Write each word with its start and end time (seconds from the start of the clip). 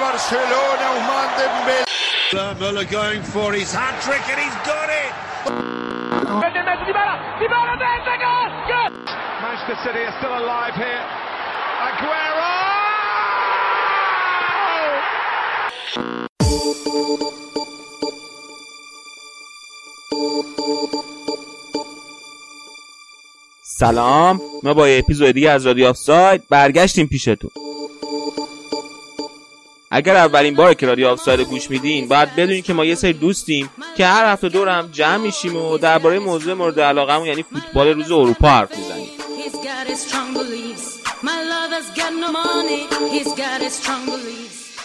Barcelona, 0.00 0.86
Ousmane 0.94 1.32
Dembélé. 1.38 1.84
Muller 2.60 2.84
going 2.84 3.22
for 3.22 3.52
his 3.52 3.70
hat 3.72 3.94
trick 4.04 4.24
and 4.32 4.40
he's 4.40 4.58
got 4.64 4.88
it. 5.02 5.12
Manchester 9.42 9.76
City 9.84 10.00
are 10.08 10.16
still 10.18 10.34
alive 10.42 10.74
here. 10.74 11.04
Aguero! 11.88 12.50
سلام 23.62 24.40
ما 24.62 24.74
با 24.74 24.88
یه 24.88 24.98
اپیزود 24.98 25.30
دیگه 25.30 25.50
از 25.50 25.66
رادیو 25.66 25.88
آفساید 25.88 26.42
برگشتیم 26.50 27.06
پیشتون 27.06 27.50
اگر 29.92 30.16
اولین 30.16 30.54
بار 30.54 30.74
که 30.74 30.86
رادیو 30.86 31.08
آفساید 31.08 31.40
گوش 31.40 31.70
میدین 31.70 32.08
باید 32.08 32.36
بدونین 32.36 32.62
که 32.62 32.72
ما 32.72 32.84
یه 32.84 32.94
سری 32.94 33.12
دوستیم 33.12 33.70
که 33.96 34.06
هر 34.06 34.32
هفته 34.32 34.48
دورم 34.48 34.88
جمع 34.92 35.16
میشیم 35.16 35.56
و 35.56 35.78
درباره 35.78 36.18
موضوع 36.18 36.54
مورد 36.54 36.80
علاقمون 36.80 37.26
یعنی 37.26 37.42
فوتبال 37.42 37.88
روز 37.88 38.12
اروپا 38.12 38.48
حرف 38.48 38.76
می‌زنیم. 38.76 39.08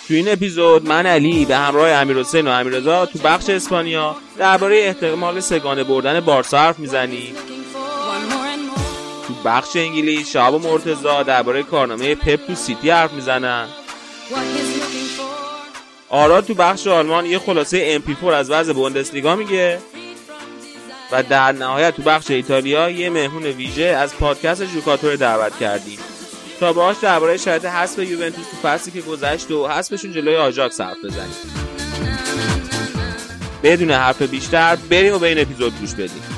تو 0.08 0.14
این 0.14 0.32
اپیزود 0.32 0.88
من 0.88 1.06
علی 1.06 1.46
به 1.46 1.56
همراه 1.56 1.90
امیر 1.90 2.18
حسین 2.18 2.48
و 2.48 2.52
امیررضا 2.52 3.06
تو 3.06 3.20
بخش 3.20 3.50
اسپانیا 3.50 4.16
درباره 4.38 4.78
احتمال 4.78 5.40
سگانه 5.40 5.84
بردن 5.84 6.20
بارسا 6.20 6.58
حرف 6.58 6.80
می‌زنیم. 6.80 7.36
تو 9.28 9.34
بخش 9.46 9.76
انگلیس 9.76 10.32
شهاب 10.32 10.66
و 10.66 11.24
درباره 11.24 11.64
کارنامه 11.64 12.16
پپ 12.16 12.48
تو 12.48 12.56
سیتی 12.56 12.90
حرف 12.90 13.14
می‌زنن. 13.14 13.68
For. 16.10 16.14
آرا 16.14 16.42
تو 16.42 16.54
بخش 16.54 16.88
آلمان 16.88 17.26
یه 17.26 17.40
خلاصه 17.40 18.00
MP4 18.00 18.24
از 18.24 18.52
وضع 18.52 18.74
بوندسلیگا 18.74 19.36
میگه. 19.36 19.80
و 21.12 21.24
در 21.24 21.52
نهایت 21.52 21.96
تو 21.96 22.02
بخش 22.02 22.32
ایتالیا 22.32 22.90
یه 22.90 23.10
مهمون 23.10 23.44
ویژه 23.44 23.84
از 23.84 24.16
پادکست 24.16 24.64
جوکاتور 24.64 25.16
دعوت 25.16 25.60
کردیم. 25.60 26.00
تا 26.60 26.74
باهاش 26.74 26.98
درباره 27.02 27.38
شرایط 27.38 27.66
حذف 27.66 28.00
یوونتوس 28.00 28.46
تو 28.52 28.68
فصلی 28.68 28.92
که 28.92 29.02
گذشت 29.02 29.52
و 29.52 29.68
حذفشون 29.68 30.12
جلوی 30.12 30.36
آژاکس 30.36 30.82
حرف 30.82 30.98
بزنیم. 31.06 31.36
بدون 33.64 33.92
حرف 33.92 34.22
بیشتر 34.22 34.76
بریم 34.76 35.14
و 35.14 35.20
به 35.20 35.28
این 35.28 35.40
اپیزود 35.40 35.80
گوش 35.80 35.94
بدیم. 35.94 36.35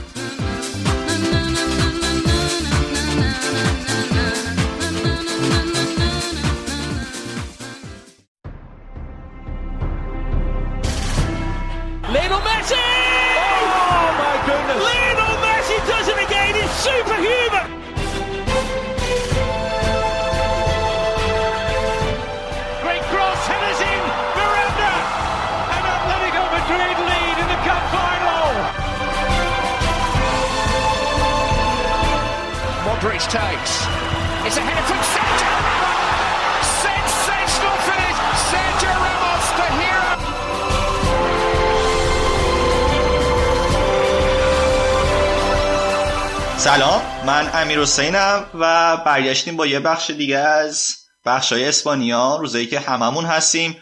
سلام 46.57 47.01
من 47.25 47.49
امیر 47.53 47.79
حسینم 47.79 48.45
و 48.53 48.97
برگشتیم 49.05 49.57
با 49.57 49.65
یه 49.65 49.79
بخش 49.79 50.09
دیگه 50.09 50.37
از 50.37 50.95
بخش 51.25 51.53
های 51.53 51.67
اسپانیا 51.67 52.35
روزایی 52.35 52.67
که 52.67 52.79
هممون 52.79 53.25
هستیم. 53.25 53.77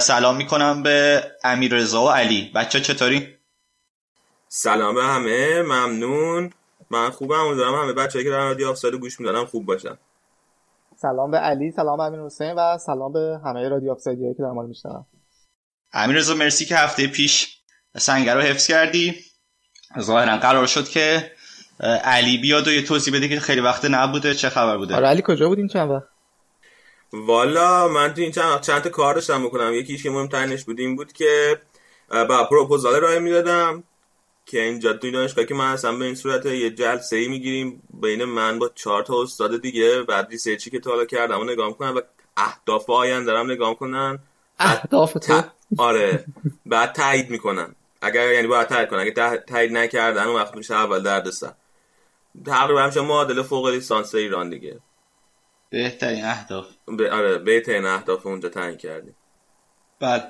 سلام 0.00 0.36
می‌کنم 0.36 0.82
به 0.82 1.24
امیر 1.44 1.74
رضا 1.74 2.04
و 2.04 2.10
علی. 2.10 2.52
بچه 2.54 2.80
چطوری؟ 2.80 3.36
سلام 4.48 4.94
به 4.94 5.04
همه 5.04 5.62
ممنون. 5.62 6.50
من 6.90 7.10
خوبم 7.10 7.40
امیدوارم 7.40 7.74
همه 7.74 7.92
بچه‌ای 7.92 8.24
که 8.24 8.30
دارن 8.30 8.46
رادیو 8.46 8.68
آفساید 8.68 8.94
گوش 8.94 9.20
میدن 9.20 9.44
خوب 9.44 9.66
باشن. 9.66 9.98
سلام 10.96 11.30
به 11.30 11.38
علی 11.38 11.70
سلام 11.70 11.96
به 11.96 12.02
امیر 12.02 12.20
حسین 12.20 12.52
و 12.52 12.78
سلام 12.78 13.12
به 13.12 13.40
همه 13.44 13.68
رادیو 13.68 13.92
آفسایدی 13.92 14.34
که 14.34 14.42
در 14.42 14.50
میشنون. 14.50 15.06
امیر 15.92 16.16
رضا 16.16 16.34
مرسی 16.34 16.64
که 16.64 16.76
هفته 16.76 17.06
پیش 17.06 17.58
سنگر 17.96 18.34
رو 18.34 18.40
حفظ 18.40 18.66
کردی. 18.66 19.14
ظاهرا 20.00 20.36
قرار 20.36 20.66
شد 20.66 20.88
که 20.88 21.32
علی 22.04 22.38
بیاد 22.38 22.68
و 22.68 22.72
یه 22.72 22.82
توضیح 22.82 23.14
بده 23.14 23.28
که 23.28 23.40
خیلی 23.40 23.60
وقت 23.60 23.84
نبوده 23.84 24.34
چه 24.34 24.48
خبر 24.48 24.76
بوده؟ 24.76 24.96
آره 24.96 25.06
علی 25.06 25.22
کجا 25.26 25.48
بود 25.48 25.58
این 25.58 25.68
چند 25.68 25.90
وقت؟ 25.90 26.04
والا 27.12 27.88
من 27.88 28.14
تو 28.14 28.20
این 28.20 28.32
چند 28.32 28.60
چند 28.60 28.82
تا 28.82 28.90
کار 28.90 29.14
داشتم 29.14 29.44
بکنم. 29.44 29.74
یکیش 29.74 30.02
که 30.02 30.10
مهمترینش 30.10 30.64
بود 30.64 30.80
این 30.80 30.96
بود 30.96 31.12
که 31.12 31.60
با 32.10 32.44
پروپوزال 32.44 32.94
ارائه 32.94 33.18
می‌دادم 33.18 33.84
که 34.46 34.62
اینجا 34.62 34.92
توی 34.92 35.10
دانشگاه 35.10 35.44
که 35.44 35.54
من 35.54 35.72
هستم 35.72 35.98
به 35.98 36.04
این 36.04 36.14
صورت 36.14 36.46
یه 36.46 36.70
جلسه 36.70 37.16
ای 37.16 37.28
می‌گیریم 37.28 37.82
بین 38.02 38.24
من 38.24 38.58
با 38.58 38.70
چهار 38.74 39.02
تا 39.02 39.22
استاد 39.22 39.62
دیگه 39.62 40.02
بعد 40.02 40.28
ریسرچی 40.30 40.70
که 40.70 40.80
تا 40.80 40.90
حالا 40.90 41.04
کردم 41.04 41.40
و 41.40 41.44
نگاه 41.44 41.78
کنن 41.78 41.90
و 41.90 42.00
اهداف 42.36 42.90
آینده 42.90 43.38
هم 43.38 43.50
نگاه 43.50 43.74
کنن 43.74 44.18
اهداف 44.58 45.12
تو؟ 45.12 45.42
آره. 45.78 46.24
بعد 46.66 46.92
تایید 46.92 47.30
می‌کنن. 47.30 47.74
اگر 48.02 48.32
یعنی 48.32 48.46
باید 48.46 48.66
تایید 48.68 48.88
کنن. 48.88 49.00
اگه 49.00 49.40
تایید 49.48 49.72
نکردن 49.72 50.24
اون 50.24 50.36
وقت 50.36 50.56
میشه 50.56 50.74
اول 50.74 51.02
دردسر. 51.02 51.52
تقریبا 52.46 52.82
همشه 52.82 53.00
معادل 53.00 53.42
فوق 53.42 53.66
لیسانس 53.66 54.14
ایران 54.14 54.50
دیگه. 54.50 54.80
بهترین 55.70 56.24
اهداف. 56.24 56.66
به 56.98 57.12
آره 57.12 57.38
بهترین 57.38 57.84
اهداف 57.84 58.26
اونجا 58.26 58.48
تعیین 58.48 58.76
کردیم. 58.76 59.16
بله. 60.00 60.22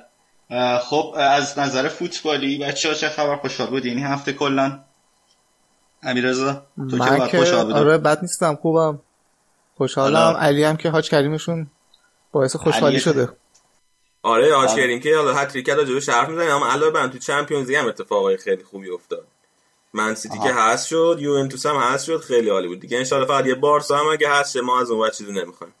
اه، 0.49 0.79
خب 0.79 1.15
از 1.17 1.59
نظر 1.59 1.87
فوتبالی 1.87 2.57
بچه 2.57 2.89
ها 2.89 2.95
چه 2.95 3.09
خبر؟ 3.09 3.35
خوشحال 3.35 3.69
بودی 3.69 3.89
این 3.89 3.99
هفته 3.99 4.33
کلا؟ 4.33 4.83
امیر 6.03 6.25
رضا 6.25 6.65
تو 6.77 6.89
که 6.89 6.97
باید 6.97 7.23
خوشحال 7.23 7.65
بودی؟ 7.65 7.79
آره 7.79 7.97
بد 7.97 8.21
نیستم. 8.21 8.55
خوبم. 8.55 8.99
خوشحالم. 9.77 10.37
علی 10.39 10.63
هم 10.63 10.77
که 10.77 10.89
حاج 10.89 11.09
کریمشون 11.09 11.67
باعث 12.31 12.55
خوشحالی 12.55 12.99
شده. 12.99 13.29
آره 14.23 14.53
آج 14.53 14.69
آره. 14.69 14.81
کردیم 14.81 14.99
که 14.99 15.15
حالا 15.15 15.33
هتریک 15.33 15.65
کرد 15.65 15.77
راجبه 15.77 15.99
شرف 15.99 16.29
می‌زنیم 16.29 16.51
اما 16.51 16.67
علاوه 16.71 16.91
بر 16.91 17.07
تو 17.07 17.17
چمپیونز 17.17 17.67
لیگ 17.67 17.77
هم 17.77 17.87
اتفاقای 17.87 18.37
خیلی 18.37 18.63
خوبی 18.63 18.89
افتاد. 18.89 19.27
من 19.93 20.15
سیتی 20.15 20.39
که 20.39 20.53
هست 20.53 20.87
شد 20.87 21.17
یوونتوس 21.19 21.65
هم 21.65 21.75
هست 21.75 22.05
شد 22.05 22.21
خیلی 22.21 22.49
عالی 22.49 22.67
بود 22.67 22.79
دیگه. 22.79 22.97
ان 22.97 23.03
فقط 23.03 23.45
یه 23.45 23.55
بارسا 23.55 23.97
هم 23.97 24.07
اگه 24.07 24.31
هست 24.31 24.57
ما 24.57 24.81
از 24.81 24.91
اون 24.91 25.05
وقت 25.05 25.17
چیزی 25.17 25.31
نمی‌خوایم. 25.31 25.73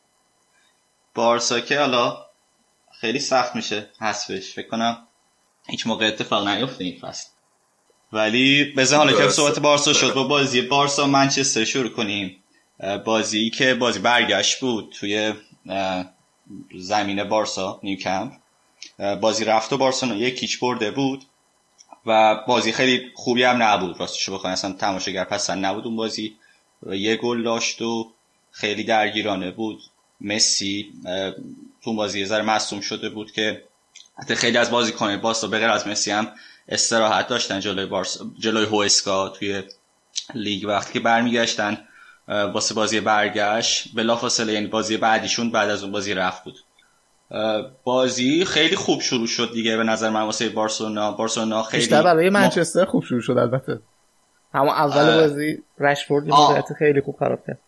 بارسا 1.15 1.59
که 1.59 1.79
حالا 1.79 2.25
خیلی 3.01 3.19
سخت 3.19 3.55
میشه 3.55 3.89
حذفش. 4.01 4.53
فکر 4.53 4.67
کنم 4.67 5.07
هیچ 5.67 5.87
موقع 5.87 6.07
اتفاق 6.07 6.47
نیفته 6.47 6.83
این 6.83 6.99
فصل. 6.99 7.29
ولی 8.13 8.63
بذار 8.63 8.99
حالا 8.99 9.13
که. 9.13 9.29
صحبت 9.29 9.59
بارسا 9.59 9.93
شد 9.93 10.13
با 10.13 10.23
بازی 10.23 10.61
بارسا 10.61 11.07
منچستر 11.07 11.63
شروع 11.63 11.89
کنیم. 11.89 12.43
بازی 13.05 13.49
که 13.49 13.73
بازی 13.73 13.99
برگشت 13.99 14.59
بود 14.59 14.95
توی 14.99 15.33
زمین 16.75 17.23
بارسا 17.23 17.79
نیوکمپ. 17.83 18.31
بازی 19.21 19.45
رفت 19.45 19.73
و 19.73 19.77
بارسا 19.77 20.07
یک 20.07 20.41
هیچ 20.41 20.59
برده 20.59 20.91
بود. 20.91 21.23
و 22.05 22.35
بازی 22.47 22.71
خیلی 22.71 23.11
خوبی 23.15 23.43
هم 23.43 23.63
نبود. 23.63 23.99
راستشو 23.99 24.33
بخواین 24.33 24.53
اصلا 24.53 24.71
تماشاگر 24.73 25.23
پسند 25.23 25.65
نبود 25.65 25.85
اون 25.85 25.95
بازی. 25.95 26.35
و 26.83 26.95
یه 26.95 27.15
گل 27.15 27.43
داشت 27.43 27.81
و 27.81 28.11
خیلی 28.51 28.83
درگیرانه 28.83 29.51
بود. 29.51 29.81
مسی 30.21 30.93
تو 31.83 31.93
بازی 31.93 32.19
یه 32.19 32.25
ذره 32.25 32.43
مصدوم 32.43 32.81
شده 32.81 33.09
بود 33.09 33.31
که 33.31 33.63
حتی 34.17 34.35
خیلی 34.35 34.57
از 34.57 34.71
بازیکنان 34.71 35.21
بارسا 35.21 35.47
به 35.47 35.59
غیر 35.59 35.69
از 35.69 35.87
مسی 35.87 36.11
هم 36.11 36.31
استراحت 36.69 37.27
داشتن. 37.27 37.59
جلوی 37.59 37.85
بارس 37.85 38.17
جلوی 38.39 38.65
هوسکا 38.65 39.29
توی 39.29 39.63
لیگ 40.35 40.67
وقتی 40.67 40.93
که 40.93 40.99
برمیگشتن 40.99 41.87
واسه 42.27 42.75
بازی 42.75 42.99
برگشت. 42.99 43.87
بلافاصله 43.93 44.53
یعنی 44.53 44.67
بازی 44.67 44.97
بعدیشون 44.97 45.51
بعد 45.51 45.69
از 45.69 45.83
اون 45.83 45.91
بازی 45.91 46.13
رفت 46.13 46.43
بود. 46.43 46.59
بازی 47.83 48.45
خیلی 48.45 48.75
خوب 48.75 49.01
شروع 49.01 49.27
شد 49.27 49.51
دیگه 49.53 49.77
به 49.77 49.83
نظر 49.83 50.09
من 50.09 50.21
واسه 50.21 50.49
بارسلونا. 50.49 51.11
بارسلونا 51.11 51.63
خیلی 51.63 51.83
بیشتر 51.83 52.03
برای 52.03 52.29
منچستر 52.29 52.85
خوب 52.85 53.03
شروع 53.03 53.21
شد 53.21 53.37
البته. 53.37 53.79
همون 54.53 54.69
اول. 54.69 55.21
بازی 55.21 55.63
رشفورد. 55.79 56.27
موقعیت 56.27 56.73
خیلی 56.79 57.01
خوب 57.01 57.15
خراب 57.19 57.39
کرد. 57.47 57.59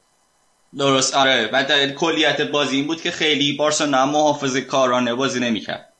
درست. 0.78 1.16
آره. 1.16 1.48
بعد 1.48 1.68
در 1.68 1.90
کلیت 1.90 2.42
بازی 2.42 2.76
این 2.76 2.88
بود 2.88 3.02
که 3.02 3.12
خیلی 3.12 3.58
بارسلونا 3.58 4.06
محافظه 4.06 4.62
کارانه 4.62 5.14
بازی 5.14 5.40
نمی‌کرد. 5.40 5.94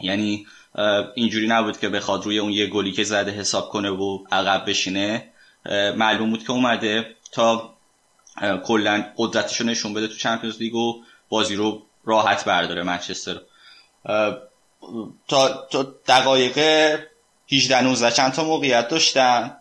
یعنی 0.00 0.46
اینجوری 1.14 1.46
نبود 1.46 1.78
که 1.78 1.88
بخواد 1.88 2.24
روی 2.24 2.38
اون 2.38 2.52
یه 2.52 2.66
گلی 2.66 2.92
که 2.92 3.04
زده 3.04 3.30
حساب 3.30 3.68
کنه 3.68 3.90
و 3.90 4.24
عقب 4.32 4.70
بشینه. 4.70 5.32
معلوم 5.96 6.30
بود 6.30 6.44
که 6.44 6.50
اومده 6.50 7.06
تا 7.32 7.74
کلا 8.64 9.04
قدرتش 9.16 9.60
رو 9.60 9.66
نشون 9.66 9.94
بده 9.94 10.08
تو 10.08 10.14
چمپیونز 10.14 10.58
لیگ 10.58 10.74
و 10.74 11.02
بازی 11.28 11.54
رو 11.54 11.82
راحت 12.06 12.44
برداره 12.44 12.82
منچستر 12.82 13.34
رو. 13.34 13.40
تا, 15.28 15.66
تا 15.70 15.82
دقایق 16.08 16.58
18 17.52 17.80
19 17.80 18.10
چند 18.10 18.32
تا 18.32 18.44
موقعیت 18.44 18.88
داشتن 18.88 19.56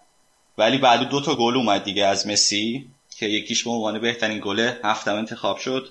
ولی 0.57 0.77
بعد 0.77 1.00
دو 1.09 1.21
تا 1.21 1.36
گل 1.36 1.56
اومد 1.56 1.83
دیگه 1.83 2.06
از 2.06 2.27
مسی 2.27 2.89
که 3.18 3.25
یکیش 3.25 3.63
به 3.63 3.69
عنوان 3.69 4.00
بهترین 4.00 4.42
گل 4.44 4.71
هفتم 4.83 5.15
انتخاب 5.15 5.57
شد. 5.57 5.89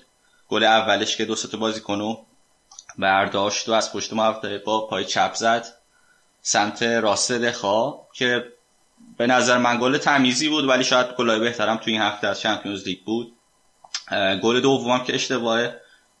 گل 0.49 0.63
اولش 0.63 1.17
که 1.17 1.25
دو 1.25 1.35
تا 1.35 1.57
بازیکنو 1.57 2.17
برداشت 2.97 3.69
و 3.69 3.71
از 3.71 3.93
پشت 3.93 4.13
محوطه 4.13 4.57
با 4.57 4.87
پای 4.87 5.05
چپ 5.05 5.33
زد. 5.33 5.65
سمت 6.41 6.83
راست 6.83 7.31
دخا 7.31 7.93
که 8.13 8.45
به 9.17 9.27
نظر 9.27 9.57
من 9.57 9.79
گل 9.81 9.97
تمیزی 9.97 10.49
بود 10.49 10.67
ولی 10.69 10.83
شاید 10.83 11.07
گلای 11.07 11.39
بهترم 11.39 11.77
توی 11.77 11.93
این 11.93 12.01
هفته 12.01 12.27
از 12.27 12.39
چمپیونز 12.39 12.87
لیگ 12.87 12.99
بود. 13.05 13.33
گل 14.43 14.59
دومم 14.61 15.03
که 15.03 15.15
اشتباه 15.15 15.69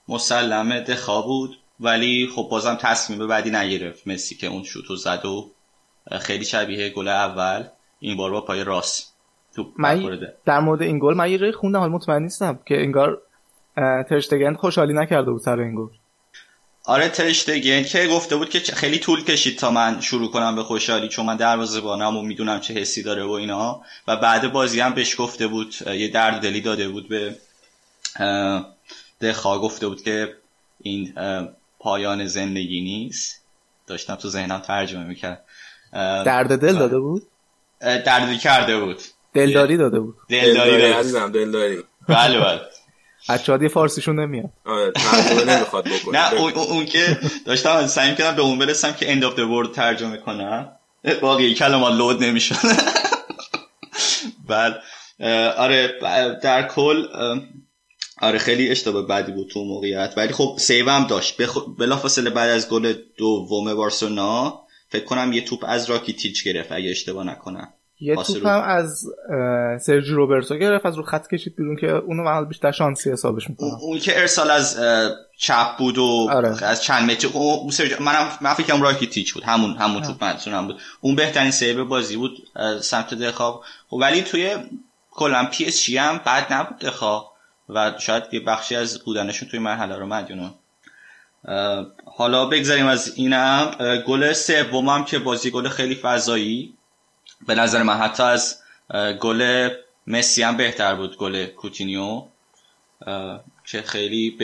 مسلم 0.07 0.79
دخا 0.79 1.21
بود. 1.21 1.59
ولی 1.79 2.29
خب 2.35 2.47
بازم 2.51 2.75
تصمیم 2.75 3.27
بعدی 3.27 3.51
نگرفت. 3.51 4.07
مسی 4.07 4.35
که 4.35 4.47
اون 4.47 4.63
شوتو 4.63 4.95
زد 4.95 5.25
و 5.25 5.51
خیلی 6.19 6.45
شبیه 6.45 6.89
گل 6.89 7.07
اول. 7.07 7.63
این 7.99 8.17
بار 8.17 8.31
با 8.31 8.41
پای 8.41 8.63
راست 8.63 9.15
من 9.77 10.19
در 10.45 10.59
مورد 10.59 10.81
این 10.81 10.99
گل 10.99 11.13
من 11.13 11.31
یه 11.31 11.51
خوندم 11.51 11.79
حال 11.79 11.89
مطمئن 11.89 12.23
نیستم 12.23 12.59
که 12.65 12.81
انگار 12.81 13.21
ترشتگن 14.09 14.53
خوشحالی 14.53 14.93
نکرده 14.93 15.31
بود 15.31 15.41
سر 15.41 15.59
این 15.59 15.75
گل. 15.75 15.87
آره 16.85 17.09
ترشتگن 17.09 17.83
که 17.83 18.07
گفته 18.07 18.35
بود 18.35 18.49
که 18.49 18.59
خیلی 18.59 18.99
طول 18.99 19.23
کشید 19.23 19.57
تا 19.57 19.71
من 19.71 20.01
شروع 20.01 20.31
کنم 20.31 20.55
به 20.55 20.63
خوشحالی 20.63 21.07
چون 21.07 21.25
من 21.25 21.37
دروازه 21.37 21.81
بانم 21.81 22.17
و 22.17 22.21
می‌دونم 22.21 22.59
چه 22.59 22.73
حسی 22.73 23.03
داره 23.03 23.23
و 23.23 23.31
اینا. 23.31 23.81
و 24.07 24.15
بعد 24.15 24.51
بازی 24.51 24.79
هم 24.79 24.93
بهش 24.93 25.15
گفته 25.19 25.47
بود 25.47 25.75
یه 25.87 26.07
درد 26.07 26.41
دلی 26.41 26.61
داده 26.61 26.89
بود 26.89 27.09
به 27.09 27.35
دخا 29.21 29.59
گفته 29.59 29.87
بود 29.87 30.01
که 30.01 30.33
این 30.81 31.13
پایان 31.79 32.27
زندگی 32.27 32.81
نیست. 32.81 33.45
داشتم 33.87 34.15
تو 34.15 34.29
ذهنم 34.29 34.59
ترجمه 34.59 35.03
می‌کرد. 35.03 35.43
درد 36.25 36.59
دل 36.59 36.77
داده 36.77 36.99
بود؟ 36.99 37.23
درد 37.81 38.39
کرده 38.39 38.79
بود. 38.79 39.01
دلداری 39.33 39.77
داده 39.77 39.99
بود. 39.99 40.15
دلداری. 40.29 40.91
عزیزم 40.91 41.31
دلداری. 41.31 41.83
بله 42.09 42.39
بله. 42.39 42.61
بچه‌ها 43.29 43.63
یه 43.63 43.69
فارسیشون 43.69 44.19
نمیاد. 44.19 44.49
آره 44.65 44.91
نمی‌خواد 45.47 45.87
بکنه. 45.87 46.19
نه 46.19 46.33
اون, 46.33 46.53
اون 46.53 46.85
که 46.85 47.19
داشتم 47.45 47.87
سعی 47.87 48.15
کردم 48.15 48.35
به 48.35 48.41
اون 48.41 48.59
برسم 48.59 48.93
که 48.93 49.15
end 49.15 49.23
of 49.23 49.35
the 49.35 49.41
world 49.41 49.75
ترجمه 49.75 50.17
کنم. 50.17 50.71
باقی 51.21 51.53
کلمات 51.53 51.93
لود 51.93 52.23
نمی‌شد. 52.23 52.55
بعد 54.49 54.81
آره 55.57 55.99
در 56.43 56.67
کل 56.67 57.07
آره 58.21 58.39
خیلی 58.39 58.71
اشتباه 58.71 59.07
بدی 59.07 59.31
بود 59.31 59.49
تو 59.49 59.63
موقعیت. 59.63 60.13
ولی 60.17 60.33
خب 60.33 60.55
سیوم 60.59 61.07
داشت. 61.07 61.37
بلافاصله 61.77 62.29
بعد 62.29 62.49
از 62.49 62.69
گل 62.69 62.93
دوم 63.17 63.75
بارسلونا 63.75 64.59
فکر 64.89 65.05
کنم 65.05 65.33
یه 65.33 65.41
توپ 65.41 65.65
از 65.67 65.89
راکیتیچ 65.89 66.43
گرفت 66.43 66.71
اگه 66.71 66.89
اشتباه 66.89 67.23
نکنم. 67.23 67.73
یه 67.99 68.15
توپ 68.15 68.47
هم 68.47 68.61
از 68.61 69.05
سرجی 69.81 70.11
روبرتو 70.11 70.55
گرفت 70.55 70.85
از 70.85 70.95
رو 70.95 71.03
خط 71.03 71.27
کشید 71.27 71.55
بیرون 71.55 71.75
که 71.75 71.91
اونو 71.91 72.23
من 72.23 72.45
بیشتر 72.45 72.71
شانسی 72.71 73.11
حسابش 73.11 73.49
می‌کنم 73.49 73.77
اون 73.81 73.99
که 73.99 74.19
ارسال 74.19 74.51
از 74.51 74.79
چپ 75.37 75.77
بود 75.77 75.97
و 75.97 76.27
آره. 76.31 76.63
از 76.63 76.83
چند 76.83 77.11
متر 77.11 77.27
اون 77.33 77.71
منم 77.99 78.29
من 78.41 78.53
فکرم 78.53 78.81
راکیتیچ 78.81 79.33
بود. 79.33 79.43
همون 79.43 79.75
همون 79.77 80.01
توپ 80.01 80.23
منظورم 80.23 80.67
بود. 80.67 80.79
اون 81.01 81.15
بهترین 81.15 81.51
سیو 81.51 81.85
بازی 81.85 82.17
بود 82.17 82.37
سمت 82.81 83.13
دخئا 83.13 83.63
خب 83.89 83.97
ولی 83.97 84.21
توی 84.21 84.55
کلا 85.11 85.47
پی 85.51 85.65
اس 85.65 85.73
جی 85.73 85.89
هم 85.89 86.17
بد 86.25 86.53
نبود 86.53 86.79
دخئا 86.79 87.34
و 87.69 87.93
شاید 87.99 88.23
یه 88.31 88.39
بخشی 88.39 88.75
از 88.75 89.03
بودنشون 89.03 89.49
توی 89.49 89.59
مرحله 89.59 89.95
رو 89.95 90.05
مدیونم 90.05 90.53
حالا 92.05 92.45
بگذاریم 92.45 92.87
از 92.87 93.17
اینم. 93.17 93.75
گل 94.07 94.33
سومم 94.33 95.05
که 95.05 95.19
بازی 95.19 95.51
گل 95.51 95.69
خیلی 95.69 95.95
فضایی. 95.95 96.73
به 97.47 97.55
نظر 97.55 97.83
من 97.83 97.97
حتی 97.97 98.23
از 98.23 98.61
گل 99.21 99.69
مسی 100.07 100.43
هم 100.43 100.57
بهتر 100.57 100.95
بود 100.95 101.17
گل 101.17 101.45
کوتینیو. 101.45 102.23
که 103.65 103.81
خیلی 103.81 104.37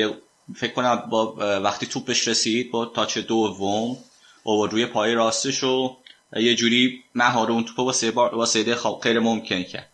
فکر 0.55 0.73
کنم 0.73 0.95
با 0.95 1.35
وقتی 1.63 1.85
توپش 1.85 2.27
رسید 2.27 2.71
با 2.71 2.85
تاچ 2.85 3.17
دوم 3.17 3.97
و 4.45 4.65
روی 4.65 4.85
پای 4.85 5.13
راستش 5.13 5.63
و 5.63 5.97
یه 6.35 6.55
جوری 6.55 7.03
مهار 7.15 7.51
اون 7.51 7.63
توپ 7.63 7.79
واسه 7.79 8.11
واسه 8.11 8.75
غیر 9.01 9.19
ممکن 9.19 9.63
کرد. 9.63 9.89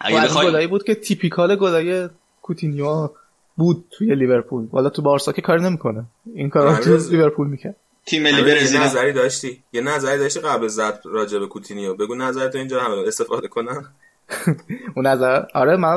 اگه 0.00 0.20
بخوای 0.20 0.66
بود 0.66 0.84
که 0.84 0.94
تیپیکال 0.94 1.56
گلای 1.56 2.08
کوتینیو 2.48 3.08
بود 3.56 3.84
توی 3.90 4.14
لیورپول. 4.14 4.68
والا 4.72 4.88
تو 4.88 5.02
بارسا 5.02 5.32
که 5.32 5.42
کار 5.42 5.60
نمی‌کنه. 5.60 6.04
این 6.34 6.50
کارو 6.50 6.76
تو 6.76 6.96
لیورپول 7.10 7.46
می‌کنه 7.46 7.74
تیم 8.06 8.22
ملی 8.22 8.42
برزیل 8.42 8.80
نظری 8.80 9.12
داشتی. 9.12 9.62
یه 9.72 9.80
نظری 9.80 10.18
داشتی 10.18 10.40
قبل 10.40 10.68
زد 10.68 11.00
راجع 11.04 11.38
به 11.38 11.46
کوتینیو. 11.46 11.94
بگو 11.94 12.14
نظرت 12.14 12.54
اینجا 12.56 12.80
همه 12.80 12.94
استفاده 13.06 13.48
کنن 13.48 13.84
اون 14.96 15.06
نظر. 15.06 15.44
آره 15.54 15.76
من 15.76 15.96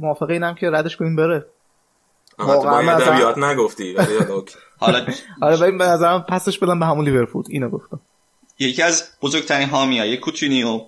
موافقه 0.00 0.32
اینم 0.32 0.54
که 0.54 0.70
ردش 0.70 0.96
کنیم 0.96 1.16
بره. 1.16 1.46
واقعا 2.38 2.96
ادبیات 2.96 3.38
نگفتی 3.38 3.96
حالا 4.80 5.06
آره 5.42 5.56
ولی 5.56 5.78
به 5.78 5.84
نظرم 5.84 6.24
پسش 6.28 6.58
بدم 6.58 6.80
به 6.80 6.86
همون 6.86 7.04
لیورپول. 7.04 7.44
اینو 7.48 7.68
گفتم. 7.68 8.00
یکی 8.58 8.82
از 8.82 9.10
بزرگترین 9.22 9.68
حامیای 9.68 10.16
کوتینیو 10.16 10.80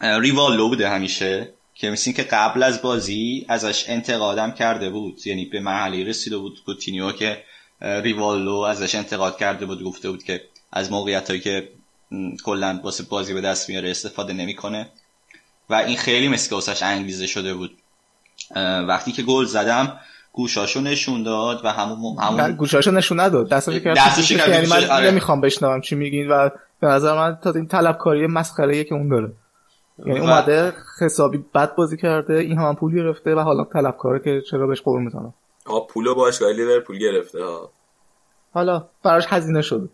ریوالو 0.00 0.68
بوده 0.68 0.88
همیشه. 0.88 1.54
که 1.80 1.90
مثل 1.90 2.12
که 2.12 2.22
قبل 2.22 2.62
از 2.62 2.82
بازی 2.82 3.46
ازش 3.48 3.84
انتقادم 3.88 4.52
کرده 4.52 4.90
بود. 4.90 5.26
یعنی 5.26 5.44
به 5.44 5.60
مرحله 5.60 6.04
رسیده 6.04 6.36
بود 6.36 6.58
کوتینیو 6.66 7.12
که 7.12 7.42
ریوالو 7.80 8.54
ازش 8.54 8.94
انتقاد 8.94 9.38
کرده 9.38 9.66
بود 9.66 9.82
گفته 9.82 10.10
بود 10.10 10.22
که 10.22 10.40
از 10.72 10.92
موقعیت 10.92 11.28
هایی 11.28 11.40
که 11.40 11.68
کلا 12.44 12.80
واسه 12.84 13.04
بازی 13.04 13.34
به 13.34 13.40
دست 13.40 13.68
میاره 13.68 13.90
استفاده 13.90 14.32
نمی‌کنه. 14.32 14.88
و 15.70 15.74
این 15.74 15.96
خیلی 15.96 16.28
مثل 16.28 16.74
که 16.74 16.86
انگیزه 16.86 17.26
شده 17.26 17.54
بود. 17.54 17.78
وقتی 18.88 19.12
که 19.12 19.22
گل 19.22 19.44
زدم 19.44 20.00
گوشاشو 20.32 20.80
نشون 20.80 21.22
داد 21.22 21.64
و 21.64 21.68
همون 21.68 22.18
همون 22.18 22.52
گوشاشو 22.52 22.90
نشون 22.90 23.20
نداد. 23.20 23.48
دستش 23.48 23.80
کرد 23.80 23.96
دستش 23.96 24.30
یعنی 24.30 24.66
من 24.66 24.84
آره. 24.84 25.10
نمی‌خوام 25.10 25.40
بشنوم 25.40 25.80
چی 25.80 25.94
میگین 25.94 26.28
و 26.28 26.48
به 26.80 26.86
نظر 26.86 27.14
من 27.14 27.38
تا 27.42 27.50
این 27.50 27.66
طلبکاری 27.66 28.26
مسخره 28.26 28.84
که 28.84 28.94
اون 28.94 29.08
داره. 29.08 29.32
یعنی 30.06 30.20
اومده 30.20 30.72
حسابی 31.00 31.38
بد 31.54 31.74
بازی 31.74 31.96
کرده 31.96 32.34
این 32.34 32.58
هم, 32.58 32.76
پول 32.76 32.94
گرفته 32.94 33.34
و 33.34 33.38
حالا 33.38 33.64
طلبکاره 33.64 34.18
که 34.18 34.42
چرا 34.50 34.66
بهش 34.66 34.80
قور 34.80 35.00
می‌زنم 35.00 35.34
آ 35.66 35.80
پولو 35.80 36.14
باشگاه 36.14 36.52
لیورپول 36.52 36.98
گرفته 36.98 37.44
ها. 37.44 37.70
حالا 38.52 38.88
براش 39.02 39.24
هزینه 39.28 39.62
شده. 39.62 39.88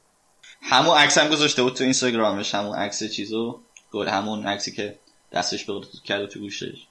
همون 0.63 0.97
عکس 0.97 1.19
هم 1.19 1.29
گذاشته 1.29 1.63
بود 1.63 1.73
تو 1.73 1.85
اینستاگرامش 1.85 2.55
همون 2.55 2.77
عکس 2.77 3.05
چیزو 3.05 3.61
گل 3.93 4.09
همون 4.09 4.47
عکسی 4.47 4.73
که 4.73 4.99
دستش 5.33 5.65
به 5.65 5.73
کرده 6.05 6.27
تو 6.27 6.41
گوشش. 6.41 6.87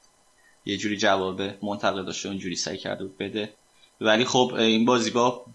یه 0.65 0.77
جوری 0.77 0.97
جواب 0.97 1.41
منتقد 1.63 2.05
داشته 2.05 2.29
اونجوری 2.29 2.55
سعی 2.55 2.77
کرده 2.77 3.03
بود 3.03 3.17
بده. 3.17 3.53
ولی 4.01 4.25
خب 4.25 4.53
این 4.57 4.85
بازی 4.85 5.11
با 5.11 5.45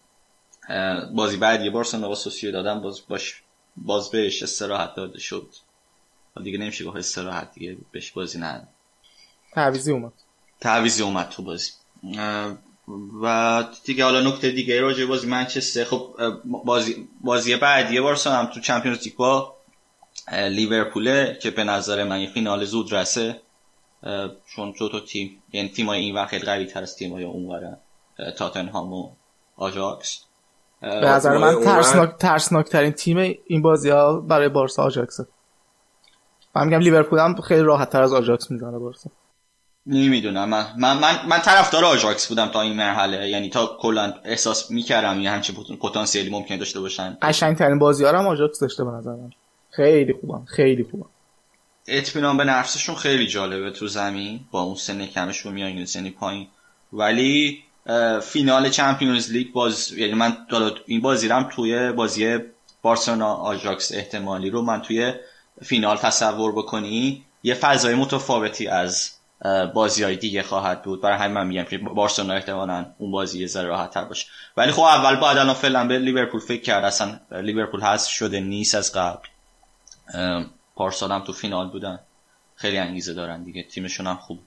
بازی 1.15 1.37
بعد 1.37 1.65
یه 1.65 1.71
بارسلونا 1.71 2.09
با 2.09 2.15
سوسیو 2.15 2.53
دادم 2.53 2.81
باز 2.81 3.01
باش 3.09 3.43
باز 3.77 4.11
بهش 4.11 4.43
استراحت 4.43 4.95
داده 4.95 5.19
شد. 5.19 5.49
دیگه 6.45 6.59
نمیشه 6.59 6.85
گفت 6.85 6.97
استراحت 6.97 7.55
دیگه 7.55 7.77
بهش 7.93 8.11
بازی 8.11 8.39
نه. 8.39 8.69
تعویزی 9.53 9.93
اومد. 9.93 10.13
تعویزی 10.61 11.03
اومد 11.03 11.29
تو 11.29 11.43
بازی. 11.43 11.71
و 13.23 13.65
دیگه 13.85 14.05
حالا 14.05 14.31
نکته 14.31 14.51
دیگه 14.51 14.81
راجع 14.81 15.07
بازی 15.07 15.27
منچستر. 15.27 15.85
خب 15.85 16.15
بازی 16.65 17.09
بازی 17.21 17.57
بعد 17.57 17.93
یه 17.93 18.01
بار 18.01 18.19
هم 18.27 18.47
تو 18.47 18.61
چمپیونز 18.61 19.05
لیگ 19.05 19.17
با 19.17 19.57
لیورپول 20.33 21.35
که 21.35 21.51
به 21.51 21.65
نظر 21.65 22.05
من 22.05 22.21
یه 22.21 22.31
فینال 22.31 22.65
زود 22.65 22.93
رسه 22.93 23.41
چون 24.47 24.75
دو 24.79 24.89
تا 24.89 25.01
تیم 25.01 25.43
یعنی 25.53 25.69
تیمای 25.69 26.01
این 26.01 26.15
وقت 26.15 26.29
خیلی 26.29 26.47
قوی 26.47 26.67
تر 26.67 26.83
از 26.83 26.97
تیمای 26.97 27.25
اون 27.25 27.77
تاتنهام 28.39 28.93
و 28.93 29.11
آجاکس 29.57 30.25
به 30.81 30.89
نظر 30.89 31.37
من 31.39 31.65
ترسناک 31.65 32.17
ترسناک 32.19 32.69
ترین 32.69 32.93
تیم 32.93 33.37
این 33.47 33.63
بازی 33.63 33.91
ها 33.91 34.21
برای 34.21 34.49
بارسا 34.49 34.83
آجاکسه 34.83 35.27
من 36.57 36.67
میگم 36.67 36.79
لیورپول 36.79 37.19
هم 37.19 37.41
خیلی 37.41 37.63
راحت 37.63 37.91
تر 37.91 38.03
از 38.03 38.13
آژاکس 38.13 38.51
می‌زنه 38.51 38.79
بارسا. 38.79 39.11
نمی‌دونم. 39.87 40.49
من 40.49 40.67
من 40.79 40.99
من, 40.99 41.17
من 41.29 41.39
طرفدار 41.39 41.85
آژاکس 41.85 42.29
بودم 42.29 42.49
تا 42.49 42.61
این 42.61 42.77
مرحله. 42.77 43.29
یعنی 43.29 43.51
تا 43.51 43.77
کلا 43.81 44.15
احساس 44.25 44.71
می‌کردم 44.71 45.21
یه 45.21 45.31
همچین 45.31 45.57
پتانسیلی 45.83 46.31
ممکنه 46.31 46.59
داشته 46.59 46.81
باشن. 46.81 47.19
قشنگ 47.23 47.57
ترین 47.57 47.79
بازی 47.79 48.05
هم 48.05 48.27
آژاکس 48.27 48.61
داشته 48.61 48.85
به 48.85 48.91
نظر 48.91 49.11
من 49.11 49.31
خیلی 49.71 50.13
خوبم 50.21 50.45
خیلی 50.45 50.85
خوبم. 50.91 51.07
اطمینان 51.87 52.37
به 52.37 52.45
نفسشون 52.45 52.95
خیلی 52.95 53.27
جالبه 53.27 53.71
تو 53.71 53.87
زمین. 53.87 54.41
با 54.51 54.63
اون 54.63 54.75
سن 54.75 55.07
کمشون 55.07 55.53
میان 55.53 55.85
سنی 55.85 56.11
پایین. 56.11 56.47
ولی 56.93 57.65
فینال 58.23 58.69
چمپیونز 58.69 59.33
لیگ 59.33 59.53
باز 59.53 59.93
یعنی 59.93 60.15
من 60.15 60.37
این 60.87 61.01
بازی 61.01 61.29
رم 61.29 61.49
توی 61.53 61.93
بازی 61.93 62.39
بارسلونا 62.83 63.35
آژاکس 63.35 63.93
احتمالی 63.93 64.51
رو 64.51 64.63
من 64.63 64.83
توی 64.83 65.13
فینال 65.65 65.97
تصور 65.97 66.53
بکنی 66.53 67.25
یه 67.43 67.55
فضای 67.55 67.95
متفاوتی 67.95 68.69
از 68.69 69.11
بازی 69.75 70.03
های 70.03 70.17
دیگه 70.17 70.43
خواهد 70.43 70.83
بود. 70.83 71.01
برای 71.01 71.19
همین 71.19 71.33
من 71.33 71.47
میگم 71.47 71.65
که 71.65 71.79
بارسلونا 71.79 72.35
احتمالا 72.35 72.87
اون 72.99 73.11
بازی 73.11 73.41
یه 73.41 73.47
ذره 73.47 73.69
راحت 73.69 73.91
تر 73.91 74.05
باشه. 74.05 74.27
ولی 74.57 74.73
خب 74.73 74.83
اول 74.83 75.17
باید 75.17 75.39
الان 75.39 75.55
فعلا 75.55 75.87
به 75.87 75.99
لیورپول 75.99 76.41
فکر 76.41 76.63
کرد. 76.63 76.85
اصلا 76.85 77.21
لیورپول 77.31 77.81
هست 77.81 78.09
شده 78.09 78.41
نیست 78.41 78.75
از 78.75 78.93
قبل. 78.93 79.29
پارسال 80.77 81.13
هم 81.13 81.25
تو 81.25 81.33
فینال 81.33 81.69
بودن. 81.69 81.99
خیلی 82.57 82.79
انگیزه 82.79 83.15
دارن 83.15 83.43
دیگه. 83.43 83.63
تیمشون 83.63 84.07
هم 84.07 84.17
خوب. 84.17 84.39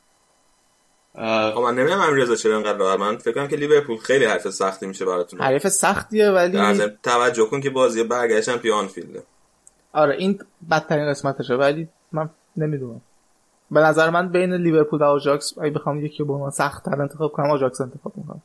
خب 1.53 1.60
من 1.63 1.75
نمی‌دونم 1.75 2.00
من 2.00 2.17
رضا 2.17 2.36
چرا 2.36 2.58
انقدر 2.58 2.77
راحت. 2.77 3.00
من 3.00 3.17
فکر 3.17 3.34
کنم 3.34 3.48
که 3.48 3.55
لیورپول 3.55 3.98
خیلی 3.98 4.25
حریف 4.25 4.50
سختی 4.50 4.86
میشه 4.86 5.05
براتون. 5.05 5.41
حریف 5.41 5.67
سختیه 5.67 6.29
ولی 6.29 6.89
توجه 7.03 7.46
کن 7.46 7.62
که 7.62 7.70
بازی 7.70 8.03
برگشتن 8.03 8.58
تو 8.58 8.88
آنفیلده 8.88 9.24
آره 9.94 10.16
این 10.16 10.40
بدترین 10.72 11.10
قسمتشه 11.10 11.54
ولی 11.54 11.88
من 12.12 12.30
نمی‌دونم. 12.58 13.02
به 13.72 13.80
نظر 13.80 14.10
من 14.10 14.30
بین 14.30 14.54
لیورپول 14.54 15.02
و 15.02 15.04
آژاکس 15.04 15.58
اگه 15.58 15.70
بخوام 15.70 16.06
یکی 16.06 16.24
به 16.24 16.34
من 16.34 16.50
سخت 16.50 16.86
تر 16.86 17.02
انتخاب 17.02 17.32
کنم 17.32 17.52
آژاکس 17.52 17.82
انتخاب 17.82 18.14
می‌کنم. 18.16 18.42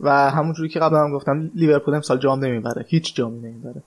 و 0.00 0.30
همونجوری 0.30 0.68
که 0.68 0.80
قبلا 0.80 0.98
هم 1.04 1.12
گفتم 1.12 1.50
لیورپول 1.54 1.94
امسال 1.94 2.18
جام 2.18 2.44
نمی‌بره 2.44 2.84
هیچ 2.88 3.14
جامی 3.14 3.48
نمی‌بره. 3.48 3.82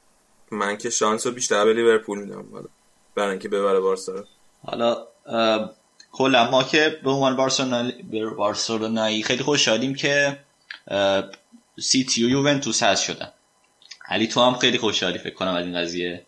من 0.51 0.77
که 0.77 0.89
شانس 0.89 1.27
رو 1.27 1.33
بیشتر 1.33 1.65
به 1.65 1.73
لیورپول 1.73 2.19
میدم 2.19 2.45
حالا 2.51 2.65
برای 3.15 3.29
اینکه 3.29 3.49
ببره 3.49 3.79
بارسا 3.79 4.23
حالا 4.65 4.97
کلا 6.11 6.51
ما 6.51 6.63
که 6.63 6.99
به 7.03 7.09
عنوان 7.09 7.37
بارسلونایی 8.37 9.23
خیلی 9.23 9.43
خوشحالیم 9.43 9.95
که 9.95 10.39
سیتی 11.79 12.25
و 12.25 12.29
یوونتوس 12.29 12.83
هست 12.83 13.03
شدن. 13.03 13.29
علی 14.07 14.27
تو 14.27 14.41
هم 14.41 14.53
خیلی 14.53 14.77
خوشحالی 14.77 15.17
فکر 15.17 15.35
کنم 15.35 15.53
از 15.53 15.65
این 15.65 15.81
قضیه. 15.81 16.25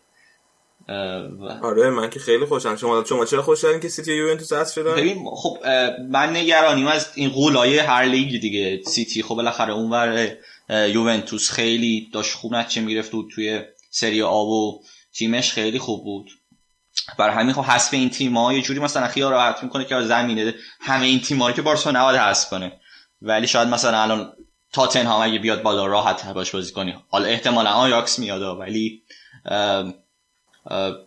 آره 1.62 1.90
من 1.90 2.10
که 2.10 2.20
خیلی 2.20 2.44
خوشم. 2.46 2.76
شما 2.76 3.04
شما 3.04 3.24
چرا 3.24 3.42
خوشحالین 3.42 3.80
که 3.80 3.88
سیتی 3.88 4.12
و 4.12 4.14
یوونتوس 4.14 4.52
هست 4.52 4.74
شدن 4.74 4.94
ببین 4.94 5.24
خب 5.36 5.58
من 6.10 6.36
نگرانیم 6.36 6.86
از 6.86 7.08
این 7.14 7.30
غولای 7.30 7.78
هر 7.78 8.04
لیگ 8.04 8.40
دیگه. 8.40 8.82
سیتی 8.86 9.22
خب 9.22 9.34
بالاخره 9.34 9.72
اونور 9.72 10.36
یوونتوس 10.70 11.50
خیلی 11.50 12.08
داشت 12.12 12.34
خوب 12.34 12.54
نتیجه 12.54 12.82
می‌گرفت 12.82 13.10
بود 13.10 13.30
توی 13.34 13.62
سری 13.90 14.22
آب 14.22 14.48
و 14.48 14.82
تیمش 15.14 15.52
خیلی 15.52 15.78
خوب 15.78 16.04
بود. 16.04 16.30
برای 17.18 17.34
همین 17.34 17.52
خب 17.52 17.62
حذف 17.62 17.94
این 17.94 18.10
تیم 18.10 18.36
ها 18.36 18.52
یه 18.52 18.62
جوری 18.62 18.80
مثلا 18.80 19.08
خیال 19.08 19.32
راحت 19.32 19.62
می‌کنه 19.62 19.84
که 19.84 20.00
زمینه 20.00 20.54
همه 20.80 21.06
این 21.06 21.20
تیم 21.20 21.42
ها 21.42 21.52
که 21.52 21.62
بارسا 21.62 21.90
نباید 21.90 22.20
حذف 22.20 22.50
کنه. 22.50 22.72
ولی 23.22 23.46
شاید 23.46 23.68
مثلا 23.68 24.02
الان 24.02 24.32
تاتنهام 24.72 25.22
اگه 25.22 25.38
بیاد 25.38 25.62
بالا 25.62 25.86
راحت 25.86 26.26
باش 26.26 26.50
بازی 26.50 26.72
کنی. 26.72 26.94
حالا 27.08 27.26
احتمالا 27.26 27.70
آیاکس 27.70 28.18
میاد 28.18 28.58
ولی 28.58 29.02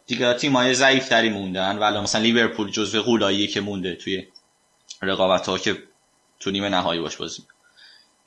دیگه 0.07 0.33
تیم 0.33 0.55
های 0.55 0.74
ضعیف 0.74 1.10
تری 1.10 1.29
موندن 1.29 1.77
ولی 1.77 2.00
مثلا 2.00 2.22
لیورپول 2.22 2.72
جزو 2.72 3.01
غولایی 3.01 3.48
که 3.48 3.62
مونده 3.62 3.95
توی 3.95 4.27
رقابت 5.01 5.50
ها 5.50 5.57
که 5.57 5.83
تو 6.39 6.51
نیمه 6.51 6.69
نهایی 6.69 7.01
باش 7.01 7.17
بازی 7.17 7.43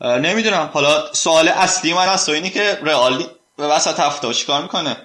نمی‌دونم. 0.01 0.71
حالا 0.73 1.13
سوال 1.13 1.49
اصلی 1.49 1.95
من 1.95 2.09
از 2.09 2.29
اینی 2.29 2.51
که 2.51 2.79
رئال 2.83 3.27
به 3.57 3.67
وسط 3.67 4.01
هفته 4.01 4.35
چیکار 4.35 4.63
می‌کنه؟ 4.63 4.97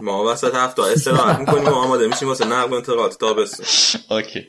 ما 0.00 0.32
وسط 0.32 0.54
هفته 0.54 0.82
استراحت 0.82 1.38
می‌کنیم 1.38 1.68
و 1.68 1.74
آماده 1.74 2.06
میشیم 2.06 2.28
واسه 2.28 2.44
نقل 2.44 2.74
انتقالات. 2.74 3.18
تابستون 3.18 3.66
اوکی. 4.10 4.48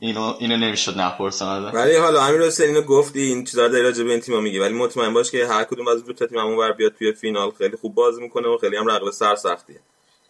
اینو 0.00 0.34
اینو 0.38 0.56
نمی‌شد 0.56 0.98
نپرسم 0.98 1.70
ولی 1.74 1.96
حالا 1.96 2.24
امیر 2.24 2.42
حسین 2.42 2.66
اینو 2.66 2.82
گفتی 2.82 3.20
این 3.20 3.44
چیزا 3.44 3.68
در 3.68 3.78
راجع 3.78 4.04
به 4.04 4.10
این 4.10 4.20
تیم‌ها 4.20 4.40
میگی. 4.40 4.58
ولی 4.58 4.74
مطمئن 4.74 5.14
باش 5.14 5.30
که 5.30 5.46
هر 5.46 5.64
کدوم 5.64 5.88
از 5.88 6.04
دو 6.04 6.12
تا 6.12 6.26
تیم 6.26 6.38
اونور 6.38 6.72
بیاد 6.72 6.92
توی 6.92 7.12
فینال 7.12 7.50
خیلی 7.50 7.76
خوب 7.76 7.94
بازی 7.94 8.22
می‌کنه 8.22 8.48
و 8.48 8.58
خیلی 8.58 8.76
هم 8.76 8.86
رقابت 8.86 9.12
سختیه 9.12 9.80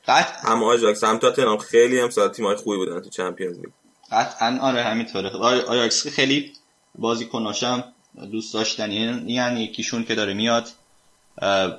قطعا 0.08 0.52
هم 0.52 0.62
آژاکس 0.62 1.04
هم 1.04 1.18
تاتنهام 1.18 1.58
خیلی 1.58 2.00
هم 2.00 2.10
سال 2.10 2.28
تیم‌های 2.28 2.56
خوبی 2.56 2.76
بودن 2.76 3.00
تو 3.00 3.10
چمپیونز 3.10 3.56
لیگ. 3.56 3.70
قطعا 4.12 4.58
آره 4.62 4.82
همینطوره. 4.82 5.30
آژاکس 5.68 6.06
خیلی 6.06 6.52
بازیکناشم 6.98 7.84
دوست 8.32 8.54
داشتنی 8.54 9.24
یعنی 9.26 9.64
یکیشون 9.64 10.04
که 10.04 10.14
داره 10.14 10.34
میاد 10.34 10.68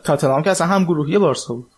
تاتنهام 0.04 0.44
که 0.44 0.52
اصلا 0.52 0.68
هم 0.68 0.84
گروهی 0.84 1.18
بارسا 1.18 1.54
بود. 1.54 1.72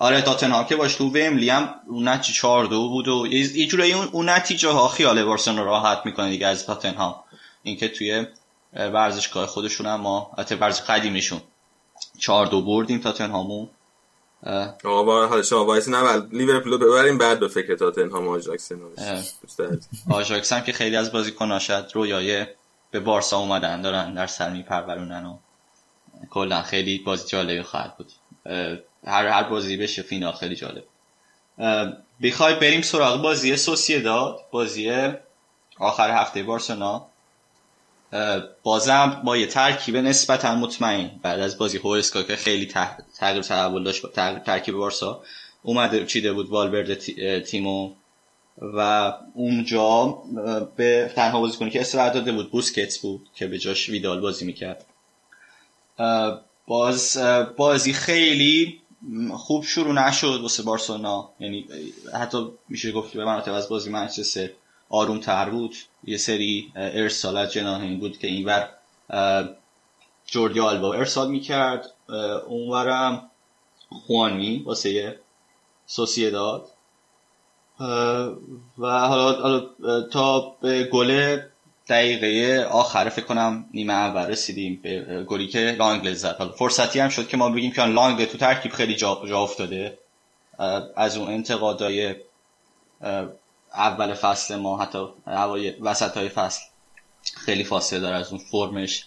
آره 0.00 0.22
تاتنهام 0.22 0.64
که 0.64 0.76
باش 0.76 0.94
تو 0.94 1.12
ویمبلی 1.12 1.50
هم 1.50 1.74
اون 1.86 2.08
نتیجه 2.08 2.38
4 2.38 2.66
دو 2.66 2.88
بود 2.88 3.08
و 3.08 3.26
یه 3.26 3.66
جورایی 3.66 3.92
اون 3.92 4.28
نتیجه 4.28 4.68
ها 4.68 4.88
خیال 4.88 5.24
بارسلونا 5.24 5.62
راحت 5.62 6.02
می‌کنه 6.04 6.30
دیگه 6.30 6.46
از 6.46 6.66
تاتنهام 6.66 7.14
اینکه 7.62 7.88
توی 7.88 8.26
ورزشگاه 8.72 9.46
خودشون 9.46 9.86
هم 9.86 10.00
ما 10.00 10.30
حتی 10.38 10.54
ورزش 10.54 10.80
قدیمیشون. 10.80 11.40
4 12.18 12.46
دو 12.46 12.62
بردیم 12.62 13.00
تاتنهامو 13.00 13.66
آقا 14.84 15.26
حالا 15.26 15.42
شما 15.42 15.64
وایسین 15.64 16.16
لیورپول 16.32 16.76
ببریم 16.76 17.18
بعد 17.18 17.40
به 17.40 17.48
فکر 17.48 17.76
تاتنهام 17.76 18.28
آژاکس 18.28 18.72
آژاکس 20.10 20.52
هم 20.52 20.60
که 20.60 20.72
خیلی 20.72 20.96
از 20.96 21.12
بازیکناشد 21.12 21.90
رویای 21.94 22.46
به 22.90 23.00
بارسا 23.00 23.38
اومدن 23.38 23.82
دارن 23.82 24.14
در 24.14 24.26
سر 24.26 24.50
میپرورونن 24.50 25.26
و 25.26 25.36
کلا 26.30 26.62
خیلی 26.62 26.98
بازی 26.98 27.28
جالبی 27.28 27.62
خواهد 27.62 27.96
بود. 27.96 28.12
هر 29.06 29.26
هر 29.26 29.42
بازی 29.42 29.76
بشه 29.76 30.02
فینال 30.02 30.32
خیلی 30.32 30.56
جالب. 30.56 30.84
بخوای 32.22 32.54
بریم 32.54 32.82
سراغ 32.82 33.22
بازی 33.22 33.56
سوسیداد 33.56 34.40
بازی 34.50 34.92
آخر 35.78 36.10
هفته 36.10 36.42
بارسلونا. 36.42 37.06
بازم 38.62 39.22
با 39.24 39.36
یه 39.36 39.46
ترکیب 39.46 39.96
نسبتا 39.96 40.54
مطمئن. 40.54 41.10
بعد 41.22 41.40
از 41.40 41.58
بازی 41.58 41.78
هورسکا 41.78 42.22
که 42.22 42.36
خیلی 42.36 42.66
تغییر 43.18 43.42
تحول 43.42 43.84
داشت 43.84 44.12
ترکیب 44.46 44.74
بارسا 44.74 45.22
اومده 45.62 46.06
چیده 46.06 46.32
بود 46.32 46.48
والورد 46.48 46.94
تیمو. 47.42 47.92
و 48.62 49.12
اونجا 49.34 50.18
به 50.76 51.12
تنها 51.16 51.40
بازیکنی 51.40 51.70
که 51.70 51.80
استراحت 51.80 52.12
داده 52.12 52.32
بود 52.32 52.50
بوسکتس 52.50 52.98
بود 52.98 53.26
که 53.34 53.46
به 53.46 53.58
جاش 53.58 53.88
ویدال 53.88 54.20
بازی 54.20 54.44
می‌کرد. 54.44 54.86
باز 56.66 57.18
بازی 57.56 57.92
خیلی 57.92 58.79
خوب 59.34 59.64
شروع 59.64 59.92
نشد 59.92 60.40
واسه 60.42 60.62
بارسلونا. 60.62 61.30
یعنی 61.40 61.66
حتی 62.14 62.48
میشه 62.68 62.92
گفت 62.92 63.16
به 63.16 63.24
مناطق 63.24 63.52
از 63.52 63.68
بازی 63.68 63.90
منچستر 63.90 64.50
آروم 64.88 65.20
تر 65.20 65.50
بود. 65.50 65.76
یه 66.04 66.16
سری 66.16 66.72
ارسال 66.76 67.36
از 67.36 67.52
بود 68.00 68.18
که 68.18 68.26
اینور 68.26 68.68
جوردی 70.26 70.60
آلبا 70.60 70.94
ارسال 70.94 71.30
می‌کرد. 71.30 71.92
اونورم 72.46 73.30
خوانی 74.06 74.62
واسه 74.62 75.20
سوسیداد. 75.86 76.68
و 78.78 78.86
حالا 79.08 80.02
تا 80.02 80.56
به 80.60 80.84
گل 80.84 81.40
دقیقه 81.90 82.64
آخر 82.64 83.08
فکر 83.08 83.24
کنم 83.24 83.64
نیمه 83.74 83.92
اول 83.92 84.26
رسیدیم 84.26 84.80
به 84.82 85.24
گلی 85.28 85.46
که 85.46 85.76
لانگل 85.78 86.12
زد. 86.12 86.36
حالا 86.38 86.52
فرصتی 86.52 87.00
هم 87.00 87.08
شد 87.08 87.28
که 87.28 87.36
ما 87.36 87.50
بگیم 87.50 87.72
که 87.72 87.84
لانگل 87.84 88.24
تو 88.24 88.38
ترکیب 88.38 88.72
خیلی 88.72 88.96
جا, 88.96 89.22
جا 89.28 89.40
افتاده. 89.40 89.98
از 90.96 91.16
اون 91.16 91.28
انتقادای 91.28 92.14
اول 93.74 94.14
فصل 94.14 94.56
ما 94.56 94.82
حتی 94.82 94.98
وسط 95.80 96.16
های 96.16 96.28
فصل 96.28 96.62
خیلی 97.36 97.64
فاصله 97.64 98.00
داره 98.00 98.16
از 98.16 98.32
اون 98.32 98.40
فرمش. 98.50 99.06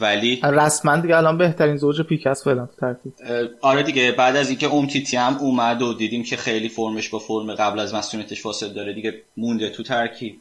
ولی 0.00 0.40
رسما 0.44 0.96
دیگه 0.96 1.16
الان 1.16 1.38
بهترین 1.38 1.76
زوج 1.76 2.02
پیک 2.02 2.26
است 2.26 2.44
فعلا 2.44 2.66
تو 2.66 2.72
ترکیب. 2.80 3.12
آره 3.60 3.82
دیگه 3.82 4.12
بعد 4.12 4.36
از 4.36 4.48
اینکه 4.48 4.66
اون 4.66 4.86
تیتی 4.86 5.16
هم 5.16 5.36
اومد 5.36 5.82
و 5.82 5.94
دیدیم 5.94 6.22
که 6.22 6.36
خیلی 6.36 6.68
فرمش 6.68 7.08
با 7.08 7.18
فرم 7.18 7.54
قبل 7.54 7.78
از 7.78 7.94
مسئولیتش 7.94 8.42
فاصله 8.42 8.72
داره 8.72 8.92
دیگه 8.92 9.22
مونده 9.36 9.70
تو 9.70 9.82
ترکیب. 9.82 10.40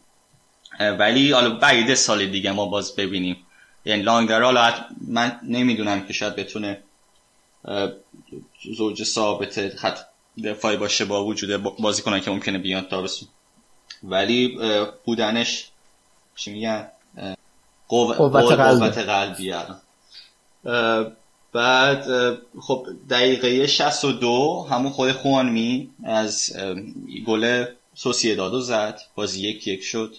ولی 0.79 1.31
حالا 1.31 1.49
بعید 1.49 1.93
سال 1.93 2.25
دیگه 2.25 2.51
ما 2.51 2.65
باز 2.65 2.95
ببینیم. 2.95 3.37
یعنی 3.85 4.01
لانگر 4.01 4.41
حالا 4.41 4.73
من 5.07 5.39
نمی‌دونم 5.43 6.07
که 6.07 6.13
شاید 6.13 6.35
بتونه 6.35 6.79
زوج 8.77 9.03
ثابت 9.03 9.75
خط 9.75 9.99
دفاعی 10.43 10.77
باشه 10.77 11.05
با 11.05 11.25
وجود 11.25 11.63
بازی 11.79 12.01
کنن 12.01 12.19
که 12.19 12.31
ممکنه 12.31 12.57
بیان 12.57 12.85
تابستون 12.85 13.29
ولی 14.03 14.59
بودنش 15.05 15.67
چی 16.35 16.51
میگن؟ 16.51 16.87
قوت, 17.87 18.17
قلب. 18.51 18.91
قلبی. 18.91 19.53
بعد 21.53 22.05
خب 22.61 22.87
دقیقه 23.09 23.67
62 23.67 24.67
همون 24.71 24.91
خود 24.91 25.11
خوانمی 25.11 25.89
از 26.03 26.53
گل 27.25 27.65
سوسیدادو 27.95 28.61
زد. 28.61 29.01
بازی 29.15 29.49
یک 29.49 29.67
یک 29.67 29.83
شد. 29.83 30.15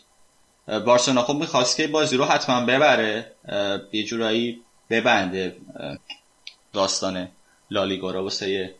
بارسلونا 0.68 1.22
خب 1.22 1.34
می‌خواست 1.34 1.76
که 1.76 1.86
بازی 1.86 2.16
رو 2.16 2.24
حتما 2.24 2.66
ببره 2.66 3.32
یه 3.92 4.04
جورایی 4.04 4.60
ببنده 4.90 5.56
داستان 6.72 7.28
لالیگا 7.70 8.10
رو 8.10 8.22
واسه 8.22 8.74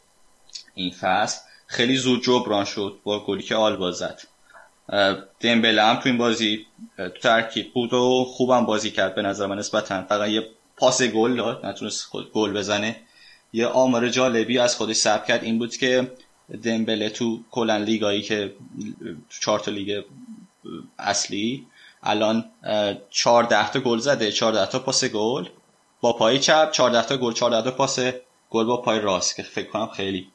این 0.75 0.90
فصل. 0.90 1.40
خیلی 1.66 1.97
زود 1.97 2.23
جبران 2.23 2.64
شد 2.64 2.99
با 3.04 3.25
گلی 3.25 3.42
که 3.42 3.54
آلبا 3.54 3.90
زد. 3.90 4.21
دمبله 5.40 5.83
هم 5.83 5.97
تو 5.97 6.09
این 6.09 6.18
بازی 6.18 6.66
تو 6.97 7.09
ترکیب 7.09 7.73
بود 7.73 7.92
و 7.92 8.25
خوبم 8.25 8.66
بازی 8.66 8.90
کرد 8.90 9.14
به 9.14 9.23
نظر 9.23 9.47
من 9.47 9.59
نسبتا. 9.59 10.02
فقط 10.02 10.28
یه 10.28 10.47
پاس 10.76 11.02
گل 11.02 11.37
داد 11.37 11.66
نتونست 11.66 12.12
گل 12.33 12.52
بزنه. 12.52 12.97
یه 13.52 13.66
آمار 13.66 14.09
جالبی 14.09 14.59
از 14.59 14.76
خودش 14.76 14.97
ثبت 14.97 15.26
کرد 15.26 15.45
این 15.45 15.59
بود 15.59 15.76
که 15.76 16.12
دمبله 16.62 17.11
تو 17.11 17.40
کلا 17.50 17.76
لیگایی 17.76 18.23
که 18.23 18.54
چهار 19.40 19.59
تا 19.59 19.71
لیگ 19.71 20.02
اصلی 20.99 21.66
الان 22.02 22.45
14 23.11 23.71
تا 23.71 23.81
گل 23.81 23.99
زده. 23.99 24.33
14 24.33 24.67
تا 24.67 24.78
پاس 24.78 25.05
گل 25.05 25.49
با 26.00 26.12
پای 26.12 26.38
چپ 26.38 26.71
14 26.71 27.09
تا 27.09 27.17
گل 27.17 27.33
14 27.33 27.71
تا 27.71 27.76
پاس 27.76 27.99
گل 28.50 28.64
با 28.64 28.76
پای 28.76 29.00
راست 29.00 29.37
که 29.37 29.43
فکر 29.43 29.71
کنم 29.71 29.87
خیلی 29.87 30.28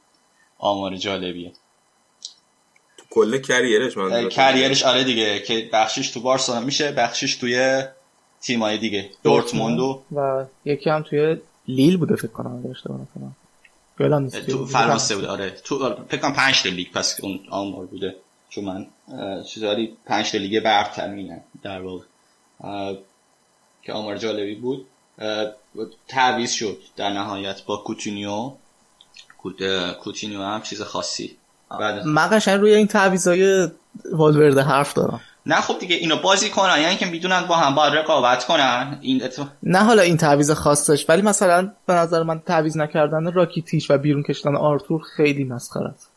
آمار 0.58 0.96
جالبیه. 0.96 1.51
تو 2.98 3.03
کل 3.10 3.38
کریرش 3.41 3.98
من 3.98 4.29
کریرش 4.29 4.84
آره 4.84 5.03
دیگه 5.03 5.39
که 5.39 5.70
بخشش 5.74 6.10
تو 6.10 6.20
بارسا 6.20 6.60
میشه 6.60 6.91
بخشش 6.91 7.36
توی 7.36 7.84
تیمای 8.41 8.77
دیگه 8.77 9.10
دورتموند. 9.24 9.79
و 9.79 10.46
یکی 10.65 10.89
هم 10.89 11.01
توی 11.01 11.38
لیل 11.67 11.98
بوده 11.98 12.15
فکر 12.15 12.27
کنم 12.27 12.65
اشتباه 12.72 13.00
نکنم. 13.01 13.36
تو 14.48 14.65
فرانسه 14.65 15.15
بوده 15.15 15.27
آره. 15.27 15.50
تو 15.50 15.96
فکر 16.10 16.22
کنم 16.22 16.34
5 16.34 16.67
لیگ 16.67 16.91
پس 16.93 17.20
اون 17.22 17.39
آمار 17.50 17.86
بوده. 17.86 18.15
چون 18.55 18.63
من 18.63 18.88
چیزاری 19.43 19.98
5 20.05 20.36
لیگ 20.36 20.63
برتر 20.63 21.07
میگن 21.07 21.41
در 21.63 21.81
واقع. 21.81 22.05
که 23.81 23.93
آمار 23.93 24.17
جالبی 24.17 24.55
بود. 24.55 24.88
تعویض 26.07 26.51
شد 26.51 26.77
در 26.95 27.10
نهایت 27.10 27.65
با 27.65 27.77
کوتینیو. 27.77 28.51
کوتینیو 30.03 30.41
هم 30.41 30.62
چیز 30.62 30.81
خاصی. 30.81 31.38
بعد 31.79 32.05
من 32.05 32.27
قشنگ 32.31 32.60
روی 32.60 32.74
این 32.74 32.88
تعویضای 32.88 33.67
والورده 34.12 34.62
حرف 34.62 34.93
دارم. 34.93 35.22
نه 35.45 35.55
خب 35.55 35.79
دیگه 35.79 35.95
اینو 35.95 36.15
بازی 36.15 36.50
کنن 36.50 36.81
یعنی 36.81 36.95
که 36.95 37.05
می‌دونن 37.05 37.45
با 37.48 37.55
هم 37.55 37.75
باید 37.75 37.93
رقابت 37.93 38.45
کنن. 38.45 38.98
این 39.01 39.24
اتو... 39.24 39.45
نه 39.63 39.79
حالا 39.79 40.01
این 40.01 40.17
تعویض 40.17 40.51
خاصش 40.51 41.10
ولی 41.10 41.22
مثلا 41.22 41.72
به 41.86 41.93
نظر 41.93 42.24
من 42.24 42.39
تعویض 42.39 42.77
نکردن 42.77 43.31
راکیتیش 43.31 43.91
و 43.91 43.98
بیرون 43.98 44.24
کشیدن 44.24 44.55
آرتور 44.55 45.01
خیلی 45.15 45.43
مسخره 45.43 45.89
است. 45.89 46.12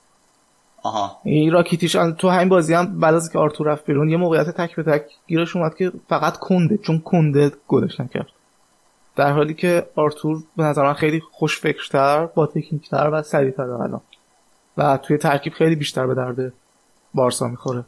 آها. 0.87 1.21
این 1.25 1.53
راکیتیش 1.53 1.93
تو 1.93 2.29
همین 2.29 2.49
بازی 2.49 2.75
هم 2.75 3.01
بعد 3.01 3.15
از 3.15 3.33
که 3.33 3.39
آرتور 3.39 3.67
رفت 3.67 3.87
بیرون 3.87 4.11
یه 4.11 4.17
موقعیت 4.17 4.51
تک 4.51 4.77
به 4.77 4.83
تک 4.83 5.05
گیرش 5.27 5.57
اومد 5.57 5.75
که 5.75 5.93
فقط 6.09 6.37
کنده 6.37 6.79
چون 6.79 6.99
کنده 6.99 7.53
گلش 7.69 8.01
نکرد. 8.01 8.27
در 9.17 9.33
حالی 9.33 9.55
که 9.55 9.87
آرتور 9.97 10.43
به 10.57 10.63
نظر 10.63 10.83
من 10.83 10.93
خیلی 10.95 11.23
خوش 11.33 11.61
فکرتر 11.61 12.27
با 12.27 12.47
تکنیکتر 12.47 13.11
و 13.13 13.23
سریعتر 13.23 13.63
الان. 13.63 14.01
و 14.77 14.97
توی 14.97 15.19
ترکیب 15.19 15.53
خیلی 15.53 15.77
بیشتر 15.77 16.07
به 16.07 16.15
درد 16.15 16.53
بارسا 17.15 17.49
می‌خوره. 17.49 17.85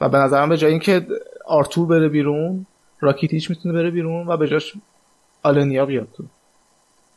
و 0.00 0.08
به 0.08 0.18
نظرم 0.18 0.48
به 0.48 0.56
جای 0.56 0.70
اینکه 0.70 1.06
آرتور 1.46 1.86
بره 1.86 2.08
بیرون 2.08 2.66
راکیتیچ 3.00 3.50
می‌تونه 3.50 3.74
بره 3.74 3.90
بیرون 3.90 4.26
و 4.26 4.36
به 4.36 4.48
جاش 4.48 4.74
آلنیا 5.42 5.86
بیاد 5.86 6.08
تو. 6.16 6.24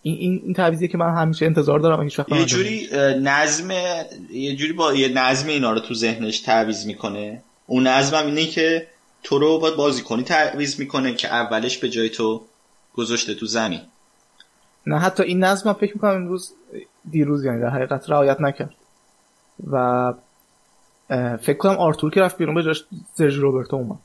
این 0.06 0.18
این 0.20 0.42
این 0.44 0.54
تعویضیه 0.54 0.88
که 0.88 0.98
من 0.98 1.16
همیشه 1.16 1.46
انتظار 1.46 1.80
دارم 1.80 2.04
هیچ 2.04 2.20
وقت 2.20 2.32
یه 2.32 2.46
جوری 2.46 2.88
نظم 3.22 3.72
یه 4.32 4.56
جوری 4.56 4.74
با 4.74 4.94
یه 4.94 5.08
نظم 5.08 5.48
اینا 5.48 5.72
رو 5.72 5.80
تو 5.80 5.94
ذهنش 5.94 6.40
تعویض 6.40 6.86
می‌کنه. 6.86 7.44
اون 7.68 7.88
نظم 7.88 8.18
هم 8.18 8.26
اینه 8.26 8.46
که 8.46 8.88
تو 9.24 9.40
رو 9.40 9.60
باید 9.60 9.76
بازی 9.76 10.02
کنی 10.02 10.24
تعویض 10.24 10.80
می‌کنه 10.80 11.14
که 11.14 11.28
اولش 11.28 11.78
به 11.78 11.90
جای 11.90 12.10
تو 12.10 12.42
گذاشته 12.94 13.36
تو 13.36 13.46
زمین. 13.46 13.82
نه 14.88 15.00
حتی 15.00 15.24
این 15.24 15.44
نظم 15.44 15.70
هم 15.70 15.76
فکر 15.76 15.94
می‌کنم 15.94 16.12
امروز 16.12 16.54
دیروز 17.10 17.46
یعنی 17.46 17.62
در 17.62 17.70
حقیقت 17.70 18.10
رعایت 18.10 18.42
نکرد. 18.42 18.74
و 19.72 20.14
فکر 21.42 21.58
کنم 21.58 21.78
آرتور 21.78 22.12
که 22.12 22.22
رفت 22.22 22.38
بیرون 22.38 22.56
به 22.56 22.64
جاش 22.64 22.84
سرژ 23.14 23.36
روبرتو 23.36 23.76
اومد. 23.76 24.00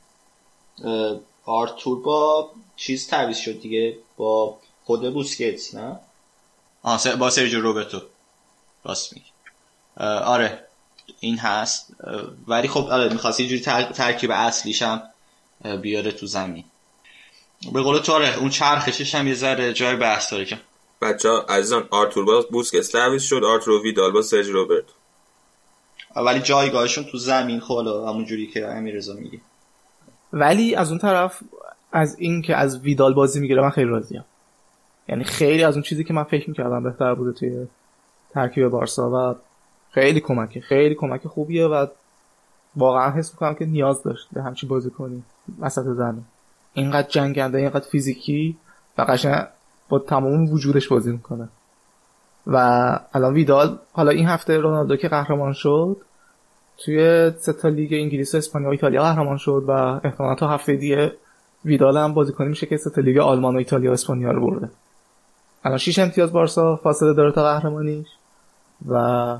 آرتور 1.45 2.01
با 2.01 2.49
چیز 2.75 3.07
تعویض 3.07 3.37
شد 3.37 3.61
دیگه. 3.61 3.97
با 4.17 4.57
خود 4.89 5.13
بوسکتس 5.13 5.75
نه؟ 5.75 5.99
آه 6.83 7.15
با 7.15 7.29
سرژیو 7.29 7.61
روبرتو. 7.61 8.01
راست 8.85 9.13
میگی. 9.13 9.25
آره 10.07 10.65
این 11.19 11.37
هست. 11.37 11.95
ولی 12.47 12.67
خب 12.67 12.87
آره 12.91 13.13
می‌خواست 13.13 13.39
یه 13.39 13.47
جوری 13.47 13.61
ترکیب 13.93 14.31
اصلیش 14.31 14.81
هم 14.81 15.01
بیاره 15.81 16.11
تو 16.11 16.25
زمین. 16.25 16.63
به 17.73 17.81
قول 17.81 17.99
تو 17.99 18.13
آره 18.13 18.37
اون 18.37 18.49
چرخشش 18.49 19.15
هم 19.15 19.27
یه 19.27 19.33
ذره 19.33 19.73
جای 19.73 19.95
بحث 19.95 20.31
داره 20.31 20.45
که. 20.45 20.59
بچه 21.01 21.29
ها 21.29 21.39
عزیزان 21.39 21.87
آرتور 21.91 22.25
با 22.25 22.45
بوسکتس 22.45 22.89
تعویض 22.89 23.23
شد. 23.23 23.43
آرتور 23.43 23.81
ویدال 23.81 24.11
با 24.11 24.21
سرژی 24.21 24.47
روبرتو. 24.47 24.93
ولی 26.15 26.39
جایگاهشون 26.39 27.03
تو 27.03 27.17
زمین 27.17 27.59
خب 27.59 27.77
همون 27.77 28.25
جوری 28.25 28.47
که 28.47 28.67
امیررضا 28.67 29.13
میگه. 29.13 29.39
ولی 30.33 30.75
از 30.75 30.89
اون 30.89 30.99
طرف 30.99 31.39
از 31.91 32.15
این 32.19 32.41
که 32.41 32.55
از 32.55 32.79
ویدال 32.79 33.13
بازی 33.13 33.39
می‌گیره 33.39 33.61
من 33.61 33.69
خیلی 33.69 33.89
راضیم. 33.89 34.25
یعنی 35.09 35.23
خیلی 35.23 35.63
از 35.63 35.73
اون 35.73 35.83
چیزی 35.83 36.03
که 36.03 36.13
من 36.13 36.23
فکر 36.23 36.49
می‌کردم 36.49 36.83
بهتر 36.83 37.15
بوده 37.15 37.31
توی 37.31 37.67
ترکیب 38.33 38.67
بارسا 38.67 39.09
و 39.09 39.35
خیلی 39.91 40.19
کمکه 40.19 40.61
خیلی 40.61 40.95
کمک 40.95 41.27
خوبیه 41.27 41.65
و 41.65 41.85
واقعا 42.75 43.11
حس 43.11 43.33
می‌کنم 43.33 43.55
که 43.55 43.65
نیاز 43.65 44.03
داشت 44.03 44.27
به 44.33 44.43
همچین 44.43 44.69
بازی 44.69 44.89
کنی 44.89 45.23
وسط 45.59 45.83
زمین. 45.83 46.23
اینقدر 46.73 47.07
جنگنده 47.07 47.57
اینقدر 47.57 47.85
فیزیکی 47.89 48.57
و 48.97 49.01
قشنگ 49.01 49.47
با 49.89 49.99
تمام 49.99 50.53
وجودش 50.53 50.87
بازی 50.87 51.11
می‌کنه. 51.11 51.49
و 52.47 52.57
الان 53.13 53.33
ویدال 53.33 53.79
حالا 53.91 54.11
این 54.11 54.27
هفته 54.27 54.57
رونالدو 54.57 54.95
که 54.95 55.07
قهرمان 55.07 55.53
شد 55.53 55.97
توی 56.77 57.31
سه 57.37 57.69
لیگ 57.69 57.93
انگلیس 57.93 58.35
و 58.35 58.37
اسپانیا 58.37 58.69
و 58.69 58.71
ایتالیا 58.71 59.03
قهرمان 59.03 59.37
شد 59.37 59.63
و 59.67 59.71
احتمالا 60.03 60.35
تا 60.35 60.47
هفته 60.47 60.75
دیگه 60.75 61.13
ویدال 61.65 61.97
هم 61.97 62.13
بازیکنی 62.13 62.49
میشه 62.49 62.65
که 62.65 62.77
سه 62.77 63.01
لیگ 63.01 63.17
آلمان 63.17 63.55
و 63.55 63.57
ایتالیا 63.57 63.89
و 63.89 63.93
اسپانیا 63.93 64.31
رو 64.31 64.49
برده. 64.49 64.69
الان 65.63 65.77
6 65.77 65.99
امتیاز 65.99 66.31
بارسا 66.31 66.75
فاصله 66.75 67.13
داره 67.13 67.31
تا 67.31 67.43
قهرمانیش 67.43 68.07
و 68.89 69.37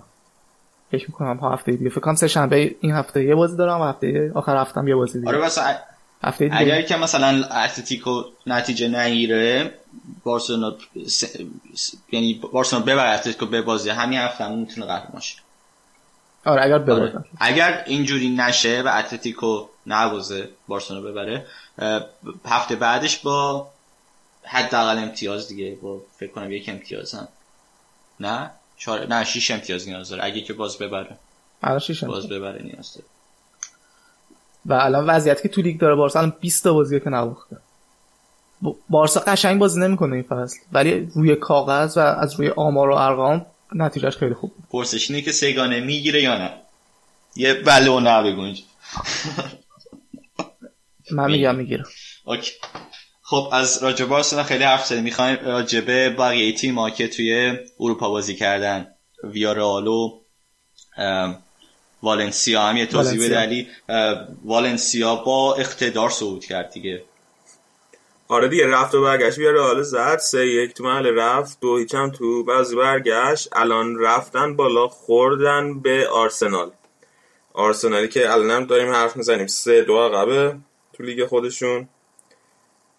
فکر 0.91 1.05
می‌کنم 1.07 1.39
تا 1.39 1.49
هفته 1.49 1.71
دیگه. 1.71 1.89
فکر 1.89 1.99
کنم 1.99 2.15
سه 2.15 2.27
شنبه 2.27 2.75
این 2.81 2.91
هفته 2.91 3.23
یه 3.23 3.35
بازی 3.35 3.57
دارم 3.57 3.81
و 3.81 3.83
هفته 3.83 4.31
آخر 4.35 4.61
هفتم 4.61 4.87
یه 4.87 4.95
بازی 4.95 5.19
دیگه. 5.19 5.27
آره 5.27 5.45
مثلا 5.45 5.75
هفته 6.23 6.45
دیگه. 6.45 6.57
اگر 6.57 6.81
که 6.81 6.95
مثلا 6.97 7.45
اتلتیکو 7.45 8.23
نتیجه 8.47 8.87
نگیره 8.87 9.73
بارسلونا 10.23 10.75
س... 11.07 11.23
یعنی 12.11 12.41
بارسلونا 12.53 12.85
ببره 12.85 13.09
اتلتیکو 13.09 13.45
به 13.45 13.61
بازی 13.61 13.89
همین 13.89 14.19
هفته 14.19 14.43
هم 14.43 14.57
می‌تونه 14.57 14.85
قهرمان 14.85 15.21
شه. 15.21 15.35
آره 16.45 16.65
اگر 16.65 16.77
ببره. 16.77 17.01
آره. 17.01 17.23
اگر 17.39 17.83
اینجوری 17.87 18.29
نشه 18.29 18.81
و 18.85 18.91
اتلتیکو 18.99 19.65
نوازه 19.87 20.49
بارسلونا 20.67 21.11
ببره 21.11 21.45
هفته 22.45 22.75
بعدش 22.75 23.17
با 23.17 23.67
حداقل 24.51 24.97
امتیاز 24.97 25.47
دیگه 25.47 25.77
با 25.81 26.01
فکر 26.17 26.31
کنم 26.31 26.51
یک 26.51 26.69
امتیاز 26.69 27.13
هم. 27.13 27.27
نه؟ 28.19 28.51
چهار 28.77 29.07
نه 29.07 29.23
شش 29.23 29.51
امتیاز 29.51 29.87
نیاز 29.87 30.09
داره. 30.09 30.23
اگه 30.23 30.41
که 30.41 30.53
باز 30.53 30.77
ببره. 30.77 31.17
الان 31.63 31.79
شش 31.79 32.03
باز 32.03 32.29
ببره 32.29 32.63
نیاز 32.63 32.93
داره. 32.93 33.07
و 34.65 34.73
الان 34.73 35.05
وضعیتی 35.05 35.41
که 35.41 35.49
تو 35.49 35.61
لیگ 35.61 35.79
داره 35.79 35.95
بارسا 35.95 36.19
الان 36.19 36.37
20 36.39 36.63
تا 36.63 36.73
بازی 36.73 36.99
که 36.99 37.09
نباخته 37.09 37.57
بارسا 38.89 39.19
قشنگ 39.19 39.59
بازی 39.59 39.79
نمی‌کنه 39.79 40.15
این 40.15 40.23
فصل. 40.23 40.59
ولی 40.71 41.11
روی 41.15 41.35
کاغذ 41.35 41.97
و 41.97 41.99
از 41.99 42.33
روی 42.33 42.49
آمار 42.49 42.89
و 42.89 42.93
ارقام 42.93 43.45
نتیجهش 43.75 44.17
خیلی 44.17 44.33
خوب 44.33 44.53
پرسش 44.69 45.11
اینه 45.11 45.21
که 45.21 45.31
سگانه 45.31 45.79
می‌گیره 45.79 46.21
یا 46.21 46.37
نه؟ 46.37 46.53
یه 47.35 47.53
بله 47.53 47.91
و 47.91 47.99
نه 47.99 48.23
بگو 48.23 48.53
من 51.11 51.31
میگم 51.31 51.55
می‌گیره. 51.55 51.83
اوکی. 52.25 52.51
خب 53.29 53.49
از 53.51 53.83
راجع 53.83 54.05
بارسلونا 54.05 54.45
خیلی 54.45 54.63
حرف 54.63 54.85
زدیم. 54.85 55.03
می‌خوایم 55.03 55.37
راجبه 55.45 56.09
بقیه 56.09 56.53
تیم‌ها 56.53 56.89
که 56.89 57.07
توی 57.07 57.57
اروپا 57.79 58.09
بازی 58.09 58.35
کردن. 58.35 58.87
ویارال 59.23 59.87
و 59.87 60.19
والنسیا. 62.03 62.61
هم 62.61 62.77
یه 62.77 62.85
توضیح 62.85 63.25
بده 63.25 63.37
علی. 63.37 63.67
والنسیا 64.45 65.15
با 65.15 65.55
اقتدار 65.55 66.09
صعود 66.09 66.45
کرد 66.45 66.71
دیگه. 66.71 67.03
آره 68.27 68.47
دیگه 68.47 68.67
رفت 68.67 68.95
و 68.95 69.01
برگشت. 69.01 69.37
ویارال 69.37 69.81
زد 69.81 70.17
سه 70.17 70.47
یک 70.47 70.73
تو 70.73 70.83
محل 70.83 71.05
رفت 71.17 71.59
دو 71.59 71.77
هیچ 71.77 71.95
هم 71.95 72.11
تو 72.11 72.43
بعضی 72.43 72.75
برگشت. 72.75 73.49
الان 73.51 73.99
رفتن 73.99 74.55
بالا 74.55 74.87
خوردن 74.87 75.79
به 75.79 76.07
آرسنال. 76.07 76.71
آرسنالی 77.53 78.07
که 78.07 78.31
الان 78.31 78.65
داریم 78.65 78.93
حرف 78.93 79.15
می‌زنیم. 79.15 79.47
سه 79.47 79.81
دو 79.81 79.99
عقبه 79.99 80.55
تو 80.93 81.03
لیگ 81.03 81.25
خودشون. 81.25 81.89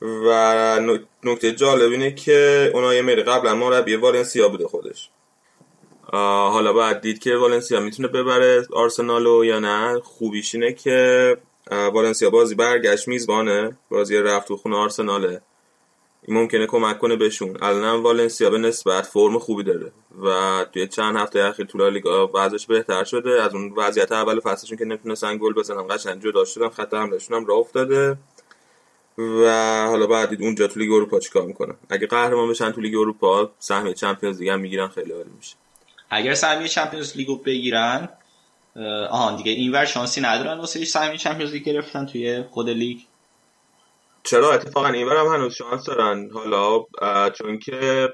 و 0.03 0.81
نکته 1.25 1.53
جالب 1.53 1.93
اینه 1.93 2.15
که 2.15 2.71
اونا 2.75 2.95
یه 2.95 3.03
میری 3.03 3.23
قبلا 3.23 3.55
مربی 3.55 3.97
والنسیا 3.97 4.49
بوده 4.49 4.69
خودش. 4.69 5.11
حالا 6.13 6.73
باید 6.73 7.01
دید 7.01 7.19
که 7.19 7.37
والنسیا 7.37 7.81
می‌تونه 7.81 8.09
ببره 8.09 8.67
آرسنالو 8.73 9.45
یا 9.45 9.59
نه. 9.59 10.01
خوبیش 10.01 10.55
اینه 10.55 10.73
که 10.73 11.37
والنسیا 11.71 12.31
بازی 12.31 12.55
برگشت 12.55 13.09
میزبانه. 13.09 13.77
بازی 13.91 14.17
رفت 14.17 14.49
تو 14.49 14.57
خونه 14.57 14.77
آرسناله. 14.77 15.41
این 16.23 16.37
ممکنه 16.37 16.67
کمک 16.67 16.99
کنه 16.99 17.17
بهشون. 17.17 17.57
الان 17.63 18.03
والنسیا 18.03 18.51
به 18.51 18.59
نسبت 18.59 19.07
فرم 19.07 19.39
خوبی 19.39 19.63
داره 19.63 19.93
و 20.23 20.65
توی 20.73 20.89
چند 20.89 21.17
هفته 21.17 21.45
اخیر 21.45 21.67
تو 21.67 21.79
لالیگا 21.79 22.31
وضعش 22.35 22.67
بهتر 22.67 23.05
شده. 23.05 23.43
از 23.43 23.55
اون 23.55 23.73
وضعیت 23.77 24.13
اول 24.13 24.41
فصلشون 24.41 24.79
که 24.79 24.85
نمی‌تونستن 24.85 25.39
گل 25.39 25.53
بزنن 25.53 25.87
قشنگ 25.91 26.23
جدا 26.23 26.45
شدن 26.45 26.69
خط 26.69 26.95
حملهشون 26.95 27.37
هم 27.37 27.47
راه 27.47 27.59
افتاده. 27.59 28.17
و 29.19 29.45
حالا 29.87 30.07
بعد 30.07 30.29
دید 30.29 30.43
اونجا 30.43 30.67
تو 30.67 30.81
لیگ 30.81 30.93
اروپا 30.93 31.21
چیکار 31.21 31.47
می‌کنن؟ 31.47 31.75
اگه 31.91 32.07
قهرمان 32.07 32.49
بشن 32.49 32.71
تو 32.73 32.81
لیگ 32.81 32.95
اروپا 32.95 33.51
سهم 33.59 33.93
چمپیونز 33.93 34.41
لیگ 34.41 34.49
هم 34.49 34.61
می‌گیرن 34.61 34.89
خیلی 34.89 35.13
عالی 35.13 35.31
میشه. 35.37 35.57
اگر 36.11 36.35
سهمیه 36.35 36.69
چمپیونز 36.69 37.17
لیگو 37.17 37.37
بگیرن 37.37 38.09
آهان 39.11 39.37
دیگه 39.37 39.53
اینور 39.53 39.85
شانسی 39.85 40.21
ندارن 40.21 40.59
واسه 40.59 40.85
سهمیه 40.85 41.19
چمپیونز 41.19 41.53
لیگ 41.53 41.65
گرفتن 41.65 42.07
توی 42.07 42.43
خود 42.43 42.69
لیگ. 42.69 42.99
چرا؟ 44.23 44.53
اتفاقا 44.53 44.89
اینور 44.89 45.17
هم 45.17 45.27
هنوز 45.27 45.55
شانس 45.55 45.85
دارن. 45.85 46.31
حالا 46.31 46.85
چون 47.31 47.59
که 47.59 48.09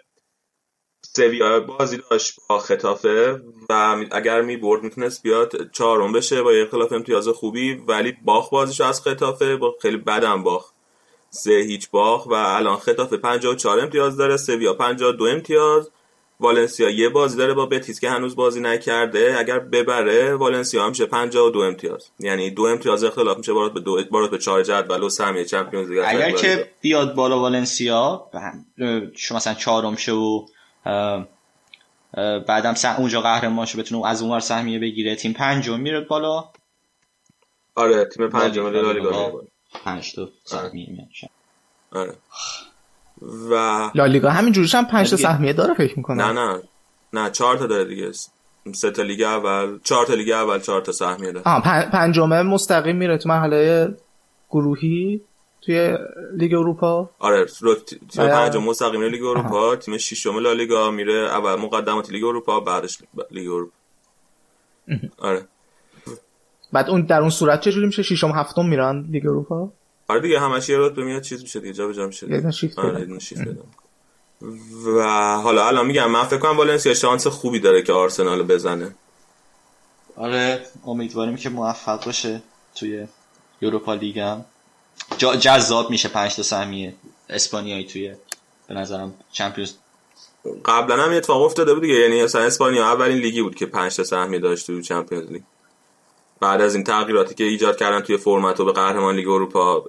سویا 1.16 1.60
بازی 1.60 1.98
داشت 2.10 2.36
با 2.48 2.58
خطافه 2.58 3.42
و 3.70 3.96
اگر 4.10 4.42
می 4.42 4.56
برد 4.56 4.82
می‌تونست 4.82 5.22
بیاد 5.22 5.70
چهارم 5.70 6.12
بشه 6.12 6.42
با 6.42 6.52
یه 6.52 6.66
خلاف 6.66 6.92
امتیاز 6.92 7.28
خوبی 7.28 7.74
ولی 7.74 8.16
باخ 8.24 8.50
بازیش 8.50 8.80
از 8.80 9.02
خطافه 9.02 9.56
با 9.56 9.76
خیلی 9.82 9.96
بدم 9.96 10.42
باخ 10.42 10.75
سه 11.30 11.50
هیچ 11.50 11.90
باخ 11.90 12.26
و 12.26 12.32
الان 12.32 12.76
خطافه 12.76 13.16
54 13.16 13.80
امتیاز 13.80 14.16
داره 14.16 14.36
سویا 14.36 14.74
52 14.74 15.24
امتیاز. 15.24 15.90
والنسیا 16.40 16.90
یه 16.90 17.08
بازی 17.08 17.36
داره 17.36 17.54
با 17.54 17.66
بتیس 17.66 18.00
که 18.00 18.10
هنوز 18.10 18.36
بازی 18.36 18.60
نکرده 18.60 19.36
اگر 19.38 19.58
ببره 19.58 20.34
والنسیا 20.34 20.82
هم 20.82 20.88
میشه 20.88 21.06
52 21.06 21.58
امتیاز. 21.58 22.10
یعنی 22.18 22.50
دو 22.50 22.62
امتیاز 22.62 23.04
اختلاف 23.04 23.38
میشه 23.38 23.52
بارات 23.52 23.72
به 23.72 23.80
دو 23.80 24.04
بارات 24.10 24.30
به 24.30 24.38
4 24.38 24.62
جدول 24.62 25.02
و 25.02 25.08
سهمیه 25.08 25.44
چمپیونز 25.44 25.90
لیگ 25.90 26.02
اگر 26.06 26.30
که 26.30 26.70
بیاد 26.80 27.14
بالا 27.14 27.40
والنسیا 27.40 28.30
شما 29.14 29.36
مثلا 29.36 29.54
چهارم 29.54 29.96
شه 29.96 30.12
و 30.12 30.46
بعدم 32.48 32.74
سه 32.74 32.98
اونجا 33.00 33.20
قهرمان 33.20 33.66
شه 33.66 33.78
بتونه 33.78 34.06
از 34.06 34.22
اونور 34.22 34.40
سهمیه 34.40 34.78
بگیره 34.78 35.16
تیم 35.16 35.32
پنجم 35.32 35.80
میره 35.80 36.00
بالا. 36.00 36.44
آره 37.74 38.04
تیم 38.04 38.28
پنجم 38.28 38.66
لالیگا 38.66 39.42
5 39.84 40.14
تا 40.14 40.28
سهمیه 40.44 41.06
میشه 41.08 41.30
آره. 41.92 42.14
و 43.50 43.54
لالیگا 43.94 44.30
همین 44.30 44.52
جوریش 44.52 44.74
هم 44.74 44.84
5 44.86 45.10
تا 45.10 45.16
سهمیه 45.16 45.52
داره 45.52 45.74
فکر 45.74 45.96
می‌کنم. 45.96 46.22
نه 46.22 46.32
نه. 46.32 46.62
نه 47.12 47.30
4 47.30 47.56
تا 47.56 47.66
داره 47.66 47.84
دیگه. 47.84 48.12
سه 48.74 48.90
تا 48.90 49.02
لیگ 49.02 49.22
اول 49.22 49.78
4 49.84 50.06
تا 50.06 50.14
لیگ 50.14 50.30
اول 50.30 50.60
4 50.60 50.80
تا 50.80 50.92
سهمیه 50.92 51.32
داره. 51.32 51.48
آها 51.48 51.60
پنجمه 51.90 52.42
مستقیم 52.42 52.96
میره 52.96 53.18
تو 53.18 53.28
مرحله 53.28 53.88
گروهی 54.50 55.20
توی 55.60 55.98
لیگ 56.36 56.54
اروپا. 56.54 57.10
آره 57.18 57.46
تیم 58.10 58.28
پنجم 58.28 58.62
مستقیم 58.62 59.02
لیگ 59.02 59.24
اروپا 59.24 59.76
تیم 59.76 59.98
ششم 59.98 60.38
لالیگا 60.38 60.90
میره 60.90 61.14
اول 61.14 61.54
مقدمات 61.54 62.10
لیگ 62.10 62.24
اروپا 62.24 62.60
بعدش 62.60 62.98
لیگ 63.30 63.50
اروپا. 63.50 63.72
آره. 65.18 65.48
بعد 66.72 66.90
اون 66.90 67.02
در 67.02 67.20
اون 67.20 67.30
صورت 67.30 67.60
چه 67.60 67.72
جوری 67.72 67.86
میشه؟ 67.86 68.02
ششم 68.02 68.30
هفتم 68.30 68.66
میرن 68.66 69.06
لیگ 69.10 69.26
اروپا؟ 69.26 69.72
آره 70.08 70.20
دیگه 70.20 70.40
همش 70.40 70.68
یه 70.68 70.78
رتبه 70.78 71.04
میاد 71.04 71.22
چیز 71.22 71.42
میشه 71.42 71.60
دیگه 71.60 71.72
جابجا 71.72 72.06
میشه 72.06 72.30
یه 72.30 72.50
شیفت 72.50 72.78
آره 72.78 73.18
شیفت 73.18 73.42
و 74.86 75.02
حالا 75.42 75.66
الان 75.66 75.86
میگم 75.86 76.10
من 76.10 76.24
فکر 76.24 76.38
کنم 76.38 76.56
والنسیا 76.56 76.94
شانس 76.94 77.26
خوبی 77.26 77.60
داره 77.60 77.82
که 77.82 77.92
آرسنال 77.92 78.42
بزنه. 78.42 78.94
آره 80.16 80.60
امیدواریم 80.86 81.36
که 81.36 81.48
موفق 81.48 82.04
باشه 82.04 82.42
توی 82.74 83.06
یوروپا 83.60 83.94
لیگ 83.94 84.18
هم 84.18 84.44
جذاب 85.18 85.90
میشه 85.90 86.08
پنج 86.08 86.36
تا 86.36 86.42
سهمیه 86.42 86.94
اسپانیایی 87.30 87.84
توی 87.84 88.14
به 88.68 88.74
نظرم 88.74 89.14
چمپیونز 89.32 89.72
قبلا 90.64 91.02
هم 91.02 91.12
اتفاق 91.12 91.42
افتاده 91.42 91.74
بود 91.74 91.82
دیگه 91.82 91.94
یعنی 91.94 92.22
اصلا 92.22 92.42
اسپانیا 92.42 92.92
اولین 92.92 93.18
لیگی 93.18 93.42
بود 93.42 93.54
که 93.54 93.66
5 93.66 93.96
تا 93.96 94.04
سهمیه 94.04 94.38
داشت 94.38 94.66
توی 94.66 94.82
چمپیونز 94.82 95.30
لیگ. 95.30 95.42
بعد 96.40 96.60
از 96.60 96.74
این 96.74 96.84
تغییراتی 96.84 97.34
که 97.34 97.44
ایجاد 97.44 97.76
کردن 97.76 98.00
توی 98.00 98.16
فرمت 98.16 98.60
و 98.60 98.64
به 98.64 98.72
قهرمان 98.72 99.16
لیگ 99.16 99.28
اروپا 99.28 99.84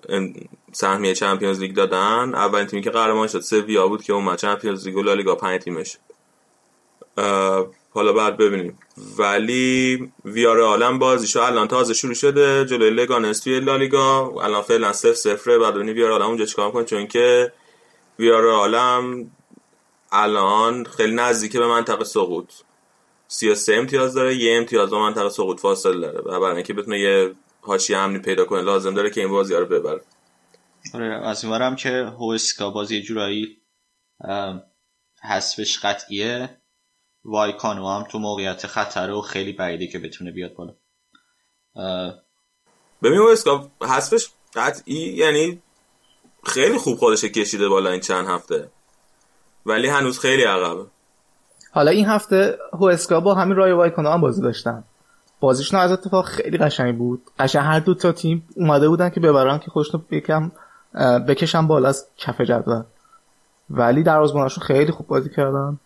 سهمیه 0.71 1.13
چمپیونز 1.13 1.59
لیگ 1.59 1.75
دادن 1.75 2.35
اولین 2.35 2.67
تیمی 2.67 2.81
که 2.81 2.89
قهرمان 2.89 3.27
شد 3.27 3.39
سویا 3.39 3.87
بود 3.87 4.03
که 4.03 4.13
اومد 4.13 4.37
چمپیونز 4.37 4.87
لیگ 4.87 4.97
و 4.97 5.01
لالیگا 5.01 5.35
5 5.35 5.61
تیمش. 5.61 5.97
حالا 7.89 8.13
بعد 8.13 8.37
ببینیم. 8.37 8.79
ولی 9.17 10.11
ویار 10.25 10.61
عالم 10.61 10.99
بازیشو 10.99 11.41
الان 11.41 11.67
تازه 11.67 11.93
شروع 11.93 12.13
شده 12.13 12.65
جلوی 12.65 12.89
لگانس 12.89 13.39
توی 13.39 13.59
لالیگا. 13.59 14.33
الان 14.41 14.61
فعلا 14.61 14.93
0 14.93 15.13
0 15.13 15.59
بعد 15.59 15.73
ببینیم 15.73 15.95
ویار 15.95 16.11
عالم 16.11 16.25
اونجا 16.25 16.45
چیکار 16.45 16.71
کنه 16.71 16.83
چون 16.83 17.07
که 17.07 17.53
ویار 18.19 18.49
عالم 18.49 19.31
الان 20.11 20.85
خیلی 20.85 21.15
نزدیکه 21.15 21.59
به 21.59 21.67
منطقه 21.67 22.03
سقوط. 22.03 22.53
33 23.27 23.75
امتیاز 23.75 24.13
داره 24.13 24.35
یه 24.35 24.57
امتیاز 24.57 24.89
با 24.89 24.99
منطقه 24.99 25.29
سقوط 25.29 25.59
فاصله 25.59 25.99
داره. 25.99 26.19
و 26.19 26.39
برای 26.39 26.55
اینکه 26.55 26.73
بتونه 26.73 26.99
یه 26.99 27.35
حاشیه 27.61 27.97
امنی 27.97 28.19
پیدا 28.19 28.45
کنه 28.45 28.61
لازم 28.61 28.93
داره 28.93 29.09
که 29.09 29.21
این 29.21 29.29
بازی 29.29 29.53
رو 29.53 29.65
ببره. 29.65 30.01
آره 30.93 31.27
از 31.27 31.45
اونورم 31.45 31.75
که 31.75 31.89
هوسکا 31.89 32.69
بازی 32.69 33.01
جورایی 33.01 33.61
حسبش 35.21 35.79
قطعیه. 35.79 36.61
وایکانو 37.25 37.87
هم 37.87 38.03
تو 38.03 38.19
موقعیت 38.19 38.67
خطره 38.67 39.13
و 39.13 39.21
خیلی 39.21 39.53
بعیده 39.53 39.87
که 39.87 39.99
بتونه 39.99 40.31
بیاد 40.31 40.53
بالا. 40.53 40.73
ببین 43.03 43.17
هوسکا 43.17 43.71
حسبش 43.81 44.29
قطعی 44.53 44.95
یعنی 44.95 45.61
خیلی 46.43 46.77
خوب 46.77 46.97
خودش 46.97 47.23
کشیده 47.23 47.69
بالا 47.69 47.89
این 47.89 48.01
چند 48.01 48.27
هفته. 48.27 48.69
ولی 49.65 49.87
هنوز 49.87 50.19
خیلی 50.19 50.43
عقبه. 50.43 50.85
حالا 51.77 51.91
این 51.91 52.05
هفته 52.05 52.57
هوسکا 52.73 53.19
با 53.19 53.35
همین 53.35 53.55
رای 53.55 53.71
وایکانو 53.71 54.09
هم 54.09 54.21
بازی 54.21 54.41
داشتن. 54.41 54.83
بازیشون 55.39 55.79
از 55.79 55.91
اتفاق 55.91 56.25
خیلی 56.25 56.57
قشنگ 56.57 56.97
بود. 56.97 57.21
قشنگ 57.39 57.63
هر 57.65 57.79
دو 57.79 57.93
تا 57.93 58.11
تیم 58.11 58.47
اومده 58.55 58.89
بودن 58.89 59.09
که 59.09 59.19
ببرن 59.19 59.59
که 59.59 59.71
خودشون 59.71 60.05
یکم 60.11 60.51
بکشن 61.27 61.67
بالا 61.67 61.89
از 61.89 62.07
کف 62.17 62.41
جدول. 62.41 62.83
ولی 63.69 64.03
دروازه‌بانشون 64.03 64.63
خیلی 64.63 64.91
خوب 64.91 65.07
بازی 65.07 65.29
کردن. 65.29 65.79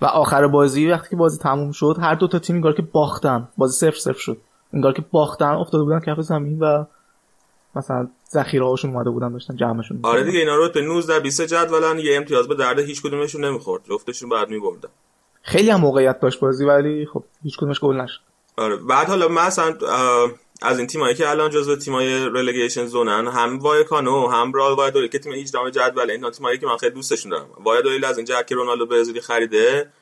و 0.00 0.06
آخر 0.06 0.46
بازی 0.46 0.90
وقتی 0.90 1.10
که 1.10 1.16
بازی 1.16 1.38
تموم 1.38 1.72
شد 1.72 1.96
هر 2.00 2.14
دو 2.14 2.28
تا 2.28 2.38
تیم 2.38 2.56
انگار 2.56 2.72
که 2.72 2.82
باختن. 2.82 3.48
بازی 3.56 3.78
صفر 3.78 3.98
صفر 3.98 4.18
شد. 4.18 4.38
انگار 4.72 4.92
که 4.92 5.04
باختن 5.10 5.54
افتاده 5.54 5.84
بودن 5.84 6.00
کف 6.00 6.20
زمین 6.20 6.58
و 6.58 6.84
مثلا 7.74 8.08
ذخیره 8.30 8.66
هاشون 8.66 8.90
اومده 8.94 9.10
بودن 9.10 9.32
داشتن 9.32 9.56
جمعشون 9.56 10.00
آره 10.02 10.24
دیگه 10.24 10.38
اینا 10.38 10.54
رو 10.54 10.68
به 10.74 10.80
19 10.80 11.20
20 11.20 11.42
جدولن. 11.42 11.98
یه 11.98 12.16
امتیاز 12.16 12.48
به 12.48 12.54
درد 12.54 12.78
هیچ 12.78 13.02
کدومشون 13.02 13.44
نمی‌خورد. 13.44 13.82
جفتشون 13.84 14.28
بعد 14.28 14.48
میبردن. 14.48 14.88
خیلی 15.46 15.70
هم 15.70 15.80
موقعیت 15.80 16.20
داشت 16.20 16.40
بازی 16.40 16.64
ولی 16.64 17.06
خب 17.06 17.24
هیچ 17.42 17.56
کدومش 17.56 17.80
گل 17.80 18.00
نشد. 18.00 18.20
آره 18.56 18.76
بعد 18.76 19.08
حالا 19.08 19.28
مثلا 19.28 19.76
از 20.62 20.78
این 20.78 20.86
تیمایی 20.86 21.14
که 21.14 21.30
الان 21.30 21.50
جزو 21.50 21.76
تیمای 21.76 22.24
رلیگیشن 22.24 22.86
زونن 22.86 23.26
هم 23.28 23.58
وایکانو 23.58 24.28
هم 24.28 24.52
رال 24.52 24.74
وایدولی 24.74 25.08
که 25.08 25.18
تیم 25.18 25.32
18 25.32 25.70
جدول 25.70 26.10
این 26.10 26.30
تیمایی 26.30 26.58
که 26.58 26.66
من 26.66 26.76
خیلی 26.76 26.94
دوستشون 26.94 27.30
دارم. 27.30 27.48
وایدولی 27.64 28.04
از 28.04 28.16
این 28.16 28.26
جهت 28.26 28.46
که 28.46 28.54
رونالدو 28.54 28.86
برزیلی 28.86 29.20
خریده 29.20 29.92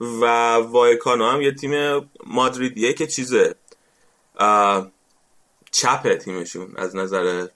و 0.00 0.54
وایکانو 0.54 1.24
هم 1.24 1.42
یه 1.42 1.52
تیم 1.52 2.00
مادریدیه 2.26 2.92
که 2.92 3.06
چیزه 3.06 3.54
چپه 5.70 6.16
تیمشون 6.16 6.74
از 6.76 6.96
نظر 6.96 7.46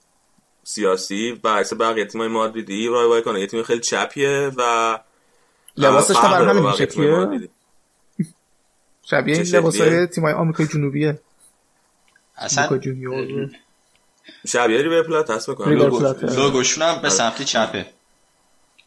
سیاسی. 0.63 1.39
و 1.43 1.47
عکس 1.47 1.73
بقیه 1.73 2.05
تیمای 2.05 2.27
مادریدی 2.27 2.87
رای 2.87 3.07
وایکانو 3.07 3.39
یه 3.39 3.47
تیم 3.47 3.63
خیلی 3.63 3.79
چپیه 3.79 4.51
و 4.57 4.99
لباسش 5.77 6.15
هم 6.15 6.31
برای 6.31 6.57
همین 6.57 6.71
شکلیه 6.71 7.49
شبیه 9.05 9.35
این 9.35 9.45
لباسای 9.45 10.07
تیمای 10.07 10.33
آمریکای 10.33 10.67
جنوبیه. 10.67 11.19
اصلا؟ 12.37 12.79
شبیه 14.47 14.81
ریور 14.81 15.03
پلات 15.03 15.29
هست 15.29 15.49
بکنم 15.49 15.77
لوگوشون 16.21 16.83
هم 16.83 17.01
به 17.01 17.09
سمت 17.09 17.41
چپه. 17.41 17.85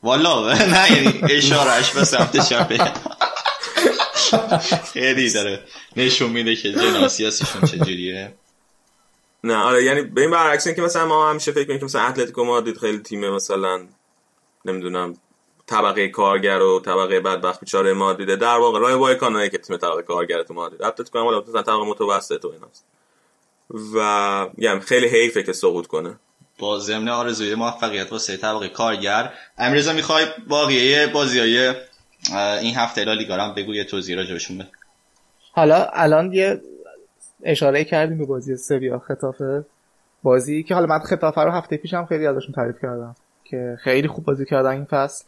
والا 0.03 0.53
نه 0.53 0.93
یعنی 0.93 1.21
اشارهش 1.23 1.91
به 1.91 2.05
سمت 2.05 2.49
چپه. 2.49 2.93
خیلی 4.93 5.31
داره. 5.31 5.65
نشون 5.97 6.31
میده 6.31 6.57
که 6.57 6.73
جناب 6.73 7.09
سیاسیشون 7.09 7.63
چجوریه. 7.63 8.35
نه 9.45 9.57
آره 9.57 9.85
یعنی 9.85 10.03
به 10.03 10.21
این 10.21 10.31
برعکس 10.31 10.69
که 10.69 10.83
مثلا 10.83 11.07
ما 11.07 11.31
همیشه 11.31 11.53
فکر 11.53 11.65
کنیم 11.65 11.79
که 11.79 11.85
مثلا 11.85 12.03
اتلتیکو 12.03 12.45
مادرید 12.45 12.79
خیلی 12.79 12.99
تیم 12.99 13.31
مثلا. 13.31 13.87
نمی‌دونم. 14.65 15.17
طبقه 15.67 16.09
کارگر 16.09 16.59
و 16.59 16.81
طبقه 16.81 17.21
بدبخت 17.21 17.61
بیچاره 17.61 17.93
مادریده. 17.93 18.37
در 18.37 18.57
واقع 18.57 18.79
رای 18.79 18.95
وایکانو 18.95 19.49
که 19.49 19.59
تیم 19.59 19.77
طبقه 19.77 20.03
کارگر 20.03 20.43
تو 20.43 20.55
مادرید. 20.55 20.83
اتلتیکو 20.83 21.19
هم 21.19 21.43
مثلا 21.49 21.63
طبقه 21.63 21.85
متوسط 21.85 22.45
و 22.45 22.49
ایناست. 22.49 22.85
و 23.95 24.49
یعنی 24.59 24.81
خیلی 24.81 25.09
حیفه 25.09 25.43
که 25.43 25.53
سقوط 25.53 25.87
کنه. 25.87 26.15
با 26.59 26.79
ضمن 26.79 27.09
آرزوی 27.09 27.55
موفقیت 27.55 28.13
واسه 28.13 28.37
طبقه 28.37 28.69
کارگر 28.69 29.33
امروز 29.59 29.89
می‌خوای 29.89 30.25
باقیه 30.49 31.07
بازیای 31.07 31.75
این 32.61 32.75
هفته 32.75 33.05
لالیگا 33.05 33.35
هم 33.35 33.55
بگو 33.55 33.75
یه 33.75 33.85
توضیح 33.85 34.17
راجبشون 34.17 34.59
بده. 34.59 34.69
حالا 35.53 35.87
الان 35.93 36.33
یه 36.33 36.61
اشاره 37.43 37.85
کردیم 37.85 38.19
به 38.19 38.27
بازی 38.27 38.57
سویا 38.57 38.99
خطافه. 38.99 39.65
بازی 40.23 40.63
که 40.63 40.75
حالا 40.75 40.87
من 40.87 40.99
خطافه 40.99 41.41
رو 41.41 41.51
هفته 41.51 41.77
پیشم 41.77 42.07
خیلی 42.07 42.27
ازشون 42.27 42.55
تعریف 42.55 42.77
کردم 42.83 43.15
که 43.45 43.79
خیلی 43.85 44.09
خوب 44.09 44.25
بازی 44.25 44.45
کردن 44.45 44.71
این 44.71 44.85
فصل. 44.85 45.25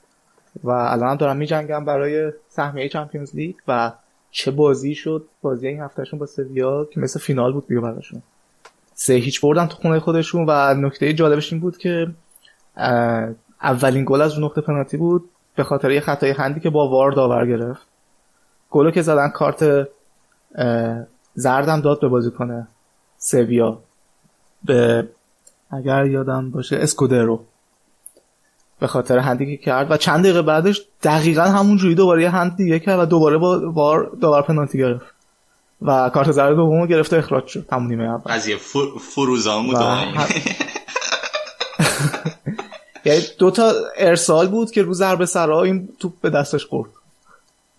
و 0.65 0.71
الان 0.71 1.09
هم 1.09 1.17
دارم 1.17 1.37
میجنگم 1.37 1.85
برای 1.85 2.33
سهمیه 2.49 2.89
چمپیونز 2.89 3.37
لیگ 3.37 3.57
و 3.69 3.93
چه 4.31 4.51
بازی 4.51 4.95
شد. 4.95 5.27
بازی 5.43 5.69
این 5.69 5.81
هفتهشون 5.81 6.19
با 6.19 6.27
سویا 6.27 6.85
که 6.85 7.01
مثل 7.01 7.21
فینال 7.21 7.53
بود 7.53 7.67
دیگه 7.67 7.81
براشون. 7.81 8.23
سه 8.95 9.15
هیچ 9.15 9.41
بردن 9.41 9.67
تو 9.67 9.77
خونه 9.77 10.01
خودشون 10.01 10.45
و 10.49 10.75
نکته 10.75 11.13
جالبش 11.13 11.53
این 11.53 11.61
بود 11.61 11.79
که 11.79 12.07
اولین 13.63 14.05
گل 14.05 14.21
از 14.21 14.41
نقطه 14.41 14.61
پنالتی 14.61 14.97
بود 14.97 15.31
به 15.57 15.65
خاطر 15.65 15.91
یه 15.91 16.01
خطای 16.01 16.31
هندی 16.31 16.61
که 16.61 16.71
با 16.71 16.89
وار 16.89 17.13
داور 17.13 17.47
گرفت. 17.47 17.87
گلو 18.71 18.91
که 18.91 19.03
زدن 19.03 19.29
کارت 19.29 19.89
زردم 21.35 21.81
داد 21.81 22.01
به 22.01 22.09
بازی 22.09 22.31
کنه 22.31 22.69
سویا. 23.19 23.79
به 24.65 25.09
اگر 25.71 26.07
یادم 26.07 26.51
باشه 26.51 26.77
اسکودرو. 26.77 27.45
به 28.81 28.87
خاطر 28.87 29.19
هندی 29.19 29.57
که 29.57 29.65
کرد 29.65 29.91
و 29.91 29.97
چند 29.97 30.25
دقیقه 30.25 30.43
بعدش 30.43 30.83
دقیقا 31.03 31.43
همون 31.43 31.77
جوری 31.77 31.95
دوباره 31.95 32.23
یه 32.23 32.31
هند 32.31 32.57
دیگه 32.57 32.79
کرد 32.79 32.99
و 32.99 33.05
دوباره 33.05 33.39
با 33.39 33.59
بار 33.59 34.17
داور 34.21 34.43
پنالتی 34.43 34.79
گرفت. 34.79 35.07
و 35.83 36.11
کارت 36.11 36.31
زرد 36.31 36.57
دومو 36.57 36.87
گرفت 36.87 37.15
اخراج 37.15 37.47
شد. 37.47 37.67
همون 37.73 37.89
نیمه 37.89 38.05
اول. 38.05 38.33
قضیه 38.33 38.57
فروزان 39.15 39.67
بود 39.67 39.77
یعنی 43.05 43.21
دو 43.39 43.51
تا 43.51 43.73
ارسال 43.97 44.49
بود 44.49 44.71
که 44.71 44.83
رو 44.83 44.95
ضربه 44.95 45.27
سرا 45.27 45.63
این 45.63 45.89
توپ 45.99 46.13
به 46.21 46.31
دستش 46.31 46.67
خورد. 46.67 46.91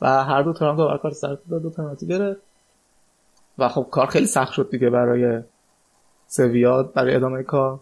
و 0.01 0.23
هر 0.23 0.41
دو 0.41 0.53
تا 0.53 0.69
هم 0.69 0.77
داور 0.77 0.97
کارت 0.97 1.13
زرد 1.13 1.39
داد 1.49 1.65
و 1.65 1.69
پنالتی 1.69 2.07
گرفت. 2.07 2.41
و 3.57 3.69
خب 3.69 3.87
کار 3.91 4.05
خیلی 4.05 4.25
سخت 4.25 4.53
شد 4.53 4.69
دیگه 4.71 4.89
برای 4.89 5.41
سویا 6.27 6.83
برای 6.83 7.15
ادامه 7.15 7.43
کار. 7.43 7.79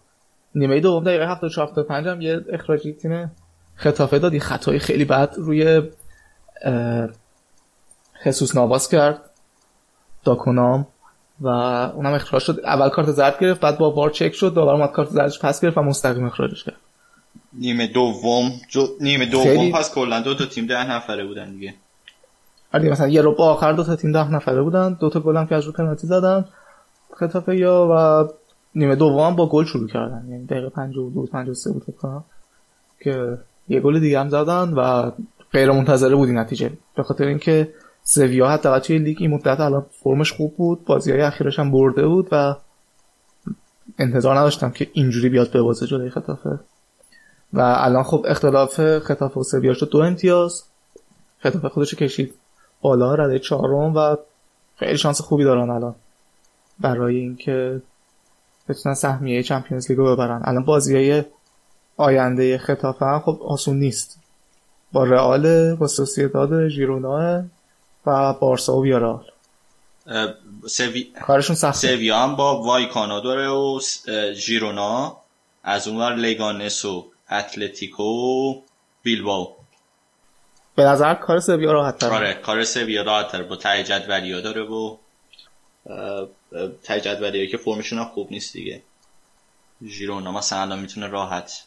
نیمه 0.58 0.80
دوم 0.80 1.04
دقیقه 1.04 1.26
74 1.28 1.68
75 1.68 2.06
هم 2.06 2.20
یه 2.20 2.44
اخراجی 2.52 2.92
تیم 2.92 3.30
خطافه 3.74 4.18
داد. 4.18 4.34
یه 4.34 4.40
خطای 4.40 4.78
خیلی 4.78 5.04
بد 5.04 5.34
روی 5.36 5.82
خصوص 8.24 8.56
نواز 8.56 8.88
کرد. 8.88 9.30
داکونام 10.24 10.86
و 11.40 11.48
اونم 11.48 12.12
اخراج 12.12 12.42
شد. 12.42 12.60
اول 12.64 12.88
کارت 12.88 13.10
زرد 13.10 13.38
گرفت 13.40 13.60
بعد 13.60 13.78
با 13.78 13.90
وار 13.90 14.10
چک 14.10 14.34
شد. 14.34 14.54
دوباره 14.54 14.76
اومد 14.78 14.92
کارت 14.92 15.08
زردش 15.08 15.38
پس 15.38 15.60
گرفت 15.60 15.78
و 15.78 15.82
مستقیم 15.82 16.26
اخراجش 16.26 16.64
کرد. 16.64 16.76
نیمه 17.52 17.86
دوم 17.86 18.52
جو... 18.68 18.86
نیمه 19.00 19.26
دوم 19.26 19.44
خیلی... 19.44 19.72
پس 19.72 19.94
کلا 19.94 20.20
دو 20.20 20.34
تا 20.34 20.44
تیم 20.44 20.66
ده 20.66 20.90
نفره 20.90 21.24
بودن 21.24 21.50
دیگه. 21.50 21.74
آره 22.74 22.90
مثلا 22.90 23.08
یه 23.08 23.22
رو 23.22 23.34
با 23.34 23.52
آخر 23.52 23.72
دو 23.72 23.84
تا 23.84 23.96
تیم 23.96 24.12
ده 24.12 24.30
نفره 24.30 24.62
بودن. 24.62 24.92
دو 24.92 25.10
تا 25.10 25.20
گل 25.20 25.36
هم 25.36 25.46
که 25.46 25.54
از 25.54 25.64
رو 25.64 25.72
پنالتی 25.72 26.06
زدن. 26.06 26.44
خطافه 27.16 27.56
یا 27.56 27.88
و 27.90 28.28
نیمه 28.74 28.94
دوم 28.94 29.36
با 29.36 29.48
گل 29.48 29.64
شروع 29.64 29.88
کردن. 29.88 30.24
یعنی 30.28 30.46
دقیقه 30.46 30.68
52 30.68 31.26
53 31.26 31.72
بود 31.72 31.82
فکر 31.82 32.20
که 33.00 33.38
یه 33.68 33.80
گل 33.80 34.00
دیگه 34.00 34.20
هم 34.20 34.28
زدن 34.28 34.72
و 34.72 35.10
غیر 35.52 35.70
منتظره 35.70 36.16
بود 36.16 36.28
این 36.28 36.38
نتیجه. 36.38 36.70
به 36.96 37.02
خاطر 37.02 37.24
اینکه 37.24 37.74
سویا 38.02 38.48
حتی 38.48 38.80
توی 38.80 38.98
لیگ 38.98 39.16
این 39.20 39.30
مدت 39.30 39.60
الان 39.60 39.86
فرمش 39.92 40.32
خوب 40.32 40.56
بود 40.56 40.84
بازی 40.84 41.12
های 41.12 41.20
اخیرش 41.20 41.58
هم 41.58 41.70
برده 41.70 42.06
بود 42.06 42.28
و 42.32 42.54
انتظار 43.98 44.38
نداشتم 44.38 44.70
که 44.70 44.90
اینجوری 44.92 45.28
بیاد 45.28 45.50
به 45.50 45.62
بازه 45.62 45.86
جلوی 45.86 46.10
خطافه 46.10 46.58
و 47.52 47.60
الان 47.60 48.02
خب 48.02 48.24
اختلاف 48.28 48.98
خطافه 48.98 49.40
و 49.40 49.42
سویا 49.42 49.74
شد 49.74 49.90
دو 49.90 49.98
امتیاز. 49.98 50.62
خطافه 51.38 51.68
خودش 51.68 51.94
کشید 51.94 52.34
بالا 52.80 53.14
رده 53.14 53.38
چهارم 53.38 53.96
و 53.96 54.16
خیلی 54.76 54.98
شانس 54.98 55.20
خوبی 55.20 55.44
دارن 55.44 55.70
الان. 55.70 55.94
برای 56.80 57.16
اینکه 57.16 57.82
بتونن 58.68 58.94
سهمیه 58.94 59.42
چمپیونز 59.42 59.90
لیگو 59.90 60.04
ببرن. 60.04 60.42
الان 60.44 60.64
بازی 60.64 60.96
های 60.96 61.24
آینده 61.96 62.58
خطافه 62.58 63.06
هم 63.06 63.20
خب 63.20 63.40
آسون 63.42 63.78
نیست. 63.78 64.18
با 64.92 65.04
رئال 65.04 65.74
با 65.74 65.86
سوسیداد 65.86 66.68
ژیرونا 66.68 67.44
و 68.06 68.32
بارسا 68.32 68.76
و 68.76 68.84
ویارال 68.84 69.24
سوی... 70.66 71.12
کارشون 71.26 71.56
سخته. 71.56 71.88
سویا 71.88 72.18
هم 72.18 72.36
با 72.36 72.62
وایکانا 72.62 73.20
داره 73.20 73.48
و 73.48 73.80
ژیرونا. 74.34 75.16
از 75.62 75.88
اونور 75.88 76.14
لگانس 76.14 76.84
و 76.84 77.06
اتلتیکو 77.30 78.02
و 78.02 78.60
بیلباو 79.02 79.56
به 80.74 80.84
نظر 80.84 81.14
کار 81.14 81.40
سویا 81.40 81.72
راحت 81.72 81.98
تر 81.98 82.06
آره 82.06 82.34
کار 82.34 82.64
سویا 82.64 83.02
راحت 83.02 83.32
تر 83.32 83.42
با 83.42 83.56
ته 83.56 83.84
جدولی 83.84 84.42
داره 84.42 84.62
و 84.62 84.96
ته 86.82 87.00
جدولی 87.00 87.48
که 87.48 87.56
فرمشون 87.56 87.98
هم 87.98 88.04
خوب 88.04 88.30
نیست 88.30 88.52
دیگه. 88.52 88.82
ژیرونا 89.84 90.32
مثلا 90.32 90.60
الان 90.60 90.78
می‌تونه 90.80 91.06
راحت. 91.06 91.64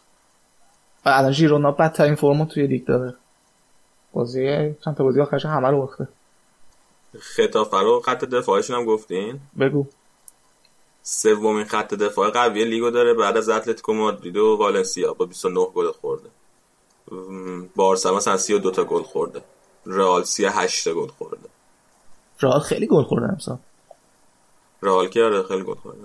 الان 1.06 1.32
ژیرونا 1.32 1.72
بدترین 1.72 2.16
فرمو 2.16 2.46
توی 2.46 2.68
لیگ 2.68 2.86
داره. 2.86 3.16
بازی 4.14 4.76
چند 4.86 4.96
تا 4.96 5.04
بازی 5.04 5.22
آخرش 5.22 5.46
همه 5.46 5.68
رو 5.70 5.78
باخته. 5.78 6.08
خطافه 7.20 7.78
رو 7.78 8.02
خط 8.06 8.26
دفاعشون 8.26 8.76
هم 8.76 8.86
گفتین؟ 8.86 9.40
بگو. 9.60 9.86
سومین 11.04 11.66
خط 11.66 11.94
دفاع 11.94 12.30
قوی 12.30 12.66
لیگو 12.66 12.90
داره 12.90 13.14
بعد 13.14 13.38
از 13.38 13.50
اتلتیکو 13.50 13.94
مادرید 13.94 14.38
و 14.38 14.58
والنسیا 14.58 15.14
با 15.14 15.26
29 15.26 15.66
گل 15.66 15.92
خورده. 15.92 16.30
بارسا 17.76 18.16
مثلا 18.16 18.38
32 18.38 18.72
تا 18.72 18.84
گل 18.84 19.04
خورده. 19.04 19.42
رئال 19.86 20.24
38 20.24 20.90
گل 20.90 21.08
خورده. 21.08 21.50
رئال 22.42 22.60
خیلی 22.60 22.88
گل 22.88 23.04
خورده 23.04 23.30
امسال. 23.30 23.58
رئال 24.82 25.08
که 25.08 25.24
آره 25.24 25.44
خیلی 25.44 25.64
گل 25.64 25.74
خورده 25.74 26.00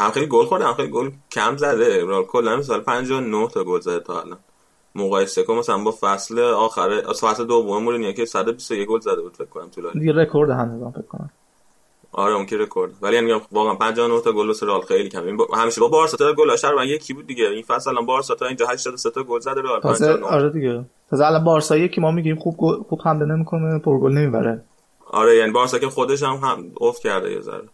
هم 0.00 0.10
خیلی 0.10 0.26
گل 0.26 0.44
خورده 0.44 0.64
هم 0.64 0.74
خیلی 0.74 0.88
گل 0.88 1.10
کم 1.32 1.56
زده. 1.56 2.04
رئال 2.06 2.24
کلا 2.24 2.62
سال 2.62 2.80
59 2.80 3.48
تا 3.48 3.64
گل 3.64 3.80
زده 3.80 4.00
تا 4.00 4.20
الان. 4.20 4.38
مقایسه 4.94 5.42
کن 5.42 5.54
مثلا 5.54 5.78
با 5.78 5.94
فصل 6.00 6.38
آخر 6.38 7.12
فصل 7.12 7.44
دوم 7.44 7.82
مورینیو 7.82 8.12
که 8.12 8.24
121 8.24 8.88
گل 8.88 9.00
زده 9.00 9.22
بود 9.22 9.36
فکر 9.36 9.44
کنم 9.44 9.68
تو 9.68 9.80
لالیگا 9.80 10.00
دیگه 10.00 10.12
رکورد 10.12 10.50
هنوز 10.50 10.92
فکر 10.92 11.02
کنم. 11.02 11.30
آره 12.12 12.34
اون 12.34 12.46
که 12.46 12.56
رکورد. 12.56 12.92
ولی 13.02 13.14
یعنی 13.14 13.40
واقعا 13.52 13.74
59 13.74 14.20
تا 14.20 14.32
گل 14.32 14.46
واسه 14.46 14.66
رئال 14.66 14.80
خیلی 14.80 15.08
کم. 15.08 15.36
با... 15.36 15.48
همیشه 15.56 15.80
با 15.80 15.88
بارسا 15.88 16.16
تا 16.16 16.32
گل 16.32 16.50
اشتر 16.50 16.84
یکی 16.84 17.14
بود 17.14 17.26
دیگه. 17.26 17.48
این 17.48 17.62
فصل 17.62 17.90
الان 17.90 18.06
بارسا 18.06 18.34
تا 18.34 18.46
اینجا 18.46 18.66
83 18.66 19.10
تا 19.10 19.22
گل 19.22 19.40
زده 19.40 19.60
رئال 19.60 19.80
59 19.80 20.26
آره 20.26 20.50
دیگه. 20.50 20.84
تازه 21.10 21.26
الان 21.26 21.44
بارسا 21.44 21.76
یکی 21.76 22.00
ما 22.00 22.10
میگیم 22.10 22.36
خوب 22.36 22.56
گل... 22.56 22.82
خوب 22.82 23.00
حمله 23.04 23.24
نمی‌کنه 23.34 23.78
پر 23.78 23.98
گل 23.98 24.12
نمی‌بره. 24.12 24.64
آره 25.10 25.36
یعنی 25.36 25.52
بارسا 25.52 25.78
که 25.78 25.88
خودش 25.88 26.22
هم, 26.22 26.34
هم 26.34 26.64
افت 26.80 27.02
کرده 27.02 27.32
یه 27.32 27.40
ذره. 27.40 27.68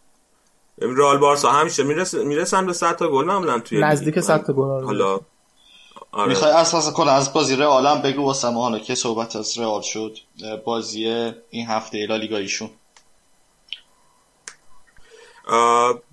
رئال 0.81 1.19
بارسا 1.19 1.51
همیشه 1.51 1.83
میرس... 1.83 2.15
می‌رسن 2.15 2.67
به 2.67 2.73
100 2.73 2.97
تا 2.97 3.09
گل 3.09 3.25
معمولا 3.25 3.59
توی 3.59 3.81
نزدیک 3.81 4.21
100 4.21 4.45
تا 4.45 4.53
گل 4.53 4.85
حالا 4.85 5.21
آره. 6.13 6.29
می‌خوای 6.29 6.51
اساس 6.51 6.93
کن 6.93 7.09
از 7.09 7.33
بازی 7.33 7.57
رئال 7.57 8.03
بگو 8.03 8.25
واسه 8.25 8.51
ما 8.51 8.63
حالا 8.63 8.79
که 8.79 8.95
صحبت 8.95 9.37
از 9.37 9.59
رئال 9.59 9.83
شد 9.83 10.17
بازی 10.65 11.33
این 11.51 11.67
هفته 11.67 12.07
لالیگاییشون 12.07 12.71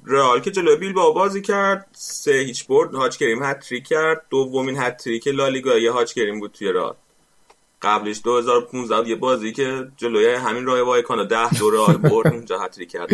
رئال 0.06 0.40
که 0.40 0.52
جلوی 0.52 0.76
بیل 0.76 0.94
با 0.94 1.12
بازی 1.12 1.42
کرد 1.42 1.88
سه 1.92 2.32
هیچ 2.32 2.68
برد 2.68 2.96
هاچ 2.96 3.18
کریم 3.18 3.44
هتریک 3.44 3.88
کرد. 3.88 4.26
دومین 4.30 4.78
هتریک 4.78 5.28
لالیگایی 5.28 5.88
هاچ 5.88 6.14
کریم 6.14 6.40
بود 6.40 6.52
توی 6.52 6.72
رئال. 6.72 6.96
قبلش 7.86 8.22
2015 8.24 9.10
یه 9.10 9.16
بازی 9.16 9.54
که 9.54 9.88
جلوی 9.98 10.34
همین 10.34 10.66
راه 10.66 10.82
وایکانا 10.82 11.24
10 11.24 11.50
دو 11.50 11.70
رئال 11.70 11.98
برد 11.98 12.28
اونجا 12.34 12.60
هتریک 12.60 12.92
کرد. 12.92 13.10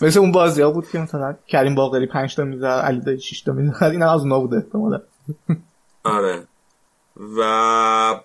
مثل 0.00 0.20
اون 0.20 0.32
بازی 0.32 0.62
ها 0.62 0.70
بود 0.70 0.88
که 0.88 0.98
مثلا 0.98 1.36
کریم 1.48 1.74
باقری 1.74 2.06
5 2.06 2.34
تا 2.34 2.44
می‌زد 2.44 2.64
علی 2.64 3.00
دایی 3.00 3.20
6 3.20 3.40
تا 3.40 3.52
می‌زد 3.52 3.82
این 3.82 4.02
از 4.02 4.20
اونها 4.20 4.40
بوده 4.40 4.56
احتمالاً. 4.56 5.00
آره. 6.04 6.46
و 7.38 8.20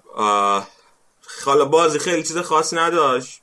حالا 1.45 1.65
بازی 1.65 1.99
خیلی 1.99 2.23
چیز 2.23 2.38
خاصی 2.38 2.75
نداشت. 2.75 3.39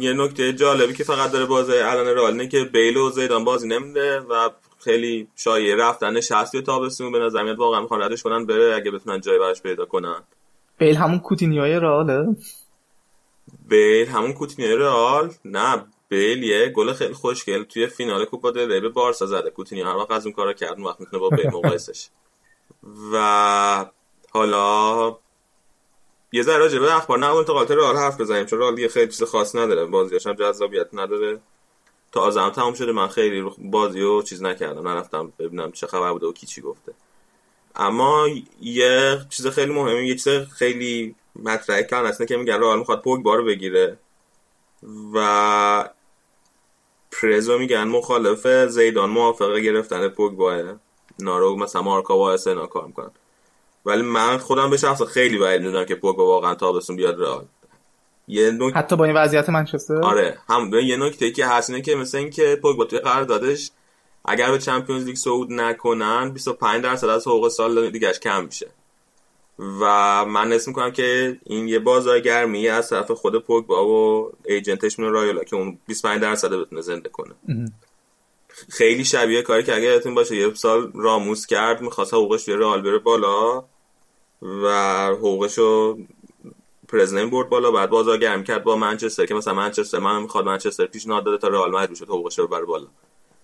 یه 0.00 0.12
نکته 0.12 0.52
جالبی 0.52 0.92
که 0.92 1.04
فقط 1.04 1.32
داره 1.32 1.46
بازی 1.46 1.72
الان 1.72 2.06
رئال 2.06 2.46
که 2.46 2.64
بیل 2.64 2.96
و 2.96 3.10
زیدان 3.10 3.44
بازی 3.44 3.68
نمیده 3.68 4.20
و 4.20 4.50
خیلی 4.78 5.28
شایعه 5.36 5.76
رفتن 5.76 6.16
و 6.16 6.60
تابستون 6.60 7.12
به 7.12 7.18
نظر 7.18 7.42
میاد 7.42 7.58
واقعا 7.58 7.80
می‌خوان 7.80 8.02
ردش 8.02 8.22
کنن 8.22 8.46
بره 8.46 8.74
اگه 8.76 8.90
بتونن 8.90 9.20
جای 9.20 9.38
براش 9.38 9.62
پیدا 9.62 9.84
کنن. 9.84 10.22
بیل 10.78 10.96
همون 10.96 11.18
کوتینیوی 11.18 11.74
رئاله؟ 11.74 12.36
بیل 13.68 14.08
همون 14.08 14.32
کوتینیوی 14.32 14.76
رئال؟ 14.76 15.34
نه 15.44 15.86
بیل 16.08 16.42
یه 16.42 16.68
گل 16.68 16.92
خیلی 16.92 17.14
خوشگل 17.14 17.62
توی 17.64 17.86
فینال 17.86 18.24
کوپا 18.24 18.50
دل 18.50 18.72
ری 18.72 18.80
به 18.80 18.88
بارسا 18.88 19.26
زده. 19.26 19.50
کوتینیو 19.50 19.86
هر 19.86 19.96
وقت 19.96 20.10
از 20.10 20.26
اون 20.26 20.34
کارا 20.34 20.52
کرد 20.52 20.80
وقت 20.80 21.00
می‌تونه 21.00 21.20
با 21.20 21.28
بیل 21.28 21.46
مقایسش. 21.46 22.08
و 23.12 23.86
حالا 24.30 25.16
یه 26.32 26.42
ذره 26.42 26.58
راجع 26.58 26.78
به 26.78 26.96
اخبار 26.96 27.18
نه 27.18 27.26
انتقالات 27.36 27.70
رئال 27.70 27.96
حرف 27.96 28.20
بزنیم 28.20 28.44
چون 28.44 28.58
رئال 28.58 28.74
دیگه 28.74 28.88
خیلی 28.88 29.12
چیز 29.12 29.22
خاص 29.22 29.56
نداره. 29.56 29.86
بازیش 29.86 30.26
هم 30.26 30.34
جذابیت 30.34 30.88
نداره. 30.92 31.40
تا 32.12 32.30
هم 32.30 32.50
تموم 32.50 32.74
شده 32.74 32.92
من 32.92 33.08
خیلی 33.08 33.50
بازی 33.58 34.00
رو 34.00 34.22
چیز 34.22 34.42
نکردم 34.42 34.88
نرفتم 34.88 35.32
ببینم 35.38 35.72
چه 35.72 35.86
خبر 35.86 36.12
بوده 36.12 36.26
و 36.26 36.32
کی 36.32 36.46
چی 36.46 36.60
گفته. 36.60 36.92
اما 37.78 38.28
یه 38.60 39.18
چیز 39.30 39.46
خیلی 39.46 39.72
مهمه 39.72 40.06
یه 40.06 40.14
چیز 40.14 40.28
خیلی 40.28 41.14
مطرح 41.42 41.82
کردن 41.82 42.08
اصلا 42.08 42.26
که 42.26 42.36
میگن 42.36 42.60
رئال 42.60 42.78
می‌خواد 42.78 43.02
پوگبا 43.02 43.34
رو 43.34 43.44
بگیره 43.44 43.98
و 45.14 45.88
پرزو 47.10 47.58
میگن 47.58 47.84
مخالف 47.84 48.46
زیدان 48.66 49.10
موافقه 49.10 49.60
گرفتن 49.60 50.08
پوگبا. 50.08 50.62
نارو 51.18 51.56
مثلا 51.56 51.82
مارکا 51.82 52.16
با 52.16 52.32
اسنا 52.32 52.66
کار 52.66 52.86
می‌کنن. 52.86 53.10
ولی 53.86 54.02
من 54.02 54.38
خودم 54.38 54.70
به 54.70 54.76
شخص 54.76 55.02
خیلی 55.02 55.38
بعید 55.38 55.62
می‌دونم 55.62 55.84
که 55.84 55.94
پوگبا 55.94 56.26
واقعا 56.26 56.54
تابستون 56.54 56.96
بیاد 56.96 57.20
رئال. 57.20 57.44
یه. 58.28 58.58
حتی 58.74 58.96
با 58.96 59.04
این 59.04 59.16
وضعیت 59.16 59.48
منچستر؟ 59.48 60.00
آره 60.02 60.38
هم 60.48 60.74
یه 60.74 60.96
نکته 60.96 61.30
که 61.30 61.46
هست 61.46 61.70
اینه 61.70 61.82
که 61.82 61.96
مثل 61.96 62.18
اینکه 62.18 62.58
پوگبا 62.62 62.84
توی 62.84 62.98
قراردادش 62.98 63.70
اگر 64.24 64.50
به 64.50 64.58
چمپیونز 64.58 65.04
لیگ 65.04 65.16
صعود 65.16 65.52
نکنن 65.52 66.30
25 66.30 66.82
درصد 66.82 67.08
از 67.08 67.26
حقوق 67.26 67.48
سال 67.48 67.90
دیگهش 67.90 68.18
کم 68.18 68.44
میشه. 68.44 68.70
و 69.58 70.24
من 70.24 70.52
اسم 70.52 70.70
می‌کنم 70.70 70.90
که 70.90 71.38
این 71.44 71.68
یه 71.68 71.78
بازارگرمی 71.78 72.68
از 72.68 72.90
طرف 72.90 73.10
خود 73.10 73.44
پوگبا 73.44 73.88
و 73.88 74.32
ایجنتش 74.44 74.98
من 74.98 75.10
رایولا 75.10 75.44
که 75.44 75.56
اون 75.56 75.78
25 75.86 76.22
درصد 76.22 76.52
بتونه 76.52 76.80
زنده 76.80 77.08
کنه. 77.08 77.34
خیلی 78.68 79.04
شبیه 79.04 79.42
کاری 79.42 79.62
که 79.62 79.74
اگه 79.74 79.84
یادتون 79.84 80.14
باشه 80.14 80.36
یه 80.36 80.54
سال 80.54 80.92
راموس 80.94 81.46
کرد 81.46 81.80
می‌خواست 81.80 82.14
حقوقش 82.14 82.44
توی 82.44 82.54
رئال 82.54 82.82
بره 82.82 82.98
بالا 82.98 83.64
و 84.42 85.06
حقوقش 85.06 85.58
رو 85.58 85.98
پرزنین 86.88 87.30
برد 87.30 87.48
بالا 87.48 87.70
بعد 87.70 87.90
بازارگرمی 87.90 88.44
کرد 88.44 88.64
با 88.64 88.76
منچستر 88.76 89.26
که 89.26 89.34
مثلا 89.34 89.54
منچستر 89.54 89.98
من 89.98 90.22
می‌خواد 90.22 90.44
منچستر 90.44 90.86
پیشنهاد 90.86 91.24
داده 91.24 91.38
تا 91.38 91.48
رئال 91.48 91.70
مجبور 91.70 91.96
شد 91.96 92.08
حقوقش 92.08 92.38
رو 92.38 92.46
بره 92.46 92.64
بالا. 92.64 92.86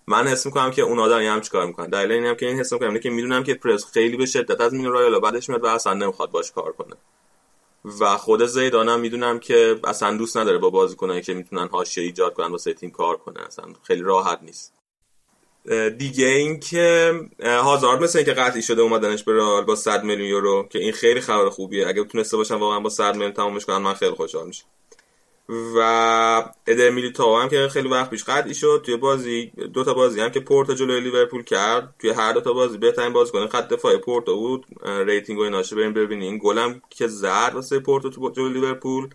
من 0.06 0.26
حس 0.26 0.46
می‌کنم 0.46 0.70
که 0.70 0.82
اون 0.82 0.98
آدم 0.98 1.20
هم 1.20 1.40
چیکار 1.40 1.66
می‌کنن 1.66 1.86
دلیل 1.86 2.12
اینم 2.12 2.34
که 2.34 2.46
این 2.46 2.60
حس 2.60 2.72
می‌کنم 2.72 2.98
که 2.98 3.10
می‌دونم 3.10 3.44
که 3.44 3.54
پرس 3.54 3.84
خیلی 3.92 4.16
به 4.16 4.26
شدت 4.26 4.60
از 4.60 4.74
مین 4.74 4.90
رایالا 4.90 5.20
بعدش 5.20 5.48
میاد 5.48 5.64
و 5.64 5.66
اصلا 5.66 5.94
نمی‌خواد 5.94 6.30
باش 6.30 6.52
کار 6.52 6.72
کنه. 6.72 6.96
و 8.00 8.16
خود 8.16 8.46
زیدانم 8.46 9.00
می‌دونم 9.00 9.38
که 9.38 9.80
اصلا 9.84 10.16
دوست 10.16 10.36
نداره 10.36 10.58
با 10.58 10.70
بازیکنایی 10.70 11.22
که 11.22 11.34
می‌تونن 11.34 11.68
حاشیه 11.68 12.04
ایجاد 12.04 12.34
کنن 12.34 12.46
واسه 12.46 12.72
تیم 12.72 12.90
کار 12.90 13.16
کنه. 13.16 13.46
اصلا 13.46 13.64
خیلی 13.82 14.02
راحت 14.02 14.38
نیست. 14.42 14.74
دیگه 15.98 16.26
این 16.26 16.60
که 16.60 17.12
هازارد 17.40 18.02
مثل 18.02 18.18
اینکه 18.18 18.32
قطعی 18.32 18.62
شده 18.62 18.82
اومدنش 18.82 19.22
به 19.22 19.32
رئال 19.36 19.64
با 19.64 19.76
100 19.76 20.04
میلیون 20.04 20.28
یورو 20.28 20.68
که 20.70 20.78
این 20.78 20.92
خیلی 20.92 21.20
خبر 21.20 21.48
خوبیه. 21.48 21.88
اگه 21.88 22.04
تونسته 22.04 22.36
باشن 22.36 22.54
واقعا 22.54 22.80
با 22.80 22.88
100 22.88 23.12
میلیون 23.12 23.32
تمامش 23.32 23.64
کنن 23.64 23.76
من 23.76 23.94
خیلی 23.94 24.12
خوشحال 24.12 24.46
میشم. 24.46 24.64
و 25.48 25.78
ادر 26.66 26.90
میلیتائو 26.90 27.36
هم 27.36 27.48
که 27.48 27.68
خیلی 27.68 27.88
وقت 27.88 28.10
پیش 28.10 28.24
قطعی 28.24 28.54
شد 28.54 28.82
توی 28.84 28.96
بازی 28.96 29.52
دو 29.74 29.84
تا 29.84 29.94
بازی 29.94 30.20
هم 30.20 30.30
که 30.30 30.40
پورتو 30.40 30.70
جلوی 30.70 31.00
لیورپول 31.00 31.42
کرد. 31.42 31.94
توی 31.98 32.10
هر 32.10 32.32
دو 32.32 32.40
تا 32.40 32.52
بازی 32.52 32.78
بهترین 32.78 33.12
بازیکن 33.12 33.46
خط 33.46 33.68
دفاع 33.68 33.96
پورتو 33.96 34.36
بود. 34.36 34.66
rating 34.84 35.38
و 35.38 35.42
ایناش 35.42 35.74
بریم 35.74 35.92
ببینین 35.92 36.40
گلم 36.42 36.82
که 36.90 37.06
زد 37.06 37.50
واسه 37.54 37.78
پورتو 37.78 38.10
تو 38.10 38.30
جلوی 38.30 38.52
لیورپول. 38.52 39.08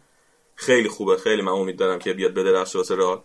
خیلی 0.55 0.89
خوبه. 0.89 1.17
خیلی 1.17 1.41
من 1.41 1.51
امید 1.51 1.77
دارم 1.77 1.99
که 1.99 2.13
بیاد 2.13 2.33
بدرخشه 2.33 2.77
واسه 2.77 2.95
رئال. 2.95 3.21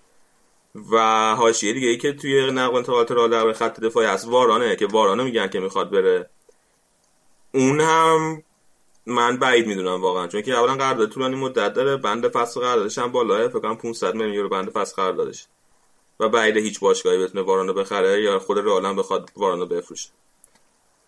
و 0.93 0.99
حاشیه 1.35 1.73
دیگه 1.73 1.89
ای 1.89 1.99
که 1.99 2.13
توی 2.13 2.51
نقل 2.51 2.77
انتقالات 2.77 3.13
رئال 3.13 3.31
در 3.31 3.53
خط 3.53 3.81
دفاعی 3.81 4.07
هست. 4.07 4.29
وارانه 4.29 4.77
که 4.77 4.87
وارانه 4.87 5.25
میگن 5.25 5.49
که 5.49 5.61
می‌خواد 5.61 5.91
بره. 5.91 6.31
اون 7.55 7.81
هم 7.81 8.43
من 9.07 9.37
بعید 9.37 9.67
می‌دونم 9.67 10.03
واقعا 10.03 10.27
چون 10.27 10.43
که 10.43 10.53
اولا 10.53 10.75
قرارداد 10.75 11.09
طولانی 11.11 11.37
مدت 11.37 11.73
داره 11.73 11.97
بند 11.97 12.29
فصل 12.29 12.61
قراردادش 12.61 12.99
هم 12.99 13.13
بالاه 13.13 13.49
فکر 13.49 13.59
کنم 13.59 13.77
500 13.77 14.15
میلیون 14.15 14.35
یورو 14.35 14.49
بند 14.49 14.71
فصل 14.71 14.95
قراردادش. 14.97 15.47
و 16.21 16.29
بعید 16.29 16.57
هیچ 16.57 16.81
باشگاهی 16.81 17.19
بتونه 17.19 17.45
وارانو 17.45 17.73
بخره 17.73 18.23
یا 18.23 18.39
خود 18.39 18.59
رئال 18.59 18.99
بخواد 18.99 19.31
وارانو 19.37 19.67
بفروشه. 19.67 20.09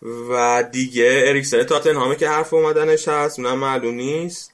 و 0.01 0.63
دیگه 0.71 1.23
اریکسن 1.25 1.63
تاتنهامه 1.63 2.15
که 2.15 2.29
حرف 2.29 2.53
اومدنش 2.53 3.07
هست 3.07 3.39
اونم 3.39 3.57
معلوم 3.57 3.93
نیست. 3.93 4.53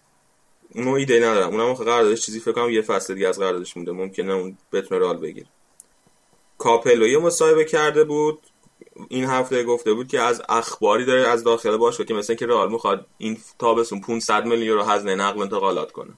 اونو 0.76 0.92
ایده 0.92 1.18
ندارم. 1.20 1.50
اونم 1.50 1.74
قراردادش 1.74 2.26
چیزی 2.26 2.40
فکر 2.40 2.52
کنم 2.52 2.70
یه 2.70 2.82
فصل 2.82 3.14
دیگه 3.14 3.28
از 3.28 3.40
قراردادش 3.40 3.78
مونده. 3.78 3.92
ممکنه 3.92 4.34
اون 4.34 4.58
بتونه 4.72 5.02
رئال 5.02 5.18
بگیره. 5.18 5.48
کاپلو 6.58 7.22
مصاحبه 7.22 7.66
کرده 7.66 8.04
بود. 8.04 8.40
این 9.10 9.26
هفته 9.26 9.64
گفته 9.64 9.94
بود 9.94 10.08
که 10.08 10.22
از 10.22 10.42
اخباری 10.50 11.06
داره 11.06 11.28
از 11.28 11.44
داخل 11.44 11.78
باشه 11.78 12.06
که 12.06 12.14
مثلا 12.14 12.36
که 12.36 12.46
رئال 12.46 12.72
می‌خواد 12.72 13.06
این 13.18 13.38
تابستون 13.60 14.02
500 14.02 14.46
میلیون 14.46 14.68
یورو 14.68 14.84
هزینه 14.84 15.16
نقل 15.16 15.42
انتقالات 15.42 15.92
کنه. 15.92 16.12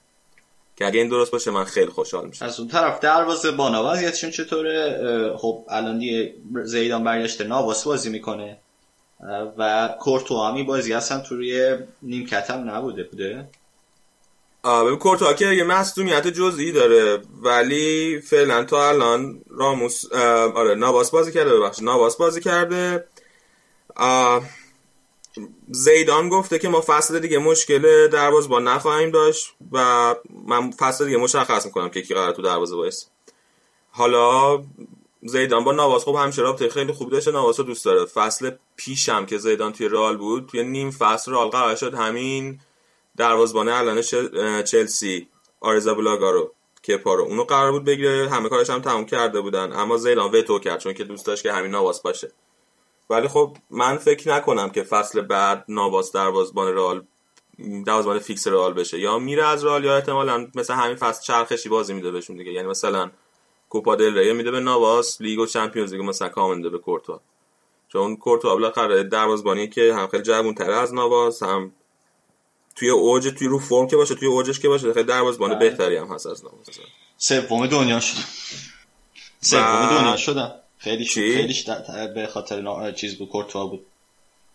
که 0.78 0.86
اگه 0.86 1.00
این 1.00 1.10
درست 1.10 1.32
باشه 1.32 1.52
من 1.52 1.64
خیلی 1.64 1.92
خوشحال 1.92 2.28
میشم. 2.28 2.46
از 2.46 2.60
اون 2.60 2.70
طرف 2.70 3.00
دروازه 3.00 3.52
بانا 3.52 3.92
وضعیتشون 3.92 4.32
چطوره؟ 4.32 5.34
خب 5.38 5.66
الان 5.70 5.98
دیگه 5.98 6.34
زیدان 6.64 7.04
برگشته 7.04 7.44
ناواس 7.44 7.84
بازی 7.84 8.10
می‌کنه. 8.10 8.58
و 9.58 9.90
کورتو 10.00 10.44
همی 10.44 10.64
بازی 10.64 10.94
اصلا 10.94 11.20
توی 11.20 11.76
نیمکت 12.02 12.52
هم 12.52 12.70
نبوده 12.70 13.04
بوده؟ 13.04 13.48
ببین 14.66 14.96
کورتوا 14.96 15.34
که 15.34 15.46
یه 15.46 15.64
مصدومیت 15.64 16.28
جزئی 16.28 16.72
داره 16.72 17.22
ولی 17.42 18.22
فعلا 18.22 18.64
تا 18.64 18.90
الان 18.90 19.42
راموس 19.50 20.12
آره 20.56 20.76
نواس 20.76 21.12
بازی 21.12 21.32
کرده 21.32 21.58
ببخشید 21.58 21.86
نواس 21.86 22.18
بازی 22.18 22.42
کرده. 22.42 23.08
زیدان 25.72 26.30
گفته 26.30 26.60
که 26.60 26.70
ما 26.70 26.84
فصل 26.88 27.20
دیگه 27.20 27.38
مشکل 27.38 28.08
دروازه 28.08 28.50
با 28.50 28.60
نخواهیم 28.60 29.12
داشت 29.12 29.54
و 29.72 30.16
من 30.48 30.72
فصل 30.72 31.06
دیگه 31.06 31.18
مشخص 31.18 31.66
می‌کنم 31.66 31.90
که 31.90 32.02
کی 32.02 32.14
قرار 32.14 32.34
تو 32.34 32.42
دروازه 32.42 32.76
باشه. 32.76 33.06
حالا 33.92 34.64
زیدان 35.24 35.64
با 35.64 35.72
نواس 35.72 36.04
خب 36.04 36.16
همیشه 36.16 36.42
رابطه 36.42 36.70
خیلی 36.70 36.94
خوب 36.94 37.10
داشته 37.10 37.32
نواس 37.32 37.60
رو 37.60 37.66
دوست 37.66 37.86
داره. 37.86 38.06
فصل 38.06 38.52
پیشم 38.76 39.26
که 39.26 39.38
زیدان 39.38 39.74
توی 39.74 39.88
رئال 39.88 40.18
بود 40.18 40.46
توی 40.46 40.64
نیم 40.64 40.92
فصل 40.92 41.32
رئال 41.32 41.50
قرار 41.50 41.76
شد 41.76 41.94
همین 41.94 42.60
دروازه‌بانه 43.18 43.74
الان 43.76 44.02
چلسی 44.64 45.28
آریزابالاگا 45.60 46.52
رو 46.88 46.98
کپا 46.98 47.13
رو 47.13 47.24
اونو 47.24 47.44
قرار 47.44 47.72
بود 47.72 47.84
بگیره. 47.84 48.30
همه 48.30 48.50
کارش 48.50 48.70
هم 48.70 48.82
تموم 48.82 49.06
کرده 49.06 49.42
بودن. 49.42 49.74
اما 49.74 49.98
زیدان 49.98 50.32
وتو 50.32 50.60
کرد 50.60 50.80
چون 50.80 50.94
که 50.94 51.04
دوست 51.04 51.26
داشت 51.26 51.44
که 51.44 51.54
همین 51.54 51.72
نواس 51.72 52.02
باشه. 52.02 52.32
ولی 53.10 53.28
خب 53.28 53.58
من 53.70 53.98
فکر 53.98 54.30
نکنم 54.30 54.70
که 54.70 54.84
فصل 54.84 55.22
بعد 55.22 55.66
نواس 55.70 56.12
دروازبان 56.12 56.74
رئال 56.74 57.04
دروازبان 57.86 58.20
فیکس 58.20 58.48
رئال 58.48 58.74
بشه. 58.74 59.00
یا 59.00 59.20
میره 59.20 59.48
از 59.48 59.66
رئال 59.66 59.84
یا 59.84 59.96
احتمالا 59.96 60.48
مثل 60.56 60.74
همین 60.74 60.96
فصل 60.96 61.24
چرخشی 61.24 61.70
بازی 61.70 61.94
میده 61.94 62.12
بهشون 62.12 62.36
دیگه. 62.36 62.52
یعنی 62.52 62.68
مثلا 62.68 63.12
کوپا 63.70 63.96
دل 63.96 64.18
ری 64.18 64.34
میده 64.34 64.52
به 64.52 64.60
نواس 64.60 65.22
لیگ 65.22 65.40
و 65.40 65.46
چمپیونز 65.46 65.94
لیگ 65.94 66.02
مثلا 66.02 66.30
کامل 66.30 66.58
میده 66.58 66.70
به 66.70 66.78
کورتوا. 66.78 67.20
چون 67.88 68.16
کورتوا 68.16 68.56
بالاخره 68.56 69.04
دروازبانی 69.04 69.70
که 69.70 69.94
هم 69.94 70.08
خیلی 70.08 70.24
جوان 70.24 70.54
تر 70.54 70.72
از 70.72 70.94
نواس 70.94 71.44
هم 71.44 71.72
توی 72.76 72.90
اوج 72.90 73.28
توی 73.28 73.48
رو 73.48 73.60
فرم 73.60 73.88
که 73.88 73.96
باشه 73.96 74.16
توی 74.16 74.28
اوجش 74.28 74.60
که 74.60 74.68
باشه 74.68 74.94
خیلی 74.94 75.06
دروازه‌بان 75.06 75.50
بله. 75.50 75.60
بهتری 75.70 75.98
هم 75.98 76.08
هست 76.08 76.28
از 76.28 76.44
نواس 76.46 76.80
سوم 77.18 77.68
دنیا 77.68 78.00
شد 78.00 78.18
سوم 79.42 79.90
دنیا 79.90 80.18
شدن 80.18 80.52
خیلی 80.78 81.06
خیلی 81.06 81.64
به 82.16 82.28
خاطر 82.28 82.92
چیز 82.92 83.18
بود 83.18 83.30
کورتوا 83.30 83.66
بود. 83.66 83.86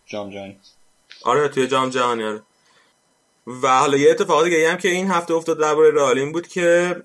جام 0.05 0.29
جهانی. 0.29 0.57
آره 1.23 1.47
توی 1.47 1.67
جام 1.67 1.89
جهانی 1.89 2.23
آره. 2.23 2.41
و 3.47 3.79
حالا 3.79 3.97
یه 3.97 4.11
اتفاق 4.11 4.43
دیگه 4.43 4.71
هم 4.71 4.77
که 4.77 4.89
این 4.89 5.11
هفته 5.11 5.33
افتاد 5.33 5.59
درباره 5.59 5.91
رئال 5.91 6.31
بود 6.31 6.47
که 6.47 6.95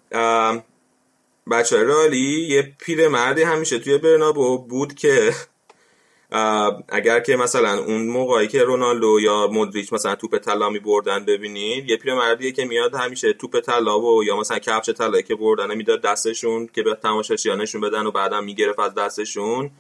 بچه 1.50 1.82
رالی 1.82 2.46
یه 2.48 2.74
پیرمردی 2.78 3.42
همیشه 3.42 3.78
توی 3.78 3.98
برنابو 3.98 4.58
بود 4.58 4.94
که 4.94 5.34
اگر 6.88 7.20
که 7.20 7.36
مثلا 7.36 7.78
اون 7.78 8.06
موقعی 8.06 8.48
که 8.48 8.62
رونالدو 8.62 9.20
یا 9.20 9.46
مودریچ 9.46 9.92
مثلا 9.92 10.14
توپ 10.14 10.38
طلا 10.38 10.70
می 10.70 10.78
بردن 10.78 11.24
ببینید 11.24 11.90
یه 11.90 11.96
پیرمردیه 11.96 12.52
که 12.52 12.64
میاد 12.64 12.94
همیشه 12.94 13.32
توپ 13.32 13.60
طلا 13.60 14.00
و 14.00 14.24
یا 14.24 14.36
مثلا 14.36 14.58
کفش 14.58 14.90
طلایی 14.90 15.22
که 15.22 15.34
بردن 15.34 15.74
می‌داد 15.74 16.02
دستشون 16.02 16.66
که 16.66 16.82
به 16.82 16.94
تماشاچیانشون 16.94 17.80
بدن 17.80 18.06
و 18.06 18.10
بعدا 18.10 18.40
می‌گرفت 18.40 18.78
از 18.78 18.94
دستشون. 18.94 19.70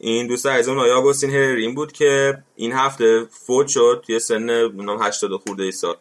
این 0.00 0.26
دوست 0.26 0.46
عزیزم 0.46 0.78
آیا 0.78 0.98
آگوستین 0.98 1.30
هررین 1.30 1.74
بود 1.74 1.92
که 1.92 2.38
این 2.56 2.72
هفته 2.72 3.24
فوت 3.30 3.68
شد 3.68 4.04
یه 4.08 4.18
سن 4.18 4.50
80 5.00 5.30
خورده 5.36 5.62
ای 5.62 5.72
سال. 5.72 5.96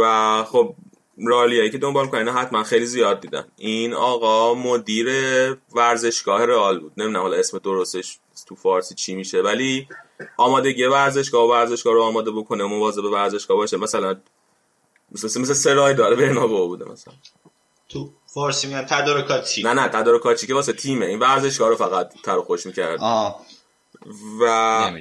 و 0.00 0.44
خب 0.44 0.74
رالیایی 1.18 1.70
که 1.70 1.78
دنبال 1.78 2.06
کنین 2.06 2.28
حتما 2.28 2.64
خیلی 2.64 2.86
زیاد 2.86 3.20
دیدن. 3.20 3.44
این 3.56 3.94
آقا 3.94 4.54
مدیر 4.54 5.08
ورزشگاه 5.74 6.44
رئال 6.44 6.78
بود. 6.78 6.92
نمی‌دونم 6.96 7.22
حالا 7.22 7.36
اسم 7.36 7.58
درستش 7.58 8.18
تو 8.46 8.54
فارسی 8.54 8.94
چی 8.94 9.14
میشه 9.14 9.42
ولی 9.42 9.88
آمادگی 10.36 10.84
ورزشگاه 10.84 11.44
و 11.44 11.50
ورزشگاه 11.50 11.94
رو 11.94 12.02
آماده 12.02 12.30
بکنه 12.30 12.64
مواظب 12.64 13.04
ورزشگاه 13.04 13.56
باشه. 13.56 13.76
مثلا 13.76 14.16
مثلا 15.12 15.42
مثل 15.42 15.54
سرای 15.54 15.94
داره 15.94 16.16
برنابو 16.16 16.68
بوده 16.68 16.84
مثلا. 16.84 17.14
تو 17.88 18.10
فارسی 18.34 18.66
میگن 18.66 18.86
تدارکاتی. 18.90 19.62
نه 19.62 19.72
نه 19.72 19.88
تدارکاتی 19.88 20.46
که 20.46 20.54
واسه 20.54 20.72
تیمه. 20.72 21.06
این 21.06 21.18
ورزشگاه 21.18 21.68
رو 21.68 21.76
فقط 21.76 22.12
تر 22.24 22.40
خوش 22.40 22.66
می‌کرد. 22.66 23.00
و 24.40 24.44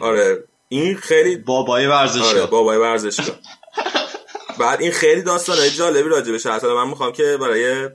آره 0.02 0.44
این 0.70 0.96
خیلی 0.96 1.38
بابای 1.38 1.88
ورزشگاه. 1.88 2.30
آره 2.30 2.46
بابای 2.46 2.78
ورزشگاه. 2.78 3.36
بعد 4.58 4.82
این 4.82 4.92
خیلی 4.92 5.22
داستان 5.22 5.70
جالبی 5.70 6.10
راجع 6.10 6.34
بشه 6.34 6.52
اصلا 6.52 6.76
من 6.76 6.90
می‌خوام 6.90 7.12
که 7.12 7.38
برای 7.42 7.90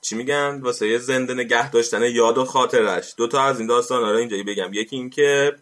چی 0.00 0.16
میگن؟ 0.16 0.60
واسه 0.62 0.88
یه 0.88 0.98
زنده 0.98 1.34
نگه 1.34 1.70
داشتن 1.70 2.02
یاد 2.02 2.38
و 2.38 2.44
خاطرش. 2.44 3.14
دو 3.16 3.28
تا 3.28 3.42
از 3.42 3.58
این 3.58 3.68
داستان 3.68 4.02
رو 4.02 4.16
اینجایی 4.16 4.42
بگم. 4.42 4.70
یکی 4.72 4.96
این 4.96 5.10
که 5.10 5.56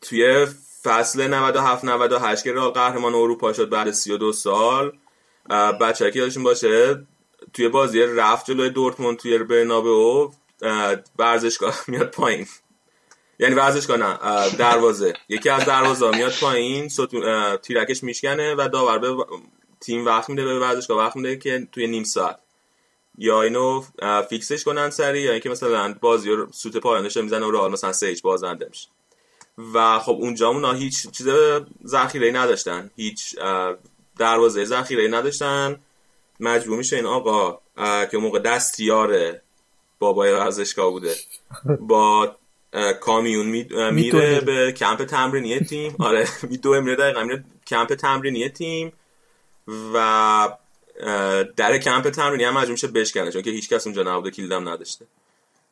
توی 0.00 0.46
فصل 0.82 1.26
97 1.26 1.84
98 1.84 2.44
که 2.44 2.52
رئال 2.52 2.70
قهرمان 2.70 3.14
اروپا 3.14 3.52
شد 3.52 3.68
بعد 3.68 3.90
32 3.90 4.32
سال 4.32 4.92
بچه 5.80 6.10
که 6.10 6.18
یادشون 6.18 6.42
باشه 6.42 7.06
توی 7.52 7.68
بازی 7.68 8.02
رفت 8.02 8.46
جلوی 8.46 8.70
دورتموند 8.70 9.16
توی 9.16 9.38
برنابئو 9.38 10.30
ورزشگاه 11.18 11.80
میاد 11.88 12.10
پایین. 12.10 12.46
یعنی 13.38 13.54
ورزشگاه 13.54 13.96
نه 13.96 14.18
دروازه. 14.56 15.12
یکی 15.28 15.48
از 15.48 15.64
دروازه 15.64 16.10
میاد 16.10 16.32
پایین 16.40 16.88
تیرکش 17.62 18.02
میشکنه 18.02 18.54
و 18.54 18.68
داور 18.72 18.98
به 18.98 19.24
تیم 19.80 20.06
وقت 20.06 20.28
میده 20.28 20.44
به 20.44 20.58
ورزشگاه 20.58 20.98
وقت 20.98 21.16
میده 21.16 21.36
که 21.36 21.68
توی 21.72 21.86
نیم 21.86 22.04
ساعت. 22.04 22.38
یا 23.18 23.42
اینو 23.42 23.84
فیکسش 24.28 24.64
کنن 24.64 24.90
سری 24.90 25.20
یا 25.20 25.32
اینکه 25.32 25.50
مثلا 25.50 25.94
بازی 26.00 26.30
رو 26.30 26.52
سوت 26.52 26.76
پایانش 26.76 27.16
می‌زنه 27.16 27.46
و 27.46 27.50
رئال 27.50 27.72
مثلا 27.72 27.92
سه 27.92 28.16
بازنده 28.22 28.66
میشه. 28.70 28.88
و 29.74 29.98
خب 29.98 30.12
اونجا 30.20 30.48
اونا 30.48 30.72
هیچ 30.72 31.10
چیز 31.10 31.28
ذخیره 31.86 32.30
نداشتن. 32.30 32.90
هیچ 32.96 33.36
دروازه 34.18 34.64
ذخیره 34.64 35.08
نداشتن. 35.08 35.80
مجبور 36.40 36.78
میشه 36.78 36.96
این 36.96 37.06
آقا 37.06 37.60
که 38.06 38.18
موقع 38.18 38.38
دستیار 38.38 39.36
بابای 39.98 40.32
ورزشگاه 40.32 40.90
بوده 40.90 41.14
با 41.80 42.36
کامیون 43.00 43.46
میره 43.92 44.40
به 44.40 44.72
کمپ 44.72 45.04
تمرینی 45.04 45.60
تیم. 45.60 45.96
آره 46.08 46.28
دو 46.62 46.80
میره 46.80 46.96
دقیقا 46.96 47.22
میره 47.22 47.44
کمپ 47.66 47.94
تمرینی 47.94 48.48
تیم 48.48 48.92
و 49.94 50.48
در 51.56 51.78
کمپ 51.78 52.10
تمرینی 52.10 52.44
هم 52.44 52.54
مجبور 52.54 52.70
میشه 52.70 52.88
بشکنه 52.88 53.32
چون 53.32 53.42
که 53.42 53.50
هیچ 53.50 53.68
کس 53.68 53.86
اونجا 53.86 54.02
نبوده 54.02 54.30
کلیدم 54.30 54.68
نداشته. 54.68 55.06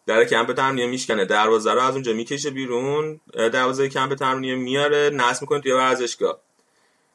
در 0.07 0.25
کمپ 0.25 0.53
تمرینی 0.53 0.87
میشکنه 0.87 1.25
دروازه 1.25 1.73
رو 1.73 1.81
از 1.81 1.95
اونجا 1.95 2.13
می‌کشه 2.13 2.51
بیرون 2.51 3.21
دروازه 3.35 3.89
کمپ 3.89 4.15
تمرینی 4.15 4.55
میاره 4.55 5.11
نصب 5.15 5.43
می‌کنه 5.43 5.61
توی 5.61 5.73
ورزشگاه. 5.73 6.41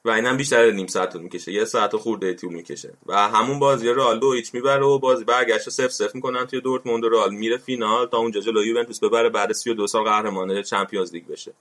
و 0.08 0.10
اینم 0.10 0.38
بیشتر 0.38 0.72
نیم 0.72 0.88
ساعت 0.88 1.14
طول 1.14 1.22
می‌کشه. 1.22 1.52
یه 1.52 1.66
ساعت 1.66 1.96
خورده 1.96 2.34
طول 2.34 2.54
می‌کشه. 2.54 2.94
و 3.06 3.28
همون 3.28 3.60
بازی 3.60 3.90
رئال 3.90 4.20
دو 4.20 4.34
هیچ 4.34 4.54
می‌بره 4.54 4.86
و 4.86 5.00
بازی 5.00 5.24
برگشت 5.24 5.70
صفر 5.70 5.92
صفر 5.92 6.16
می‌کنن 6.16 6.46
توی 6.46 6.62
دورتموند 6.62 7.04
و 7.04 7.10
رئال 7.10 7.34
میره 7.34 7.58
فینال 7.58 8.08
تا 8.08 8.18
اونجا 8.18 8.42
جلو 8.42 8.66
یوونتوس 8.66 9.00
ببره 9.00 9.30
بعد 9.30 9.52
32 9.52 9.88
سال 9.88 10.04
قهرمان 10.04 10.62
چمپیونز 10.62 11.14
لیگ 11.14 11.28
بشه. 11.28 11.54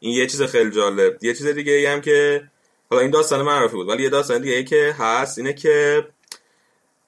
این 0.00 0.12
یه 0.12 0.26
چیز 0.26 0.42
خیلی 0.42 0.70
جالب. 0.70 1.24
یه 1.24 1.34
چیز 1.34 1.46
دیگه 1.46 1.72
ای 1.72 1.86
هم 1.86 2.00
که 2.00 2.48
حالا 2.90 3.02
این 3.02 3.10
داستان 3.10 3.42
معرفی 3.42 3.76
بود 3.76 3.88
ولی 3.88 4.02
یه 4.02 4.08
داستان 4.08 4.40
دیگه 4.40 4.54
ای 4.54 4.64
که 4.64 4.94
هست 4.98 5.38
اینه 5.38 5.52
که 5.52 6.06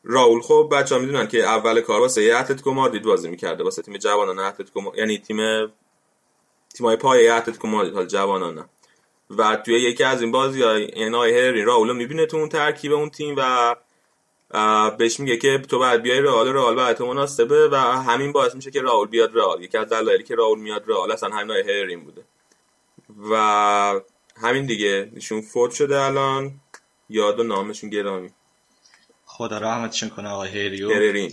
راول 0.04 0.40
خب 0.40 0.68
بچه‌ها 0.72 1.00
می‌دونن 1.00 1.28
که 1.28 1.38
اول 1.44 1.80
کار 1.80 2.00
واسه 2.00 2.22
یه 2.22 2.36
اتلتیکو 2.36 2.70
مادرید 2.70 3.02
بازی 3.02 3.28
می‌کرده 3.28 3.64
واسه 3.64 3.82
تیم 3.82 3.96
جوانان 3.96 4.38
اتلتیکو 4.38 4.80
یعنی 4.96 5.18
تیم 5.18 5.38
تیمای 6.74 6.96
پای 6.96 7.28
اتلتیکو 7.28 7.68
مادرید 7.68 7.94
حال 7.94 8.06
جوانان 8.06 8.68
و 9.30 9.56
توی 9.56 9.80
یکی 9.80 10.04
از 10.04 10.22
این 10.22 10.32
بازی 10.32 10.62
های 10.62 10.84
این 10.84 11.14
هری 11.14 11.62
راولو 11.62 11.94
می‌بینه 11.94 12.26
تو 12.26 12.36
اون 12.36 12.48
ترکیب 12.48 12.92
اون 12.92 13.10
تیم 13.10 13.34
و 13.38 13.76
بهش 14.98 15.20
میگه 15.20 15.36
که 15.36 15.58
تو 15.58 15.78
باید 15.78 16.02
بیای 16.02 16.20
رئال 16.20 16.48
رئال 16.48 16.74
برای 16.74 16.94
تو 16.94 17.06
مناسبه 17.06 17.68
و 17.68 17.74
همین 17.76 18.32
باعث 18.32 18.54
میشه 18.54 18.70
که 18.70 18.80
راول 18.80 19.06
بیاد 19.06 19.36
رئال. 19.36 19.62
یکی 19.62 19.78
از 19.78 19.88
دلایلی 19.88 20.24
که 20.24 20.34
راول 20.34 20.58
میاد 20.58 20.84
رئال 20.86 21.12
اصلا 21.12 21.28
همین 21.28 21.56
هری 21.56 21.96
بوده. 21.96 22.22
و 23.30 24.00
همین 24.42 24.66
دیگه. 24.66 25.10
ایشون 25.14 25.40
فوت 25.40 25.70
شده 25.70 26.00
الان. 26.00 26.60
یاد 27.08 27.40
و 27.40 27.42
نامشون 27.42 27.90
گرامی. 27.90 28.30
خدا 29.24 29.58
رحمتشون 29.58 30.08
کنه 30.08 30.28
آقای 30.28 30.48
هریو. 30.48 30.90
هررین. 30.90 31.32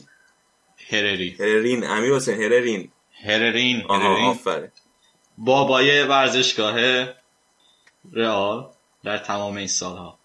هرری. 0.89 1.35
هررین. 1.39 1.83
امیر 1.83 2.13
حسین 2.13 2.41
هررین. 2.41 2.91
هررین 3.25 3.85
آها 3.87 4.29
آفره. 4.29 4.71
بابای 5.37 6.03
ورزشگاه 6.03 6.75
رئال 8.13 8.65
در 9.03 9.17
تمام 9.17 9.57
این 9.57 9.67
سالها. 9.67 10.17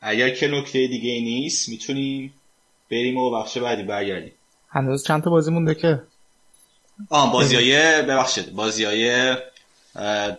اگر 0.00 0.30
که 0.30 0.48
نکته 0.48 0.86
دیگه 0.86 1.20
نیست 1.20 1.68
می‌تونیم 1.68 2.34
بریم 2.90 3.18
و 3.18 3.30
بخش 3.30 3.58
بعدی 3.58 3.82
برگردیم. 3.82 4.32
هنوز 4.68 5.04
چند 5.04 5.22
تا 5.22 5.30
بازی 5.30 5.50
مونده 5.50 5.74
که؟ 5.74 6.02
آه 7.10 7.32
بازی 7.32 7.56
های 7.56 8.02
ببخشید 8.02 8.52
بازی 8.52 8.84
های 8.84 9.36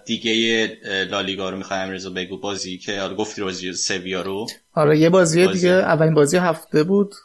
دیگه 0.06 0.78
لالیگا 1.10 1.50
رو 1.50 1.58
می‌خوایم 1.58 1.90
رضا 1.90 2.10
بگو. 2.10 2.38
بازی 2.38 2.78
که 2.78 3.02
آره 3.02 3.16
گفتی 3.16 3.42
بازی 3.42 3.74
سویا 3.74 4.22
رو. 4.22 4.48
آره 4.74 5.00
یه 5.00 5.10
بازی, 5.10 5.46
بازی, 5.46 5.60
دیگه 5.60 5.72
اولین 5.72 6.14
بازی 6.14 6.38
هفته 6.38 6.84
بود. 6.84 7.16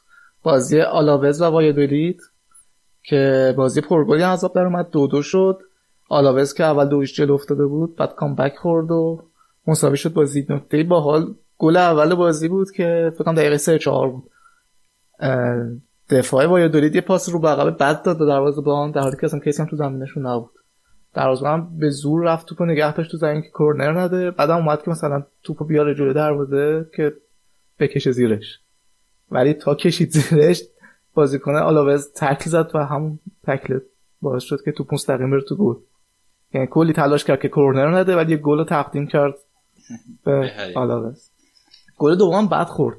بازی 0.42 0.80
آلاوز 0.80 1.40
و 1.40 1.44
وایدولید 1.44 2.20
که 3.02 3.54
بازی 3.56 3.80
پرگلی 3.80 4.22
عذاب 4.22 4.54
در 4.54 4.62
اومد 4.62 4.90
دو 4.90 5.06
دو 5.06 5.22
شد. 5.22 5.58
آلاوز 6.08 6.54
که 6.54 6.64
اول 6.64 6.88
دویش 6.88 7.14
جلو 7.14 7.34
افتاده 7.34 7.66
بود 7.66 7.96
بعد 7.96 8.14
کامبک 8.14 8.56
خورد 8.56 8.90
و 8.90 9.22
مساوی 9.66 9.96
شد 9.96 10.12
بازی. 10.12 10.46
نکته 10.48 10.82
با 10.82 11.00
حال 11.00 11.34
گل 11.58 11.76
اول 11.76 12.14
بازی 12.14 12.48
بود 12.48 12.70
که 12.70 13.12
فکر 13.18 13.32
دقیقه 13.32 13.56
3 13.56 13.78
4 13.78 14.10
بود. 14.10 14.30
دفاع 16.10 16.46
وایدولید 16.46 16.94
یه 16.94 17.00
پاس 17.00 17.28
رو 17.28 17.46
عقب 17.46 17.78
بد 17.78 18.02
داد 18.02 18.18
به 18.18 18.26
دروازه 18.26 18.60
بان 18.60 18.90
در 18.90 19.00
حالی 19.00 19.16
که 19.16 19.24
اصلا 19.24 19.40
کسی 19.40 19.62
هم 19.62 19.68
تو 19.68 19.76
زمینشون 19.76 20.26
نبود. 20.26 20.50
دروازه 21.14 21.48
هم 21.48 21.78
به 21.78 21.90
زور 21.90 22.24
رفت 22.24 22.46
توپو 22.46 22.64
نگه 22.64 22.94
داشت 22.94 23.10
تو 23.10 23.16
زمین 23.16 23.42
که 23.42 23.48
کورنر 23.48 24.00
نده. 24.00 24.30
بعدم 24.30 24.56
اومد 24.56 24.82
که 24.82 24.90
مثلا 24.90 25.26
توپو 25.42 25.64
بیاره 25.64 25.94
جلو 25.94 26.12
دروازه 26.12 26.86
که 26.96 27.12
بکشه 27.78 28.12
زیرش. 28.12 28.60
ولی 29.30 29.54
تا 29.54 29.74
کشید 29.74 30.10
زیرش 30.10 30.62
بازیکن 31.14 31.56
آلاوز 31.56 32.12
تکل 32.12 32.50
زد 32.50 32.70
و 32.74 32.78
همون 32.78 33.18
تکل 33.42 33.78
باعث 34.22 34.42
شد 34.42 34.62
که 34.64 34.72
توپ 34.72 34.94
مستقیم 34.94 35.30
بره 35.30 35.40
تو 35.40 35.56
گل. 35.56 35.74
یعنی 36.54 36.66
کلی 36.66 36.92
تلاش 36.92 37.24
کرد 37.24 37.40
که 37.40 37.48
کورنر 37.48 37.98
نده 37.98 38.16
ولی 38.16 38.32
یه 38.32 38.38
گل 38.38 38.58
رو 38.58 38.64
تقدیم 38.64 39.06
کرد 39.06 39.34
به 40.24 40.52
آلاوز. 40.76 41.30
گل 41.98 42.16
دوم 42.16 42.46
بعد 42.46 42.66
خورد. 42.66 42.96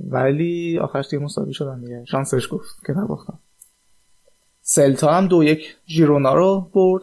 ولی 0.00 0.78
آخرش 0.78 1.08
دیگه 1.08 1.22
مساوی 1.22 1.54
شدن 1.54 1.80
دیگه. 1.80 2.04
شانسش 2.04 2.48
گفت 2.50 2.86
که 2.86 2.92
نباختن. 2.92 3.38
سلتا 4.62 5.12
هم 5.12 5.28
دو 5.28 5.44
یک 5.44 5.76
ژیرونا 5.86 6.34
رو 6.34 6.70
برد 6.74 7.02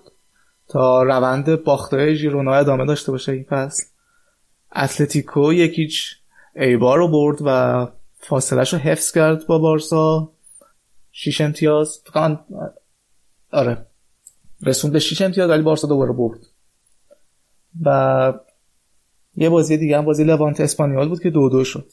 تا 0.67 1.03
روند 1.03 1.63
باخته 1.63 2.13
ژیرونا 2.13 2.53
ادامه 2.53 2.85
داشته 2.85 3.11
باشه 3.11 3.31
این 3.31 3.43
فصل. 3.43 3.83
اتلتیکو 4.75 5.53
یکیچ 5.53 6.15
ایبار 6.55 6.97
رو 6.97 7.07
برد 7.07 7.37
و 7.45 7.87
فاصلش 8.17 8.73
رو 8.73 8.79
حفظ 8.79 9.11
کرد 9.11 9.47
با 9.47 9.57
بارسا. 9.59 10.31
شیش 11.11 11.41
امتیاز. 11.41 12.01
آره. 13.51 13.90
رسوند 14.63 14.93
به 14.93 14.99
شیش 14.99 15.21
امتیاز 15.21 15.49
ولی 15.49 15.61
بارسا 15.61 15.87
دوباره 15.87 16.11
برد. 16.11 16.39
و 17.85 18.33
یه 19.35 19.49
بازی 19.49 19.77
دیگه 19.77 19.97
هم 19.97 20.05
بازی 20.05 20.23
لوانت 20.23 20.61
اسپانیال 20.61 21.09
بود 21.09 21.21
که 21.21 21.29
دو 21.29 21.49
دو 21.49 21.63
شد. 21.63 21.91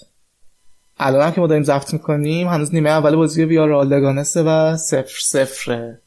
الان 0.98 1.22
هم 1.22 1.32
که 1.32 1.40
ما 1.40 1.46
داریم 1.46 1.62
زفت 1.62 1.92
می‌کنیم 1.92 2.48
هنوز 2.48 2.74
نیمه 2.74 2.90
اول 2.90 3.16
بازی 3.16 3.44
ویارال 3.44 3.88
لگانسه 3.88 4.42
و 4.42 4.76
صفر 4.76 5.18
صفره. 5.20 6.00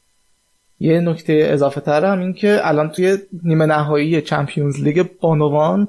یه 0.80 1.00
نکته 1.00 1.48
اضافه 1.52 1.80
تر 1.80 2.04
هم 2.04 2.20
این 2.20 2.32
که 2.32 2.60
الان 2.62 2.88
توی 2.90 3.18
نیمه 3.42 3.66
نهایی 3.66 4.22
چمپیونز 4.22 4.80
لیگ 4.80 5.06
بانوان 5.20 5.88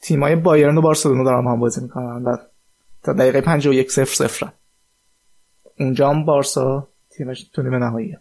تیمای 0.00 0.36
بایرن 0.36 0.78
و 0.78 0.80
بارسلونا 0.80 1.24
دارن 1.24 1.46
هم 1.46 1.60
بازی 1.60 1.80
می‌کنن 1.80 2.22
و 2.24 2.36
تا 3.02 3.12
دقیقه 3.12 3.40
51 3.40 3.92
صفر 3.92 4.14
صفر 4.14 4.52
اونجا 5.78 6.10
هم 6.10 6.24
بارسا 6.24 6.88
تیمش 7.10 7.44
تو 7.44 7.62
نیمه 7.62 7.78
نهاییه 7.78 8.20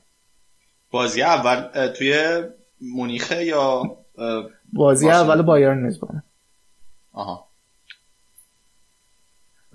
بازی 0.92 1.22
اول 1.22 1.88
توی 1.88 2.44
مونیخه 2.82 3.46
یا 3.46 3.84
بازی 4.74 5.10
اول 5.10 5.42
بایرن 5.42 5.78
میزبانه 5.78 6.24
آها. 7.14 7.48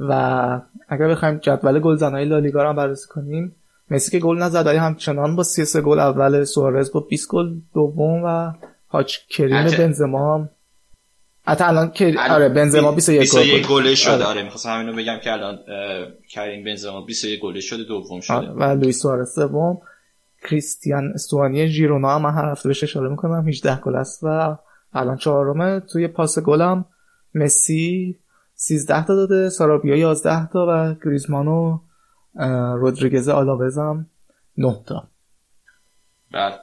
و 0.01 0.13
اگر 0.89 1.09
بخوایم 1.09 1.39
جدول 1.39 1.81
گلزنهای 1.81 2.25
لالیگا 2.25 2.63
رو 2.63 2.69
هم 2.69 2.77
بررسی 2.77 3.09
کنیم 3.09 3.57
مسی 3.91 4.11
که 4.11 4.19
گل 4.19 4.39
نزد 4.39 4.67
ولی 4.67 4.79
همچنان 4.79 5.37
با 5.37 5.43
33 5.43 5.81
گل 5.81 5.99
اول 5.99 6.45
سوارز 6.45 6.93
با 6.93 7.01
20 7.01 7.29
گل 7.29 7.55
دوم 7.75 8.25
و 8.25 8.53
هاچ 8.89 9.17
کریم 9.29 9.65
بنزما 9.79 10.35
هم؟ 10.35 10.51
حتی 11.47 11.65
الان 11.65 11.91
که 11.91 12.15
آره 12.31 12.49
بنزما 12.49 12.93
21 12.93 13.19
گل 13.19 13.41
21 13.41 13.69
گل 13.69 13.95
شده. 13.95 14.13
آره, 14.13 14.25
آره 14.25 14.43
می‌خواستم 14.43 14.79
اینو 14.79 14.93
بگم 14.93 15.19
که 15.25 15.33
الان 15.33 15.59
کریم 16.29 16.65
بنزما 16.65 17.01
21 17.01 17.41
گل 17.41 17.61
شده 17.61 17.85
دوم 17.85 18.21
شده. 18.21 18.37
و 18.37 18.63
لوئیس 18.63 19.03
سوارز 19.03 19.35
سوم. 19.35 19.79
کریستیان 20.43 21.12
استوانی 21.14 21.68
ژیرونا 21.68 22.18
هم 22.18 22.26
هر 22.26 22.51
هفته 22.51 22.68
بهش 22.68 22.84
اشاره 22.84 23.09
می‌کنم 23.09 23.49
18 23.49 23.80
گل 23.80 23.97
است 23.97 24.20
و 24.22 24.57
الان 24.93 25.16
چهارمه. 25.16 25.80
توی 25.80 26.09
پاس 26.09 26.38
گلم 26.38 26.84
مسی 27.34 28.18
13 28.55 29.07
تا 29.07 29.14
داده 29.14 29.51
سارابیا 29.51 29.97
11 29.97 30.47
تا 30.47 30.66
و 30.68 30.95
گریزمان 31.05 31.49
و 31.49 31.78
رودریگز 32.76 33.28
آلاوز 33.28 33.78
هم 33.78 34.07
9 34.57 34.82
تا. 34.86 35.09
بله. 36.32 36.59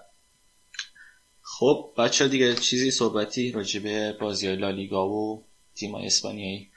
خب 1.41 1.93
بچه 1.97 2.28
دیگه 2.28 2.55
چیزی 2.55 2.91
صحبتی 2.91 3.51
راجع 3.51 3.84
به 3.84 4.17
بازی 4.21 4.55
لالیگا 4.55 5.09
و 5.09 5.43
تیم 5.75 5.95
اسپانیایی؟ 5.95 6.69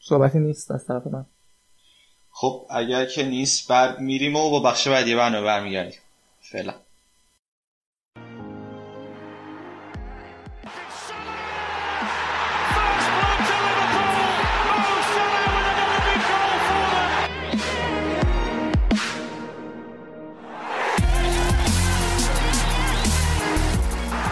صحبتی 0.00 0.38
نیست 0.38 0.70
از 0.70 0.86
طرف 0.86 1.06
من. 1.06 1.26
خب 2.30 2.66
اگر 2.70 3.04
که 3.04 3.22
نیست 3.22 3.68
بعد 3.68 4.00
میریم 4.00 4.36
و 4.36 4.50
با 4.50 4.60
بخش 4.60 4.88
بعدی 4.88 5.14
برنامه 5.14 5.46
برمیگردیم. 5.46 5.98
fälla. 6.52 6.74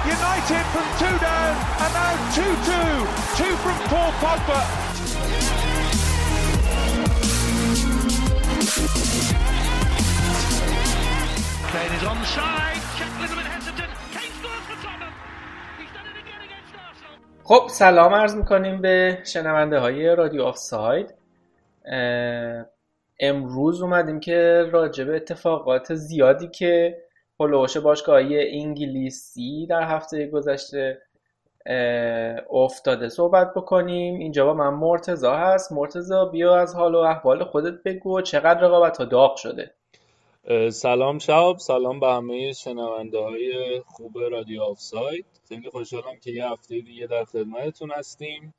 United 0.07 0.65
from 0.73 0.87
two 0.99 1.19
down 1.19 1.57
and 1.83 1.93
now 1.95 2.15
2-2, 2.33 2.35
two, 2.35 2.55
two, 2.67 3.45
two 3.45 3.57
from 3.57 3.79
Paul 3.89 4.12
Pogba 4.21 4.93
is 11.75 12.05
on 12.05 12.18
side. 12.25 12.83
Little 13.20 13.43
hesitant. 13.53 13.93
Kane 14.14 14.33
scores 14.39 14.64
for 14.68 14.77
Tottenham. 14.85 15.12
خب 17.45 17.66
سلام 17.68 18.14
عرض 18.14 18.35
می‌کنیم 18.35 18.81
به 18.81 19.18
شنونده 19.25 19.79
های 19.79 20.16
رادیو 20.16 20.43
آف 20.43 20.57
ساید 20.57 21.14
امروز 23.20 23.83
اومدیم 23.83 24.20
که 24.20 24.68
راجع 24.72 25.05
به 25.05 25.16
اتفاقات 25.16 25.95
زیادی 25.95 26.49
که 26.49 26.99
پلوش 27.39 27.77
باشگاهی 27.77 28.61
انگلیسی 28.61 29.66
در 29.66 29.83
هفته 29.83 30.27
گذشته 30.27 31.03
افتاده 32.51 33.09
صحبت 33.09 33.55
بکنیم 33.55 34.18
اینجا 34.18 34.45
با 34.47 34.55
من 34.55 34.75
مرتضی 34.74 35.37
هست 35.37 35.72
مرتضی 35.72 36.24
بیا 36.25 36.57
از 36.57 36.75
حال 36.75 36.95
و 36.95 36.99
احوال 36.99 37.45
خودت 37.45 37.83
بگو 37.85 38.20
چقدر 38.20 38.61
رقابت 38.61 38.99
ها 38.99 39.05
داغ 39.05 39.37
شده 39.37 39.75
سلام 40.72 41.18
شهاب 41.18 41.59
سلام 41.59 42.01
به 42.01 42.09
همه 42.09 42.53
شنونده 42.53 43.18
های 43.18 43.80
خوب 43.86 44.18
رادیو 44.18 44.62
آف 44.62 44.80
ساید 44.80 45.26
خیلی 45.49 45.70
خوشحالم 45.70 46.20
که 46.20 46.30
یه 46.30 46.47
هفته 46.49 46.80
دیگه 46.80 47.07
در 47.07 47.24
خدمتتون 47.24 47.90
هستیم. 47.90 48.55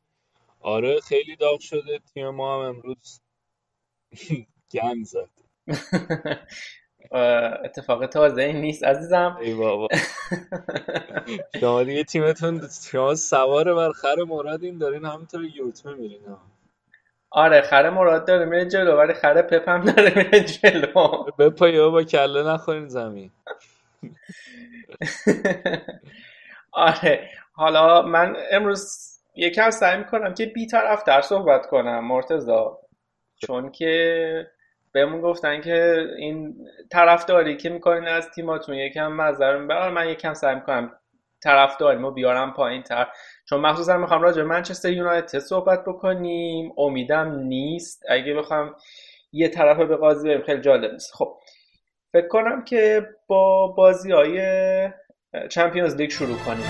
آره 0.60 1.00
خیلی 1.00 1.36
داغ 1.36 1.60
شده 1.60 2.00
تیم 2.14 2.30
ما 2.30 2.56
هم 2.56 2.70
امروز 2.76 3.22
گند 4.74 5.06
زد. 5.06 5.30
اتفاق 7.66 8.06
تازه 8.06 8.42
این 8.42 8.62
نیست 8.62 8.84
عزیزم. 8.84 9.38
ای 9.42 9.54
بابا. 9.54 9.88
شما 11.60 11.84
دیگه 11.84 12.04
تیمتون 12.04 12.62
شما 12.92 13.16
سوار 13.16 13.74
بر 13.74 13.92
خر 13.92 14.24
مرادین 14.28 14.78
دارین 14.78 15.06
همینطور 15.06 15.46
یوتمه 15.46 15.94
میرین. 15.94 16.38
آره 17.38 17.62
خر 17.62 17.90
مراد 17.90 18.28
داره 18.28 18.46
میره 18.46 18.66
جلو 18.66 18.98
ولی 18.98 19.14
خر 19.14 19.42
پپ 19.42 19.70
هم 19.70 19.82
داره 19.82 20.14
میره 20.16 20.40
جلو. 20.44 21.24
بپایه 21.40 21.88
با 21.88 22.04
کله 22.04 22.44
نخورین 22.44 22.88
زمین. 22.88 23.32
آره 26.72 27.30
حالا 27.54 28.02
من 28.02 28.36
امروز 28.52 29.12
یکم 29.36 29.70
سعی 29.70 29.98
می‌کنم 29.98 30.34
که 30.34 30.46
بی 30.46 30.68
طرف 30.68 31.04
در 31.04 31.22
صحبت 31.22 31.66
کنم 31.68 32.08
مرتزا 32.08 32.80
چون 33.38 33.72
که 33.72 34.48
بهمون 34.92 35.22
گفتن 35.22 35.62
که 35.62 36.08
این 36.18 36.68
طرفداری 36.92 37.58
که 37.58 37.70
می‌کنین 37.70 38.08
از 38.08 38.30
تیماتون 38.30 38.76
یکم 38.76 39.12
مذر 39.12 39.58
می‌برن 39.58 39.94
من 39.94 40.10
یکم 40.10 40.34
سعی 40.34 40.56
می‌کنم 40.56 40.92
طرفداریمو 41.44 42.12
بیارم 42.12 42.54
پایین 42.54 42.84
تر 42.84 43.08
چون 43.50 43.60
مخصوصا 43.62 43.98
می‌خوام 43.98 44.22
راجع 44.22 44.44
منچستر 44.44 44.92
یونایتد 44.92 45.40
صحبت 45.40 45.84
بکنیم. 45.84 46.74
امیدم 46.78 47.36
نیست. 47.36 48.04
اگه 48.10 48.34
بخوام 48.34 48.76
یه 49.32 49.48
طرف 49.48 49.78
به 49.78 49.96
قاضی 49.98 50.28
بریم 50.28 50.42
خیلی 50.42 50.62
جالب 50.62 50.92
نیست. 50.92 51.14
خب 51.14 51.38
فکر 52.14 52.28
کنم 52.28 52.64
که 52.64 53.08
با 53.28 53.68
بازی 53.68 54.12
های 54.12 54.40
چمپیونز 55.50 55.96
لیگ 55.96 56.10
شروع 56.10 56.38
کنیم. 56.38 56.66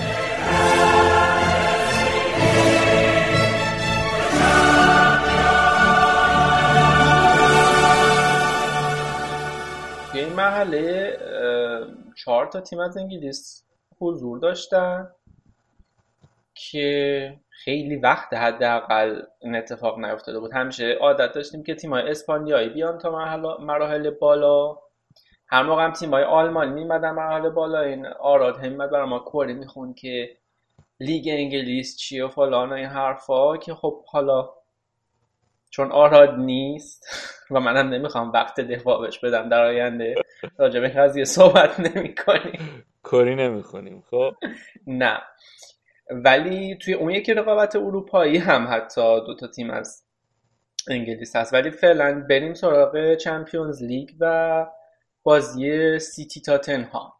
این 10.14 10.32
محله 10.32 11.16
چهار 12.16 12.46
تا 12.46 12.60
تیم 12.60 12.80
از 12.80 12.96
انگلیس 12.96 13.64
حضور 14.00 14.38
داشتن. 14.38 15.08
که 16.56 17.36
خیلی 17.50 17.96
وقت 17.96 18.34
حداقل 18.34 19.22
این 19.40 19.56
اتفاق 19.56 19.98
نیفتاده 19.98 20.40
بود. 20.40 20.52
همیشه 20.52 20.98
عادت 21.00 21.32
داشتیم 21.32 21.62
که 21.62 21.74
تیمای 21.74 22.10
اسپانیایی 22.10 22.68
بیان 22.68 22.98
تا 22.98 23.10
مراحل 23.60 24.10
بالا. 24.10 24.78
هر 25.48 25.62
موقع 25.62 25.84
هم 25.84 25.92
تیمای 25.92 26.24
آلمانی 26.24 26.70
میمدن 26.70 27.10
مراحل 27.10 27.50
بالا 27.50 27.80
این 27.80 28.06
آراد 28.06 28.64
هم 28.64 28.78
برای 28.78 29.08
ما 29.08 29.18
کوری 29.18 29.54
میخون 29.54 29.94
که 29.94 30.36
لیگ 31.00 31.28
انگلیس 31.28 31.96
چیه 31.96 32.24
و 32.24 32.28
فلان 32.28 32.70
و 32.70 32.72
این 32.72 32.86
حرفا 32.86 33.56
که 33.56 33.74
خب 33.74 34.04
حالا 34.06 34.50
چون 35.70 35.92
آراد 35.92 36.34
نیست 36.34 37.06
و 37.50 37.60
منم 37.60 37.88
نمی‌خوام 37.88 38.32
وقت 38.32 38.60
دفاع 38.60 39.00
بهش 39.00 39.18
بدم 39.18 39.48
در 39.48 39.64
آینده 39.64 40.14
راجع 40.58 40.80
به 40.80 40.88
قضیه 40.88 41.24
صحبت 41.24 41.80
نمی 41.80 42.14
کنیم 42.14 42.84
کاری 43.02 43.34
نمی 43.34 43.62
خب؟ 44.10 44.32
نه. 44.86 45.18
ولی 46.10 46.76
توی 46.76 46.94
اون 46.94 47.10
یکی 47.10 47.34
رقابت 47.34 47.76
اروپایی 47.76 48.36
هم 48.38 48.68
حتی 48.70 49.20
دو 49.26 49.34
تا 49.34 49.46
تیم 49.46 49.70
از 49.70 50.04
انگلیس 50.88 51.36
هست. 51.36 51.54
ولی 51.54 51.70
فعلا 51.70 52.26
بریم 52.30 52.54
سراغ 52.54 53.14
چمپیونز 53.14 53.82
لیگ 53.82 54.10
و 54.20 54.66
بازی 55.22 55.98
سیتی 55.98 56.40
تا 56.40 56.58
تنها 56.58 57.16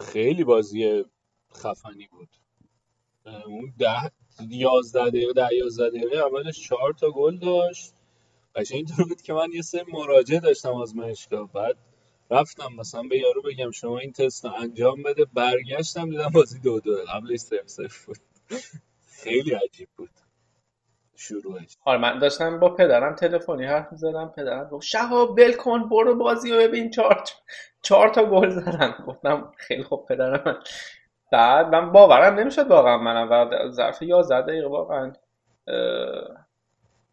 خیلی 0.00 0.44
بازی 0.44 1.04
خفنی 1.56 2.06
بود. 2.06 2.28
اون 3.46 3.72
ده 3.78 4.10
یازده 4.48 5.10
دقیقه 5.10 5.32
ده 5.32 5.54
یازده 5.54 5.88
دقیقه 5.90 6.16
اولش 6.16 6.60
چهار 6.68 6.92
تا 6.92 7.10
گل 7.10 7.38
داشت. 7.38 7.92
قشنگ 8.54 8.76
اینطور 8.76 9.08
بود 9.08 9.22
که 9.22 9.32
من 9.32 9.48
یه 9.54 9.62
سری 9.62 9.92
مراجعه 9.92 10.40
داشتم 10.40 10.72
آزمایشگاه 10.72 11.52
بعد 11.52 11.76
رفتم 12.30 12.68
مثلا 12.78 13.02
به 13.02 13.18
یارو 13.18 13.42
بگم 13.42 13.70
شما 13.70 13.98
این 13.98 14.12
تست 14.12 14.44
رو 14.44 14.52
انجام 14.62 15.02
بده 15.02 15.24
برگشتم 15.34 16.10
دیدم 16.10 16.30
بازی 16.34 16.58
دو 16.60 16.80
دو 16.80 16.96
قبلش 17.14 17.38
صفر 17.40 17.66
صفر 17.66 18.06
بود. 18.06 18.18
خیلی 19.08 19.52
عجیب 19.54 19.88
بود. 19.96 20.10
شروعش. 21.16 21.76
آره 21.84 21.98
من 21.98 22.18
داشتم 22.18 22.60
با 22.60 22.74
پدرم 22.74 23.14
تلفنی 23.14 23.64
حرف 23.66 23.92
می‌زدم 23.92 24.32
پدرم 24.36 24.68
گفت 24.68 24.86
شهاب 24.86 25.30
ول 25.38 25.52
کن 25.52 25.88
برو 25.88 26.14
بازی 26.14 26.52
رو 26.52 26.58
ببین 26.58 26.90
چهار 26.90 27.24
چهار 27.82 28.08
تا 28.08 28.24
گل 28.24 28.50
زدن. 28.50 28.94
گفتم 29.06 29.52
خیلی 29.56 29.82
خوب 29.84 30.06
پدرم 30.08 30.62
بعد 31.32 31.66
من 31.66 31.92
باورم 31.92 32.34
نمی‌شد 32.38 32.66
واقعا 32.68 32.98
منم 32.98 33.28
و 33.30 33.70
ظرف 33.70 34.02
11 34.02 34.42
دقیقه 34.42 34.68
واقعا 34.68 35.12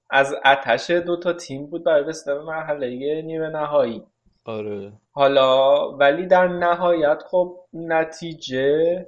از 0.10 0.36
اتش 0.46 0.90
دو 0.92 1.18
تا 1.18 1.34
تیم 1.34 1.68
بود 1.68 1.84
برای 1.84 2.04
رسیدن 2.04 2.38
مرحله 2.38 3.22
نیمه 3.22 3.50
نهایی. 3.50 4.04
آره. 4.46 4.94
حالا 5.12 5.92
ولی 5.92 6.28
در 6.28 6.48
نهایت 6.48 7.24
خب 7.30 7.60
نتیجه 7.74 9.08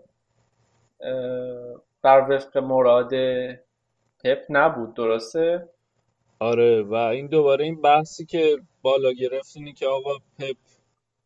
بر 2.01 2.27
وفق 2.29 2.57
مراد 2.57 3.11
پپ 4.23 4.39
نبود 4.49 4.93
درسته؟ 4.93 5.69
آره 6.39 6.83
و 6.83 6.93
این 6.93 7.27
دوباره 7.27 7.65
این 7.65 7.81
بحثی 7.81 8.25
که 8.25 8.57
بالا 8.81 9.11
گرفت 9.11 9.57
اینه 9.57 9.73
که 9.73 9.87
آقا 9.87 10.13
پپ 10.39 10.57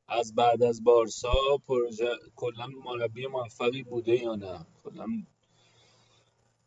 از 0.08 0.36
بعد 0.36 0.64
از 0.64 0.84
بارسا 0.84 1.34
پروژه 1.68 2.10
کلا 2.36 2.68
مربی 2.86 3.28
موفقی 3.28 3.84
بوده 3.84 4.24
یا 4.24 4.36
نه؟ 4.36 4.66
کلا 4.84 5.06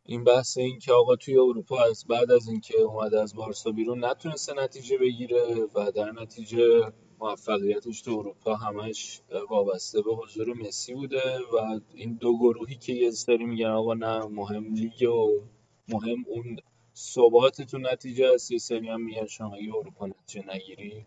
این 0.06 0.24
بحث 0.24 0.58
این 0.58 0.78
که 0.78 0.92
آقا 0.92 1.16
توی 1.16 1.38
اروپا 1.38 1.82
از 1.82 2.04
بعد 2.08 2.30
از 2.30 2.48
اینکه 2.48 2.80
اومده 2.80 3.20
از 3.20 3.34
بارسا 3.34 3.70
بیرون 3.70 4.04
نتونسته 4.04 4.54
نتیجه 4.62 4.98
بگیره 4.98 5.68
و 5.74 5.90
در 5.90 6.12
نتیجه 6.12 6.92
موفقیتش 7.20 8.02
تو 8.02 8.18
اروپا 8.18 8.54
همش 8.54 9.20
وابسته 9.50 10.02
به 10.02 10.14
حضور 10.16 10.54
مسی 10.54 10.94
بوده 10.94 11.38
و 11.38 11.80
این 11.94 12.14
دو 12.14 12.38
گروهی 12.38 12.76
که 12.76 12.92
یه 12.92 13.10
سری 13.10 13.44
میگن 13.44 13.66
آقا 13.66 13.94
نه 13.94 14.26
مهم 14.26 14.74
لیگ 14.74 15.08
و 15.10 15.40
مهم 15.88 16.24
اون 16.28 16.56
ثبات 16.96 17.62
تو 17.62 17.78
نتیجه 17.78 18.26
است. 18.34 18.50
یه 18.52 18.58
سری 18.58 18.88
هم 18.88 19.04
میگن 19.04 19.26
شما 19.26 19.54
اگه 19.54 19.74
اروپا 19.76 20.06
نتیجه 20.06 20.54
نگیری. 20.54 21.06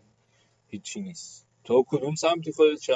هیچی 0.66 1.00
نیست. 1.00 1.46
تو 1.64 1.84
کدوم 1.88 2.14
سمتی 2.14 2.52
خودت 2.52 2.80
چه 2.80 2.94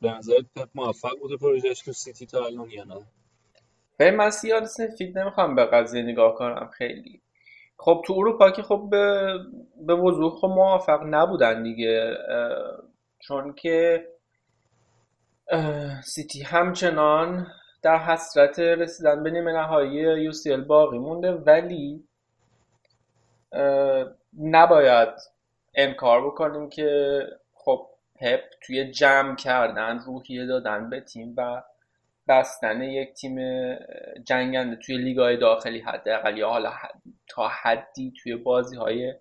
به 0.00 0.10
نظرت 0.12 0.46
پپ 0.56 0.68
موفق 0.74 1.18
بوده 1.18 1.36
پروژهش 1.36 1.80
تو 1.80 1.92
سیتی 1.92 2.26
تا 2.26 2.46
الان 2.46 2.70
یا 2.70 2.84
نه؟ 2.84 3.06
ببین 3.96 4.30
سیاه 4.30 4.64
سفید 4.64 5.18
نمی‌خوام 5.18 5.54
به 5.54 5.64
قضیه 5.64 6.02
نگاه 6.02 6.34
کنم 6.34 6.70
خیلی. 6.72 7.22
خب 7.84 8.02
تو 8.06 8.12
اروپا 8.12 8.50
که 8.50 8.62
خب 8.62 8.88
به, 8.90 9.34
به 9.86 9.94
وضوح 9.94 10.32
خب 10.40 10.46
موفق 10.46 11.00
نبودن 11.04 11.62
دیگه 11.62 12.16
چون 13.18 13.52
که 13.52 14.06
سیتی 16.04 16.42
همچنان 16.42 17.46
در 17.82 17.98
حسرت 17.98 18.58
رسیدن 18.58 19.22
به 19.22 19.30
نیمه 19.30 19.52
نهایی 19.52 20.22
UCL 20.22 20.56
باقی 20.56 20.98
مونده 20.98 21.32
ولی 21.32 22.04
نباید 24.40 25.08
انکار 25.74 26.26
بکنیم 26.26 26.68
که 26.68 27.20
خب 27.54 27.86
پپ 28.20 28.40
توی 28.66 28.90
جمع 28.90 29.36
کردن 29.36 29.98
روحیه 29.98 30.46
دادن 30.46 30.90
به 30.90 31.00
تیم 31.00 31.34
و 31.36 31.62
بستن 32.28 32.82
یک 32.82 33.12
تیم 33.12 33.38
جنگنده 34.24 34.76
توی 34.76 34.98
لیگای 34.98 35.36
داخلی 35.36 35.80
حداقل 35.80 36.38
یا 36.38 36.48
حالا 36.48 36.72
تا 37.32 37.48
حدی 37.48 38.12
توی 38.22 38.36
بازی 38.36 38.76
های 38.76 39.14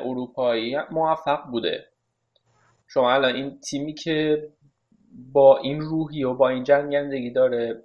اروپایی 0.00 0.76
موفق 0.90 1.42
بوده. 1.50 1.86
شما 2.88 3.12
الان 3.12 3.34
این 3.34 3.60
تیمی 3.60 3.94
که 3.94 4.48
با 5.32 5.58
این 5.58 5.80
روحی 5.80 6.24
و 6.24 6.34
با 6.34 6.48
این 6.48 6.64
جنگندگی 6.64 7.30
داره 7.30 7.84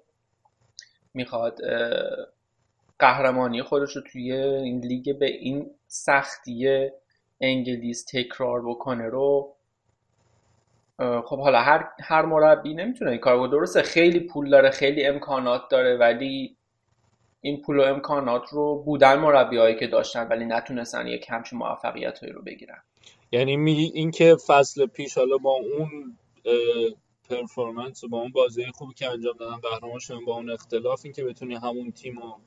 می‌خواد 1.14 1.60
قهرمانی 3.00 3.64
خودش 3.64 3.96
رو 3.96 4.02
توی 4.02 4.32
این 4.34 4.80
لیگ 4.80 5.20
به 5.20 5.26
این 5.26 5.72
سختی 5.88 6.90
انگلیس 7.42 8.06
تکرار 8.06 8.62
بکنه 8.70 9.10
رو 9.10 9.56
خب 11.00 11.40
حالا 11.40 11.60
هر 11.62 11.90
هر 12.00 12.26
مربی 12.26 12.74
نمی‌تونه 12.74 13.12
این 13.12 13.20
کارو 13.20 13.48
درسته 13.48 13.82
خیلی 13.82 14.20
پول 14.20 14.50
داره 14.50 14.70
خیلی 14.70 15.06
امکانات 15.06 15.62
داره 15.70 15.98
ولی 15.98 16.58
این 17.46 17.62
پول 17.62 17.80
و 17.80 17.82
امکانات 17.82 18.50
رو 18.50 18.84
بودن 18.86 19.20
مربی 19.20 19.58
هایی 19.58 19.76
که 19.76 19.88
داشتن 19.88 20.28
ولی 20.28 20.46
نتونستن 20.46 21.08
یک 21.08 21.26
همچین 21.30 21.60
موفقیت 21.60 22.20
هایی 22.20 22.34
رو 22.34 22.42
بگیرن. 22.42 22.84
یعنی 23.32 23.58
میگی 23.58 23.92
اینکه 23.94 24.36
فصل 24.48 24.86
پیش 24.86 25.18
حالا 25.18 25.38
با 25.38 25.52
اون 25.52 26.18
پرفورمنس 27.30 28.04
و 28.04 28.08
با 28.08 28.18
اون 28.18 28.32
بازی 28.32 28.66
خوبی 28.66 28.94
که 28.94 29.10
انجام 29.10 29.38
دادن 29.38 29.58
قهرمان 29.58 30.00
شدن 30.00 30.26
با 30.26 30.36
اون 30.36 30.50
اختلاف 30.50 31.02
اینکه 31.04 31.24
بتونی 31.24 31.56
همون 31.56 31.92
تیم 31.92 32.20
رو 32.20 32.40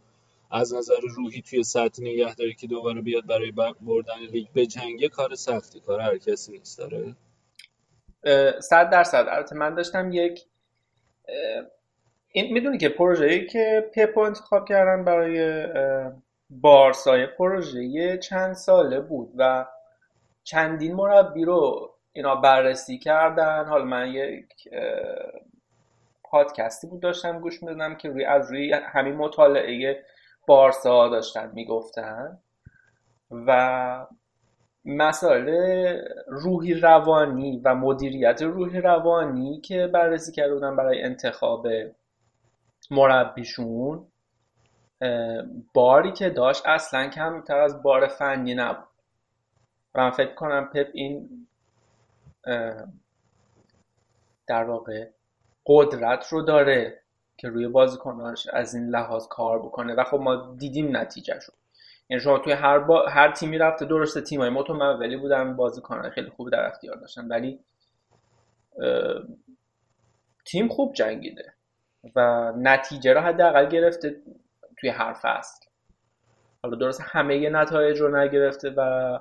از 0.51 0.75
نظر 0.75 0.95
روحی 1.17 1.43
توی 1.43 1.65
سطح 1.65 2.03
نگه 2.03 2.35
داری 2.35 2.55
که 2.55 2.67
دوباره 2.67 3.01
بیاد 3.01 3.27
برای 3.27 3.53
بردن 3.81 4.19
لیگ 4.33 4.47
به 4.55 4.67
جنگه 4.67 5.09
کار 5.09 5.35
سختی 5.35 5.81
کار 5.81 6.01
هر 6.01 6.19
کسی 6.19 6.53
نیست 6.53 6.79
داره؟ 6.79 7.17
صد 8.61 8.91
درصد. 8.91 9.27
البته 9.31 9.57
من 9.57 9.75
داشتم 9.75 10.11
یک 10.13 10.45
این 12.37 12.53
می‌دونی 12.53 12.79
که 12.79 12.89
پروژه‌ای 12.89 13.47
که 13.47 13.91
پپو 13.95 14.21
انتخاب 14.21 14.69
کردن 14.69 15.05
برای 15.05 15.67
بارسای 16.51 17.27
پروژه 17.27 18.19
چند 18.19 18.53
ساله 18.53 19.01
بود 19.01 19.33
و 19.37 19.67
چندین 20.45 20.95
مربی 20.95 21.45
رو 21.45 21.91
اینا 22.13 22.35
بررسی 22.35 22.99
کردن. 22.99 23.65
حالا 23.65 23.85
من 23.85 24.09
یک 24.09 24.49
پادکستی 26.25 26.87
بود 26.87 27.01
داشتم 27.01 27.41
گوش 27.41 27.63
می‌دادم 27.63 27.95
که 27.95 28.09
روی 28.09 28.25
از 28.25 28.51
روی 28.51 28.73
همین 28.73 29.15
مطالعه 29.15 30.03
بارسا 30.47 31.09
داشتن 31.09 31.51
می‌گفتن 31.55 32.39
و 33.31 34.07
مسائل 34.85 35.49
روحی 36.27 36.75
روانی 36.75 37.61
و 37.65 37.75
مدیریت 37.75 38.43
روحی 38.43 38.81
روانی 38.81 39.61
که 39.61 39.87
بررسی 39.87 40.33
کرده 40.33 40.55
بودن 40.55 40.77
برای 40.77 41.03
انتخاب 41.03 41.67
مربیشون 42.93 44.07
باری 45.75 46.13
که 46.13 46.31
داشت 46.31 46.63
اصلا 46.67 47.09
کمتر 47.09 47.59
از 47.59 47.83
بار 47.83 48.07
فنی 48.07 48.55
نبود. 48.55 48.89
من 49.95 50.11
فکر 50.11 50.35
کنم 50.35 50.71
پپ 50.75 50.89
این 50.95 51.47
در 54.47 54.65
واقع 54.65 55.09
قدرت 55.67 56.27
رو 56.29 56.43
داره 56.43 57.03
که 57.37 57.49
روی 57.49 57.69
بازیکناش 57.69 58.47
از 58.47 58.75
این 58.75 58.89
لحاظ 58.89 59.27
کار 59.29 59.59
بکنه. 59.59 59.95
و 59.95 60.05
خب 60.05 60.17
ما 60.17 60.55
دیدیم 60.59 60.97
نتیجه 60.97 61.41
شد 61.41 61.53
یعنی 62.09 62.23
شما 62.23 62.39
توی 62.39 62.53
هر 62.53 62.79
با... 62.79 63.07
هر 63.09 63.33
تیمی 63.33 63.59
رفته 63.59 63.85
درسته 63.85 64.21
تیمای 64.21 64.51
متمولی 64.51 65.17
بودن 65.17 65.57
بازیکنان 65.57 66.11
خیلی 66.11 66.31
خوب 66.31 66.51
در 66.51 66.67
اختیار 66.67 66.97
داشتن. 66.97 67.29
ولی 67.29 67.61
تیم 70.45 70.69
خوب 70.69 70.95
جنگیده. 70.95 71.56
و 72.17 72.53
نتیجه 72.57 73.13
رو 73.13 73.21
حداقل 73.21 73.67
گرفته 73.67 74.17
توی 74.79 74.91
هر 74.91 75.13
فصل 75.13 75.67
حالا 76.63 76.77
درست 76.77 77.01
همه 77.05 77.51
نتایج 77.51 78.01
رو 78.01 78.17
نگرفته 78.17 78.71
و 78.71 79.19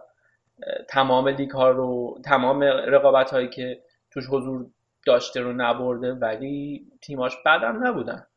تمام 0.89 1.27
لیگ 1.27 1.51
ها 1.51 1.69
رو 1.69 2.19
تمام 2.25 2.63
رقابت 2.63 3.31
هایی 3.31 3.49
که 3.49 3.81
توش 4.11 4.27
حضور 4.29 4.65
داشته 5.05 5.41
رو 5.41 5.53
نبرده 5.53 6.13
ولی 6.13 6.87
تیماش 7.01 7.37
بدم 7.45 7.87
نبودن. 7.87 8.27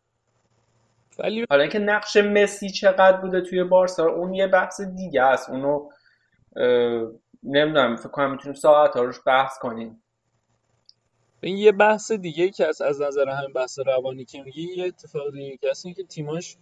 ولی 1.18 1.46
حالا 1.50 1.62
اینکه 1.62 1.78
نقش 1.78 2.16
مسی 2.16 2.70
چقدر 2.70 3.16
بوده 3.16 3.40
توی 3.40 3.64
بارسا 3.64 4.06
اون 4.06 4.34
یه 4.34 4.46
بحث 4.46 4.80
دیگه 4.80 5.22
است. 5.22 5.50
اونو 5.50 5.88
نمی‌دونم 7.42 7.96
فکر 7.96 8.08
کنم 8.08 8.30
می‌تونیم 8.30 8.54
ساعت 8.54 8.96
ها 8.96 9.02
روش 9.02 9.20
بحث 9.26 9.58
کنیم. 9.58 10.02
این 11.42 11.58
یه 11.58 11.72
بحث 11.72 12.12
دیگه 12.12 12.50
که 12.50 12.66
از 12.66 12.80
از 12.82 13.00
نظر 13.00 13.28
همین 13.28 13.52
بحث 13.52 13.78
روانی 13.78 14.24
که 14.24 14.42
میگی 14.42 14.74
یه 14.76 14.84
اتفاق 14.84 15.32
دیگه 15.32 15.56
که 15.56 15.70
هست 15.70 15.86
که 15.96 16.04
تیماش 16.04 16.56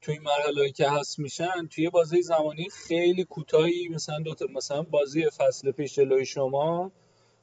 توی 0.00 0.18
مرحله 0.18 0.70
که 0.70 0.90
هست 0.90 1.18
میشن 1.18 1.66
توی 1.70 1.90
بازی 1.90 2.22
زمانی 2.22 2.68
خیلی 2.70 3.24
کوتاهی 3.24 3.88
مثلا 3.88 4.18
دو 4.18 4.34
مثلا 4.54 4.82
بازی 4.82 5.30
فصل 5.30 5.70
پیش 5.70 5.94
جلوی 5.94 6.26
شما 6.26 6.92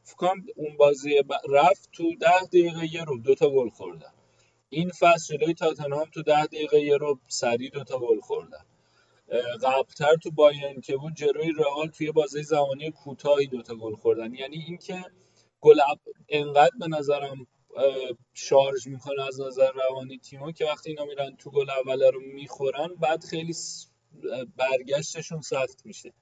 فکر 0.03 0.33
اون 0.55 0.77
بازی 0.77 1.15
رفت 1.49 1.89
تو 1.91 2.15
ده 2.15 2.41
دقیقه 2.41 2.93
یه 2.93 3.03
رو 3.03 3.17
دو 3.17 3.35
تا 3.35 3.49
گل 3.49 3.69
خوردن 3.69 4.13
این 4.69 4.89
فصل 4.89 5.37
جلوی 5.37 5.53
تاتنهام 5.53 6.09
تو 6.13 6.23
ده 6.23 6.45
دقیقه 6.45 6.81
یه 6.81 6.97
رو 6.97 7.19
سریع 7.27 7.69
دو 7.69 7.83
تا 7.83 7.99
گل 7.99 8.19
خوردن 8.19 8.65
قبلتر 9.63 10.15
تو 10.23 10.31
باین 10.31 10.81
که 10.81 10.97
بود 10.97 11.13
جلوی 11.15 11.51
رئال 11.51 11.87
توی 11.87 12.11
بازی 12.11 12.43
زمانی 12.43 12.91
کوتاهی 12.91 13.47
دو 13.47 13.61
تا 13.61 13.75
گل 13.75 13.95
خوردن. 13.95 14.33
یعنی 14.33 14.63
اینکه 14.67 15.05
گل 15.61 15.79
انقدر 16.29 16.77
به 16.79 16.87
نظرم 16.87 17.47
شارژ 18.33 18.87
می‌کنه 18.87 19.23
از 19.27 19.41
نظر 19.41 19.71
روانی 19.71 20.17
تیمو 20.17 20.51
که 20.51 20.65
وقتی 20.65 20.89
اینا 20.89 21.05
میرن 21.05 21.35
تو 21.35 21.51
گل 21.51 21.69
اوله 21.69 22.09
رو 22.09 22.21
می‌خورن 22.21 22.87
بعد 22.95 23.23
خیلی 23.23 23.53
برگشتشون 24.55 25.41
سخت 25.41 25.85
میشه. 25.85 26.13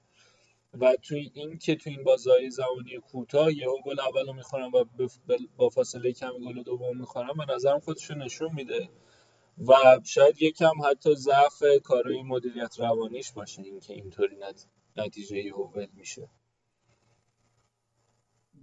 و 0.80 0.96
توی 1.02 1.30
این 1.34 1.58
که 1.58 1.76
توی 1.76 1.92
این 1.92 2.04
بازهای 2.04 2.50
زمانی 2.50 2.98
کوتاه 3.12 3.52
یهو 3.52 3.82
گل 3.84 4.00
اول 4.00 4.26
رو 4.26 4.32
می‌خورن 4.32 4.70
و 4.70 4.84
با 5.56 5.68
فاصله 5.68 6.12
کمی 6.12 6.44
گل 6.46 6.62
دوم 6.62 6.96
می‌خورن 6.98 7.32
به 7.38 7.54
نظرم 7.54 7.80
خودشون 7.80 8.22
نشون 8.22 8.52
میده. 8.54 8.88
و 9.68 10.00
شاید 10.04 10.42
یکم 10.42 10.72
حتی 10.90 11.14
ضعف 11.14 11.62
کارهای 11.84 12.22
مدیریت 12.22 12.80
روانیش 12.80 13.32
باشه 13.32 13.62
اینکه 13.62 13.94
اینطوری 13.94 14.36
نتیجه 14.96 15.36
یهو 15.36 15.86
میشه. 15.94 16.28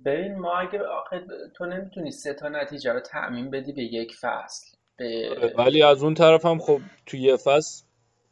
ببین 0.06 0.39
ما 0.39 0.54
اگه 0.54 0.84
آخه 0.84 1.26
تو 1.56 1.66
نمی‌تونی 1.66 2.12
سه 2.12 2.34
تا 2.34 2.50
نتیجه 2.50 2.93
رو 2.93 3.00
تعمین 3.00 3.52
بدی 3.52 3.74
به 3.74 3.84
یک 3.84 4.16
فصل. 4.16 4.78
به... 4.98 5.30
آره، 5.38 5.54
ولی 5.58 5.84
از 5.84 6.04
اون 6.04 6.14
طرف 6.14 6.45
هم 6.45 6.60
خب 6.60 6.80
تو 7.06 7.18
یه 7.18 7.38
فصل 7.38 7.86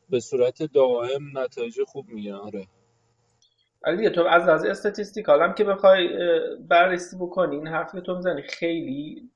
به 0.09 0.19
صورت 0.19 0.63
دائم 0.63 1.37
نتایج 1.37 1.81
خوب 1.87 2.05
میاره 2.09 2.67
ولی 3.85 3.97
دیگه 3.97 4.09
تو 4.09 4.23
از 4.23 4.49
از 4.49 4.65
استاتیستیکال 4.65 5.41
هم 5.41 5.53
که 5.53 5.63
بخوای 5.63 6.09
بررسی 6.67 7.17
بکنی 7.17 7.55
این 7.55 7.67
حرفی 7.67 8.01
تو 8.01 8.15
می‌زنی 8.15 8.41
خیلی 8.41 9.29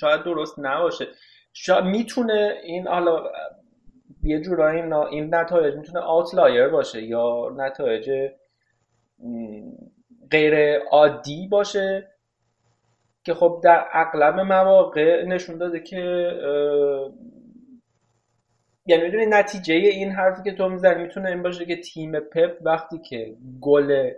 شاید 0.00 0.22
درست 0.22 0.54
نباشه. 0.58 1.06
شاید 1.52 1.84
می‌تونه 1.84 2.60
این 2.64 2.88
حالا 2.88 3.22
یه 4.22 4.40
جورایی 4.40 4.82
این 5.10 5.34
نتایج 5.34 5.74
می‌تونه 5.74 6.00
آوتلایر 6.00 6.68
باشه 6.68 7.02
یا 7.02 7.54
نتایج 7.56 8.10
غیر 10.30 10.78
عادی 10.78 11.48
باشه 11.48 12.10
که 13.24 13.34
خب 13.34 13.60
در 13.64 13.86
اغلب 13.92 14.40
مواقع 14.40 15.24
نشون 15.24 15.58
داده 15.58 15.80
که 15.80 15.96
یعنی 18.86 19.02
می‌دونی 19.02 19.26
نتیجه 19.26 19.74
این 19.74 20.10
حرفی 20.10 20.42
که 20.42 20.52
تو 20.52 20.68
می‌زنی 20.68 21.02
می‌تونه 21.02 21.28
این 21.28 21.42
باشه 21.42 21.66
که 21.66 21.76
تیم 21.76 22.20
پپ 22.20 22.58
وقتی 22.62 22.98
که 22.98 23.36
گل 23.60 24.10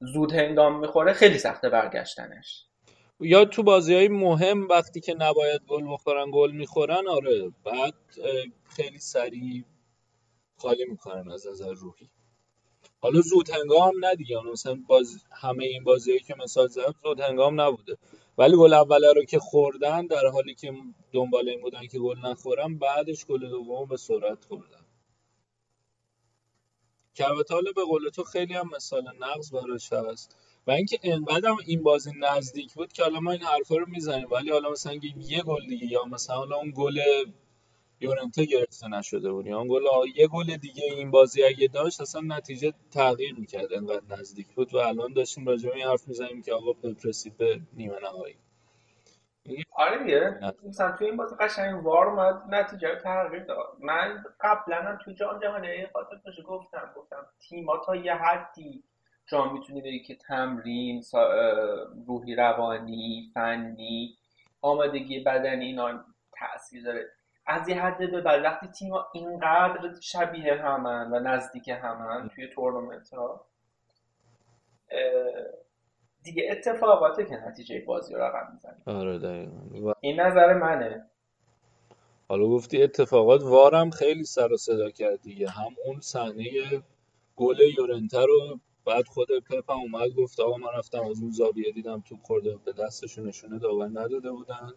زود 0.00 0.32
هنگام 0.32 0.80
می‌خوره 0.80 1.12
خیلی 1.12 1.38
سخته 1.38 1.68
برگشتنش. 1.68 2.66
یا 3.20 3.44
تو 3.44 3.62
بازی 3.62 3.94
های 3.94 4.08
مهم 4.08 4.68
وقتی 4.68 5.00
که 5.00 5.14
نباید 5.14 5.60
گل 5.68 5.92
بخورن 5.92 6.30
گل 6.32 6.52
می‌خورن 6.52 7.08
آره 7.08 7.50
بعد 7.64 7.94
خیلی 8.76 8.98
سریع 8.98 9.64
خالی 10.56 10.84
می‌کنن 10.84 11.30
از 11.32 11.46
نظر 11.46 11.72
روحی. 11.72 12.10
حالا 13.02 13.20
زود 13.20 13.50
هنگام 13.50 14.04
نه 14.04 14.14
دیگه. 14.14 14.36
مثلا 14.52 14.78
باز 14.86 15.24
همه 15.30 15.64
این 15.64 15.84
بازیایی 15.84 16.20
که 16.20 16.34
مثال 16.34 16.68
زدم 16.68 16.94
زود 17.02 17.20
هنگام 17.20 17.60
نبوده. 17.60 17.96
ولی 18.38 18.56
گل 18.56 18.74
اوله 18.74 19.12
رو 19.12 19.24
که 19.24 19.38
خوردن 19.38 20.06
در 20.06 20.26
حالی 20.26 20.54
که 20.54 20.72
دنبال 21.12 21.48
این 21.48 21.60
بودن 21.60 21.86
که 21.86 21.98
گل 21.98 22.18
نخورن 22.18 22.78
بعدش 22.78 23.26
گل 23.26 23.48
دوم 23.48 23.88
به 23.88 23.96
سرعت 23.96 24.44
خوردن 24.44 24.82
که 27.14 27.24
به 27.76 27.84
قول 27.84 28.08
تو 28.08 28.24
خیلی 28.24 28.54
هم 28.54 28.70
مثال 28.76 29.04
نقض 29.20 29.52
براش 29.52 29.92
هست. 29.92 30.36
و 30.66 30.70
اینکه 30.70 30.98
انقدر 31.02 31.54
این 31.66 31.82
بازی 31.82 32.10
نزدیک 32.20 32.74
بود 32.74 32.92
که 32.92 33.02
حالا 33.02 33.20
ما 33.20 33.32
این 33.32 33.42
حرفا 33.42 33.76
رو 33.76 33.86
می‌زنیم. 33.88 34.30
ولی 34.30 34.50
حالا 34.50 34.70
مثلا 34.70 34.94
یه 35.16 35.42
گل 35.42 35.66
دیگه 35.66 35.86
یا 35.86 36.04
مثلا 36.04 36.56
اون 36.56 36.72
گل 36.76 37.00
یورنته 38.02 38.44
گرفته 38.44 38.88
نشده 38.88 39.32
بود. 39.32 39.46
یا 39.46 39.64
گل 39.64 39.82
یه 40.16 40.28
گل 40.28 40.56
دیگه 40.56 40.84
این 40.84 41.10
بازی 41.10 41.44
اگه 41.44 41.68
داشت 41.68 42.00
اصلا 42.00 42.20
نتیجه 42.36 42.72
تغییر 42.90 43.34
می‌کرد 43.38 43.72
انقدر 43.72 44.02
نزدیک 44.18 44.46
بود 44.48 44.74
و 44.74 44.78
الان 44.78 45.12
داشتیم 45.12 45.46
راجع 45.46 45.70
به 45.70 45.76
این 45.76 45.86
حرف 45.86 46.08
می‌زنیم 46.08 46.42
که 46.42 46.52
آقا 46.52 46.72
پپ 46.72 47.06
رسید 47.06 47.36
به 47.36 47.60
نیمه 47.72 47.98
نهایی. 48.02 48.36
آره 49.72 49.98
دیگه. 50.04 50.40
مثلا 50.68 50.92
توی 50.92 51.06
این 51.06 51.16
بازی 51.16 51.36
قشنگ 51.40 51.86
وار 51.86 52.08
اومد 52.08 52.54
نتیجه 52.54 52.88
رو 52.88 52.98
تغییر 53.00 53.44
داد. 53.44 53.76
من 53.80 54.24
قبلا 54.40 54.76
هم 54.76 54.98
تو 55.04 55.12
جام 55.12 55.40
جهانی 55.40 55.86
خاطر 55.92 56.16
گفتم 56.48 56.92
گفتم 56.96 57.26
تیما 57.40 57.82
تا 57.86 57.96
یه 57.96 58.14
حدی 58.14 58.84
شما 59.26 59.52
می‌تونی 59.52 59.80
بگی 59.80 60.00
که 60.00 60.14
تمرین 60.14 61.04
روحی 62.06 62.34
روانی 62.34 63.30
فنی 63.34 64.16
آمادگی 64.62 65.20
بدنی 65.20 65.64
اینا 65.66 66.04
تاثیر 66.38 66.84
داره. 66.84 67.10
از 67.46 67.68
یه 67.68 67.82
حد 67.82 68.10
به 68.10 68.20
بعد 68.20 68.44
وقتی 68.44 68.66
تیم 68.66 68.92
اینقدر 69.12 69.94
شبیه 70.00 70.54
همن 70.54 71.12
و 71.12 71.20
نزدیک 71.20 71.68
همن 71.68 72.28
توی 72.28 72.48
تورنمنت 72.48 73.14
ها 73.14 73.46
دیگه 76.22 76.48
اتفاقاته 76.50 77.24
که 77.24 77.36
نتیجه 77.36 77.80
بازی 77.86 78.14
رو 78.14 78.22
رقم 78.22 78.52
می‌زنه. 78.52 78.98
آره 78.98 79.18
دقیقا. 79.18 79.92
این 80.00 80.20
نظر 80.20 80.54
منه. 80.54 81.06
حالا 82.28 82.46
گفتی 82.46 82.82
اتفاقات 82.82 83.42
وارم 83.42 83.90
خیلی 83.90 84.24
سر 84.24 84.52
و 84.52 84.56
صدا 84.56 84.90
کرد 84.90 85.22
دیگه. 85.22 85.48
هم 85.48 85.74
اون 85.86 86.00
صحنه 86.00 86.82
گل 87.36 87.60
یورنته 87.78 88.20
رو 88.20 88.60
بعد 88.86 89.04
خود 89.06 89.28
پپ 89.50 89.70
هم 89.70 89.78
اومد 89.78 90.10
گفت 90.10 90.40
آقا 90.40 90.56
من 90.56 90.68
رفتم 90.78 91.00
از 91.00 91.22
اون 91.22 91.30
زاویه 91.30 91.72
دیدم 91.72 92.00
تو 92.00 92.16
خورده 92.16 92.56
به 92.64 92.72
دستشون 92.72 93.26
نشونه 93.26 93.58
داور 93.58 93.86
نداده 93.86 94.30
بودن. 94.30 94.72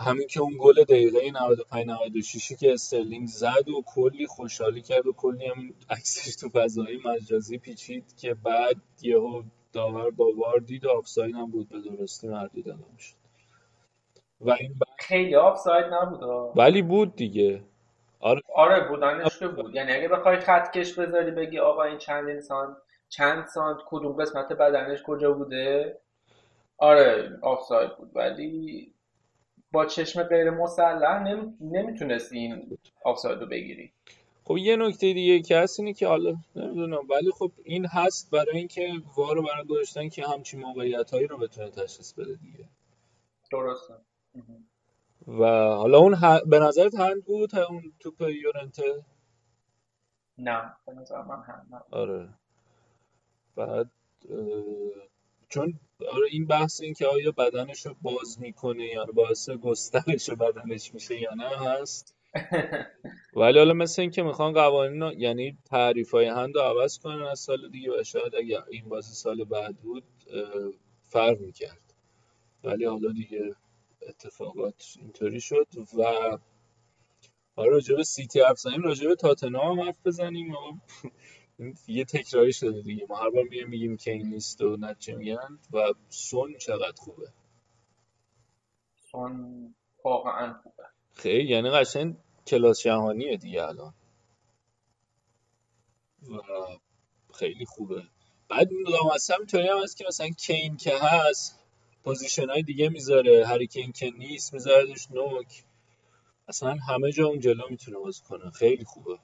همین 0.00 0.26
که 0.26 0.40
اون 0.40 0.56
گل 0.58 0.84
دقیقه 0.84 1.30
95 1.30 1.86
96 1.86 2.52
که 2.52 2.72
استرلینگ 2.72 3.28
زد 3.28 3.68
و 3.68 3.82
کلی 3.94 4.26
خوشحالی 4.26 4.82
کرد 4.82 5.06
و 5.06 5.12
کلی 5.12 5.46
هم 5.46 5.74
عکسش 5.90 6.36
تو 6.36 6.48
فضای 6.48 6.98
مجازی 7.04 7.58
پیچید 7.58 8.16
که 8.16 8.34
بعد 8.34 8.76
یهو 9.02 9.42
داور 9.72 10.10
با 10.10 10.32
وار 10.36 10.58
دید 10.58 10.86
آفساید 10.86 11.34
هم 11.34 11.50
بود 11.50 11.68
به 11.68 11.80
درستی 11.80 12.28
مردود 12.28 12.64
دادم 12.64 12.96
شد 12.98 13.14
و 14.40 14.50
این 14.50 14.72
بعد... 14.72 14.96
خیلی 14.98 15.36
آفساید 15.36 15.86
نبود 15.86 16.52
ولی 16.56 16.82
بود 16.82 17.16
دیگه. 17.16 17.62
آره. 18.20 18.40
آره 18.54 18.88
بودنش 18.88 19.38
که 19.38 19.48
بود. 19.48 19.74
یعنی 19.74 19.92
اگه 19.92 20.08
بخوای 20.08 20.36
خط 20.36 20.76
کش 20.76 20.92
بذاری 20.98 21.30
بگی 21.30 21.58
آقا 21.58 21.82
این 21.82 21.98
چند 21.98 22.28
انسان 22.28 22.76
چند 23.08 23.44
سانت 23.44 23.78
کدوم 23.86 24.12
قسمت 24.12 24.52
بدنش 24.52 25.02
کجا 25.02 25.32
بوده؟ 25.32 25.98
آره 26.78 27.38
آفساید 27.42 27.96
بود. 27.96 28.10
ولی 28.14 28.92
با 29.72 29.86
چشم 29.86 30.22
غیر 30.22 30.50
مسلح 30.50 31.22
نمی... 31.22 31.52
نمی‌تونستی 31.60 32.38
این 32.38 32.78
آفساید 33.04 33.40
رو 33.40 33.46
بگیری. 33.46 33.92
خب 34.44 34.56
یه 34.56 34.76
نکته 34.76 35.12
دیگه 35.12 35.40
که 35.40 35.56
هست 35.58 35.80
اینه 35.80 35.92
که 35.92 36.06
حالا 36.06 36.36
نمی‌دونم 36.56 37.08
ولی 37.10 37.30
خب 37.30 37.52
این 37.64 37.86
هست 37.86 38.30
برای 38.30 38.58
اینکه 38.58 38.92
وار 39.16 39.36
رو 39.36 39.42
برای 39.42 39.64
گذاشتن 39.64 40.08
که 40.08 40.26
همچین 40.26 40.60
موقعیت 40.60 41.10
هایی 41.10 41.26
رو 41.26 41.38
بتونه 41.38 41.70
تشخیص 41.70 42.12
بده 42.12 42.34
دیگه. 42.34 42.68
درسته. 43.52 43.94
و 45.28 45.44
حالا 45.74 45.98
اون 45.98 46.14
ه... 46.14 46.40
به 46.46 46.58
نظرت 46.58 46.94
هند 46.94 47.24
بود؟ 47.24 47.56
اون 47.56 47.92
توپ 48.00 48.20
یورنته 48.20 49.04
نه 50.38 50.76
به 50.86 50.92
نظر 50.92 51.22
من 51.22 51.42
هند 51.42 51.82
آره. 51.90 52.28
بعد 53.56 53.90
چون 55.48 55.80
آره 56.06 56.26
این 56.30 56.46
بحث 56.46 56.80
این 56.80 56.94
که 56.94 57.06
آیا 57.06 57.32
بدنش 57.32 57.86
رو 57.86 57.96
باز 58.02 58.40
می‌کنه 58.40 58.84
یا 58.84 59.04
باعث 59.04 59.50
گسترش 59.50 60.30
بدنش 60.30 60.94
میشه 60.94 61.20
یا 61.20 61.34
نه 61.34 61.48
هست. 61.48 62.14
ولی 63.36 63.58
حالا 63.58 63.74
مثل 63.74 64.02
این 64.02 64.10
که 64.10 64.22
می‌خوان 64.22 64.52
قوانین 64.52 65.02
یعنی 65.18 65.58
تعریف 65.64 66.10
های 66.10 66.26
هند 66.26 66.56
رو 66.56 66.60
عوض 66.60 66.98
کنن 66.98 67.22
از 67.22 67.40
سال 67.40 67.68
دیگه 67.70 68.00
و 68.00 68.04
شاید 68.04 68.34
اگر 68.34 68.62
این 68.70 68.88
بازی 68.88 69.14
سال 69.14 69.44
بعد 69.44 69.76
بود 69.76 70.04
فرق 71.08 71.40
می‌کرد. 71.40 71.94
ولی 72.64 72.84
حالا 72.84 73.12
دیگه 73.12 73.54
اتفاقات 74.08 74.84
اینطوری 75.00 75.40
شد 75.40 75.66
و 75.98 76.04
حالا 77.56 77.70
راجع 77.70 77.96
به 77.96 78.04
سیتی 78.04 78.40
راجع 78.82 79.08
به 79.08 79.14
تاتنهام 79.14 79.80
حرف 79.80 79.96
بزنیم. 80.04 80.54
یه 81.86 82.04
تکراری 82.04 82.52
شده 82.52 82.82
دیگه. 82.82 83.06
ما 83.08 83.16
هر 83.16 83.30
بار 83.30 83.42
میگیم 83.42 83.68
میگیم 83.68 83.96
که 83.96 84.10
این 84.12 84.26
نیست 84.26 84.60
و 84.60 84.76
نتیجه 84.76 85.18
میگن 85.18 85.58
و 85.72 85.92
سون 86.08 86.58
چقدر 86.58 86.96
خوبه. 86.96 87.32
سون 89.10 89.74
واقعا 90.04 90.52
خوبه. 90.62 90.82
خیلی 91.14 91.48
یعنی 91.48 91.70
قشنگ 91.70 92.16
کلاس 92.46 92.82
جهانیه 92.82 93.36
دیگه 93.36 93.62
الان. 93.62 93.94
و 96.28 96.38
خیلی 97.34 97.64
خوبه. 97.64 98.02
بعد 98.48 98.68
لامصب 98.88 99.34
اینطوری 99.38 99.68
هم 99.68 99.82
هست 99.82 99.96
که 99.96 100.04
مثلا 100.08 100.28
کین 100.28 100.76
که 100.76 100.98
هست 100.98 101.58
position 102.04 102.50
های 102.50 102.62
دیگه 102.62 102.88
می‌ذاره. 102.88 103.46
هری 103.46 103.66
کین 103.66 103.92
که 103.92 104.10
نیست 104.10 104.54
میذاردش 104.54 105.10
نوک. 105.10 105.64
اصلا 106.48 106.74
همه 106.88 107.12
جا 107.12 107.26
اون 107.26 107.40
جلو 107.40 107.68
می‌تونه 107.70 107.98
بازی 107.98 108.22
کنه. 108.28 108.50
خیلی 108.50 108.84
خوبه. 108.84 109.18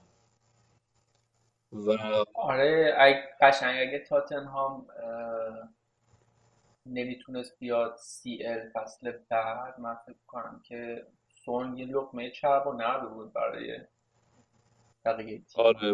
و 1.76 2.24
آره 2.34 2.94
قشنگ 3.40 3.88
اگه 3.88 3.98
تاتنهام 3.98 4.86
نمی‌تونست 6.86 7.58
بیاد 7.58 7.96
CL 7.96 8.70
فصل 8.74 9.12
بعد 9.30 9.80
من 9.80 9.94
فکر 10.06 10.16
کنم 10.26 10.60
که 10.64 11.06
سون 11.44 11.76
یه 11.76 11.86
لقمه 11.86 12.30
چرب 12.30 12.66
و 12.66 12.72
نرم 12.72 13.10
بود 13.10 13.32
برای 13.32 13.80
بقیه 15.04 15.38
تیم. 15.38 15.64
آره 15.64 15.92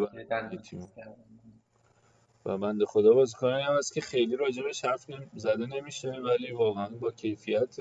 و 2.47 2.59
بنده 2.59 2.87
خدا 2.87 3.15
بازیکنی 3.15 3.63
هم 3.63 3.77
هست 3.79 3.95
که 3.95 4.01
خیلی 4.01 4.37
راجبش 4.37 4.85
حرف 4.85 5.07
زده 5.35 5.67
نمیشه 5.67 6.11
ولی 6.11 6.53
واقعا 6.53 6.89
با 6.89 7.11
کیفیت 7.11 7.77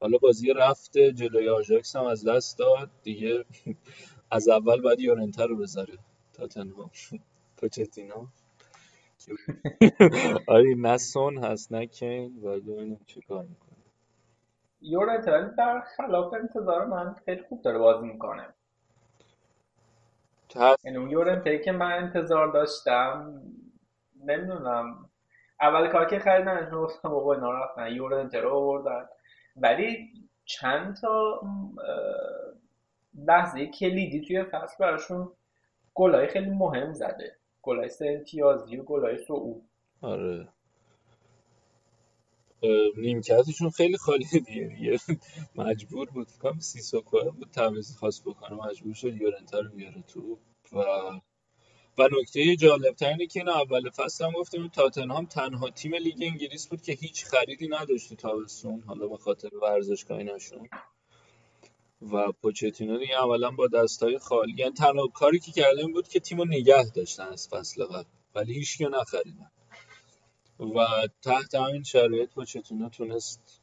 حالا 0.00 0.18
بازی 0.18 0.52
رفته 0.52 1.12
جلوی 1.12 1.48
آژاکس 1.48 1.96
هم 1.96 2.04
از 2.04 2.28
دست 2.28 2.58
داد. 2.58 2.90
دیگه 3.02 3.44
از 4.30 4.48
اول 4.48 4.80
باید 4.80 5.00
یورنتر 5.00 5.46
رو 5.46 5.56
بذاره. 5.56 5.98
تاتنهام 6.32 6.90
پوچتینو 7.56 8.26
آره 10.48 10.74
نه 10.78 10.96
سون 10.98 11.44
هست 11.44 11.72
نه 11.72 11.86
کین 11.86 12.40
و 12.44 12.60
ببینیم 12.60 13.00
چه 13.06 13.20
کار 13.20 13.44
می‌کنه. 13.44 13.78
یورنتر 14.80 15.42
در 15.42 15.80
خلاف 15.96 16.34
انتظار 16.34 16.86
من 16.86 17.14
خیلی 17.24 17.42
خوب 17.42 17.62
داره 17.62 17.78
بازی 17.78 18.06
می‌کنه. 18.06 18.54
یعنی 20.84 20.96
اون 20.98 21.10
یورنتری 21.10 21.64
که 21.64 21.72
من 21.72 21.92
انتظار 21.92 22.52
داشتم 22.52 23.42
نمی‌دونم. 24.24 25.10
اول 25.60 25.88
کار 25.92 26.06
که 26.06 26.18
خریدنش 26.18 26.72
گفتم 26.74 27.08
بابا 27.08 27.34
اینا 27.34 27.52
رفتن 27.52 27.92
یورنتر 27.92 28.40
رو 28.40 28.50
آوردن. 28.56 29.06
ولی 29.56 30.12
چند 30.44 30.96
تا 30.96 31.40
لحظه 33.14 33.66
کلیدی 33.66 34.20
توی 34.20 34.44
فصل 34.44 34.76
براشون 34.80 35.32
گلای 35.94 36.26
خیلی 36.26 36.50
مهم 36.50 36.92
زده. 36.92 37.36
گلای 37.62 37.88
سه 37.88 38.06
امتیازی 38.18 38.76
و 38.76 38.82
گلای 38.82 39.24
صعود 39.24 39.62
آره. 40.02 40.48
نیمکتشون 42.96 43.70
خیلی 43.70 43.96
خالی 43.96 44.24
دیگه. 44.24 44.98
مجبور 45.56 46.10
بود. 46.10 46.28
کام 46.38 46.60
سیسوکو 46.60 47.30
بود. 47.30 47.50
تعویض 47.50 47.96
خاص 47.96 48.20
بکنه. 48.20 48.66
مجبور 48.66 48.94
شد 48.94 49.16
یورنتا 49.16 49.60
رو 49.60 49.70
بیاره 49.70 50.02
تو. 50.08 50.38
و 50.72 50.78
و 51.98 52.08
نکته 52.20 52.56
جالب 52.56 52.94
اینه 53.00 53.26
که 53.26 53.40
این 53.40 53.48
اول 53.48 53.90
فصل 53.90 54.24
هم 54.24 54.32
گفتیم 54.32 54.68
تاتنهام 54.68 55.26
تنها 55.26 55.70
تیم 55.70 55.94
لیگ 55.94 56.22
انگلیس 56.22 56.68
بود 56.68 56.82
که 56.82 56.92
هیچ 56.92 57.24
خریدی 57.24 57.68
نداشت 57.68 58.08
تو 58.08 58.14
تابستون 58.14 58.80
حالا 58.80 59.08
به 59.08 59.16
خاطر 59.16 59.56
ورزشگاهی 59.62 60.24
نشون. 60.24 60.68
و 62.10 62.32
پوچتینو 62.32 62.98
دیگه 62.98 63.24
اولا 63.24 63.50
با 63.50 63.68
دستای 63.68 64.18
خالی 64.18 64.54
یعنی 64.56 64.72
تنها 64.72 65.06
کاری 65.06 65.38
که 65.38 65.52
کرده 65.52 65.86
بود 65.86 66.08
که 66.08 66.20
تیمو 66.20 66.44
نگه 66.44 66.90
داشتن 66.90 67.28
از 67.28 67.48
فصل 67.48 67.84
قبل 67.84 68.08
ولی 68.34 68.54
هیچ 68.54 68.80
نخریدن. 68.80 69.50
و 70.60 71.06
تحت 71.22 71.54
همین 71.54 71.82
شرایط 71.82 72.30
پوچتینو 72.30 72.88
تونست 72.88 73.62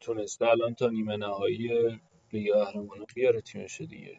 تونست 0.00 0.42
الان 0.42 0.74
تا 0.74 0.88
نیمه 0.88 1.16
نهایی 1.16 2.00
لیگ 2.32 2.52
قهرمانان 2.52 3.06
بیاره 3.14 3.40
تیمش 3.40 3.80
دیگه. 3.80 4.18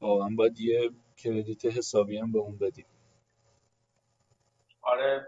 واقعا 0.00 0.28
باید 0.36 0.60
یه 0.60 0.90
کردیت 1.16 1.64
حسابی 1.64 2.18
هم 2.18 2.32
به 2.32 2.38
اون 2.38 2.58
بدیم. 2.58 2.86
آره 4.82 5.26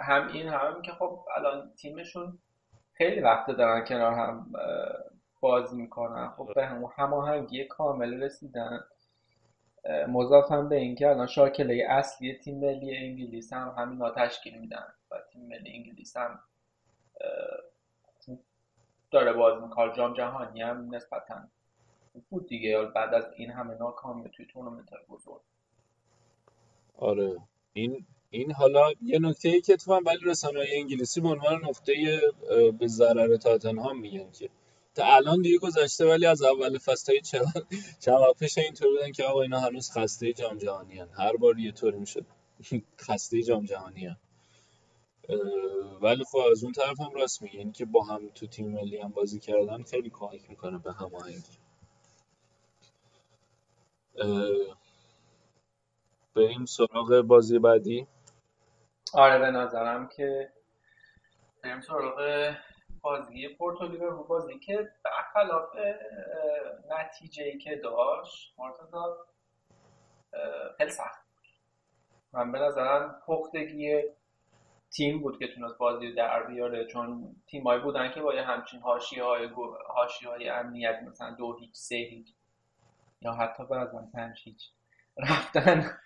هم 0.00 0.28
این 0.28 0.48
هم 0.48 0.82
که 0.82 0.92
خب 0.92 1.24
الان 1.36 1.72
تیمشون 1.76 2.38
خیلی 2.92 3.20
وقت 3.20 3.50
دارن 3.50 3.84
کنار 3.84 4.12
هم 4.12 4.52
بازی 5.40 5.76
می‌کنن. 5.76 6.28
خب 6.28 6.54
به 6.54 6.66
همون 6.66 6.90
هماهنگی 6.96 7.64
کامل 7.64 8.22
رسیدن. 8.22 8.84
مضاف 10.08 10.52
هم 10.52 10.68
به 10.68 10.76
اینکه 10.76 11.08
الان 11.08 11.26
شاکله 11.26 11.86
اصلی 11.88 12.34
تیم 12.34 12.60
ملی 12.60 12.96
انگلیس 12.96 13.52
هم 13.52 13.74
همین 13.78 14.10
تشکیل 14.16 14.58
میدن 14.58 14.84
و 15.10 15.14
تیم 15.32 15.46
ملی 15.48 15.72
انگلیس 15.72 16.16
هم 16.16 16.38
داره 19.10 19.32
بازی 19.32 19.62
می‌کنه 19.62 19.96
جام 19.96 20.14
جهانی 20.14 20.62
هم 20.62 20.94
نسبتا 20.94 21.34
بود 22.30 22.48
دیگه. 22.48 22.82
بعد 22.82 23.14
از 23.14 23.24
این 23.36 23.50
همه 23.50 23.74
ناکامی 23.74 24.30
توی 24.30 24.46
تورنمنت 24.46 24.88
بزرگ. 25.08 25.40
آره. 26.98 27.36
این 27.72 28.06
این 28.30 28.52
حالا 28.52 28.92
یه 29.02 29.18
نکته 29.18 29.48
ای 29.48 29.60
که 29.60 29.76
تو 29.76 29.94
هم 29.94 30.02
ولی 30.06 30.18
رسانه‌های 30.24 30.76
انگلیسی 30.80 31.20
به 31.20 31.28
عنوان 31.28 31.64
نقطه 31.64 32.20
به 32.78 32.86
ضرر 32.86 33.36
تاتنهام 33.36 34.00
میگن 34.00 34.30
که 34.30 34.50
تا 34.96 35.16
الان 35.16 35.42
دیگه 35.42 35.58
گذشته 35.58 36.06
ولی 36.06 36.26
از 36.26 36.42
اول 36.42 36.78
فصل 36.78 37.12
های 37.12 37.20
چند 38.00 38.34
پیش 38.38 38.58
اینطور 38.58 38.88
بودن 38.88 39.12
که 39.12 39.24
آقا 39.24 39.42
اینا 39.42 39.60
هنوز 39.60 39.90
خسته 39.92 40.32
جام 40.32 40.58
جهانی. 40.58 40.98
هر 40.98 41.36
بار 41.36 41.58
یه 41.58 41.72
طوری 41.72 41.98
می‌شد 41.98 42.26
خسته 43.06 43.42
جام 43.42 43.64
جهانی. 43.64 44.16
ولی 46.00 46.24
خب 46.24 46.38
از 46.52 46.64
اون 46.64 46.72
طرف 46.72 47.00
هم 47.00 47.10
راست 47.14 47.42
میگه 47.42 47.58
این 47.58 47.72
که 47.72 47.84
با 47.84 48.04
هم 48.04 48.28
تو 48.28 48.46
تیم 48.46 48.72
ملی 48.72 48.98
هم 48.98 49.08
بازی 49.08 49.40
کردن 49.40 49.82
خیلی 49.82 50.10
کمک 50.10 50.50
می‌کنه 50.50 50.78
به 50.78 50.92
هماهنگی 50.92 51.58
بریم 56.34 56.64
سراغ 56.64 57.20
بازی 57.26 57.58
بعدی 57.58 58.06
آره 59.14 59.38
به 59.38 59.50
نظرم 59.50 60.08
که 60.08 60.52
بریم 61.62 61.80
سراغ 61.80 62.18
بازی 63.06 63.48
پورتو 63.48 63.86
لیورپول 63.86 64.26
بازی 64.26 64.58
که 64.58 64.88
برخلاف 65.04 65.68
نتیجه 66.90 67.44
ای 67.44 67.58
که 67.58 67.76
داشت 67.76 68.54
مرتضا 68.58 69.16
خیلی 70.78 70.90
سخت 70.90 71.26
من 72.32 72.52
به 72.52 72.58
نظرم 72.58 73.22
پختگی 73.26 74.02
تیم 74.90 75.20
بود 75.20 75.38
که 75.38 75.48
تونست 75.48 75.78
بازی 75.78 76.12
در 76.12 76.42
بیاره 76.42 76.84
چون 76.86 77.36
تیمایی 77.46 77.80
بودن 77.80 78.10
که 78.10 78.20
با 78.20 78.34
یه 78.34 78.42
همچین 78.42 78.80
هاشی 78.80 79.20
های 79.20 79.48
هاشی 79.88 80.26
های 80.26 80.48
امنیت 80.48 81.02
مثلا 81.06 81.30
دو 81.30 81.56
هیچ 81.60 81.74
سه 81.74 81.96
هیچ 81.96 82.34
یا 83.20 83.32
حتی 83.32 83.64
بعضا 83.64 84.08
پنج 84.14 84.40
هیچ 84.44 84.70
رفتن. 85.18 85.90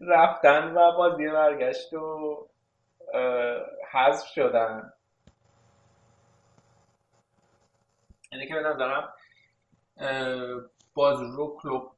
رفتن 0.00 0.74
و 0.74 0.92
بازی 0.96 1.28
برگشت 1.28 1.92
و 1.92 2.48
حذف 3.92 4.26
شدن. 4.26 4.92
یعنی 8.32 8.48
که 8.48 8.54
به 8.54 8.60
نظرم 8.60 9.12
باز 10.94 11.20
رو 11.20 11.58
کلوب 11.62 11.92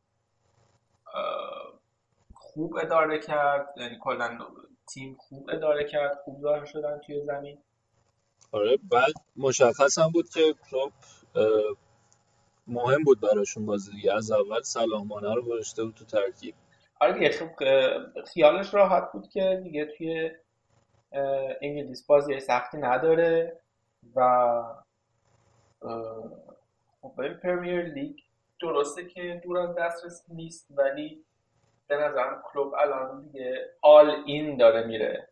خوب 2.35 2.77
اداره 2.77 3.19
کرد. 3.19 3.75
یعنی 3.77 3.99
کلا 4.01 4.39
تیم 4.89 5.17
خوب 5.21 5.51
اداره 5.51 5.85
کرد 5.85 6.19
خوب 6.25 6.41
ظاهر 6.41 6.65
شدن 6.65 7.01
توی 7.07 7.25
زمین. 7.25 7.59
آره 8.53 8.79
بعد 8.91 9.13
مشخص 9.37 9.99
هم 9.99 10.09
بود 10.09 10.29
که 10.29 10.55
کلوب 10.71 10.93
مهم 12.67 13.05
بود 13.05 13.21
براشون 13.21 13.67
بازی 13.67 13.93
دیگه. 13.93 14.15
از 14.15 14.31
اول 14.31 14.63
سلامانه 14.63 15.35
رو 15.35 15.43
گذاشته 15.43 15.85
بود 15.85 15.95
تو 15.95 16.05
ترکیب. 16.05 16.55
آره 17.01 17.13
دیگه 17.13 17.31
خب 17.31 17.51
خیالش 18.33 18.75
راحت 18.75 19.13
بود 19.13 19.29
که 19.29 19.61
دیگه 19.65 19.85
توی 19.99 20.31
انگلیس 21.13 22.07
بازی 22.07 22.41
سختی 22.41 22.79
نداره 22.79 23.61
و 24.17 24.63
خب 27.03 27.33
پرمیر 27.43 27.83
لیگ 27.83 28.17
درسته 28.61 29.05
که 29.05 29.41
دور 29.45 29.59
از 29.59 29.75
دسترس 29.75 30.25
نیست 30.29 30.67
ولی 30.71 31.25
به 31.87 31.97
نظرم 31.97 32.43
کلوب 32.45 32.75
الان 32.75 33.23
دیگه 33.23 33.71
آل 33.83 34.11
این 34.27 34.57
داره 34.57 34.87
میره. 34.87 35.29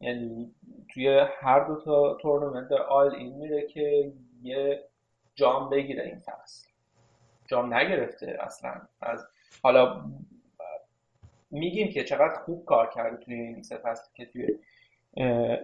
یعنی 0.00 0.54
توی 0.94 1.18
هر 1.18 1.60
دو 1.60 1.80
تا 1.80 2.14
تورنمنت 2.14 2.72
آل 2.72 3.14
این 3.14 3.34
میره 3.34 3.66
که 3.66 4.12
یه 4.42 4.84
جام 5.34 5.70
بگیره 5.70 6.02
این 6.04 6.18
فصل. 6.18 6.68
جام 7.46 7.74
نگرفته 7.74 8.38
اصلا. 8.40 8.80
از 9.00 9.26
حالا 9.62 10.04
میگیم 11.50 11.92
که 11.92 12.04
چقدر 12.04 12.34
خوب 12.34 12.64
کار 12.64 12.90
کرده 12.90 13.16
توی 13.16 13.34
این 13.34 13.62
سه 13.62 13.76
فصلی 13.76 14.10
که 14.14 14.32
توی 14.32 14.58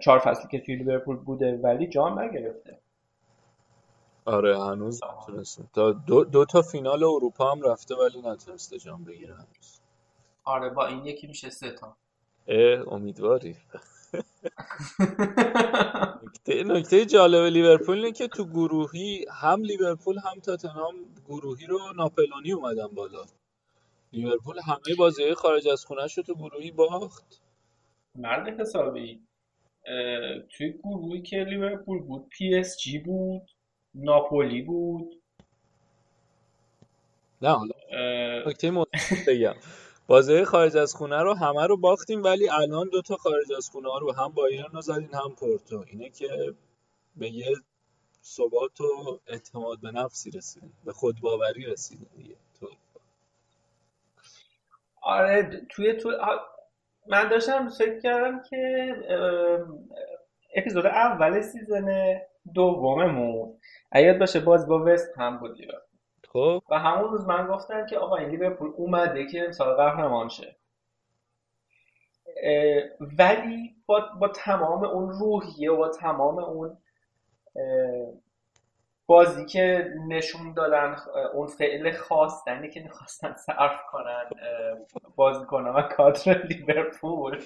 چهار 0.01 0.19
فصلی 0.19 0.49
که 0.51 0.61
توی 0.61 0.77
لیورپول 0.77 1.17
بوده 1.17 1.57
ولی 1.57 1.87
جام 1.87 2.19
نگرفته. 2.19 2.79
آره 4.25 4.65
هنوز 4.65 5.01
نتونسته. 5.05 5.65
تا 5.73 5.93
دو, 5.93 6.25
دو 6.25 6.45
تا 6.45 6.63
فینال 6.63 7.05
اروپا 7.05 7.53
هم 7.53 7.63
رفته 7.63 7.95
ولی 7.95 8.23
نتونسته 8.23 8.79
جام 8.79 9.05
بگیره. 9.05 9.35
هنوز 9.35 9.81
آره 10.45 10.71
با 10.71 10.87
این 10.87 11.07
یکی 11.07 11.27
میشه 11.27 11.51
سه 11.51 11.71
تا. 11.71 11.97
امیدواری. 12.91 13.57
نکته 16.23 16.65
نکته 16.65 17.07
جالب 17.07 17.45
لیورپول 17.45 17.97
اینه 17.97 18.13
که 18.13 18.29
تو 18.29 18.45
گروهی 18.45 19.25
هم 19.31 19.63
لیورپول 19.63 20.19
هم 20.19 20.41
تاتنهام 20.41 20.95
گروهی 21.29 21.67
رو 21.67 21.79
ناپلونی 21.97 22.53
اومدن 22.53 22.87
بالا. 22.87 23.25
لیورپول 24.13 24.59
همه 24.67 24.97
بازی 24.99 25.35
خارج 25.35 25.69
از 25.69 25.85
خونهش 25.85 26.17
رو 26.19 26.23
تو 26.23 26.35
گروهی 26.35 26.71
باخت. 26.71 27.43
مرد 28.15 28.61
حسابی. 28.61 29.27
توی 30.51 30.73
گروهی 30.73 31.23
که 31.23 31.37
لیورپول 31.37 31.99
بود 32.03 32.29
پی 32.29 32.55
اس 32.55 32.77
جی 32.79 32.99
بود 32.99 33.43
ناپولی 33.95 34.63
بود. 34.63 35.23
نه 37.43 37.51
حالا 37.51 37.73
نکته 38.47 38.73
بگم. 39.27 39.55
بازی 40.07 40.45
خارج 40.45 40.77
از 40.77 40.95
خونه 40.95 41.23
رو 41.23 41.35
همه 41.35 41.67
رو 41.67 41.77
باختیم 41.77 42.25
ولی 42.25 42.49
الان 42.49 42.89
دوتا 42.89 43.17
خارج 43.17 43.53
از 43.57 43.71
خونه 43.71 43.89
رو 44.01 44.13
هم 44.13 44.29
بایرن 44.29 44.71
رو 44.73 44.93
هم 44.93 45.35
پورتو. 45.39 45.85
اینه 45.87 46.11
که 46.11 46.55
به 47.17 47.31
یه 47.31 47.57
ثبات 48.25 48.81
و 48.81 49.21
اعتماد 49.27 49.81
به 49.81 49.91
نفسی 49.91 50.31
رسیدیم 50.31 50.73
به 50.85 50.93
خودباوری 50.93 51.65
رسیدیم 51.65 52.11
دیگه. 52.17 52.37
تو 52.61 52.71
آره 55.03 55.67
توی 55.71 55.93
تو 55.93 56.09
من 57.07 57.29
داشتم 57.29 57.69
فکر 57.69 58.01
کردم 58.01 58.43
که 58.43 58.95
اپیزود 60.57 60.87
اول 60.87 61.41
سیزن 61.41 62.21
دوممون 62.55 63.59
اگر 63.93 64.19
باشه 64.19 64.41
باز 64.41 64.69
با 64.69 64.85
وست 64.87 65.19
هم 65.19 65.39
بود 65.39 65.57
خب. 66.33 66.63
و 66.71 66.79
همون 66.79 67.11
روز 67.11 67.27
من 67.27 67.47
گفتم 67.47 67.87
که 67.87 67.99
آقا 67.99 68.17
این 68.17 68.29
لیورپول 68.29 68.73
اومده 68.77 69.27
که 69.27 69.45
امسال 69.45 69.75
قهرمان 69.75 70.29
شه. 70.29 70.57
ولی 73.01 73.75
با, 73.87 74.09
با 74.21 74.29
تمام 74.29 74.85
اون 74.85 75.11
روحیه 75.11 75.73
و 75.73 75.77
با 75.77 75.89
تمام 75.89 76.39
اون 76.39 76.77
بازی 79.07 79.47
که 79.47 79.95
نشون 80.09 80.53
دادن 80.53 80.97
اون 81.35 81.47
فعل 81.47 81.93
خواستنی 81.93 82.71
که 82.71 82.81
می‌خواستن 82.81 83.35
صرف 83.35 83.81
کنن 83.91 84.31
بازیکنان 85.17 85.75
و 85.75 85.83
کادر 85.83 86.43
لیورپول. 86.43 87.43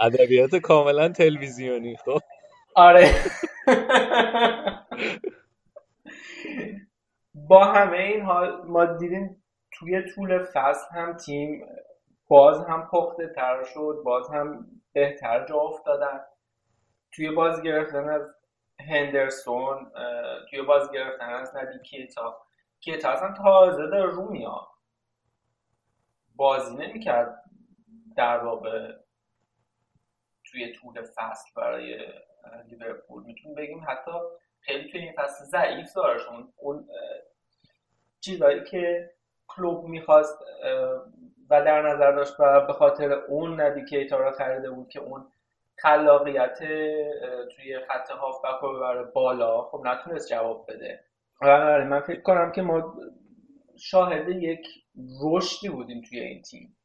ادبیات 0.00 0.56
کاملا 0.56 1.08
تلویزیونی 1.08 1.96
خب. 1.96 2.18
آره. 2.74 3.10
با 7.34 7.64
همه 7.64 7.96
این 7.96 8.22
حال 8.22 8.62
ما 8.66 8.84
دیدیم 8.84 9.42
توی 9.72 10.02
طول 10.14 10.42
فصل 10.54 10.94
هم 10.94 11.16
تیم 11.16 11.66
باز 12.28 12.64
هم 12.68 12.88
پخته 12.92 13.32
تر 13.36 13.64
شد 13.74 14.02
باز 14.04 14.30
هم 14.30 14.66
بهتر 14.92 15.46
جا 15.46 15.56
افتادن. 15.56 16.20
توی 17.12 17.30
باز 17.30 17.62
گرفتن 17.62 18.08
از 18.08 18.22
هندرسون 18.88 19.92
توی 20.50 20.62
باز 20.62 20.92
گرفتن. 20.92 21.28
از 21.28 21.56
ندی 21.56 21.78
کیتا. 21.78 22.38
کیتا 22.80 23.10
اصلا 23.10 23.34
تازه 23.34 23.86
داره 23.86 24.10
رو 24.10 24.30
میاد. 24.30 24.68
بازی 26.36 26.76
نمی‌کرد 26.76 27.44
در 28.16 28.38
واقع 28.38 28.92
توی 30.44 30.72
طول 30.72 31.02
فصل 31.02 31.50
برای 31.56 32.12
لیورپول. 32.68 33.22
می‌تونیم 33.22 33.56
بگیم 33.56 33.84
حتی 33.88 34.10
خیلی 34.60 34.90
توی 34.90 35.00
این 35.00 35.12
فصل 35.16 35.44
ضعیف 35.44 35.92
دارشون 35.94 36.52
اون 36.56 36.88
چیزایی 38.20 38.64
که 38.64 39.10
کلوب 39.48 39.84
می‌خواست 39.84 40.38
و 41.50 41.64
در 41.64 41.82
نظر 41.82 42.12
داشت 42.12 42.40
و 42.40 42.66
به 42.66 42.72
خاطر 42.72 43.12
اون 43.12 43.60
ندیکیتار 43.60 44.24
رو 44.24 44.30
خریده 44.30 44.70
بود 44.70 44.88
که 44.88 45.00
اون 45.00 45.32
خلاقیت 45.82 46.58
توی 47.56 47.78
خط 47.88 48.10
هافبک 48.10 48.62
رو 48.62 48.76
ببره 48.76 49.02
بالا. 49.02 49.62
خب 49.62 49.82
نتونست 49.84 50.28
جواب 50.28 50.66
بده. 50.68 51.04
من 51.90 52.00
فکر 52.00 52.20
کنم 52.20 52.52
که 52.52 52.62
ما 52.62 52.94
شاهد 53.76 54.28
یک 54.28 54.66
رشدی 55.24 55.68
بودیم 55.68 56.02
توی 56.02 56.20
این 56.20 56.42
تیم. 56.42 56.76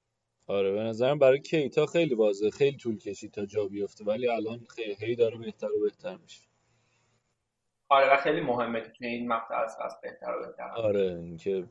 آره 0.48 0.72
به 0.72 0.80
نظرم 0.80 1.20
برای 1.20 1.41
کیتا 1.41 1.86
خیلی 1.86 2.16
واضحه. 2.16 2.50
خیلی 2.50 2.78
طول 2.78 2.98
کشید 2.98 3.32
تا 3.32 3.45
جا 3.45 3.66
بیفته 3.66 4.06
ولی 4.06 4.30
الان 4.30 4.60
خیلی 4.76 4.95
هی 5.00 5.16
داره 5.16 5.38
بهتر 5.38 5.72
و 5.72 5.80
بهتر 5.84 6.18
میشه. 6.24 6.41
آره 7.89 8.14
و 8.14 8.18
خیلی 8.18 8.41
مهمه 8.41 8.82
که 8.82 8.89
توی 8.89 9.08
این 9.08 9.28
مقطع 9.28 9.56
از 9.56 9.78
فصل 9.82 9.95
بهتر 10.04 10.32
و 10.32 10.45
بهتر 10.45 10.64
آره 10.64 11.02
اینکه 11.02 11.66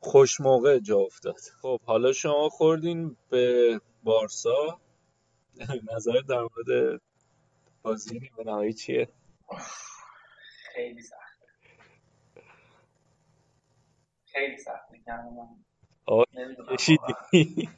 خوش 0.00 0.40
موقع 0.40 0.78
جا 0.78 0.98
افتاد. 0.98 1.36
خب 1.62 1.80
حالا 1.84 2.12
شما 2.12 2.48
خوردین 2.48 3.16
به 3.30 3.80
بارسا. 4.02 4.78
نظر 5.94 6.20
در 6.28 6.40
مورد 6.40 7.00
بازی 7.82 8.18
نیمه 8.18 8.44
نهایی 8.46 8.72
چیه؟ 8.72 9.08
خیلی 10.74 11.02
سخته 11.02 11.46
خیلی 14.24 14.58
سخته 14.58 14.98
کشیدی. 16.70 17.14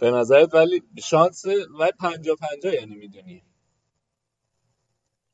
به 0.00 0.10
نظرت 0.10 0.54
ولی 0.54 0.82
شانس 1.04 1.44
ولی 1.78 1.92
پنجا 2.00 2.34
پنجا 2.34 2.74
یعنی 2.74 2.94
می‌دونی. 2.94 3.42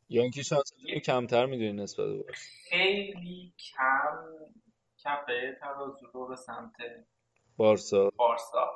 یا 0.09 0.22
اینکه 0.22 0.42
شانس 0.42 0.72
کمتر 1.05 1.46
می‌دونی 1.46 1.72
نسبت 1.72 2.07
به 2.07 2.32
خیلی 2.70 3.55
کم 3.59 4.28
کفه 5.05 5.59
ترازو 5.61 6.07
رو 6.12 6.28
به 6.28 6.36
سمت 6.36 6.72
بارسا. 7.57 8.11
بارسا. 8.16 8.70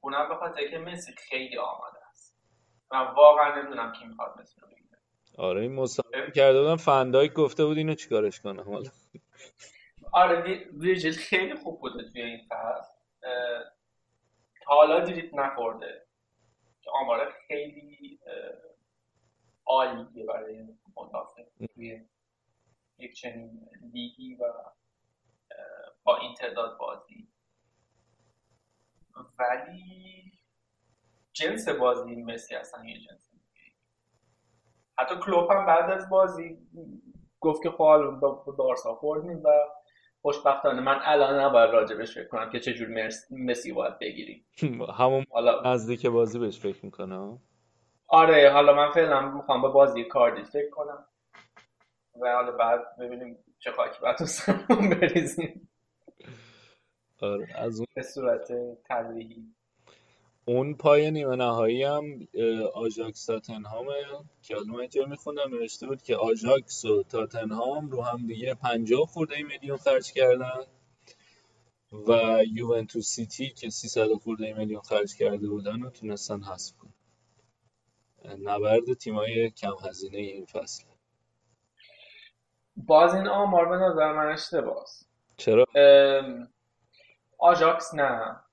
اونم 0.00 0.28
به 0.28 0.34
خاطر 0.34 0.70
که 0.70 0.78
مسی 0.78 1.12
خیلی 1.12 1.58
آماده 1.58 1.98
و 3.02 3.14
واقعا 3.14 3.60
نمی‌دونم 3.62 3.92
کی 3.92 4.04
می‌خواد 4.06 4.40
مسی 4.40 4.60
رو 4.60 4.68
بگیره. 4.68 4.98
آره 5.38 5.60
این 5.60 5.72
مصاحبه 5.74 6.30
کرده 6.30 6.60
بودم 6.60 6.76
فندایک 6.76 7.32
گفته 7.32 7.64
بود 7.64 7.76
اینو 7.76 7.94
چیکارش 7.94 8.40
کنم؟ 8.40 8.70
حالا 8.72 8.90
آره 10.12 10.66
ویرجیل 10.72 11.12
خیلی 11.12 11.54
خوب 11.54 11.80
بوده 11.80 12.10
توی 12.10 12.22
این 12.22 12.40
فصل. 12.50 12.94
تا 14.64 14.74
حالا 14.74 15.00
دریپ 15.00 15.34
نخورده. 15.34 16.06
که 16.82 16.90
آمار 16.90 17.34
خیلی 17.48 18.20
عالیه 19.66 20.26
برای 20.26 20.64
مدافع 20.96 21.42
توی 21.74 22.00
یک 22.98 23.14
چنین 23.14 23.68
لیگی 23.92 24.34
و 24.34 24.52
با 26.04 26.16
این 26.16 26.34
تعداد 26.34 26.78
بازی. 26.78 27.28
ولی 29.38 30.33
جنس 31.34 31.68
بازی 31.68 32.16
مسی 32.16 32.54
اصلا 32.54 32.84
یه 32.84 32.98
جنس 32.98 33.30
حتی 34.98 35.14
کلوپ 35.16 35.52
هم 35.52 35.66
بعد 35.66 35.90
از 35.90 36.08
بازی 36.08 36.58
گفت 37.40 37.62
که 37.62 37.70
خب 37.70 38.18
با 38.20 38.30
بارسا 38.58 38.94
خوردیم 38.94 39.42
و 39.44 39.48
خوشبختانه 40.22 40.80
من 40.80 41.00
الان 41.02 41.40
نباید 41.40 41.70
راجبش 41.70 42.14
فکر 42.14 42.28
کنم 42.28 42.50
که 42.50 42.60
چجور 42.60 42.88
مسی 43.30 43.72
باید 43.72 43.98
بگیریم. 43.98 44.46
همون 44.98 45.24
حالا 45.30 45.72
نزدیک 45.72 46.06
بازی 46.06 46.38
بهش 46.38 46.60
فکر 46.60 46.84
می‌کنم 46.84 47.40
آره 48.08 48.50
حالا 48.52 48.74
من 48.74 48.92
فعلا 48.92 49.20
می‌خوام 49.20 49.62
به 49.62 49.68
بازی 49.68 50.04
کاردی 50.04 50.44
فکر 50.44 50.70
کنم. 50.70 51.06
و 52.20 52.32
حالا 52.32 52.52
بعد 52.52 52.96
ببینیم 53.00 53.44
چه 53.58 53.70
خاکی 53.72 54.00
باید 54.02 54.16
تو 54.16 54.24
بریزیم. 55.00 55.68
آره 57.22 57.48
از 57.54 57.78
اون 57.78 57.86
به 57.94 58.02
صورت 58.02 58.52
تدریجی 58.90 59.54
اون 60.46 60.74
پای 60.74 61.10
نیمه 61.10 61.36
نهایی 61.36 61.82
هم 61.82 62.28
آژاکس 62.74 63.26
تاتنهام 63.26 63.86
که 64.42 64.54
حالا 64.54 64.72
من 64.72 64.80
اینجا 64.80 65.04
میخوندم 65.04 65.50
نوشته 65.50 65.86
بود 65.86 66.02
که 66.02 66.16
آژاکس 66.16 66.84
و 66.84 67.02
تاتنهام 67.02 67.90
رو 67.90 68.02
هم 68.02 68.26
دیگه 68.26 68.54
50 68.54 69.06
خورده 69.06 69.42
میلیون 69.42 69.76
خرج 69.76 70.12
کردن. 70.12 70.60
و 72.08 72.40
یوونتوس 72.52 73.06
سیتی 73.06 73.50
که 73.50 73.70
300 73.70 74.12
خورده 74.12 74.52
میلیون 74.52 74.80
خرج 74.80 75.14
کرده 75.14 75.48
بودن 75.48 75.82
و 75.82 75.90
تونستن 75.90 76.42
حذف 76.42 76.74
کنن. 76.76 76.92
نبرد 78.42 78.92
تیمای 78.94 79.50
کم 79.50 79.74
هزینه 79.88 80.18
این 80.18 80.46
فصل. 80.46 80.84
باز 82.76 83.14
این 83.14 83.26
آمار 83.26 83.68
به 83.68 83.76
نظر 83.76 84.12
من 84.12 84.32
اشتباه 84.32 84.86
چرا؟ 85.36 85.66
آژاکس 87.38 87.94
نه. 87.94 88.43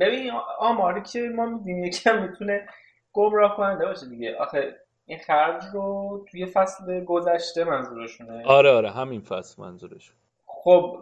ببین 0.00 0.30
آماری 0.58 1.02
که 1.02 1.20
ما 1.20 1.46
میدیم 1.46 1.84
یکم 1.84 2.22
می‌تونه 2.22 2.68
گمراه 3.12 3.56
کننده 3.56 3.86
باشه 3.86 4.06
دیگه. 4.08 4.36
آخه 4.36 4.76
این 5.06 5.18
خرج 5.18 5.62
رو 5.72 6.24
توی 6.30 6.46
فصل 6.46 7.04
گذشته 7.04 7.64
منظورشونه. 7.64 8.46
آره 8.46 8.70
آره 8.70 8.90
همین 8.90 9.20
فصل 9.20 9.62
منظورش 9.62 10.12
خب 10.46 10.98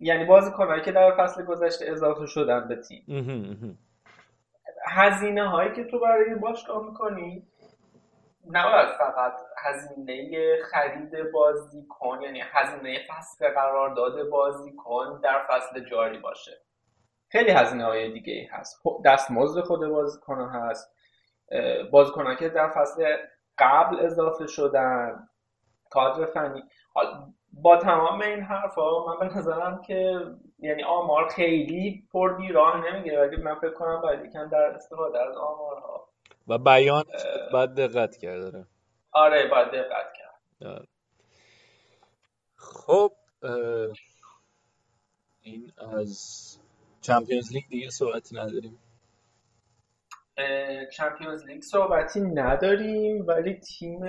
یعنی 0.00 0.24
بازی 0.24 0.50
کنایی 0.50 0.82
که 0.82 0.92
در 0.92 1.16
فصل 1.16 1.44
گذشته 1.44 1.84
اضافه 1.88 2.26
شدن 2.26 2.68
به 2.68 2.76
تیم. 2.76 3.78
هزینه 4.86 5.48
هایی 5.48 5.72
که 5.72 5.84
تو 5.84 5.98
برای 5.98 6.34
باشگاه 6.34 6.86
می‌کنی 6.86 7.46
نباید 8.50 8.88
فقط 8.88 9.32
هزینه 9.58 10.56
خرید 10.70 11.32
بازیکن 11.32 12.22
یعنی 12.22 12.42
هزینه 12.44 12.98
فصل 13.08 13.48
قرارداد 13.48 14.30
بازیکن 14.30 15.20
در 15.22 15.46
فصل 15.48 15.80
جاری 15.80 16.18
باشه. 16.18 16.52
خیلی 17.28 17.50
هزینه 17.50 17.84
های 17.84 18.12
دیگه 18.12 18.48
هست. 18.52 18.82
دستمزد 19.04 19.60
خود 19.60 19.80
بازیکن 19.80 20.40
هست. 20.40 20.94
بازیکن 21.90 22.36
که 22.36 22.48
در 22.48 22.70
فصل 22.70 23.16
قبل 23.58 24.00
اضافه 24.00 24.46
شدن 24.46 25.28
کادر 25.90 26.26
فنی. 26.26 26.62
با 27.52 27.76
تمام 27.76 28.22
این 28.22 28.40
حرفا 28.40 29.04
من 29.06 29.28
به 29.28 29.38
نظرم 29.38 29.82
که 29.82 30.20
یعنی 30.58 30.82
آمار 30.82 31.28
خیلی 31.28 32.08
پر 32.12 32.36
بیراه 32.36 32.86
نمی‌گیره. 32.86 33.20
ولی 33.20 33.36
من 33.36 33.54
فکر 33.54 33.74
کنم 33.74 34.00
باید 34.00 34.24
یکم 34.24 34.48
در 34.48 34.62
استفاده 34.62 35.22
از 35.22 35.36
آمارها. 35.36 36.08
و 36.48 36.58
بیان 36.58 37.04
باید 37.52 37.74
دقت 37.74 38.16
کرده 38.16 38.66
آره. 39.12 39.48
باید 39.48 39.68
دقت 39.68 40.12
کرد. 40.18 40.70
آره. 40.70 40.86
خب 42.56 43.12
این 45.40 45.72
از 45.78 46.58
چمپیونز 47.06 47.52
لیگ 47.52 47.64
دیگه 47.68 47.90
صحبتی 47.90 48.36
نداریم. 48.36 48.78
چمپیونز 50.92 51.44
لیگ 51.44 51.62
صحبتی 51.62 52.20
نداریم 52.20 53.26
ولی 53.26 53.54
تیم 53.54 54.00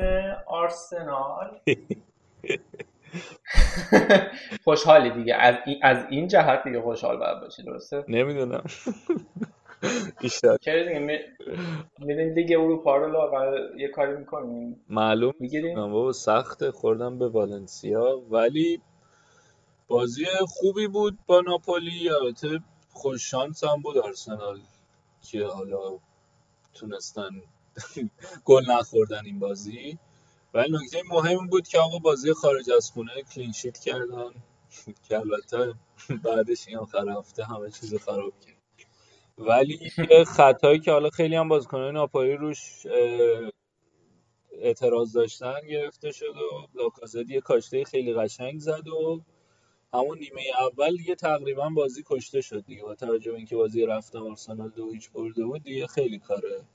آرسنال. 0.47 1.59
خوشحالی 4.63 5.11
دیگه. 5.11 5.35
از 5.35 5.55
این, 5.65 5.79
از 5.83 5.97
این 6.09 6.27
جهت 6.27 6.63
دیگه 6.63 6.81
خوشحال 6.81 7.17
باید 7.17 7.39
باشی 7.41 7.63
درسته؟ 7.63 8.05
نمی‌دونم. 8.07 8.63
چرا 10.61 10.83
دیگه 10.83 10.99
میریم 11.99 12.33
لیگ 12.33 12.51
اروپا 12.59 12.97
رو 12.97 13.11
لاغر 13.11 13.57
یه 13.77 13.87
کاری 13.87 14.17
می‌کنیم؟ 14.17 14.85
معلوم 14.89 15.33
می‌گیریم؟ 15.39 15.75
بابا 15.75 16.11
سخت 16.11 16.69
خوردم 16.69 17.19
به 17.19 17.29
والنسیا. 17.29 18.21
ولی 18.29 18.81
بازی 19.87 20.25
خوبی 20.47 20.87
بود 20.87 21.17
با 21.27 21.41
ناپولی. 21.41 22.09
البته 22.09 22.59
خوش 22.97 23.31
شانس 23.31 23.63
هم 23.63 23.81
بود 23.81 23.97
آرسنال 23.97 24.61
که 25.21 25.45
حالا 25.45 25.99
تونستن 26.73 27.41
گل 28.45 28.71
نخوردن 28.71 29.25
این 29.25 29.39
بازی. 29.39 29.97
ولی 30.53 30.71
نکته 30.71 31.01
مهم 31.09 31.47
بود 31.47 31.67
که 31.67 31.79
آقا 31.79 31.99
بازی 31.99 32.33
خارج 32.33 32.71
از 32.71 32.91
خونه 32.91 33.11
کلینشیت 33.35 33.77
کردن. 33.79 34.31
که 35.09 35.19
البته 35.19 35.73
بعدش 36.23 36.67
این 36.67 36.77
آخر 36.77 37.09
هفته 37.09 37.45
همه 37.45 37.71
چیز 37.71 37.95
خراب 37.95 38.33
کرد. 38.39 38.57
ولی 39.37 39.91
خطایی 40.27 40.79
که 40.79 40.91
حالا 40.91 41.09
خیلی 41.09 41.35
هم 41.35 41.49
بازیکنان 41.49 41.93
ناپایی 41.93 42.33
روش 42.33 42.87
اعتراض 44.51 45.13
داشتن 45.13 45.61
گرفته 45.69 46.11
شد 46.11 46.25
و 46.25 46.67
لاکازت 46.75 47.29
یه 47.29 47.41
کاشته 47.41 47.83
خیلی 47.83 48.13
قشنگ 48.13 48.59
زد 48.59 48.87
و 48.87 49.21
همون 49.93 50.19
نیمه 50.19 50.41
اول 50.61 50.97
دیگه 50.97 51.15
تقریبا 51.15 51.69
بازی 51.69 52.03
کشته 52.07 52.41
شد 52.41 52.65
دیگه. 52.65 52.83
با 52.83 52.95
توجه 52.95 53.31
به 53.31 53.37
اینکه 53.37 53.55
بازی 53.55 53.85
رفتم 53.85 54.23
آرسنال 54.23 54.69
دو 54.69 54.91
هیچ 54.91 55.11
برده 55.11 55.45
بود 55.45 55.63
دیگه 55.63 55.87
خیلی 55.87 56.19
کاره 56.19 56.65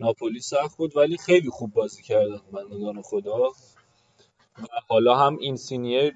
ناپولی 0.00 0.40
سخت 0.40 0.76
بود 0.76 0.96
ولی 0.96 1.18
خیلی 1.18 1.50
خوب 1.50 1.72
بازی 1.72 2.02
کردن 2.02 2.40
بندگان 2.52 3.02
خدا. 3.02 3.50
و 4.58 4.66
حالا 4.88 5.16
هم 5.16 5.38
این 5.38 5.56
سینیه 5.56 6.12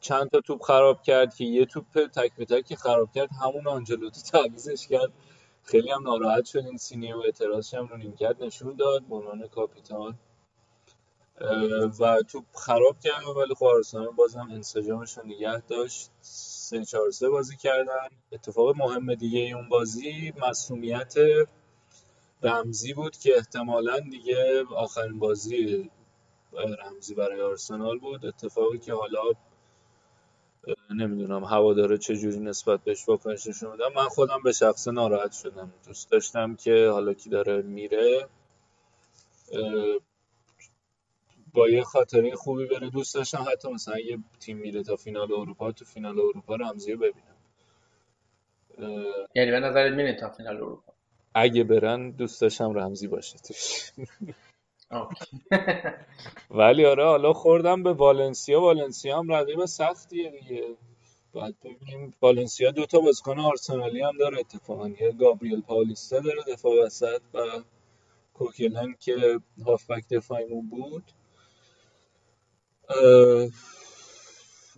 چند 0.00 0.30
تا 0.30 0.40
توپ 0.40 0.62
خراب 0.62 1.02
کرد 1.02 1.34
که 1.34 1.44
یه 1.44 1.64
توپ 1.66 2.06
تک 2.06 2.36
به 2.36 2.44
تک 2.44 2.74
خراب 2.74 3.12
کرد 3.14 3.28
همون 3.42 3.68
آنجلوتی 3.68 4.22
تعویزش 4.22 4.88
کرد. 4.88 5.12
خیلی 5.62 5.90
هم 5.90 6.02
ناراحت 6.02 6.44
شد 6.44 6.66
این 6.66 6.76
سینیه 6.76 7.16
و 7.16 7.18
اعتراضش 7.18 7.74
هم 7.74 7.86
رو 7.86 7.96
نیمکت 7.96 8.36
نشون 8.40 8.76
داد. 8.76 9.02
به 9.08 9.14
عنوان 9.14 9.48
کاپیتان 9.48 10.18
و 12.00 12.22
توپ 12.28 12.44
خراب 12.54 13.00
کردن 13.00 13.26
ولی 13.26 13.54
خب 13.54 13.64
آرسنال 13.64 14.06
بازم 14.06 14.48
انسجامش 14.50 15.18
رو 15.18 15.26
نگه 15.26 15.60
داشت. 15.60 16.10
سه 16.20 16.84
چهار 16.84 17.10
سه 17.10 17.28
بازی 17.28 17.56
کردن. 17.56 18.08
اتفاق 18.32 18.76
مهم 18.76 19.14
دیگه 19.14 19.56
اون 19.56 19.68
بازی 19.68 20.32
مسئولیت 20.48 21.14
رمزی 22.42 22.94
بود 22.94 23.16
که 23.16 23.36
احتمالا 23.36 24.00
دیگه 24.00 24.64
آخرین 24.76 25.18
بازی 25.18 25.90
رمزی 26.84 27.14
برای 27.14 27.42
آرسنال 27.42 27.98
بود. 27.98 28.26
اتفاقی 28.26 28.78
که 28.78 28.92
حالا 28.94 29.22
نمی‌دونم 30.90 31.44
هواداره 31.44 31.98
چجوری 31.98 32.40
نسبت 32.40 32.80
بهش 32.84 33.08
واکنش 33.08 33.46
نشون 33.46 33.78
من 33.96 34.08
خودم 34.08 34.42
به 34.44 34.52
شخص 34.52 34.88
ناراحت 34.88 35.32
شدم. 35.32 35.72
دوست 35.86 36.10
داشتم 36.10 36.56
که 36.56 36.88
حالا 36.92 37.14
کی 37.14 37.30
داره 37.30 37.62
میره. 37.62 38.28
با 41.54 41.70
یه 41.70 41.84
خاطره 41.84 42.36
خوبی 42.36 42.66
بره. 42.66 42.90
دوست 42.90 43.16
داشتم 43.16 43.46
حتی 43.52 43.70
مثلا 43.72 44.00
یه 44.00 44.18
تیم 44.40 44.58
میره 44.58 44.84
تا 44.84 44.96
فینال 44.96 45.32
اروپا 45.34 45.72
تو 45.72 45.86
فینال 45.86 46.20
اروپا 46.20 46.56
رمزی 46.56 46.92
رو 46.92 46.98
ببینم. 46.98 47.36
یعنی 49.36 49.52
به 49.52 49.60
نظرت 49.60 49.92
میره 49.94 50.14
تا 50.20 50.30
فینال 50.30 50.56
اروپا؟ 50.56 50.94
اگه 51.34 51.64
برن 51.64 52.10
دوست 52.10 52.40
داشتم 52.42 52.78
رمزی 52.78 53.08
باشه 53.08 53.38
توش. 53.38 53.92
ولی 56.50 56.86
آره 56.86 57.04
حالا 57.04 57.32
خوردم 57.32 57.82
به 57.82 57.92
والنسیا. 57.92 58.60
والنسیا 58.60 59.18
هم 59.18 59.32
رقیب 59.32 59.64
سختیه 59.64 60.30
دیگه. 60.30 60.76
باید 61.32 61.56
ببینیم. 61.64 62.14
والنسیا 62.22 62.70
دو 62.70 62.86
تا 62.86 63.00
بازیکن 63.00 63.40
آرسنالی 63.40 64.02
هم 64.02 64.18
داره 64.18 64.40
اتفاقا. 64.40 64.88
یه 64.88 65.12
گابریل 65.12 65.62
پاولیستا 65.62 66.20
داره 66.20 66.42
دفاع 66.48 66.86
وسط 66.86 67.22
و 67.34 67.40
کوکلن 68.34 68.94
که 69.00 69.40
هافبک 69.66 70.08
دفاعیمون 70.10 70.68
بود. 70.70 71.04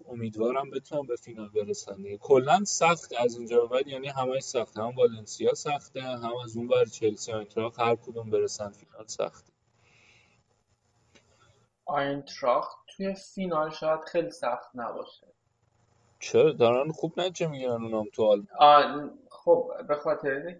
امیدوارم 0.09 0.71
بتونم 0.71 1.07
به 1.07 1.17
فینال 1.17 1.49
برسن 1.49 2.17
کلا 2.21 2.65
سخت 2.65 3.13
از 3.19 3.37
اینجا 3.37 3.67
بعد 3.67 3.87
یعنی 3.89 4.09
همش 4.09 4.43
سخته. 4.43 4.83
هم 4.83 4.95
والنسیا 4.97 5.55
سخته 5.55 6.03
هم 6.03 6.33
از 6.45 6.57
اون 6.57 6.69
بر 6.69 6.85
چلسی 6.85 7.33
آینتراخت 7.33 7.81
هر 7.81 7.97
کدوم 7.97 8.31
برسن 8.31 8.71
فینال 8.71 9.07
سخته. 9.07 9.53
آینتراخت 11.85 12.77
توی 12.97 13.15
فینال 13.15 13.71
شاید 13.71 14.01
خیلی 14.01 14.31
سخت 14.31 14.71
نباشه. 14.75 15.27
چرا؟ 16.21 16.53
دارن 16.53 16.93
خوب 16.93 17.21
نتیجه 17.21 17.47
می‌گیرن 17.47 17.83
اونام 17.83 18.07
تو 18.13 18.25
حال 18.25 19.11
خب 19.31 19.71
به 19.89 19.97
خاطر 19.97 20.57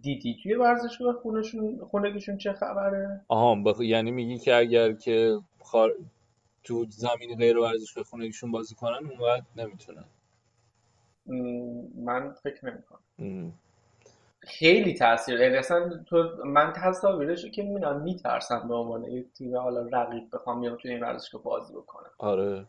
دیدی 0.00 0.36
توی 0.42 0.54
ورزشگاه 0.54 1.14
خونشون 1.14 1.80
خونگیشون 1.90 2.38
چه 2.38 2.52
خبره؟ 2.52 3.20
آها 3.28 3.54
بخ... 3.54 3.80
یعنی 3.80 4.10
میگی 4.10 4.38
که 4.38 4.54
اگر 4.54 4.92
که 4.92 5.38
خار... 5.62 5.94
تو 6.64 6.86
زمین 6.88 7.38
غیر 7.38 7.58
ورزشگاه 7.58 8.04
خونگیشون 8.04 8.50
بازی 8.52 8.74
کنن 8.74 9.06
اون 9.10 9.18
وقت 9.18 9.44
نمی‌تونن. 9.56 10.04
من 11.94 12.32
فکر 12.32 12.66
نمی‌کنم. 12.66 13.52
خیلی 14.40 14.94
تاثیر 14.94 15.40
یعنی 15.40 15.56
اصلا 15.56 16.04
تو 16.06 16.44
من 16.44 16.72
تصاویرشو 16.72 17.48
که 17.48 17.62
می‌بینم 17.62 18.00
میترسم 18.00 18.68
به 18.68 18.74
عنوان 18.74 19.04
یک 19.04 19.32
تیم 19.32 19.56
حالا 19.56 19.88
رقیب 19.92 20.28
بخوام 20.32 20.60
بیام 20.60 20.76
توی 20.76 20.90
این 20.90 21.02
ورزشگاه 21.02 21.42
بازی 21.42 21.74
بکنم. 21.74 22.10
آره. 22.18 22.66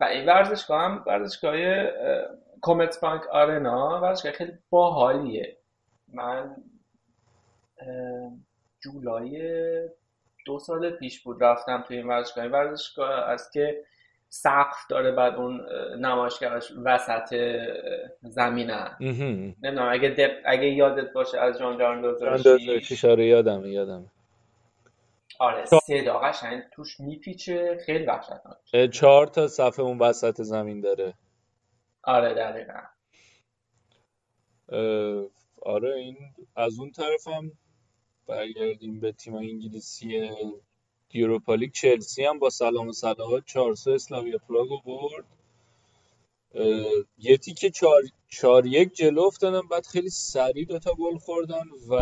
و 0.00 0.04
این 0.04 0.26
ورزشگاه 0.26 0.82
هم 0.82 1.04
ورزشگاه 1.06 1.56
کومت 2.60 3.00
بانک 3.00 3.26
آرنا 3.26 4.00
ورزشگاه 4.02 4.32
خیلی 4.32 4.52
باحالیه. 4.70 5.56
من 6.08 6.56
جولای 8.80 9.40
دو 10.48 10.58
سال 10.58 10.90
پیش 10.90 11.22
بود 11.22 11.42
رفتم 11.44 11.84
توی 11.88 11.96
این 11.96 12.06
ورزشگاه. 12.06 12.44
این 12.44 12.52
ورزشگاه 12.52 13.10
است 13.10 13.52
که 13.52 13.84
سقف 14.28 14.76
داره 14.90 15.12
بعد 15.12 15.34
اون 15.34 15.60
نمایشگرش 15.98 16.72
وسط 16.84 17.34
زمینه. 18.22 18.96
نمی‌دونم 19.00 19.92
اگه 19.92 20.08
دب... 20.08 20.30
اگه 20.44 20.66
یادت 20.66 21.12
باشه 21.12 21.38
از 21.40 21.58
جان 21.58 21.78
جان 21.78 22.04
آره 23.04 23.26
یادم 23.26 23.66
یادم. 23.66 24.10
آره 25.38 25.64
صدا 25.64 26.18
قشنگ 26.18 26.62
توش 26.72 27.00
میپیچه 27.00 27.78
خیلی 27.86 28.04
وحشتناک. 28.04 28.90
چهار 28.90 29.26
تا 29.26 29.48
صفحه 29.48 29.84
اون 29.84 29.98
وسط 29.98 30.42
زمین 30.42 30.80
داره. 30.80 31.14
آره 32.02 32.34
دقیقا. 32.34 32.80
آره 35.62 35.94
این 35.94 36.16
از 36.56 36.78
اون 36.80 36.90
طرف 36.90 37.28
هم 37.28 37.52
برگردیم 38.28 39.00
به 39.00 39.12
تیم 39.12 39.34
انگلیسی 39.34 40.30
یوروپا 41.12 41.54
لیگ. 41.54 41.72
چلسی 41.72 42.24
هم 42.24 42.38
با 42.38 42.50
سلام 42.50 42.88
و 42.88 42.92
صلوات 42.92 43.44
4 43.46 43.70
اسلاویا 43.86 44.38
پراگ 44.38 44.68
برد. 44.84 45.24
یه 47.18 47.36
تیکه 47.36 47.70
چار, 47.70 48.02
چار 48.28 48.66
یک 48.66 48.94
جلو 48.94 49.22
افتادن 49.22 49.68
بعد 49.68 49.86
خیلی 49.86 50.10
سریع 50.10 50.64
دوتا 50.64 50.94
گل 50.94 51.18
خوردن 51.18 51.64
و 51.90 52.00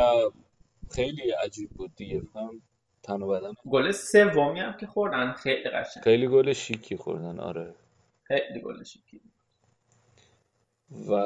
خیلی 0.90 1.30
عجیب 1.30 1.70
بود 1.70 1.94
دیگه. 1.96 2.22
هم 2.34 2.62
تن 3.02 3.22
و 3.22 3.28
بدن 3.28 3.52
گل 3.70 3.92
سومی 3.92 4.60
هم 4.60 4.76
که 4.80 4.86
خوردن 4.86 5.32
خیلی 5.32 5.70
قشنگ. 5.70 6.04
خیلی 6.04 6.28
گل 6.28 6.52
شیکی 6.52 6.96
خوردن 6.96 7.40
آره. 7.40 7.74
خیلی 8.22 8.60
گل 8.60 8.84
شیکی 8.84 9.20
و 11.08 11.24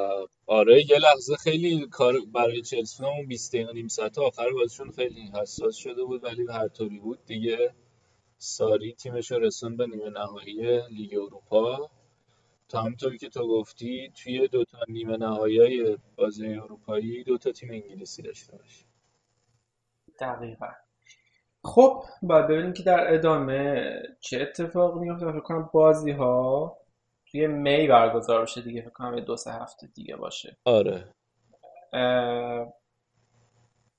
آره 0.51 0.91
یه 0.91 0.99
لحظه 0.99 1.35
خیلی 1.35 1.87
کار 1.87 2.13
برای 2.33 2.61
چلسی 2.61 3.05
اون 3.05 3.27
20 3.27 3.53
دقیقه 3.53 3.73
نیم 3.73 3.87
ساعت 3.87 4.17
آخر 4.19 4.49
بازیشون 4.49 4.91
خیلی 4.91 5.31
حساس 5.35 5.75
شده 5.75 6.03
بود 6.03 6.23
ولی 6.23 6.47
هر 6.49 6.67
طوری 6.67 6.99
بود 6.99 7.25
دیگه. 7.25 7.73
ساری 8.37 8.93
تیمش 8.93 9.31
رسون 9.31 9.77
به 9.77 9.87
نیمه 9.87 10.09
نهایی 10.09 10.81
لیگ 10.89 11.13
اروپا. 11.13 11.89
تا 12.69 12.81
همطوری 12.81 13.17
که 13.17 13.29
تو 13.29 13.47
گفتی 13.47 14.11
توی 14.23 14.47
دوتا 14.47 14.77
نیمه 14.87 15.17
نهایی 15.17 15.97
بازی 16.15 16.53
اروپایی 16.53 17.23
دوتا 17.23 17.51
تیم 17.51 17.71
انگلیسی 17.71 18.21
داشته 18.21 18.57
باشه. 18.57 18.85
دقیقا. 20.19 20.67
خب 21.63 22.03
باید 22.21 22.47
ببینیم 22.47 22.73
که 22.73 22.83
در 22.83 23.13
ادامه 23.13 23.93
چه 24.19 24.41
اتفاق 24.41 24.97
میفته 24.99 25.25
فکر 25.31 25.39
کنم 25.39 25.69
بازی 25.73 26.11
ها 26.11 26.80
توی 27.31 27.47
می 27.47 27.87
برگزار 27.87 28.41
بشه 28.41 28.61
دیگه 28.61 28.81
فکر 28.81 28.89
کنم 28.89 29.19
دو 29.19 29.37
سه 29.37 29.51
هفته 29.51 29.87
دیگه 29.87 30.15
باشه. 30.15 30.57
آره. 30.65 31.03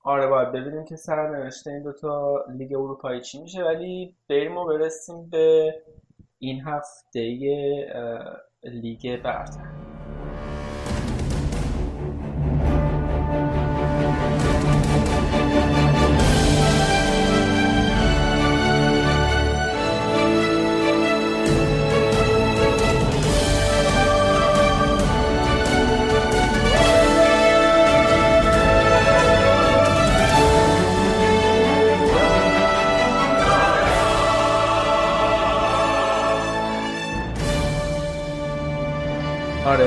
آره 0.03 0.27
باید 0.27 0.51
ببینیم 0.51 0.85
که 0.85 0.95
سرنوشت 0.95 1.67
این 1.67 1.83
دوتا 1.83 2.45
لیگ 2.57 2.73
اروپایی 2.73 3.21
چی 3.21 3.41
میشه. 3.41 3.63
ولی 3.63 4.15
بریم 4.29 4.57
و 4.57 4.65
برسیم 4.65 5.29
به 5.29 5.75
این 6.39 6.61
هفته 6.61 7.19
لیگ 8.63 9.21
برتر. 9.23 9.92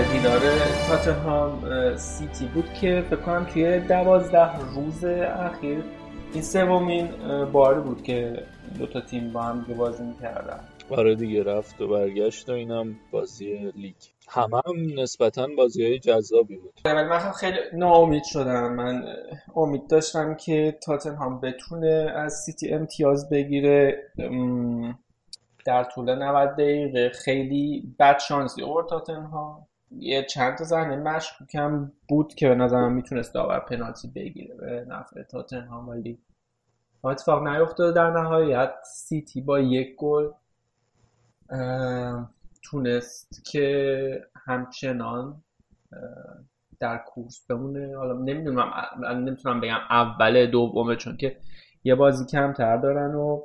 دیدار 0.03 0.41
تاتنهام 0.89 1.63
سیتی 1.97 2.47
بود 2.47 2.73
که 2.81 3.05
فکر 3.11 3.17
کنم 3.21 3.45
توی 3.45 3.81
دوازده 3.81 4.59
روز 4.75 5.05
اخیر 5.05 5.85
این 6.33 6.43
سومین 6.43 7.09
بار 7.53 7.81
بود 7.81 8.03
که 8.03 8.43
دوتا 8.79 9.01
تیم 9.01 9.33
با 9.33 9.43
هم 9.43 9.67
بازی 9.79 10.05
می‌کردن. 10.05 10.61
آره 10.91 11.15
دیگه 11.15 11.43
رفت 11.43 11.81
و 11.81 11.89
برگشت 11.89 12.49
و 12.49 12.53
اینم 12.53 12.97
بازی 13.11 13.73
لیگ. 13.77 13.95
همه 14.29 14.57
هم 14.67 15.01
نسبتا 15.01 15.49
بازی 15.57 15.85
های 15.85 15.99
جذابی 15.99 16.57
بود. 16.57 16.73
من 16.85 17.33
خیلی 17.33 17.59
ناامید 17.73 18.25
شدم. 18.25 18.73
من 18.73 19.05
امید 19.57 19.89
داشتم 19.89 20.35
که 20.35 20.79
تاتنهام 20.83 21.41
بتونه 21.41 22.13
از 22.17 22.33
سیتی 22.33 22.75
امتیاز 22.75 23.29
بگیره. 23.31 24.03
در 25.67 25.85
طول 25.85 26.15
90 26.15 26.51
دقیقه 26.51 27.09
خیلی 27.09 27.95
بد 27.99 28.19
شانسی 28.19 28.63
اوور 28.63 28.85
تاتنهام. 28.85 29.67
یه 29.99 30.25
چند 30.25 30.59
تا 30.59 30.65
صحنه 30.65 30.97
مشکوکم 30.97 31.93
بود 32.09 32.35
که 32.35 32.49
به 32.49 32.55
نظرم 32.55 32.93
می‌تونست 32.93 33.35
داور 33.35 33.61
پنالتی 33.61 34.09
بگیره 34.09 34.55
به 34.55 34.87
نفع 34.89 35.23
تاتنهام 35.23 35.89
ولی 35.89 36.19
اتفاق 37.05 37.49
نیفتاده 37.49 37.93
در 37.93 38.11
نهایت 38.11 38.75
سیتی 38.85 39.41
با 39.41 39.61
یک 39.61 39.97
گل 39.97 40.31
تونست 42.63 43.45
که 43.53 44.27
همچنان 44.47 45.43
در 46.81 46.99
کورس 46.99 47.47
بمونه. 47.47 47.97
حالا 47.97 48.13
نمی‌دونم 48.13 48.73
نمی‌تونم 49.05 49.61
بگم 49.61 49.79
اول 49.91 50.47
دومه 50.47 50.97
چون 50.97 51.17
که 51.17 51.37
یه 51.85 51.95
بازی 51.95 52.27
کمتر 52.27 52.77
دارن 52.77 53.15
و 53.15 53.43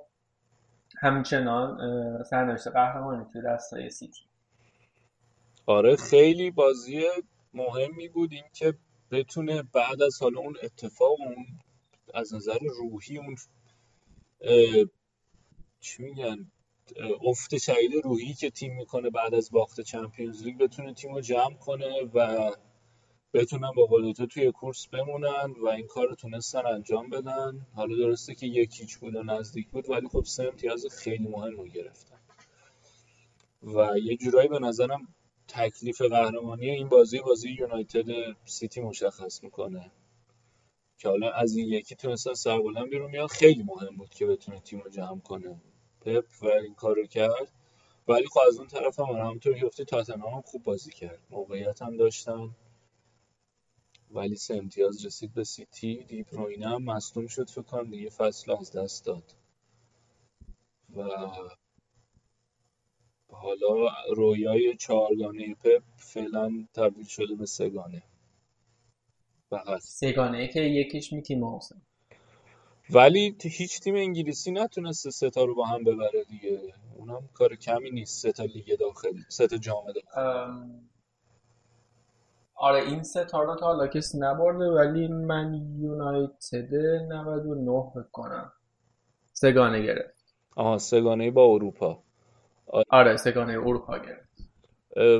همچنان 0.99 1.77
سرنوشت 2.23 2.67
قهرمانی 2.67 3.25
توی 3.33 3.41
دستای 3.41 3.89
سیتی. 3.89 4.30
آره 5.65 5.95
خیلی 5.95 6.51
بازی 6.51 7.05
مهمی 7.53 8.07
بود. 8.07 8.33
این 8.33 8.43
که 8.53 8.73
بتونه 9.11 9.63
بعد 9.63 10.01
از 10.01 10.21
حالا 10.21 10.39
اون 10.39 10.57
اتفاق 10.63 11.21
اون 11.21 11.45
از 12.13 12.33
نظر 12.33 12.57
روحی 12.79 13.17
اون 13.17 13.35
چی 15.79 16.03
میگن 16.03 16.51
افت 17.21 17.57
شدید 17.57 17.91
روحی 18.03 18.33
که 18.33 18.49
تیم 18.49 18.75
می‌کنه 18.75 19.09
بعد 19.09 19.33
از 19.33 19.51
باخت 19.51 19.81
چمپیونز 19.81 20.43
لیگ 20.43 20.57
بتونه 20.57 20.93
تیم 20.93 21.13
رو 21.13 21.21
جمع 21.21 21.53
کنه 21.53 22.01
و 22.13 22.51
بتونن 23.33 23.71
با 23.75 23.85
قول 23.85 24.13
توی 24.13 24.51
کورس 24.51 24.87
بمونن 24.87 25.55
و 25.63 25.67
این 25.67 25.87
کار 25.87 26.07
رو 26.07 26.15
تونستن 26.15 26.65
انجام 26.65 27.09
بدن. 27.09 27.67
حالا 27.75 27.95
درسته 27.95 28.35
که 28.35 28.47
یکیچ 28.47 28.97
بود 28.97 29.15
و 29.15 29.23
نزدیک 29.23 29.69
بود 29.69 29.89
ولی 29.89 30.07
خب 30.07 30.23
سه 30.23 30.43
امتیاز 30.43 30.85
خیلی 30.85 31.27
مهم 31.27 31.57
رو 31.57 31.67
گرفتن. 31.67 32.19
و 33.63 33.97
یه 33.97 34.17
جورایی 34.17 34.49
به 34.49 34.59
نظرم 34.59 35.07
تکلیف 35.51 36.01
قهرمانی 36.01 36.69
این 36.69 36.89
بازی 36.89 37.19
بازی 37.19 37.49
یونایتد 37.49 38.05
سیتی 38.45 38.81
مشخص 38.81 39.43
می‌کنه. 39.43 39.91
که 40.97 41.09
حالا 41.09 41.31
از 41.31 41.55
این 41.55 41.67
یکی 41.67 41.95
تونستن 41.95 42.33
سربلند 42.33 42.89
بیرون 42.89 43.11
میاد 43.11 43.29
خیلی 43.29 43.63
مهم 43.63 43.95
بود 43.97 44.09
که 44.09 44.25
بتونه 44.25 44.59
تیم 44.59 44.79
رو 44.79 44.89
جمع 44.89 45.19
کنه. 45.19 45.61
پپ 46.01 46.25
و 46.41 46.47
این 46.47 46.75
کار 46.75 46.95
رو 46.95 47.05
کرد. 47.05 47.51
ولی 48.07 48.27
خب 48.27 48.39
از 48.47 48.57
اون 48.57 48.67
طرف 48.67 48.99
هم 48.99 49.05
همونطور 49.05 49.59
که 49.59 49.65
گفتی 49.65 49.85
تاتنهام 49.85 50.41
خوب 50.41 50.63
بازی 50.63 50.91
کرد. 50.91 51.19
موقعیت 51.29 51.81
هم 51.81 51.97
داشتن. 51.97 52.55
ولی 54.11 54.35
سه 54.35 54.55
امتیاز 54.55 55.05
رسید 55.05 55.33
به 55.33 55.43
سیتی. 55.43 56.03
دیبروینه 56.03 56.69
هم 56.69 56.83
مصدوم 56.83 57.27
شد 57.27 57.49
فکر 57.49 57.61
کنم 57.61 57.89
دیگه 57.89 58.09
فصل 58.09 58.51
از 58.51 58.71
دست 58.71 59.05
داد. 59.05 59.35
و 60.95 61.01
حالا 63.31 63.89
رویای 64.15 64.75
چهارگانه 64.75 65.55
پپ 65.55 65.83
فعلا 65.97 66.67
تبدیل 66.73 67.05
شده 67.05 67.35
به 67.35 67.45
سگانه 67.45 68.03
فقط. 69.49 69.79
سگانه 69.81 70.47
که 70.47 70.61
یکیش 70.61 71.13
میکی 71.13 71.35
ماوسه 71.35 71.75
ولی 72.89 73.35
هیچ 73.41 73.79
تیم 73.81 73.95
انگلیسی 73.95 74.51
نتونسته 74.51 75.09
ستا 75.09 75.43
رو 75.43 75.55
با 75.55 75.65
هم 75.65 75.83
ببره 75.83 76.23
دیگه. 76.23 76.73
اونم 76.97 77.29
کار 77.33 77.55
کمی 77.55 77.91
نیست. 77.91 78.29
ستا 78.29 78.43
لیگ 78.43 78.79
داخلی 78.79 79.25
ستا 79.29 79.57
جام 79.57 79.85
داخلی 79.85 80.81
آره 82.55 82.81
این 82.83 83.03
سه 83.03 83.25
تا 83.25 83.43
رو 83.43 83.55
تا 83.55 83.65
حالا 83.65 83.87
کسی 83.87 84.17
نبرده 84.17 84.65
ولی 84.65 85.07
من 85.07 85.53
یونایتد 85.79 86.75
99 86.75 87.91
بکنم 87.95 88.51
سگانه 89.33 89.81
گرفت. 89.81 90.35
آها 90.55 90.77
سگانه 90.77 91.31
با 91.31 91.45
اروپا. 91.45 92.03
آره 92.89 93.17
سگانه 93.17 93.53
اروپا 93.53 93.97
گرفت. 93.99 94.31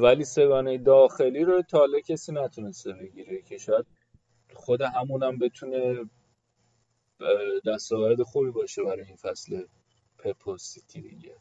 ولی 0.02 0.24
سگانه 0.24 0.78
داخلی 0.78 1.44
رو 1.44 1.62
تا 1.62 1.78
حالا 1.78 2.00
کسی 2.00 2.32
نتونسته 2.32 2.94
بگیره 2.94 3.42
که 3.42 3.58
شاید 3.58 3.86
خود 4.54 4.82
همونم 4.82 5.38
بتونه 5.38 6.06
دستاورد 7.68 8.22
خوبی 8.24 8.52
باشه 8.52 8.84
برای 8.84 9.06
این 9.06 9.16
فصل 9.16 9.64
پپ 10.20 10.58
سیتی 10.58 11.02
دیگه 11.02 11.36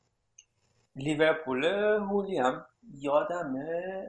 لیورپول 0.96 1.64
هولی 1.64 2.38
هم 2.38 2.66
یادمه 2.94 4.08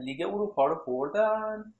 لیگ 0.00 0.22
اروپا 0.22 0.66
رو 0.66 0.82
بردن. 0.86 1.74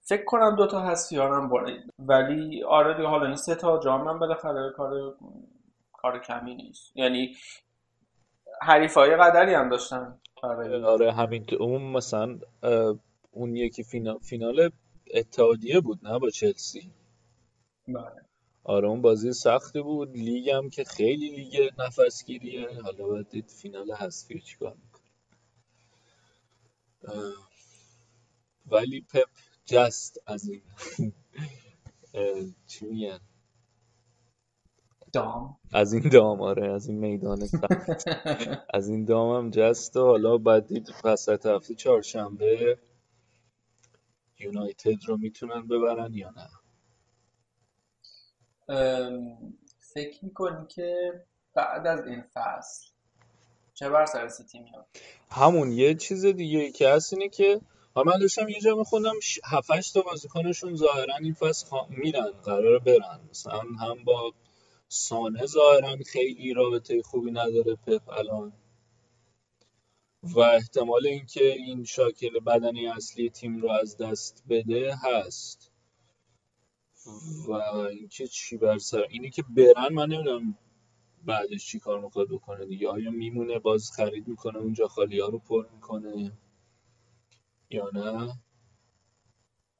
فکر 0.00 0.24
کنم 0.24 0.56
دوتا 0.56 0.80
هستیارم 0.80 1.48
برد 1.48 1.68
ولی 1.98 2.62
آره 2.64 2.94
دیگه 2.94 3.08
حالا 3.08 3.26
این 3.26 3.36
سه 3.36 3.54
تا 3.54 3.78
جام 3.80 4.08
هم 4.08 4.18
بالاخره 4.18 4.72
کار 4.76 5.14
کار 5.98 6.18
کمی 6.18 6.54
نیست. 6.54 6.96
یعنی 6.96 7.36
حریفای 8.62 9.16
قدری 9.16 9.54
هم 9.54 9.68
داشتن 9.68 10.20
آره 10.42 11.12
همین 11.12 11.46
اون 11.60 11.82
مثلا 11.82 12.38
اون 13.30 13.56
یکی 13.56 13.82
فینال, 13.84 14.18
فینال 14.18 14.70
اتحادیه 15.14 15.80
بود 15.80 15.98
نه؟ 16.02 16.18
با 16.18 16.30
چلسی. 16.30 16.92
بله. 17.88 18.24
آره 18.64 18.88
اون 18.88 19.02
بازی 19.02 19.32
سختی 19.32 19.82
بود. 19.82 20.10
لیگ 20.10 20.50
هم 20.50 20.70
که 20.70 20.84
خیلی 20.84 21.28
لیگ 21.28 21.70
نفسگیریه. 21.78 22.82
حالا 22.82 23.06
باید 23.06 23.28
دید 23.28 23.48
فینال 23.48 23.90
هستی 23.92 24.40
چیکار 24.40 24.74
می‌کنه. 24.74 25.08
ولی 28.66 29.00
پپ 29.00 29.28
جست 29.66 30.22
از 30.26 30.48
این 30.48 30.62
چی 32.66 32.86
میگن؟ 32.86 33.20
دام. 35.12 35.56
از 35.72 35.92
این 35.92 36.08
دام 36.08 36.42
آره 36.42 36.72
از 36.72 36.88
این 36.88 36.98
میدان 36.98 37.48
از 38.74 38.88
این 38.88 39.04
دام 39.04 39.36
هم 39.36 39.50
جست 39.50 39.96
و 39.96 40.00
حالا 40.06 40.38
باید 40.38 40.66
دید 40.66 40.94
وسط 41.04 41.46
هفته 41.46 41.74
چهارشنبه 41.74 42.78
یونایتد 44.38 45.04
رو 45.06 45.16
می‌تونن 45.16 45.66
ببرن 45.66 46.14
یا 46.14 46.30
نه؟ 46.30 46.48
فکر 49.94 50.24
می‌کنی 50.24 50.66
که 50.66 51.12
بعد 51.54 51.86
از 51.86 52.06
این 52.06 52.24
فصل 52.34 52.88
چه 53.74 53.88
بر 53.88 54.06
سر 54.06 54.28
سیتی 54.28 54.58
میاد؟ 54.58 54.86
همون 55.30 55.72
یه 55.72 55.94
چیز 55.94 56.26
دیگه 56.26 56.72
که 56.72 56.88
هست 56.88 57.12
اینه 57.12 57.28
که 57.28 57.60
من 57.96 58.18
داشتم 58.20 58.48
یه 58.48 58.60
جا 58.60 58.76
میخوندم 58.76 59.14
هفتش 59.44 59.92
تا 59.92 60.02
بازیکنشون 60.02 60.76
ظاهرا 60.76 61.14
این 61.20 61.34
فصل 61.34 61.66
میرن 61.88 62.30
قرار 62.44 62.78
برن. 62.78 63.20
مثلا 63.30 63.60
هم 63.60 64.04
با 64.04 64.32
سانه 64.88 65.46
ظاهرا 65.46 65.96
خیلی 66.06 66.54
رابطه 66.54 67.02
خوبی 67.02 67.30
نداره 67.30 67.74
پپ 67.86 68.08
الان. 68.08 68.52
و 70.22 70.40
احتمال 70.40 71.06
اینکه 71.06 71.52
این 71.52 71.84
شاکل 71.84 72.40
بدنی 72.40 72.88
اصلی 72.88 73.30
تیم 73.30 73.60
رو 73.60 73.70
از 73.70 73.96
دست 73.96 74.44
بده 74.48 74.94
هست. 75.04 75.72
و 77.48 77.52
اینکه 77.52 78.26
چی 78.26 78.56
بر 78.56 78.78
سر 78.78 79.06
اینی 79.10 79.30
که 79.30 79.44
برن 79.56 79.92
من 79.94 80.08
نمی‌دونم 80.08 80.58
بعدش 81.24 81.66
چی 81.66 81.78
کار 81.78 82.00
می‌خواد 82.00 82.28
بکنه 82.28 82.66
دیگه. 82.66 82.88
آیا 82.88 83.10
میمونه؟ 83.10 83.58
باز 83.58 83.90
خرید 83.96 84.28
می‌کنه 84.28 84.58
اونجا 84.58 84.88
خالی 84.88 85.20
ها 85.20 85.28
رو 85.28 85.38
پر 85.38 85.66
می‌کنه 85.74 86.32
یا 87.70 87.90
نه؟ 87.94 88.34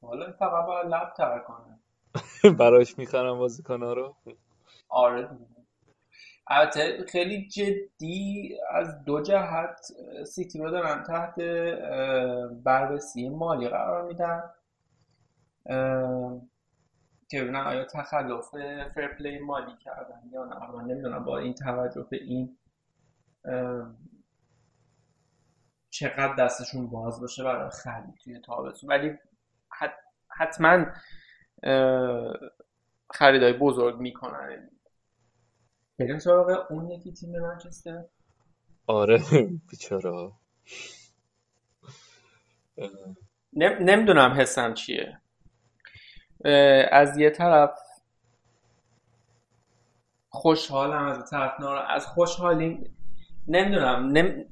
حالا 0.01 0.33
فقط 0.33 0.67
باید 0.67 0.87
لب 0.87 1.15
تر 1.17 1.39
کنه. 1.39 1.81
براش 2.59 2.99
می‌خرم 2.99 3.39
بازیکن 3.39 3.83
ها 3.83 3.93
رو. 3.93 4.17
آره. 4.89 5.29
البته 6.51 7.05
خیلی 7.09 7.49
جدی 7.49 8.59
از 8.71 9.05
دو 9.05 9.23
جهت 9.23 9.81
سیتی 10.27 10.59
رو 10.59 10.71
دارن 10.71 11.03
تحت 11.03 11.41
بررسی 12.65 13.29
مالی 13.29 13.69
قرار 13.69 14.05
میدن. 14.07 14.43
که 17.31 17.43
ببینن 17.43 17.57
آیا 17.57 17.85
تخلف 17.85 18.51
فرپلی 18.95 19.39
مالی 19.39 19.77
کردن 19.77 20.21
یا 20.33 20.45
نه. 20.45 20.71
من 20.71 20.85
نمی‌دونم 20.85 21.25
با 21.25 21.39
این 21.39 21.55
توجه 21.55 22.07
به 22.11 22.17
این 22.17 22.59
چقدر 25.91 26.35
دستشون 26.35 26.91
باز 26.91 27.21
باشه 27.21 27.45
برای 27.45 27.71
خرید 27.71 28.15
توی 28.25 28.41
تابستون. 28.41 28.91
ولی 28.91 29.19
حتما 30.29 30.87
خریدای 33.11 33.53
بزرگ 33.53 33.99
می‌کنن. 34.01 34.71
بریم 35.99 36.19
سراغ 36.19 36.67
اون 36.71 36.91
یکی 36.91 37.13
تیم 37.13 37.41
منچستر. 37.41 38.05
آره 38.87 39.19
بیچاره 39.71 40.33
نمی‌دونم 43.57 44.31
حسم 44.31 44.75
چیه. 44.75 45.21
از 46.93 47.19
یه 47.19 47.31
طرف 47.31 47.79
خوشحالم 50.29 51.07
از 51.07 51.31
طرف 51.31 51.61
نارا 51.61 51.83
از 51.83 52.07
خوشحالی 52.07 52.91
نمی‌دونم 53.49 54.07
نم... 54.13 54.45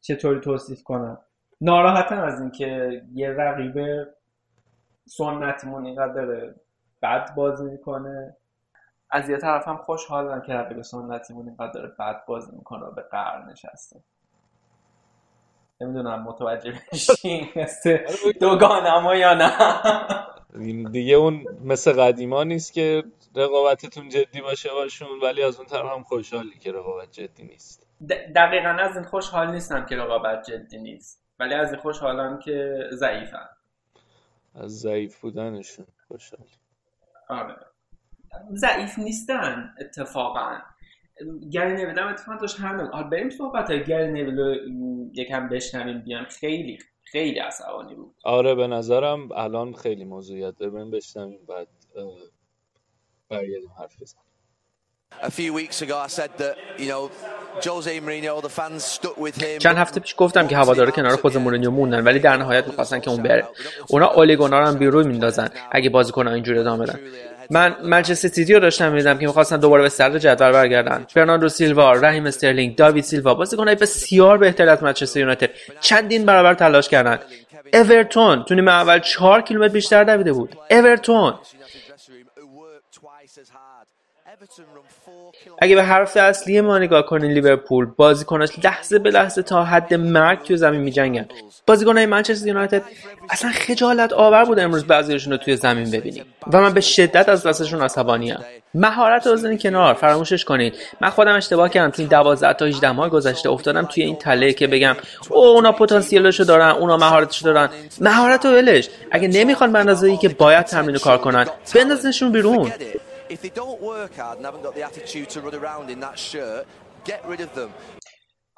چطوری 0.00 0.40
توصیف 0.40 0.82
کنم. 0.82 1.18
ناراحتم 1.60 2.22
از 2.22 2.40
اینکه 2.40 3.02
یه 3.14 3.30
رقیب 3.30 4.06
سنتیمون 5.06 5.86
اینقدر 5.86 6.54
بد 7.02 7.34
بازی 7.34 7.64
می‌کنه. 7.64 8.36
از 9.10 9.28
یه 9.28 9.36
طرف 9.36 9.68
هم 9.68 9.76
خوشحالم 9.76 10.42
که 10.42 10.52
رقیب 10.52 10.82
سنتیمون 10.82 11.46
اینقدر 11.46 11.72
داره 11.72 11.88
بد 11.98 12.24
بازی 12.26 12.56
می‌کنه 12.56 12.84
و 12.84 12.90
به 12.90 13.02
قرار 13.02 13.50
نشسته. 13.50 14.00
نمی‌دونم 15.80 16.22
متوجه 16.22 16.72
بشین 16.92 17.48
دوگانما 18.40 19.14
یا 19.14 19.34
نه. 19.34 19.52
دیگه 20.90 21.14
اون 21.14 21.44
مثل 21.64 21.92
قدیما 21.92 22.44
نیست 22.44 22.72
که 22.72 23.04
رقابتتون 23.36 24.08
جدی 24.08 24.40
باشه 24.40 24.70
باشون 24.72 25.08
ولی 25.22 25.42
از 25.42 25.56
اون 25.56 25.66
طرف 25.66 25.86
هم 25.86 26.02
خوشحالی 26.02 26.58
که 26.58 26.72
رقابت 26.72 27.10
جدی 27.10 27.42
نیست. 27.42 27.86
دقیقا 28.36 28.68
از 28.68 28.96
این 28.96 29.04
خوشحال 29.04 29.50
نیستم 29.50 29.86
که 29.86 29.96
رقابت 29.96 30.50
جدی 30.50 30.78
نیست 30.78 31.24
ولی 31.40 31.54
از 31.54 31.72
این 31.72 31.80
خوشحالم 31.80 32.38
که 32.38 32.84
ضعیفم. 32.92 33.48
از 34.54 34.80
ضعیف 34.80 35.20
بودنشون 35.20 35.86
خوشحال 36.08 36.46
آره. 37.28 37.56
ضعیف 38.54 38.98
نیستن 38.98 39.74
اتفاقا 39.80 40.58
گری 41.50 41.72
نویل 41.72 41.98
هم 41.98 42.08
اتفاقا 42.08 42.38
داشت 42.38 42.60
هر 42.60 42.76
حالا 42.76 43.08
بریم 43.08 43.30
صحبت 43.30 43.70
های 43.70 43.84
گری 43.84 44.12
نویل 44.12 44.38
رو 44.38 44.54
یکم 45.14 45.48
بشنویم 45.48 45.98
بیان 45.98 46.24
خیلی 46.24 46.78
خیلی 47.04 47.38
عصبانی 47.38 47.94
بود 47.94 48.14
آره 48.24 48.54
به 48.54 48.66
نظرم 48.66 49.32
الان 49.32 49.72
خیلی 49.72 50.04
موضوعیت 50.04 50.56
داره 50.58 50.72
بریم 50.72 50.90
بشنویم 50.90 51.38
بعد 51.48 51.68
برگردیم 53.28 53.70
حرف 53.78 54.02
بزنیم 54.02 54.24
A 55.20 55.30
few 55.30 55.52
weeks 55.54 55.82
ago 55.82 55.96
I 55.96 56.06
said 56.18 56.32
that, 56.42 56.54
you 56.78 56.88
know, 56.92 57.10
Jose 57.64 57.98
Mourinho, 58.00 58.34
the 58.42 58.48
fans 58.48 58.84
stuck 58.84 59.16
with 59.16 59.36
him. 59.42 59.58
چند 59.58 59.76
هفته 59.76 60.00
پیش 60.00 60.14
گفتم 60.18 60.48
که 60.48 60.56
هوادارا 60.56 60.90
کنار 60.90 61.16
خود 61.16 61.36
مورینیو 61.36 61.70
موندن 61.70 62.04
ولی 62.04 62.18
در 62.18 62.36
نهایت 62.36 62.66
می‌خواستن 62.66 63.00
که 63.00 63.10
اون 63.10 63.22
بره. 63.22 63.48
اونا 63.88 64.06
اولیگونا 64.06 64.60
رو 64.60 64.66
هم 64.66 64.78
بیرون 64.78 65.06
میندازن 65.06 65.48
اگه 65.70 65.90
بازیکن‌ها 65.90 66.34
اینجوری 66.34 66.58
ادامه 66.58 66.84
بدن. 66.84 66.98
من 67.50 67.76
منچستر 67.84 68.28
سیتی 68.28 68.54
رو 68.54 68.60
داشتم 68.60 68.92
می‌دیدم 68.92 69.18
که 69.18 69.26
می‌خواستن 69.26 69.56
دوباره 69.56 69.82
به 69.82 69.88
صدر 69.88 70.18
جدول 70.18 70.52
برگردن. 70.52 71.06
برناردو 71.08 71.48
سیلوا 71.48 71.92
رحیم 71.92 72.26
استرلینگ 72.26 72.76
داوید 72.76 73.04
سیلوا 73.04 73.34
بازیکنای 73.34 73.74
بسیار 73.74 74.38
بهتر 74.38 74.68
از 74.68 74.82
منچستر 74.82 75.20
یونایتد. 75.20 75.50
چندین 75.80 76.26
برابر 76.26 76.54
تلاش 76.54 76.88
کردن. 76.88 77.18
اورتون 77.74 78.44
تو 78.44 78.54
نیمه 78.54 78.72
اول 78.72 78.98
4 78.98 79.40
کیلومتر 79.40 79.72
بیشتر 79.72 80.04
دویده 80.04 80.32
بود. 80.32 80.56
اورتون 80.70 81.34
اگه 85.60 85.74
به 85.74 85.82
حرف 85.82 86.16
اصلی 86.16 86.60
ما 86.60 86.78
نگاه 86.78 87.06
کنین 87.06 87.32
لیورپول 87.32 87.86
بازیکناش 87.96 88.48
لحظه 88.64 88.98
به 88.98 89.10
لحظه 89.10 89.42
تا 89.42 89.64
حد 89.64 89.94
مرگ 89.94 90.42
توی 90.42 90.56
زمین 90.56 90.80
میجنگن. 90.80 91.26
بازیکنهای 91.66 92.06
منچستر 92.06 92.46
یونایتد 92.46 92.82
اصلا 93.30 93.50
خجالت 93.50 94.12
آور 94.12 94.44
بود 94.44 94.58
امروز 94.58 94.84
بعضیشون 94.84 95.32
رو 95.32 95.38
توی 95.38 95.56
زمین 95.56 95.90
ببینیم. 95.90 96.24
و 96.52 96.60
من 96.60 96.74
به 96.74 96.80
شدت 96.80 97.28
از 97.28 97.46
دستشون 97.46 97.80
ام 97.82 98.38
مهارت 98.74 99.26
رو 99.26 99.56
کنار 99.56 99.94
فراموشش 99.94 100.44
کنید 100.44 100.74
من 101.00 101.10
خودم 101.10 101.34
اشتباه 101.34 101.68
کردم 101.68 101.92
این 101.98 102.08
12 102.08 102.52
تا 102.52 102.64
18 102.64 102.92
ماه 102.92 103.08
گذشته 103.08 103.50
افتادم 103.50 103.82
توی 103.82 104.02
این 104.02 104.16
تله 104.16 104.52
که 104.52 104.66
بگم 104.66 104.96
او 105.30 105.44
اونا 105.44 105.72
پتانسیلشو 105.72 106.44
دارن 106.44 106.70
اونا 106.70 106.96
مهارتشو 106.96 107.44
دارن. 107.44 107.68
مهارت 108.00 108.46
ولش. 108.46 108.88
اگه 109.10 109.28
نمی‌خوان 109.28 109.72
به 109.72 109.78
که 110.16 110.28
باید 110.28 110.66
تمرین 110.66 110.98
کار 110.98 111.18
کنن 111.18 111.46
بندازنشون 111.74 112.32
بیرون. 112.32 112.72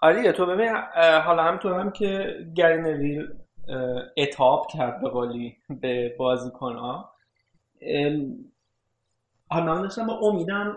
آره 0.02 0.32
تو 0.32 0.46
ببین 0.46 0.68
حالا 1.24 1.42
همطور 1.42 1.80
هم 1.80 1.90
که 1.90 2.36
گرینویل 2.54 3.28
اتاب 4.16 4.66
کرد 4.66 5.00
به 5.00 5.08
قولی 5.08 5.56
به 5.80 6.14
بازیکن 6.18 6.76
ها 6.76 7.14
حالا 9.50 9.82
داشتم 9.82 10.06
با 10.06 10.14
امیدم 10.14 10.76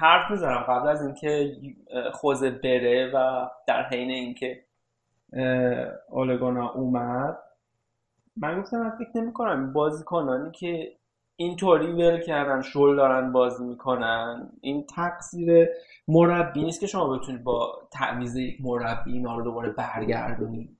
حرف 0.00 0.30
می‌زنم 0.30 0.58
قبل 0.68 0.88
از 0.88 1.02
اینکه 1.02 1.56
خوزه 2.12 2.50
بره 2.50 3.10
و 3.14 3.48
در 3.66 3.82
حین 3.82 4.10
اینکه 4.10 4.64
اولگونا 6.08 6.72
اومد. 6.72 7.38
من 8.36 8.60
گفتم 8.60 8.76
من 8.76 8.90
فکر 8.90 9.10
نمی 9.14 9.32
کنم 9.32 9.72
بازیکنانی 9.72 10.50
که 10.50 10.96
اینطوری 11.36 11.86
ول 11.86 12.20
کردن 12.20 12.62
شل 12.62 12.96
دارن 12.96 13.32
بازی 13.32 13.64
می‌کنن. 13.64 14.52
این 14.60 14.86
تقصیر 14.86 15.68
مربی 16.08 16.62
نیست 16.62 16.80
که 16.80 16.86
شما 16.86 17.18
بتونید 17.18 17.44
با 17.44 17.88
تعویض 17.90 18.36
یک 18.36 18.56
مربی 18.60 19.12
اینا 19.12 19.36
رو 19.36 19.44
دوباره 19.44 19.70
برگردونید 19.70 20.76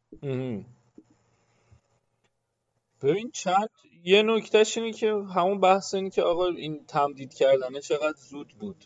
ببین 3.02 3.30
چند 3.30 3.68
یه 4.04 4.22
نکتهش 4.22 4.78
اینه 4.78 4.92
که 4.92 5.14
همون 5.34 5.60
بحث 5.60 5.94
اینه 5.94 6.10
که 6.10 6.22
آقا 6.22 6.46
این 6.46 6.84
تمدید 6.88 7.34
کردنه 7.34 7.80
چقدر 7.80 8.16
زود 8.16 8.48
بود. 8.60 8.84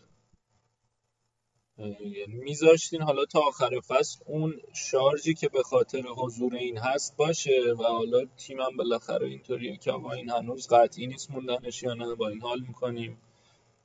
میذاشتین 2.28 3.02
حالا 3.02 3.24
تا 3.24 3.40
آخر 3.40 3.81
فصل 3.81 4.24
اون 4.27 4.61
شارژی 4.73 5.35
که 5.35 5.48
به 5.48 5.62
خاطر 5.62 6.02
حضور 6.02 6.55
این 6.55 6.78
هست 6.78 7.16
باشه 7.16 7.74
و 7.78 7.82
حالا 7.82 8.24
تیمم 8.36 8.77
بالاخره 8.77 9.27
اینطوریه 9.27 9.77
که 9.77 9.93
آقا 9.93 10.12
این 10.12 10.31
هنوز 10.31 10.69
قطعی 10.69 11.07
نیست 11.07 11.31
موندنش 11.31 11.82
یا 11.82 11.94
نه 11.94 12.15
با 12.15 12.28
این 12.28 12.40
حال 12.40 12.61
می‌کنیم. 12.61 13.19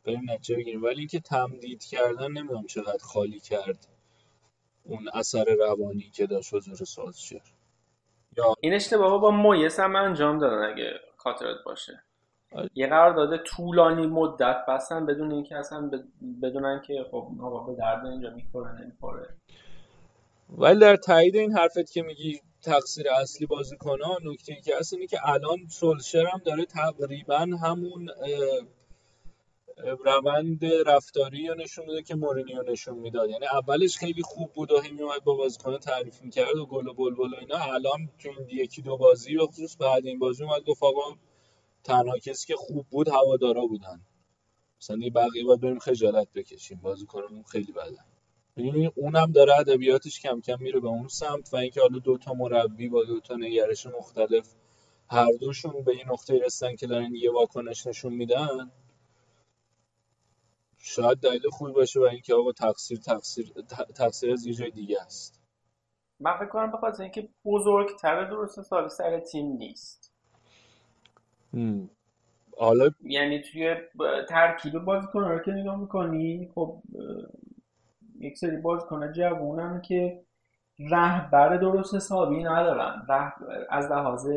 بریم 0.05 0.31
نتیجه 0.31 0.55
بگیریم. 0.55 0.83
ولی 0.83 0.99
اینکه 0.99 1.19
تمدید 1.19 1.83
کردن 1.83 2.31
نمی‌دونم 2.31 2.65
چقدر 2.65 3.03
خالی 3.03 3.39
کرد 3.39 3.87
اون 4.83 5.09
اثر 5.13 5.45
روانی 5.59 6.11
که 6.13 6.27
داشت 6.27 6.53
حضور 6.53 6.75
سازشر 6.75 7.41
یا 8.37 8.55
این 8.61 8.73
اشتباه 8.73 9.21
با 9.21 9.31
مویس 9.31 9.79
هم 9.79 9.95
انجام 9.95 10.39
دادن 10.39 10.71
اگه 10.73 10.99
خاطرت 11.17 11.57
باشه. 11.65 12.03
یه 12.75 12.87
قرار 12.87 13.13
داده 13.15 13.37
طولانی 13.37 14.07
مدت 14.07 14.65
بستن 14.67 15.05
بدون 15.05 15.31
اینکه 15.31 15.55
اصلا 15.55 15.91
بدونن 16.41 16.81
که 16.87 17.05
خب 17.11 17.27
آقا 17.41 17.59
به 17.59 17.75
درد 17.75 18.05
اینجا 18.05 18.29
می‌خوره 18.29 18.81
نمی‌خوره. 18.81 19.29
ولی 20.49 20.79
در 20.79 20.95
تایید 20.95 21.35
این 21.35 21.57
حرفت 21.57 21.91
که 21.91 22.01
میگی 22.01 22.39
تقصیر 22.61 23.05
اصلی 23.21 23.47
ها 24.03 24.17
نکته 24.23 24.53
ای 24.53 24.61
که 24.61 24.77
هست 24.79 24.93
اینه 24.93 25.07
که 25.07 25.17
الان 25.23 25.57
سولشر 25.69 26.25
هم 26.25 26.41
داره 26.45 26.65
تقریبا 26.65 27.37
همون 27.37 28.09
روند 30.05 30.65
رفتاری 30.85 31.47
رو 31.47 31.55
نشون 31.55 31.85
میده 31.85 32.01
که 32.01 32.15
مورینیو 32.15 32.63
نشون 32.71 32.97
می‌داد. 32.97 33.29
یعنی 33.29 33.45
اولش 33.45 33.97
خیلی 33.97 34.21
خوب 34.21 34.53
بود 34.53 34.71
و 34.71 34.81
همی 34.81 35.01
اومد 35.01 35.23
با 35.23 35.35
بازیکن 35.35 35.77
تعریف 35.77 36.21
می‌کرد 36.21 36.55
و 36.55 36.65
گل 36.65 36.87
و 36.87 36.93
بلبل 36.93 37.33
و 37.33 37.37
اینا. 37.39 37.57
الان 37.57 38.09
تو 38.19 38.29
این 38.37 38.49
یکی 38.49 38.81
دو 38.81 38.97
بازی 38.97 39.37
به 39.37 39.45
خصوص 39.45 39.77
بعد 39.77 40.05
این 40.05 40.19
بازی 40.19 40.43
اومد 40.43 40.63
گفت 40.63 40.83
آقا 40.83 41.01
تنها 41.85 42.17
کسی 42.17 42.47
که 42.47 42.55
خوب 42.55 42.85
بود 42.89 43.09
هوادارا 43.09 43.65
بودن. 43.65 44.01
مثلا 44.81 44.97
یه 44.97 45.09
بقیه 45.09 45.43
باید 45.45 45.61
بریم 45.61 45.79
خجالت 45.79 46.27
بکشیم. 46.35 46.79
بازیکنمون 46.83 47.43
خیلی 47.43 47.71
بدن 47.71 48.05
یعنی 48.57 48.91
اونم 48.95 49.31
داره 49.31 49.59
ادبیاتش 49.59 50.19
کم 50.19 50.41
کم 50.41 50.57
میره 50.59 50.79
به 50.79 50.87
اون 50.87 51.07
سمت 51.07 51.53
و 51.53 51.57
اینکه 51.57 51.81
حالا 51.81 51.99
دو 51.99 52.17
تا 52.17 52.33
مربی 52.33 52.89
با 52.89 53.03
دو 53.03 53.19
تا 53.19 53.35
نگرش 53.35 53.87
مختلف 53.87 54.55
هر 55.09 55.31
دوشون 55.39 55.83
به 55.83 55.91
این 55.91 56.09
نقطه 56.09 56.39
رسیدن 56.45 56.75
که 56.75 56.87
دارن 56.87 57.15
یه 57.15 57.31
واکنش 57.31 57.87
نشون 57.87 58.13
میدن 58.13 58.71
شاید 60.77 61.17
دلیل 61.17 61.49
خوبی 61.49 61.71
باشه 61.71 61.99
و 61.99 62.03
اینکه 62.03 62.33
آقا 62.33 62.51
تقصیر 62.51 62.97
تقصیر 62.97 63.53
تقصیر 63.95 64.31
از 64.31 64.45
یه 64.45 64.53
جای 64.53 64.71
دیگه 64.71 65.01
است. 65.01 65.41
من 66.19 66.37
فکر 66.37 66.49
کنم 66.49 66.71
بخاطر 66.71 67.03
اینکه 67.03 67.29
بزرگتر 67.45 68.29
درست 68.29 68.61
سال 68.61 68.87
سر 68.87 69.19
تیم 69.19 69.45
نیست. 69.45 70.04
حالا 72.57 72.89
یعنی 73.03 73.41
توی 73.41 73.75
ترکیب 74.29 74.79
بازیکن 74.79 75.19
رو 75.19 75.39
که 75.39 75.51
نگاه 75.51 75.79
می‌کنی 75.79 76.51
خب 76.55 76.81
یک 78.19 78.37
سری 78.37 78.57
بازیکن 78.57 79.11
جوونن 79.11 79.81
که 79.81 80.25
رهبر 80.79 81.57
درست 81.57 81.95
حسابی 81.95 82.43
ندارن. 82.43 83.07
از 83.69 83.91
لحاظ 83.91 84.27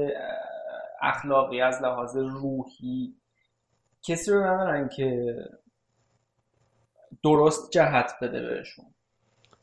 اخلاقی 1.01 1.61
از 1.61 1.83
لحاظ 1.83 2.17
روحی 2.17 3.15
کسی 4.03 4.31
رو 4.31 4.45
ندارن 4.45 4.89
که 4.89 5.37
درست 7.25 7.71
جهت 7.71 8.13
بده 8.23 8.43
بهشون. 8.43 8.85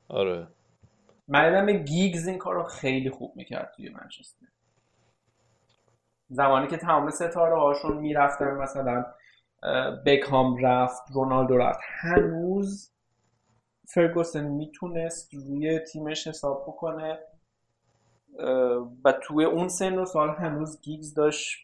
آره. 0.08 0.48
من 1.28 1.84
گیگز 1.84 2.28
این 2.28 2.38
کار 2.38 2.56
رو 2.56 2.64
خیلی 2.64 3.10
خوب 3.10 3.36
می‌کرد 3.36 3.74
توی 3.76 3.90
منچستر. 3.90 4.48
زمانی 6.30 6.68
که 6.68 6.78
تمام 6.78 7.10
ستاره 7.10 7.60
هاشون 7.60 7.98
می‌رفتن 7.98 8.52
مثلا 8.52 9.06
بکام 10.06 10.58
رفت 10.66 11.04
رونالدو 11.14 11.58
رفت 11.58 11.80
هنوز 12.02 12.92
فرگوسن 13.88 14.44
می‌تونست 14.48 15.34
روی 15.34 15.80
تیمش 15.80 16.28
حساب 16.28 16.64
بکنه 16.68 17.20
و 19.06 19.12
توی 19.12 19.46
اون 19.46 19.68
سن 19.68 19.98
و 19.98 20.06
سال 20.06 20.30
هنوز 20.30 20.82
گیگز 20.82 21.14
داشت 21.14 21.58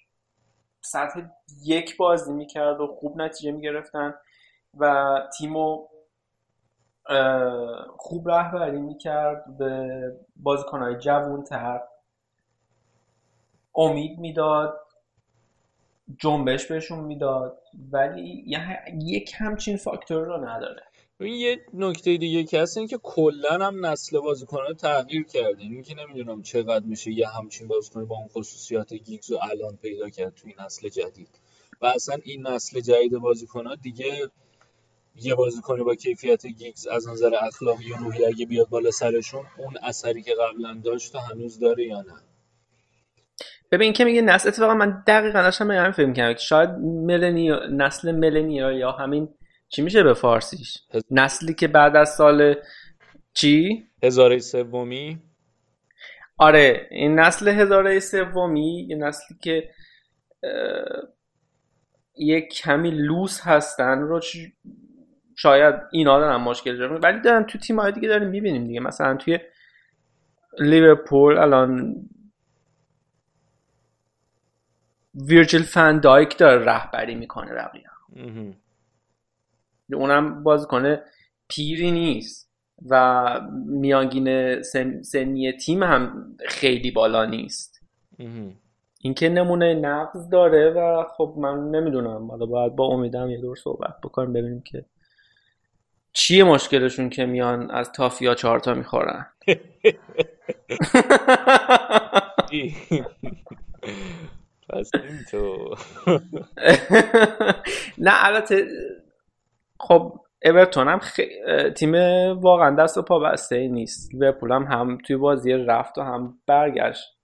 سطح 0.82 1.22
یک 1.66 1.98
بازی 1.98 2.34
می‌کرد 2.34 2.82
و 2.82 2.88
خوب 2.88 3.22
نتیجه 3.22 3.52
می‌گرفتن 3.52 4.14
و 4.78 5.16
تیمو 5.38 5.88
خوب 7.98 8.30
رهبری 8.30 8.82
می‌کرد 8.82 9.58
به 9.58 10.02
بازیکنهای 10.36 10.98
جوون 10.98 11.44
تر 11.44 11.82
امید 13.76 14.20
می‌داد 14.20 14.80
جنبش 16.18 16.66
بهشون 16.66 17.00
می‌داد 17.00 17.62
ولی 17.92 18.46
یک 19.02 19.32
همچین 19.38 19.78
فاکتور 19.78 20.26
رو 20.26 20.50
نداره. 20.50 20.84
این 21.20 21.34
یه 21.34 21.60
نکته 21.74 22.18
دیگه 22.18 22.44
که 22.44 22.62
هست 22.62 22.78
این 22.78 22.88
که 22.88 22.98
کلا 23.04 23.66
هم 23.66 23.86
نسل 23.86 24.20
بازیکنان 24.20 24.74
تغییر 24.74 25.24
کرده. 25.24 25.62
این 25.62 25.84
که 25.84 25.96
نمی‌دونم 25.96 26.42
چقدر 26.42 26.86
میشه 26.86 27.12
یه 27.12 27.28
همچین 27.28 27.68
بازیکن 27.68 28.06
با 28.06 28.16
اون 28.16 28.28
خصوصیات 28.28 28.94
گیگز 28.94 29.32
و 29.32 29.40
الان 29.52 29.78
پیدا 29.82 30.10
کرد 30.10 30.36
توی 30.36 30.56
نسل 30.60 30.90
جدید. 30.90 31.40
و 31.82 31.86
اصلا 31.86 32.18
این 32.24 32.48
نسل 32.48 32.80
جدید 32.80 33.12
بازیکنان 33.18 33.78
دیگه 33.82 34.30
یه 35.16 35.36
بازیکن 35.36 35.84
با 35.84 35.96
کیفیت 35.96 36.46
گیگز 36.46 36.88
از 36.88 37.08
نظر 37.08 37.32
اخلاقی 37.42 37.92
و 37.92 37.96
روحی 37.96 38.26
اگه 38.26 38.46
بیاد 38.46 38.70
بالا 38.70 38.92
سرشون 38.92 39.46
اون 39.58 39.78
اثری 39.84 40.22
که 40.22 40.36
قبلا 40.36 40.82
داشت 40.84 41.16
هنوز 41.16 41.60
داره 41.60 41.86
یا 41.86 42.02
نه. 42.02 42.31
ببین 43.72 43.94
که 43.94 44.06
میگه 44.06 44.22
نسل 44.22 44.48
اتفاقا 44.48 44.74
من 44.74 45.04
دقیقا 45.08 45.42
داشتم 45.42 45.68
به 45.68 45.76
همین 45.76 45.92
فکر 45.92 46.34
که 46.34 46.40
شاید 46.40 46.70
ملنی 46.80 47.52
نسل 47.72 48.12
ملنیا 48.12 48.72
یا 48.72 48.92
همین 48.92 49.30
چی 49.70 49.82
میشه 49.82 50.04
به 50.04 50.14
فارسیش؟ 50.14 50.78
نسلی 51.12 51.54
که 51.54 51.68
بعد 51.68 51.96
از 51.96 52.10
سال 52.16 52.56
چی؟ 53.34 53.84
هزاره 54.04 54.40
سومی. 54.40 55.20
آره 56.38 56.88
این 56.92 57.20
نسل 57.20 57.48
هزاره 57.48 58.00
سومی 58.00 58.86
یه 58.90 58.96
نسلی 58.96 59.38
که 59.42 59.70
یک 62.18 62.54
کمی 62.54 62.92
لوس 62.92 63.42
هستن 63.42 64.00
رو 64.00 64.20
شاید 65.36 65.76
اینا 65.92 66.20
دارن 66.20 66.36
مشکل 66.36 66.78
دارن 66.78 67.00
ولی 67.04 67.22
دارن 67.22 67.44
تو 67.44 67.58
تیم 67.58 67.80
های 67.80 67.92
دیگه 67.92 68.08
داریم 68.08 68.30
می‌بینیم 68.30 68.68
دیگه. 68.68 68.80
مثلا 68.80 69.16
توی 69.16 69.40
لیورپول 70.60 71.38
الان 71.38 71.96
ویرجیل 75.16 75.64
فن 75.64 76.00
دایک 76.00 76.38
داره 76.38 76.66
رهبری 76.66 77.16
می‌کنه 77.16 77.54
بقیه. 77.54 77.84
اونم 79.94 80.44
کنه 80.70 81.04
پیری 81.48 81.92
نیست 81.92 82.52
و 82.90 83.42
میانگین 83.66 84.62
سنی 85.02 85.52
تیم 85.52 85.84
هم 85.84 86.36
خیلی 86.48 86.92
بالا 86.92 87.26
نیست. 87.26 87.82
این 89.02 89.14
که 89.14 89.30
نمونه 89.30 89.74
نقض 89.74 90.30
داره 90.30 90.70
و 90.70 91.04
خب 91.18 91.36
من 91.38 91.72
نمی‌دونم. 91.72 92.32
حالا 92.32 92.46
باید 92.46 92.76
با 92.76 92.86
امیدم 92.86 93.30
یه 93.30 93.42
دور 93.42 93.56
صحبت 93.56 93.96
بکنیم 94.04 94.34
ببینیم 94.34 94.62
که 94.62 94.86
چیه 96.14 96.44
مشکلشون 96.44 97.10
که 97.10 97.26
میان 97.26 97.72
از 97.72 97.92
تافیا 97.92 98.36
چهارتا 98.36 98.74
می‌خورن. 98.74 99.26
پس 104.72 104.92
تو. 105.32 105.76
نه 108.06 108.26
البته 108.26 108.68
خب 109.80 110.20
اورتون 110.46 110.88
هم. 110.88 111.00
تیم 111.78 111.96
واقعا 112.40 112.76
دست 112.76 112.98
و 112.98 113.02
پا 113.02 113.20
بسته 113.20 113.56
ای 113.56 113.68
نیست. 113.68 114.16
لیورپول 114.16 114.52
هم 114.52 114.64
هم 114.64 114.98
توی 114.98 115.16
بازی 115.16 115.54
رفت 115.54 115.98
و 115.98 116.02
هم 116.02 116.40
برگشت. 116.48 117.18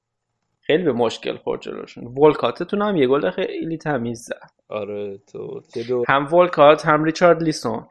خیلی 0.61 0.83
به 0.83 0.91
مشکل 0.91 1.37
خورد 1.37 1.61
جلوشون. 1.61 2.07
ولکاتتون 2.07 2.81
هم 2.81 2.95
یه 2.95 3.07
گل 3.07 3.29
خیلی 3.29 3.77
تمیز 3.77 4.21
زد. 4.21 4.51
آره 4.69 5.17
تو 5.17 5.61
هم 6.07 6.33
ولکات 6.33 6.85
هم 6.85 7.03
ریچارد 7.03 7.43
لیسون. 7.43 7.87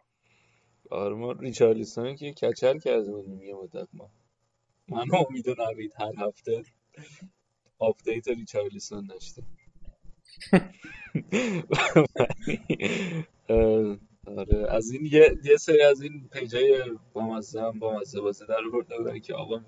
آره 0.91 1.15
ما 1.15 1.33
ریچارلیسون 1.33 2.17
که 2.17 2.33
کچل 2.33 2.79
کرده 2.79 3.13
بودیم 3.13 3.43
یه 3.43 3.55
مدت 3.55 3.89
ما. 3.95 4.11
من 4.89 5.05
امید 5.29 5.49
و 5.49 5.55
نوید 5.59 5.93
هر 6.01 6.27
هفته. 6.27 6.63
آپدیت 7.79 8.29
ریچارلیسون 8.29 9.07
داشتیم 9.07 9.47
آره 14.37 14.67
از 14.69 14.91
این 14.91 15.07
یه, 15.07 15.39
یه 15.45 15.57
سری 15.57 15.83
از 15.83 16.01
این 16.01 16.29
پیجای 16.33 16.83
بامزه 17.13 17.63
هم 17.63 17.79
بامزه 17.79 18.21
بازه 18.21 18.47
در 18.47 18.61
برده 18.73 18.99
بودن 18.99 19.19
که 19.19 19.35
آقا 19.35 19.61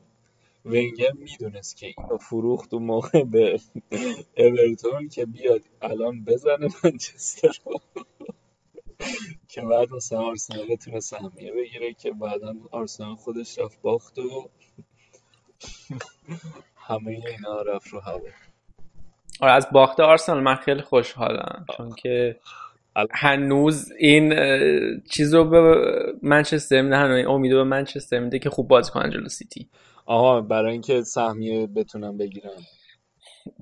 ونگر 0.65 1.13
می‌دونست 1.13 1.77
که 1.77 1.95
اینو 1.99 2.19
فروخت 2.19 2.75
و 2.75 2.79
موقع 2.79 3.25
به 3.25 3.61
اورتون 4.37 5.09
که 5.09 5.27
بیاد 5.27 5.63
الان 5.83 6.25
بزنه 6.25 6.69
منچستر 6.85 7.59
رو. 7.65 7.81
که 9.49 9.61
بعد 9.61 9.91
مثلا 9.91 10.21
آرسنال 10.21 10.67
بتونه 10.71 11.01
سهمیه 11.01 11.53
بگیره 11.53 11.95
که 11.95 12.13
بعدا 12.13 12.55
آرسنال 12.71 13.17
خودش 13.17 13.59
رفت 13.59 13.81
باخت 13.81 14.19
و 14.19 14.51
همه 16.89 17.11
اینا 17.11 17.63
رفت 17.63 17.89
رو 17.89 18.01
هوا. 18.01 18.21
آره 19.41 19.53
از 19.53 19.67
باخت 19.73 20.01
آرسنال 20.01 20.43
من 20.43 20.55
خیلی 20.55 20.83
خوشحالم 20.83 21.67
چون 21.77 21.93
که 21.93 22.37
هنوز 23.11 23.93
این 23.99 24.35
چیز 25.11 25.35
رو 25.35 25.45
به 25.45 25.77
منچستر 26.23 26.83
میده 26.83 26.97
هنوز 26.97 27.27
امید 27.27 27.53
به 27.53 27.65
منچستر 27.65 28.19
میده 28.19 28.39
که 28.39 28.51
خوب 28.51 28.69
بازی 28.69 28.91
کنن 28.91 29.11
جلو 29.11 29.29
سیتی. 29.29 29.69
آها 30.07 30.41
برای 30.41 30.73
اینکه 30.73 31.03
سهمیه 31.03 31.67
بتونن 31.67 32.17
بگیرن 32.17 32.51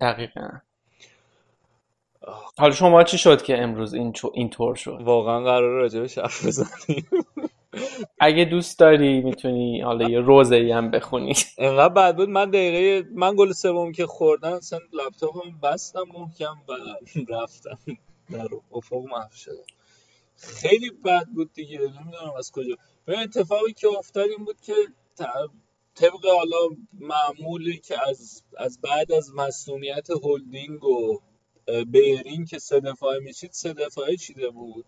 دقیقا. 0.00 0.48
حالا 2.58 2.74
شما 2.74 3.02
چی 3.02 3.18
شد 3.18 3.42
که 3.42 3.58
امروز 3.62 3.94
این 3.94 4.12
این 4.34 4.50
طور 4.50 4.74
شد؟ 4.74 4.98
واقعا 5.00 5.40
قرار 5.40 5.70
راجبش 5.70 6.18
حرف 6.18 6.46
بزنیم. 6.46 7.06
اگه 8.20 8.44
دوست 8.44 8.78
داری 8.78 9.20
می‌تونی 9.20 9.80
حالا 9.80 10.10
یه 10.10 10.20
روزه 10.20 10.56
ای 10.56 10.72
هم 10.72 10.90
بخونی. 10.90 11.34
انقدر 11.58 11.94
بعد 11.94 12.16
بود 12.16 12.28
من 12.28 12.50
دقیقه 12.50 13.08
من 13.14 13.34
گل 13.36 13.52
سوم 13.52 13.92
که 13.92 14.06
خوردن 14.06 14.52
اصلا 14.52 14.78
لپتاپم 14.92 15.58
بستم 15.62 16.04
محکم 16.14 16.56
و 16.68 16.72
رفتم. 17.34 17.78
در 18.32 18.48
افق 18.72 18.94
محو 18.96 19.34
شدم. 19.34 19.66
خیلی 20.36 20.90
بد 20.90 21.26
بود 21.34 21.52
دیگه 21.52 21.78
نمی‌دونم 21.78 22.32
از 22.38 22.50
کجا. 22.52 22.76
به 23.04 23.18
اتفاقی 23.18 23.72
که 23.72 23.88
افتاد 23.98 24.28
این 24.28 24.44
بود 24.44 24.60
که 24.60 24.74
طبق 25.94 26.26
حالا 26.26 26.76
معمولی 27.00 27.78
که 27.78 28.08
از 28.08 28.42
از 28.56 28.80
بعد 28.80 29.12
از 29.12 29.34
مسئولیت 29.34 30.10
هولدینگ 30.10 30.84
و 30.84 31.18
بیرین 31.86 32.44
که 32.44 32.58
سه 32.58 32.80
دفاعه 32.80 33.18
میشید 33.18 33.50
سه 33.52 33.72
دفاعه 33.72 34.16
چیده 34.16 34.50
بود. 34.50 34.84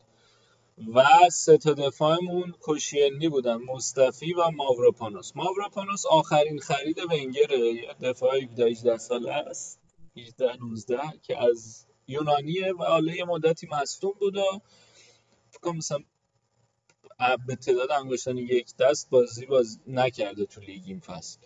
و 0.94 1.04
سه 1.30 1.58
تا 1.58 1.72
دفاعمون 1.72 2.54
کشینی 2.60 3.28
بودن 3.28 3.56
مصطفی 3.56 4.32
و 4.32 4.50
ماوروپانوس 4.50 5.32
ماوروپانوس 5.36 6.06
آخرین 6.06 6.58
خرید 6.58 6.98
ونگره 6.98 7.58
یه 7.58 7.94
دفاع 8.02 8.36
18 8.36 8.98
ساله 8.98 9.32
است 9.32 9.80
18 10.16 10.56
19 10.56 10.98
که 11.22 11.42
از 11.42 11.86
یونانیه 12.06 12.72
و 12.72 12.82
حالا 12.82 13.14
یه 13.14 13.24
مدتی 13.24 13.68
مصدوم 13.72 14.12
بود 14.20 14.36
و 14.36 14.60
فکر 15.50 15.72
مثلا 15.72 15.98
به 17.46 17.56
تعداد 17.56 17.92
انگشتان 17.92 18.38
یک 18.38 18.76
دست 18.76 19.10
بازی 19.10 19.46
باز 19.46 19.80
نکرده 19.86 20.46
تو 20.46 20.60
لیگ 20.60 20.82
این 20.86 21.00
فصل. 21.00 21.38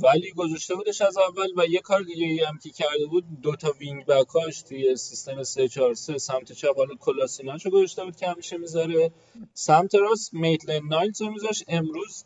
ولی 0.00 0.32
گذاشته 0.32 0.74
بودش 0.74 1.02
از 1.02 1.18
اول 1.18 1.48
و 1.56 1.66
یه 1.66 1.80
کار 1.80 2.02
دیگه 2.02 2.46
هم 2.46 2.58
که 2.58 2.70
کرده 2.70 3.06
بود 3.06 3.24
دو 3.42 3.56
تا 3.56 3.72
wing-back 3.80 4.06
اش 4.06 4.62
توی 4.62 4.96
سیستم 4.96 5.42
3 5.42 5.68
4 5.68 5.94
3 5.94 6.18
سمت 6.18 6.52
چپ 6.52 6.76
حالا 6.76 6.94
کلاسیناشو 6.94 7.70
گذاشته 7.70 8.04
بود 8.04 8.16
که 8.16 8.26
همیشه 8.28 8.56
می‌ذاره. 8.58 9.12
سمت 9.54 9.94
راست 9.94 10.34
میتلند 10.34 10.86
نایلز 10.88 11.22
رو 11.22 11.30
میذاش 11.30 11.64
امروز 11.68 12.24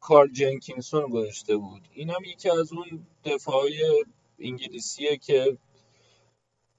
کار 0.00 0.28
جنکینسون 0.28 1.02
رو 1.02 1.08
گذاشته 1.08 1.56
بود. 1.56 1.82
این 1.92 2.10
هم 2.10 2.24
یکی 2.24 2.50
از 2.50 2.72
اون 2.72 3.06
دفاعی 3.24 3.80
انگلیسیه 4.38 5.16
که 5.16 5.58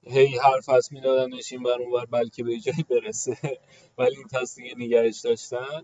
هی 0.06 0.38
حرف 0.38 0.68
هست 0.68 0.92
میدادنش 0.92 1.52
این 1.52 1.62
بر 1.62 1.82
اونور 1.82 2.06
بلکه 2.06 2.44
به 2.44 2.58
جایی 2.58 2.84
برسه. 2.90 3.38
ولی 3.98 4.16
این 4.16 4.26
تست 4.26 4.56
دیگه 4.56 4.74
نگهش 4.76 5.20
داشتن. 5.20 5.82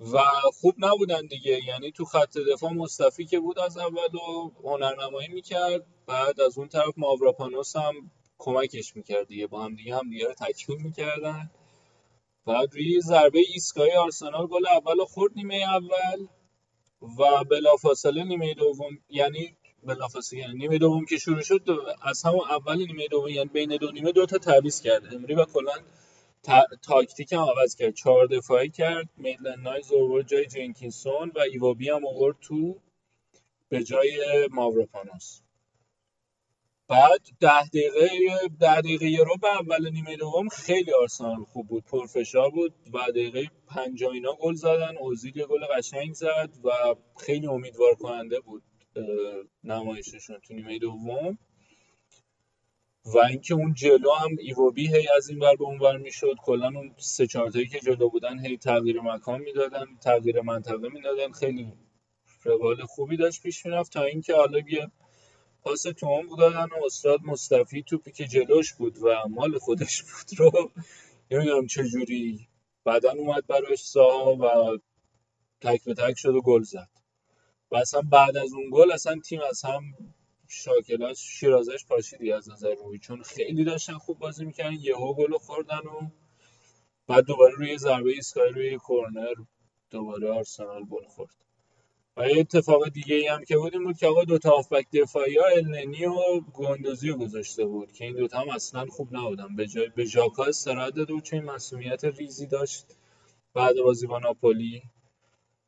و 0.00 0.18
خوب 0.60 0.74
نبودن 0.78 1.26
دیگه. 1.26 1.60
یعنی 1.66 1.92
تو 1.92 2.04
خط 2.04 2.38
دفاع 2.52 2.72
مصطفی 2.72 3.24
که 3.26 3.40
بود 3.40 3.58
از 3.58 3.78
اول 3.78 4.14
و 4.14 4.50
هنرنمایی 4.64 5.28
می‌کرد 5.28 5.86
بعد 6.06 6.40
از 6.40 6.58
اون 6.58 6.68
طرف 6.68 6.94
ماوراپانوس 6.96 7.76
هم 7.76 8.10
کمکش 8.38 8.96
می‌کرد 8.96 9.28
دیگه. 9.28 9.46
با 9.46 9.64
هم 9.64 9.74
دیگه 9.74 9.96
هم 9.96 10.10
دیگه 10.10 10.26
رو 10.26 10.34
تکمیل 10.34 10.82
می‌کردن. 10.82 11.50
بعد 12.46 12.74
روی 12.74 13.00
ضربه 13.00 13.38
ایستگاهی 13.38 13.92
آرسنال 13.92 14.46
گل 14.46 14.66
اول 14.66 15.04
خورد 15.04 15.32
نیمه 15.36 15.56
اول 15.56 16.26
و 17.18 17.44
بلافاصله 17.44 18.24
نیمه 18.24 18.54
دوم 18.54 18.98
یعنی 19.10 19.56
بلافاصله 19.82 20.40
یعنی 20.40 20.54
نیمه 20.54 20.78
دوم 20.78 21.04
که 21.04 21.18
شروع 21.18 21.42
شد 21.42 21.62
از 22.02 22.22
همون 22.22 22.40
اول 22.50 22.76
نیمه 22.76 23.06
دوم 23.08 23.28
یعنی 23.28 23.48
بین 23.48 23.76
دو 23.76 23.90
نیمه 23.90 24.12
دو 24.12 24.26
تا 24.26 24.38
تعویض 24.38 24.80
کرد. 24.80 25.14
امری 25.14 25.34
و 25.34 25.44
کلا 25.44 25.72
تاکتیک 26.82 27.32
هم 27.32 27.40
عوض 27.40 27.76
کرد. 27.76 27.94
چهار 27.94 28.26
دفاعی 28.26 28.70
کرد. 28.70 29.08
میدلن 29.16 29.60
نایز 29.60 29.92
آورد 29.92 30.28
جای 30.28 30.46
جنکینسون 30.46 31.32
و 31.34 31.40
ایوابی 31.40 31.90
هم 31.90 32.06
آورد 32.06 32.36
تو 32.40 32.80
به 33.68 33.84
جای 33.84 34.48
ماوروپانوس 34.50 35.40
بعد 36.88 37.20
ده 37.40 37.68
دقیقه 37.68 38.08
ده 38.60 38.80
دقیقه 38.80 39.06
یه 39.06 39.24
رو 39.24 39.36
به 39.42 39.48
اول 39.60 39.90
نیمه 39.90 40.16
دوم 40.16 40.48
خیلی 40.48 40.92
آرسنال 40.92 41.44
خوب 41.44 41.68
بود. 41.68 41.84
پرفشار 41.84 42.50
بود. 42.50 42.74
و 42.92 42.98
دقیقه 43.10 43.50
پنجاه 43.68 44.12
اینا 44.12 44.32
گل 44.40 44.54
زدن. 44.54 44.96
اوزیل 44.96 45.46
گل 45.46 45.64
قشنگ 45.78 46.14
زد 46.14 46.50
و 46.64 46.70
خیلی 47.18 47.46
امیدوار 47.46 47.94
کننده 47.94 48.40
بود 48.40 48.62
نمایششون 49.64 50.40
تو 50.40 50.54
نیمه 50.54 50.78
دوم. 50.78 51.38
و 53.04 53.18
اینکه 53.18 53.54
اون 53.54 53.74
جلو 53.74 54.10
هم 54.10 54.36
ایوبی 54.38 54.86
هی 54.88 55.08
از 55.16 55.28
این 55.28 55.38
ور 55.38 55.56
به 55.56 55.64
اون 55.64 55.78
ور 55.78 55.96
می‌شد. 55.96 56.34
کلا 56.42 56.66
اون 56.66 56.94
سه 56.98 57.26
چهار 57.26 57.50
که 57.50 57.80
جلو 57.80 58.08
بودن 58.08 58.46
هی 58.46 58.56
تغییر 58.56 59.00
مکان 59.00 59.40
می‌دادن 59.40 59.86
تغییر 60.00 60.40
منطقه 60.40 60.88
می‌دادن. 60.88 61.32
خیلی 61.32 61.72
روال 62.42 62.84
خوبی 62.84 63.16
داشت 63.16 63.42
پیش 63.42 63.66
می‌رفت 63.66 63.92
تا 63.92 64.02
اینکه 64.02 64.34
حالا 64.34 64.58
یه 64.58 64.90
پاس 65.62 65.82
تو 65.82 66.18
هم 66.18 66.36
دادن 66.36 66.64
و 66.64 66.84
استاد 66.84 67.20
مصطفی 67.24 67.82
توپی 67.82 68.12
که 68.12 68.24
جلوش 68.24 68.74
بود 68.74 68.98
و 69.02 69.28
مال 69.28 69.58
خودش 69.58 70.02
بود 70.02 70.38
رو 70.38 70.70
نمی‌دونم 71.30 71.66
چجوری 71.66 72.48
بعدا 72.84 73.12
اومد 73.12 73.46
براش 73.46 73.78
سا 73.78 74.36
و 74.36 74.78
تک 75.60 75.84
به 75.84 75.94
تک 75.94 76.14
شد 76.18 76.34
و 76.34 76.42
گل 76.42 76.62
زد. 76.62 76.88
و 77.70 77.76
اصلا 77.76 78.00
بعد 78.00 78.36
از 78.36 78.52
اون 78.52 78.70
گل 78.72 78.92
اصلا 78.92 79.20
تیم 79.24 79.40
از 79.50 79.64
هم 79.64 79.82
شاکلاش 80.62 81.18
شیرازش 81.18 81.84
پاشیدی 81.86 82.32
از 82.32 82.50
نظر 82.50 82.74
روی 82.74 82.98
چون 82.98 83.22
خیلی 83.22 83.64
داشتن 83.64 83.98
خوب 83.98 84.18
بازی 84.18 84.44
می‌کردن 84.44 84.76
یهو 84.80 85.14
گل 85.14 85.38
خوردن 85.38 85.78
و 85.78 86.10
بعد 87.06 87.24
دوباره 87.24 87.54
روی 87.54 87.78
ضربه 87.78 88.10
ایستگاهی 88.10 88.52
روی 88.52 88.78
کورنر 88.78 89.34
دوباره 89.90 90.30
آرسنال 90.32 90.84
گل 90.84 91.04
خورد. 91.04 91.34
و 92.16 92.28
یه 92.28 92.40
اتفاق 92.40 92.88
دیگه 92.88 93.16
ای 93.16 93.26
هم 93.26 93.44
که 93.44 93.56
بود 93.56 93.74
این 93.74 93.84
بود 93.84 93.98
که 93.98 94.06
آقا 94.06 94.24
دو 94.24 94.38
تا 94.38 94.50
هافبک 94.50 94.86
دفاعی 94.92 95.38
ها 95.38 95.46
النی 95.46 96.04
و 96.04 96.40
گوندوزی 96.40 97.08
رو 97.08 97.16
گذاشته 97.18 97.64
بود 97.66 97.92
که 97.92 98.04
این 98.04 98.16
دوتا 98.16 98.40
هم 98.40 98.48
اصلا 98.48 98.86
خوب 98.86 99.16
نبودن. 99.16 99.56
به 99.56 99.66
جای 99.66 99.88
به 99.88 100.04
ژاکا 100.04 100.44
استراحت 100.44 100.94
داده 100.94 101.12
بود 101.12 101.22
چون 101.22 101.40
مسئولیت 101.40 102.04
ریزی 102.04 102.46
داشت 102.46 102.86
بعد 103.54 103.76
بازی 103.84 104.06
با 104.06 104.18
ناپولی 104.18 104.82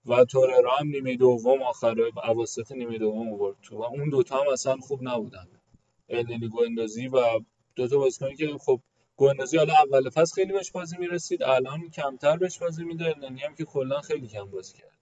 و 0.07 0.25
توررا 0.25 0.77
هم 0.77 0.89
نیمه 0.89 1.17
دوم 1.17 1.63
آخر 1.63 1.97
اواسط 2.25 2.73
نیمه 2.73 2.99
دوم 2.99 3.33
آورد. 3.33 3.57
تو 3.63 3.77
و 3.77 3.83
اون 3.83 4.09
دوتا 4.09 4.41
هم 4.41 4.49
اصلا 4.53 4.77
خوب 4.77 5.01
نبودن. 5.03 5.49
النی 6.09 6.49
گوندوزی 6.49 7.09
و 7.09 7.41
دوتا 7.77 7.99
بازیکنی 7.99 8.37
که 8.37 8.59
خب 8.61 8.81
گوندوزی 9.17 9.57
حالا 9.59 9.75
اول 9.75 10.11
فصل 10.11 10.35
خیلی 10.35 10.53
بهش 10.53 10.71
بازی 10.71 10.97
می‌رسید 10.97 11.43
الان 11.43 11.91
کمتر 11.91 12.37
بهش 12.37 12.59
بازی 12.59 12.85
میده. 12.85 13.15
النی 13.17 13.41
هم 13.41 13.55
که 13.55 13.65
کلا 13.65 14.01
خیلی 14.01 14.29
کم 14.29 14.45
بازی 14.45 14.75
کرد. 14.79 14.99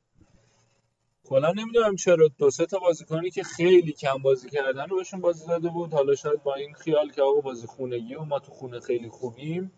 کلا 1.25 1.53
نمی‌دونم 1.53 1.97
چرا 1.97 2.29
دو 2.39 2.51
سه 2.51 2.67
تا 2.67 2.79
بازیکنی 2.79 3.31
که 3.31 3.43
خیلی 3.43 3.93
کم 3.93 4.19
بازی 4.23 4.51
کردن 4.51 4.89
رو 4.89 4.97
بهشون 4.97 5.21
بازی 5.21 5.47
داده 5.47 5.69
بود. 5.69 5.93
حالا 5.93 6.15
شاید 6.15 6.43
با 6.43 6.55
این 6.55 6.75
خیال 6.75 7.11
که 7.11 7.23
آقا 7.23 7.41
بازی 7.41 7.67
خونگی 7.67 8.15
و 8.15 8.25
ما 8.25 8.39
تو 8.39 8.53
خونه 8.53 8.81
خیلی 8.81 9.09
خوبیم 9.09 9.73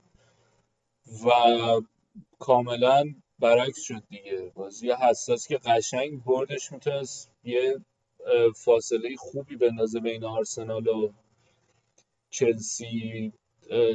و 1.26 1.30
کاملا 2.38 3.04
برعکس 3.38 3.80
شد 3.80 4.02
دیگه. 4.08 4.52
بازی 4.54 4.90
حساس 4.90 5.46
که 5.46 5.58
قشنگ 5.58 6.24
بردش 6.24 6.72
می‌تونست 6.72 7.30
یه 7.44 7.80
فاصله 8.56 9.16
خوبی 9.16 9.56
بندازه 9.56 10.00
بین 10.00 10.24
آرسنال 10.24 10.86
و 10.86 11.12
چلسی 12.30 13.32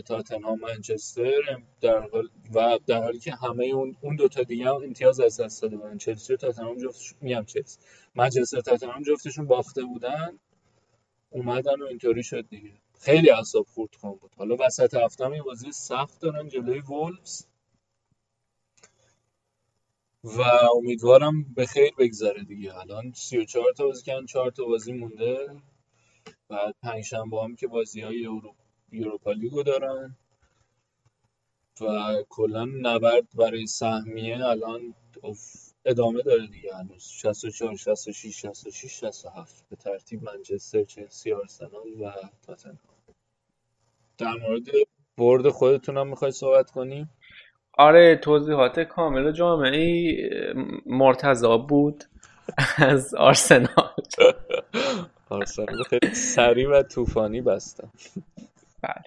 تاتنهام 0.05 0.59
منچستر. 0.59 1.61
در 1.81 1.99
حال 1.99 2.29
و 2.53 2.79
در 2.87 3.03
حالی 3.03 3.19
که 3.19 3.31
همه 3.31 3.65
اون 3.65 3.97
اون 4.01 4.15
دو 4.15 4.27
تا 4.27 4.43
دیگه 4.43 4.65
هم 4.65 4.75
امتیاز 4.75 5.19
از 5.19 5.39
دست 5.39 5.61
داده 5.61 5.77
بودن. 5.77 5.97
چلسی 5.97 6.33
و 6.33 6.37
تاتنهام 6.37 6.77
جفتشون 6.77 7.17
میام 7.21 7.45
چلسی. 7.45 7.79
منچستر 8.15 8.61
تاتنهام 8.61 9.03
جفتشون 9.03 9.47
باخته 9.47 9.83
بودن. 9.83 10.39
اومدن 11.29 11.81
و 11.81 11.85
اینطوری 11.85 12.23
شد 12.23 12.49
دیگه. 12.49 12.71
خیلی 12.99 13.31
اعصاب 13.31 13.65
خورد 13.73 13.95
کن 13.95 14.15
بود. 14.15 14.31
حالا 14.37 14.57
وسط 14.59 14.93
هفته 14.93 15.25
هم 15.25 15.33
یه 15.33 15.41
بازی 15.41 15.71
سخت 15.71 16.19
دارن 16.19 16.47
جلوی 16.47 16.79
وولفز. 16.79 17.45
و 20.23 20.41
امیدوارم 20.77 21.43
به 21.43 21.65
خیر 21.65 21.91
بگذره 21.97 22.43
دیگه. 22.43 22.77
الان 22.77 23.13
34 23.15 23.73
تا 23.77 23.85
بازی 23.85 24.03
کردن 24.03 24.25
4 24.25 24.51
تا 24.51 24.65
بازی 24.65 24.93
مونده. 24.93 25.61
بعد 26.49 26.75
پنج 26.83 27.03
شنبه 27.03 27.43
هم 27.43 27.55
که 27.55 27.67
بازی 27.67 28.01
های 28.01 28.27
اروپا 28.93 29.31
لیگو 29.31 29.63
دارن. 29.63 30.17
و 31.81 32.15
کلا 32.29 32.65
نبرد 32.65 33.27
برای 33.35 33.67
سهمیه 33.67 34.45
الان 34.45 34.95
ادامه 35.85 36.21
داره 36.21 36.47
دیگه. 36.47 36.75
هنوز 36.75 37.03
64 37.03 37.75
66 37.75 38.41
66 38.41 38.99
67 38.99 39.65
به 39.69 39.75
ترتیب 39.75 40.23
منچستر 40.23 40.83
چلسی 40.83 41.33
آرسنال 41.33 42.01
و 42.01 42.13
تاتنهام. 42.41 42.77
در 44.17 44.33
مورد 44.33 44.63
برد 45.17 45.49
خودتون 45.49 45.97
هم 45.97 46.07
می‌خوای 46.07 46.31
صحبت 46.31 46.71
کنیم 46.71 47.09
آره 47.77 48.15
توضیحات 48.15 48.79
کامل 48.79 49.31
جامعه 49.31 50.15
مرتضا 50.85 51.57
بود 51.57 52.03
از 52.77 53.15
آرسنال. 53.15 53.93
آرسنال 55.29 55.83
خیلی 55.83 56.13
سریع 56.13 56.69
و 56.69 56.83
طوفانی 56.83 57.41
بستم. 57.41 57.91
بله. 58.81 59.03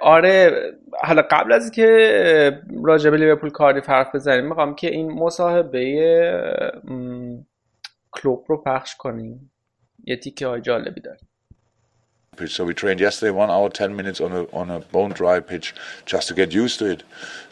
آره 0.00 0.52
حالا 1.02 1.22
قبل 1.30 1.52
از 1.52 1.70
که 1.70 2.62
راجع 2.84 3.10
به 3.10 3.16
لیورپول 3.16 3.50
کاری 3.50 3.80
حرف 3.80 4.14
بزنیم 4.14 4.46
می‌خوام 4.46 4.74
که 4.74 4.90
این 4.90 5.12
مصاحبه 5.12 5.82
کلوب 8.12 8.44
رو 8.48 8.62
پخش 8.62 8.96
کنیم. 8.96 9.52
یه 10.04 10.16
تیکه 10.16 10.46
های 10.46 10.60
جالبی 10.60 11.00
داره 11.00 11.18
pitch. 12.36 12.54
So 12.54 12.64
we 12.64 12.74
trained 12.74 13.00
yesterday 13.00 13.30
one 13.30 13.50
hour, 13.50 13.68
10 13.68 13.96
minutes 13.96 14.20
on 14.20 14.32
a, 14.32 14.42
on 14.52 14.70
a 14.70 14.78
bone 14.78 15.10
dry 15.10 15.40
pitch 15.40 15.74
just 16.06 16.28
to 16.28 16.34
get 16.34 16.52
used 16.52 16.78
to 16.78 16.86
it. 16.86 17.02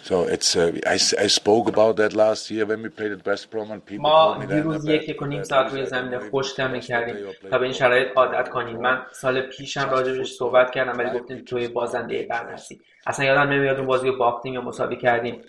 So 0.09 0.17
it's, 0.37 0.57
uh, 0.57 0.73
I, 0.95 0.97
I 1.25 1.27
spoke 1.41 1.67
about 1.75 1.95
that 2.01 2.13
last 2.15 2.51
year 2.51 2.65
when 2.65 2.81
we 2.83 2.89
played 2.89 3.13
at 3.13 3.27
West 3.27 3.51
Brom 3.51 3.71
and 3.71 3.85
people 3.85 3.99
ما 3.99 4.45
دیروز 4.49 4.85
یک 4.85 5.09
یک 5.09 5.23
و 5.23 5.27
نیم 5.27 5.43
ساعت 5.43 5.73
روی 5.73 5.87
زمین 5.87 6.19
خوش 6.19 6.53
تمرین 6.53 6.81
کردیم 6.81 7.17
تا 7.51 7.59
به 7.59 7.65
این 7.65 7.73
شرایط 7.73 8.09
عادت 8.17 8.49
کنیم. 8.49 8.77
من 8.77 9.03
سال 9.13 9.41
پیشم 9.41 9.91
راجبش 9.91 10.33
صحبت 10.33 10.71
کردم 10.71 10.99
ولی 10.99 11.19
گفتیم 11.19 11.45
توی 11.47 11.69
بازنده 11.69 12.27
برنسی 12.31 12.81
اصلا 13.07 13.27
یادم 13.27 13.51
نمیاد 13.51 13.77
اون 13.77 13.87
بازی 13.87 14.09
رو 14.09 14.17
باختیم 14.17 14.55
یا 14.55 14.61
مساوی 14.61 14.97
کردیم. 14.97 15.43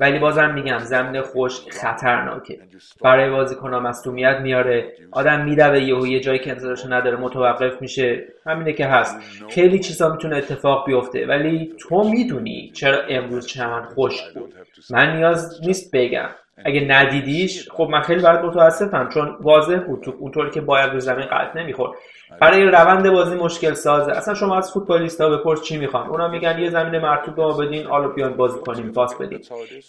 ولی 0.00 0.18
بازم 0.18 0.54
میگم 0.54 0.78
زمین 0.78 1.22
خوش 1.22 1.60
خطرناکه. 1.70 2.58
برای 3.02 3.30
بازیکن 3.30 3.74
مصدومیت 3.74 4.36
میاره. 4.42 4.92
آدم 5.10 5.44
میدوه 5.44 5.80
یهو 5.80 6.06
یه 6.06 6.20
جایی 6.20 6.38
که 6.38 6.50
انتظارش 6.50 6.86
نداره 6.86 7.16
متوقف 7.16 7.82
میشه. 7.82 8.26
همینه 8.46 8.72
که 8.72 8.86
هست. 8.86 9.16
خیلی 9.50 9.78
چیزا 9.78 10.12
می‌تونه 10.12 10.36
اتفاق 10.36 10.86
بیفته. 10.86 11.26
ولی 11.26 11.74
تو 11.78 12.08
می‌دونی 12.08 12.70
چرا 12.74 13.02
امروز 13.08 13.46
چند 13.46 13.84
خوش 14.08 14.22
بود. 14.34 14.54
من 14.90 15.16
نیاز 15.16 15.60
نیست 15.62 15.90
بگم. 15.96 16.28
اگه 16.64 16.80
ندیدیش 16.80 17.70
خب 17.70 17.88
من 17.90 18.00
خیلی 18.00 18.22
برات 18.22 18.44
متاسفم 18.44 19.08
چون 19.08 19.36
واضح 19.40 19.76
بود 19.76 20.14
اونطوری 20.18 20.50
که 20.50 20.60
باید 20.60 20.92
رو 20.92 21.00
زمین 21.00 21.26
قطع 21.26 21.58
نمی‌خورد. 21.60 21.98
آره. 22.30 22.40
برای 22.40 22.64
روند 22.64 23.10
بازی 23.10 23.34
مشکل 23.34 23.74
سازه. 23.74 24.12
اصلا 24.12 24.34
شما 24.34 24.58
از 24.58 24.72
فوتبالیست 24.72 25.20
ها 25.20 25.28
بپرس 25.28 25.62
چی 25.62 25.76
می‌خوان. 25.76 26.08
اونا 26.08 26.28
میگن 26.28 26.58
یه 26.58 26.70
زمین 26.70 27.00
مرتوب 27.00 27.40
ما 27.40 27.52
بدین 27.52 27.86
آلو 27.86 28.12
بیان 28.12 28.32
بازی 28.32 28.58
کنیم 28.58 28.84
آره. 28.84 28.92
پاس 28.92 29.14
بدین 29.14 29.40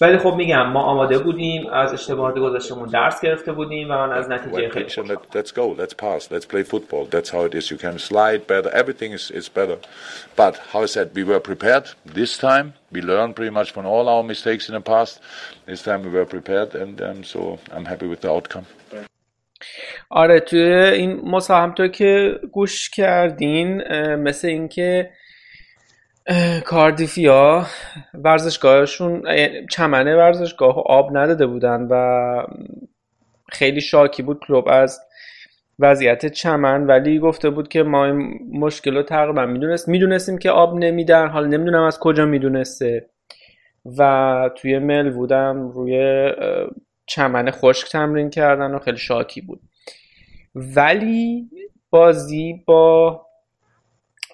ولی 0.01 0.17
خب 0.17 0.33
میگم 0.33 0.67
ما 0.69 0.81
آماده 0.81 1.17
بودیم 1.17 1.67
از 1.67 1.93
اشتباهات 1.93 2.35
گذاشتمون 2.35 2.89
درس 2.89 3.21
گرفته 3.21 3.51
بودیم 3.51 3.91
و 3.91 3.93
من 3.93 4.11
از 4.11 4.29
نتیجه 4.29 4.69
خیلی 4.69 4.85
خوشم 4.85 5.17
We 12.89 13.01
learned 13.01 13.35
pretty 13.35 13.49
much 13.49 13.69
from 13.73 13.85
all 13.85 14.07
our 14.07 14.23
mistakes 14.23 14.69
in 14.69 14.75
the 14.75 14.81
past. 14.81 15.19
This 15.65 15.81
time 15.83 16.03
we 16.03 16.09
were 16.09 16.25
prepared, 16.25 16.73
and 16.73 17.01
um, 17.01 17.23
so 17.25 17.59
I'm 17.73 17.83
happy 17.83 18.07
with 18.07 18.21
the 18.21 18.31
outcome. 18.31 18.65
آره 20.09 20.39
توی 20.39 20.61
این 20.73 21.21
مصاحبه 21.29 21.73
تو 21.73 21.87
که 21.87 22.39
گوش 22.51 22.89
کردین 22.89 23.83
مثل 24.15 24.47
اینکه 24.47 25.09
کاردیفیا 26.65 27.65
ورزشگاهشون 28.13 29.23
چمنه 29.71 30.15
ورزشگاه 30.15 30.83
آب 30.85 31.17
نداده 31.17 31.47
بودن 31.47 31.87
و 31.91 32.43
خیلی 33.51 33.81
شاکی 33.81 34.23
بود 34.23 34.39
کلوب 34.47 34.67
از 34.67 34.99
وضعیت 35.79 36.25
چمن 36.25 36.87
ولی 36.87 37.19
گفته 37.19 37.49
بود 37.49 37.67
که 37.67 37.83
ما 37.83 38.05
این 38.05 38.39
مشکل 38.53 38.95
رو 38.95 39.03
تقریبا 39.03 39.45
می‌دونست 39.45 39.87
می‌دونستیم 39.87 40.37
که 40.37 40.51
آب 40.51 40.75
نمیدن. 40.75 41.27
حالا 41.27 41.47
نمی‌دونم 41.47 41.83
از 41.83 41.99
کجا 41.99 42.25
می‌دونسته. 42.25 43.09
و 43.97 44.49
توی 44.55 44.79
مل 44.79 45.09
بودم 45.09 45.71
روی 45.71 46.31
چمن 47.07 47.51
خشک 47.51 47.91
تمرین 47.91 48.29
کردن 48.29 48.71
و 48.71 48.79
خیلی 48.79 48.97
شاکی 48.97 49.41
بود. 49.41 49.61
ولی 50.55 51.49
بازی 51.89 52.63
با 52.65 53.21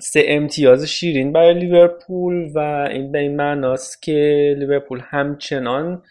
سه 0.02 0.24
امتیاز 0.28 0.84
شیرین 0.84 1.34
برای 1.34 1.54
لیورپول 1.54 2.52
و 2.56 2.60
این 2.92 3.12
به 3.12 3.20
این 3.20 3.36
معناست 3.36 4.02
که 4.02 4.56
لیورپول 4.58 5.02
همچنان 5.04 6.04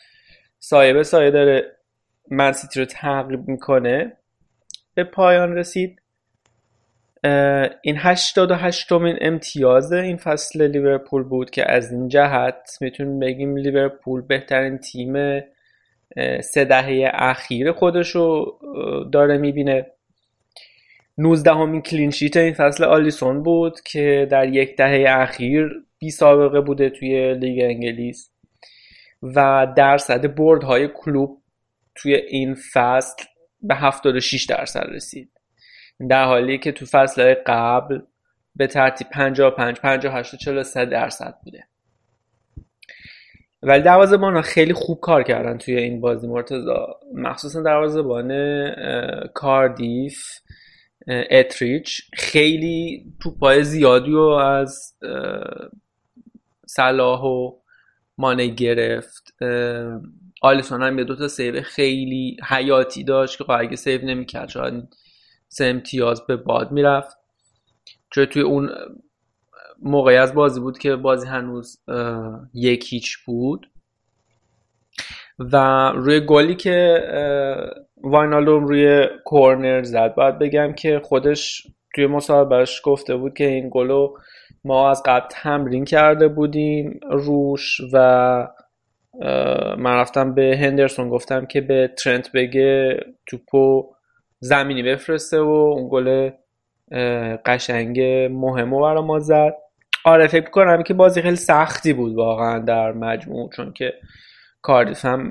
سایه 0.58 0.92
به 0.92 1.02
سایه 1.02 1.30
داره 1.30 1.76
منسیتی 2.30 2.80
رو 2.80 2.86
تعقیب 2.86 3.48
می‌کنه. 3.48 4.16
به 4.94 5.04
پایان 5.04 5.56
رسید. 5.56 6.02
این 7.82 7.96
هشتاد 7.98 8.50
و 8.50 8.54
هشتمین 8.54 9.18
امتیاز 9.20 9.92
این 9.92 10.16
فصل 10.16 10.66
لیورپول 10.66 11.22
بود 11.22 11.50
که 11.50 11.70
از 11.70 11.92
این 11.92 12.08
جهت 12.08 12.78
می‌تونیم 12.80 13.18
بگیم 13.18 13.56
لیورپول 13.56 14.22
بهترین 14.22 14.78
تیم 14.78 15.42
سه 16.40 16.64
دهه 16.64 17.10
اخیر 17.14 17.72
خودش 17.72 18.10
رو 18.10 18.58
داره 19.12 19.38
می‌بینه. 19.38 19.86
19 21.18 21.50
همین 21.50 21.82
کلینشیت 21.82 22.36
این 22.36 22.54
فصل 22.54 22.84
آلیسون 22.84 23.42
بود 23.42 23.80
که 23.80 24.28
در 24.30 24.48
یک 24.48 24.76
دهه 24.76 25.20
اخیر 25.20 25.68
بی 25.98 26.10
سابقه 26.10 26.60
بوده 26.60 26.90
توی 26.90 27.34
لیگ 27.34 27.64
انگلیس 27.64 28.30
و 29.22 29.66
درصد 29.76 30.34
بردهای 30.34 30.88
کلوب 30.94 31.42
توی 31.94 32.14
این 32.14 32.54
فصل 32.54 33.24
به 33.62 33.74
76 33.74 34.44
درصد 34.44 34.86
رسید. 34.88 35.30
در 36.08 36.24
حالی 36.24 36.58
که 36.58 36.72
تو 36.72 36.86
فصل 36.86 37.34
قبل 37.46 38.00
به 38.56 38.66
ترتیب 38.66 39.06
55 39.08 39.80
58 39.80 40.36
43 40.36 40.84
درصد 40.84 41.34
بوده. 41.44 41.64
ولی 43.62 43.82
دروازه‌بان 43.82 44.34
ها 44.34 44.42
خیلی 44.42 44.72
خوب 44.72 45.00
کار 45.00 45.22
کردن 45.22 45.58
توی 45.58 45.76
این 45.76 46.00
بازی 46.00 46.26
مرتضا 46.26 47.00
مخصوصا 47.14 47.62
دروازه‌بان 47.62 48.30
کاردیف 49.26 50.22
اتریچ. 51.08 52.02
خیلی 52.14 53.04
توپای 53.20 53.64
زیادی 53.64 54.10
رو 54.10 54.28
از 54.28 54.94
صلاح 56.66 57.22
و 57.22 57.52
مانه 58.18 58.46
گرفت. 58.46 59.34
آلیسون 60.42 60.82
هم 60.82 60.98
یه 60.98 61.04
دوتا 61.04 61.28
save 61.28 61.62
خیلی 61.62 62.36
حیاتی 62.48 63.04
داشت 63.04 63.38
که 63.38 63.50
اگه 63.50 63.76
save 63.76 64.04
نمی‌کرد. 64.04 64.48
شاید 64.48 64.96
سه 65.48 65.64
امتیاز 65.64 66.26
به 66.26 66.36
باد 66.36 66.72
می‌رفت. 66.72 67.16
چون 68.10 68.24
توی 68.24 68.42
اون 68.42 68.70
موقعی 69.82 70.16
از 70.16 70.34
بازی 70.34 70.60
بود 70.60 70.78
که 70.78 70.96
بازی 70.96 71.26
هنوز 71.26 71.80
یک 72.54 72.92
هیچ 72.92 73.18
بود. 73.26 73.66
و 75.38 75.56
روی 75.94 76.20
گلی 76.20 76.54
که 76.54 76.98
واینالوم 78.02 78.66
روی 78.66 79.06
کورنر 79.24 79.82
زد 79.82 80.14
باید 80.14 80.38
بگم 80.38 80.72
که 80.72 81.00
خودش 81.04 81.66
توی 81.94 82.06
مصاحبهش 82.06 82.80
گفته 82.84 83.16
بود 83.16 83.34
که 83.34 83.46
این 83.46 83.68
گلو 83.72 84.14
ما 84.64 84.90
از 84.90 85.02
قبل 85.06 85.26
تمرین 85.30 85.84
کرده 85.84 86.28
بودیم 86.28 87.00
روش 87.10 87.80
و 87.92 87.98
من 89.78 89.96
رفتم 89.96 90.34
به 90.34 90.58
هندرسون 90.60 91.08
گفتم 91.08 91.46
که 91.46 91.60
به 91.60 91.90
ترنت 92.04 92.32
بگه 92.32 93.00
توپو 93.26 93.94
زمینی 94.40 94.82
بفرسته 94.82 95.40
و 95.40 95.48
اون 95.48 95.88
گل 95.90 96.30
قشنگ 97.46 98.00
مهم 98.30 98.70
برا 98.70 99.02
ما 99.02 99.18
زد. 99.18 99.54
آره 100.04 100.26
فکر 100.26 100.50
کنم 100.50 100.82
که 100.82 100.94
بازی 100.94 101.22
خیلی 101.22 101.36
سختی 101.36 101.92
بود 101.92 102.14
واقعا 102.14 102.58
در 102.58 102.92
مجموع 102.92 103.50
چون 103.50 103.72
که 103.72 103.92
کاردیف 104.62 105.04
هم 105.04 105.30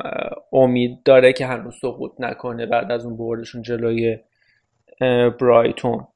امید 0.53 1.03
داره 1.03 1.33
که 1.33 1.45
هنوز 1.45 1.75
سقوط 1.81 2.11
نکنه 2.19 2.65
بعد 2.65 2.91
از 2.91 3.05
اون 3.05 3.17
بردشون 3.17 3.61
جلوی 3.61 4.17
برایتون. 5.39 6.07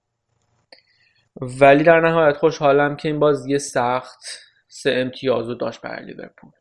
ولی 1.42 1.84
در 1.84 2.00
نهایت 2.00 2.38
خوشحالم 2.38 2.96
که 2.96 3.08
این 3.08 3.20
بازی 3.20 3.60
سخت 3.60 4.20
سه 4.68 4.92
امتیاز 4.92 5.48
رو 5.48 5.56
داشت 5.56 5.82
برای 5.82 6.06
لیورپول. 6.06 6.52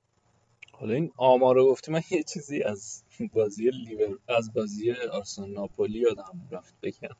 حالا 0.72 0.94
این 0.94 1.12
آمار 1.16 1.54
رو 1.54 1.66
گفتی 1.66 1.92
من 1.92 2.00
یه 2.10 2.22
چیزی 2.22 2.62
از 2.62 3.04
بازی 3.32 3.70
لیور 3.70 4.18
از 4.28 4.52
بازی 4.54 4.92
آرسنال 4.92 5.50
ناپولی 5.50 5.98
یادم 5.98 6.48
رفت 6.50 6.74
بگم. 6.82 7.16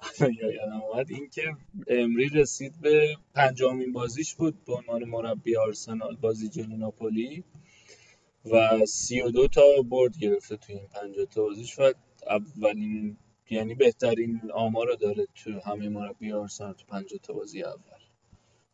یادم 0.42 0.82
اومد 0.82 1.10
اینکه 1.10 1.56
امری 1.88 2.28
رسید 2.28 2.80
به 2.80 3.16
پنجمین 3.34 3.92
بازیش 3.92 4.34
بود 4.34 4.64
به 4.64 4.74
عنوان 4.74 5.04
مربی 5.04 5.56
آرسنال 5.56 6.16
بازی 6.16 6.48
جلو 6.48 6.76
ناپولی 6.76 7.44
و 8.44 8.86
32 8.86 9.48
تا 9.48 9.62
برد 9.90 10.18
گرفته 10.18 10.56
توی 10.56 10.74
این 10.74 10.88
50 10.88 11.26
تا 11.26 11.42
بازیش 11.42 11.78
و 11.78 11.92
اولین 12.26 13.16
یعنی 13.50 13.74
بهترین 13.74 14.40
آمار 14.54 14.86
رو 14.86 14.96
داره 14.96 15.26
تو 15.34 15.60
همه 15.60 15.88
مربی 15.88 16.32
آرسنال 16.32 16.72
تو 16.72 16.86
50 16.86 17.18
تا 17.22 17.32
بازی 17.32 17.62
اول. 17.62 18.00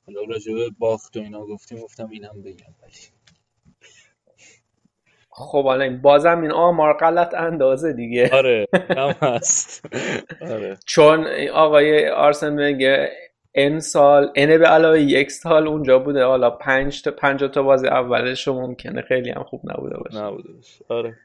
حالا 0.06 0.22
راجع 0.22 0.52
به 0.52 0.70
باخت 0.78 1.16
و 1.16 1.20
اینا 1.20 1.46
گفتیم 1.46 1.78
گفتم 1.80 2.10
اینم 2.10 2.42
بگم 2.42 2.74
ولی 2.82 2.92
خب 5.34 5.64
حالا 5.64 5.98
بازم 6.02 6.40
این 6.42 6.52
آمار 6.52 6.96
غلط 6.96 7.34
اندازه 7.34 7.92
دیگه. 7.92 8.30
آره 8.32 8.66
هم 8.98 9.14
هست. 9.22 9.86
آره. 10.40 10.78
چون 10.86 11.26
آقای 11.52 12.08
آرسن 12.08 12.58
ونگر 12.58 13.08
ان 13.54 13.80
سال 13.80 14.32
ان 14.36 14.58
به 14.58 14.66
علاوه 14.66 15.00
یک 15.00 15.30
سال 15.30 15.68
اونجا 15.68 15.98
بوده 15.98 16.24
حالا 16.24 16.50
پنج 16.50 17.02
تا 17.02 17.10
پنج 17.10 17.44
تا 17.44 17.62
بازی 17.62 17.86
اولش 17.88 18.48
ممکنه 18.48 19.02
خیلی 19.02 19.30
هم 19.30 19.42
خوب 19.42 19.60
نبوده 19.64 19.96
باشه. 19.96 20.18
نبوده 20.24 20.52
باشه. 20.52 20.84
آره. 20.88 21.16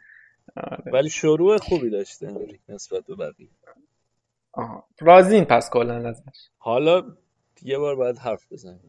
آره. 0.58 0.84
ولی 0.94 1.10
شروع 1.10 1.58
خوبی 1.58 1.90
داشته 1.90 2.34
نسبت 2.70 3.04
به 3.06 3.16
بقیه. 3.16 3.48
راضین 5.00 5.46
پس 5.46 5.70
کلا 5.70 6.10
ازش. 6.10 6.50
حالا 6.58 7.04
یه 7.64 7.78
بار 7.78 7.96
باید 7.96 8.18
حرف 8.18 8.52
بزنیم. 8.52 8.80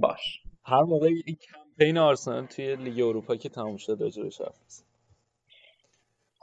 باش. 0.00 0.42
هر 0.64 0.82
موقع 0.82 1.06
این 1.26 1.36
کمپین 1.78 1.98
آرسنال 1.98 2.46
توی 2.46 2.76
لیگ 2.76 3.00
اروپا 3.00 3.36
که 3.36 3.48
تموم 3.48 3.76
شد 3.76 3.96
راجبش 4.00 4.40
حرف 4.40 4.60
بزنیم. 4.66 4.88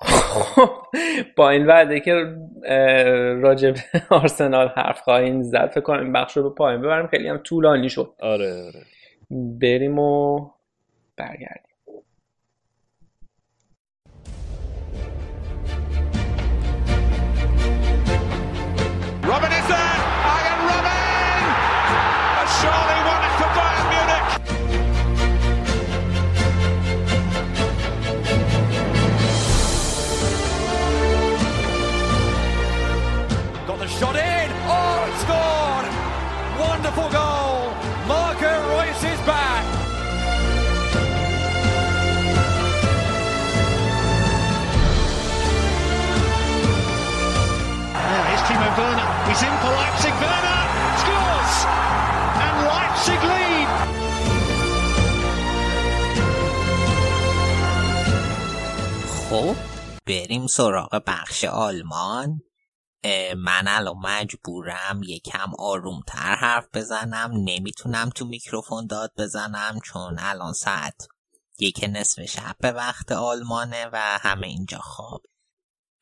با 1.38 1.50
این 1.50 1.68
وعده 1.68 2.00
که 2.00 2.14
به 2.62 4.04
آرسنال 4.10 4.68
حرف 4.68 5.02
خواهیم 5.02 5.44
زد 5.44 5.70
فکر 5.72 5.82
کنم 5.82 6.04
این 6.04 6.14
بخش 6.14 6.38
رو 6.38 6.44
به 6.44 6.56
پایین 6.56 6.82
ببریم. 6.82 7.08
خیلی 7.08 7.28
هم 7.28 7.38
طولانی 7.38 7.90
شد. 7.90 8.14
آره 8.20 8.64
آره. 8.64 8.86
بریم 9.32 10.00
و 10.00 10.50
برگردیم. 11.18 11.69
بریم 60.10 60.48
سراغ 60.48 61.04
بخش 61.08 61.44
آلمان. 61.46 62.42
من 63.38 63.68
الان 63.68 63.98
مجبورم 63.98 65.02
یکم 65.04 65.52
آرومتر 65.60 66.36
حرف 66.36 66.66
بزنم. 66.74 67.32
نمی‌تونم 67.34 68.10
تو 68.16 68.26
میکروفون 68.26 68.88
داد 68.88 69.12
بزنم 69.18 69.80
چون 69.86 70.20
الان 70.20 70.54
ساعت 70.54 71.08
یک 71.60 71.90
نصف 71.94 72.26
شب 72.26 72.56
به 72.60 72.72
وقت 72.72 73.12
آلمانه 73.12 73.90
و 73.94 73.98
همه 73.98 74.48
اینجا 74.48 74.78
خواب. 74.78 75.22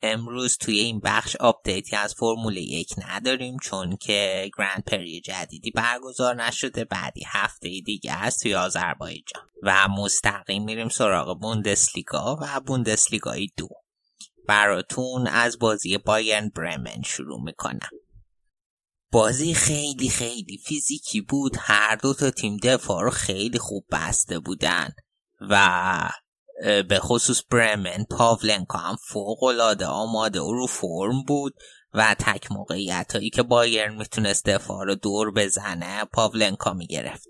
امروز 0.02 0.58
توی 0.58 0.78
این 0.78 1.00
بخش 1.00 1.36
update 1.36 1.87
ی 1.87 1.96
از 1.96 2.14
فرمول 2.14 2.56
یک 2.56 2.94
نداریم 2.98 3.56
چون 3.62 3.96
که 3.96 4.50
Grand 4.58 4.84
Prix 4.84 5.20
جدیدی 5.20 5.70
برگزار 5.70 6.34
نشده 6.34 6.84
بعدی 6.84 7.22
هفته 7.26 7.68
دیگه 7.68 8.12
است 8.12 8.42
توی 8.42 8.54
آذربایجان. 8.54 9.42
و 9.62 9.88
مستقیم 9.88 10.64
میریم 10.64 10.88
سراغ 10.88 11.40
بوندسلیگا 11.40 12.38
و 12.40 12.60
بوندسلیگای 12.60 13.48
دو. 13.56 13.68
براتون 14.48 15.26
از 15.26 15.58
بازی 15.58 15.98
بایرن 15.98 16.48
برمن 16.48 17.02
شروع 17.04 17.42
می‌کنم. 17.44 17.90
بازی 19.12 19.54
خیلی 19.54 20.08
خیلی 20.08 20.58
فیزیکی 20.66 21.20
بود. 21.20 21.56
هر 21.58 21.96
دو 21.96 22.14
تا 22.14 22.30
تیم 22.30 22.56
دفاع 22.56 23.02
رو 23.02 23.10
خیلی 23.10 23.58
خوب 23.58 23.84
بسته 23.90 24.38
بودن 24.38 24.90
و 25.40 26.10
به 26.88 26.98
خصوص 26.98 27.42
برمن 27.50 28.04
پاولنکا 28.10 28.78
هم 28.78 28.96
فوق 28.96 29.42
العاده 29.44 29.86
آماده 29.86 30.40
و 30.40 30.52
رو 30.52 30.66
فرم 30.66 31.22
بود 31.22 31.54
و 31.94 32.16
تک 32.18 32.52
موقعیت 32.52 33.12
هایی 33.16 33.30
که 33.30 33.42
بایرن 33.42 33.94
می‌تونست 33.94 34.44
دفاع 34.44 34.84
رو 34.84 34.94
دور 34.94 35.32
بزنه 35.32 36.04
پاولنکا 36.04 36.72
می‌گرفت. 36.72 37.28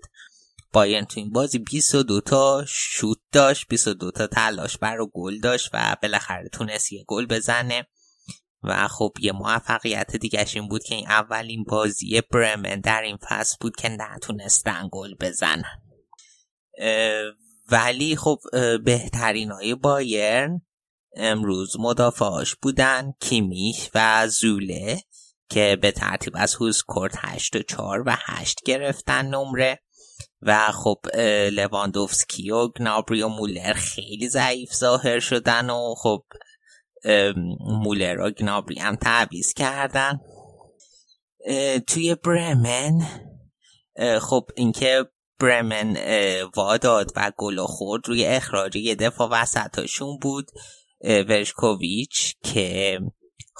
بایرن 0.73 1.05
تو 1.05 1.19
این 1.19 1.29
بازی 1.29 1.59
22 1.59 2.21
تا 2.21 2.65
شوت 2.67 3.17
داشت 3.31 3.67
22 3.67 4.11
تا 4.11 4.27
تلاش 4.27 4.77
برای 4.77 5.07
گل 5.13 5.39
داشت 5.39 5.69
و 5.73 5.95
بالاخره 6.01 6.49
تونست 6.49 6.91
یه 6.91 7.03
گل 7.07 7.25
بزنه 7.25 7.87
و 8.63 8.87
خب 8.87 9.13
یه 9.19 9.31
موفقیت 9.31 10.15
دیگهش 10.15 10.55
این 10.55 10.67
بود 10.67 10.83
که 10.83 10.95
این 10.95 11.07
اولین 11.07 11.63
بازی 11.63 12.21
برمن 12.31 12.79
در 12.79 13.01
این 13.01 13.17
فصل 13.29 13.57
بود 13.61 13.75
که 13.75 13.89
نتونستن 13.89 14.89
گل 14.91 15.15
بزنن. 15.19 15.81
ولی 17.71 18.15
خب 18.15 18.39
بهترین 18.83 19.51
های 19.51 19.75
بایرن 19.75 20.61
امروز 21.15 21.79
مدافعاش 21.79 22.55
بودن 22.55 23.13
کیمیش 23.19 23.89
و 23.95 24.27
زوله 24.27 25.01
که 25.49 25.77
به 25.81 25.91
ترتیب 25.91 26.33
از 26.37 26.55
هوزکورت 26.55 27.13
8 27.17 27.55
و 27.55 27.59
4 27.61 28.03
و 28.05 28.15
8 28.19 28.59
گرفتن 28.65 29.25
نمره. 29.25 29.79
و 30.41 30.71
خب 30.71 30.99
لواندوفسکی 31.51 32.51
و 32.51 32.67
گنابری 32.67 33.21
و 33.21 33.27
مولر 33.27 33.73
خیلی 33.73 34.29
ضعیف 34.29 34.73
ظاهر 34.73 35.19
شدن 35.19 35.69
و 35.69 35.95
خب 35.97 36.23
مولر 37.59 38.19
و 38.19 38.31
گنابری 38.31 38.79
هم 38.79 38.95
تعویز 38.95 39.53
کردن. 39.53 40.19
توی 41.87 42.15
برمن 42.15 43.07
خب 44.21 44.49
اینکه 44.55 45.05
برمن 45.39 45.97
واداد 46.55 47.11
و 47.15 47.31
گل 47.37 47.65
خورد 47.65 48.07
روی 48.07 48.25
اخراج 48.25 48.75
یه 48.75 48.95
دفاع 48.95 49.29
وسطاشون 49.31 50.17
بود 50.21 50.51
ورشکوویچ 51.03 52.35
که 52.43 52.99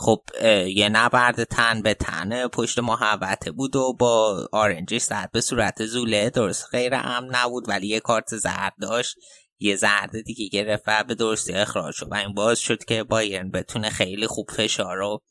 خب 0.02 0.22
یه 0.68 0.90
نبرد 0.90 1.44
تن 1.44 1.82
به 1.82 1.94
تن 1.94 2.48
پشت 2.48 2.80
محوطه 2.80 3.52
بود 3.52 3.76
و 3.76 3.94
با 3.94 4.48
آرنجش 4.52 5.02
زد 5.02 5.30
به 5.34 5.42
صورت 5.42 5.86
زوله. 5.86 6.30
درست 6.30 6.66
غیر 6.72 6.96
امن 6.96 7.36
نبود 7.36 7.70
ولی 7.70 7.88
یه 7.88 8.00
کارت 8.00 8.38
زرد 8.38 8.74
داشت. 8.82 9.16
یه 9.60 9.76
زرد 9.76 10.22
دیگه 10.22 10.48
گرفت 10.48 10.84
و 10.88 11.04
به 11.04 11.16
درستی 11.16 11.54
اخراج 11.54 11.96
شد. 11.96 12.08
و 12.12 12.16
این 12.16 12.34
باز 12.34 12.60
شد 12.60 12.86
که 12.86 13.04
بایرن 13.04 13.52
بتونه 13.52 13.90
خیلی 13.90 14.28
خوب 14.28 14.52
فشار 14.52 14.98
رو 14.98 15.22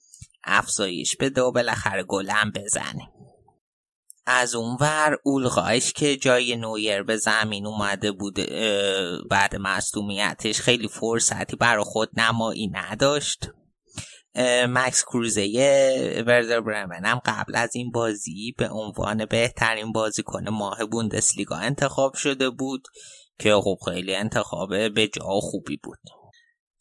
افزایش 0.44 1.16
بده 1.16 1.42
و 1.42 1.52
بالاخره 1.52 2.02
گلم 2.02 2.52
بزنه. 2.54 3.12
از 4.26 4.54
اونور 4.54 5.18
اولغایش 5.24 5.92
که 5.92 6.16
جای 6.16 6.56
نویر 6.56 7.02
به 7.02 7.16
زمین 7.16 7.66
اومده 7.66 8.12
بود 8.12 8.34
بعد 9.30 9.56
مصدومیتش 9.56 10.60
خیلی 10.60 10.88
فرصتی 10.88 11.56
برای 11.56 11.84
خود 11.84 12.20
نمایی 12.20 12.68
نداشت. 12.68 13.50
مکس 14.68 15.04
کروزه 15.04 15.44
وردر 16.26 16.60
برمن 16.60 17.04
هم 17.04 17.20
قبل 17.24 17.56
از 17.56 17.76
این 17.76 17.90
بازی 17.90 18.54
به 18.58 18.68
عنوان 18.68 19.24
بهترین 19.24 19.92
بازیکن 19.92 20.48
ماه 20.48 20.84
بوندسلیگا 20.84 21.56
انتخاب 21.56 22.14
شده 22.14 22.50
بود 22.50 22.88
که 23.38 23.54
خب 23.54 23.78
خیلی 23.84 24.14
انتخاب 24.14 24.88
به 24.94 25.08
جا 25.08 25.24
خوبی 25.24 25.76
بود. 25.76 25.98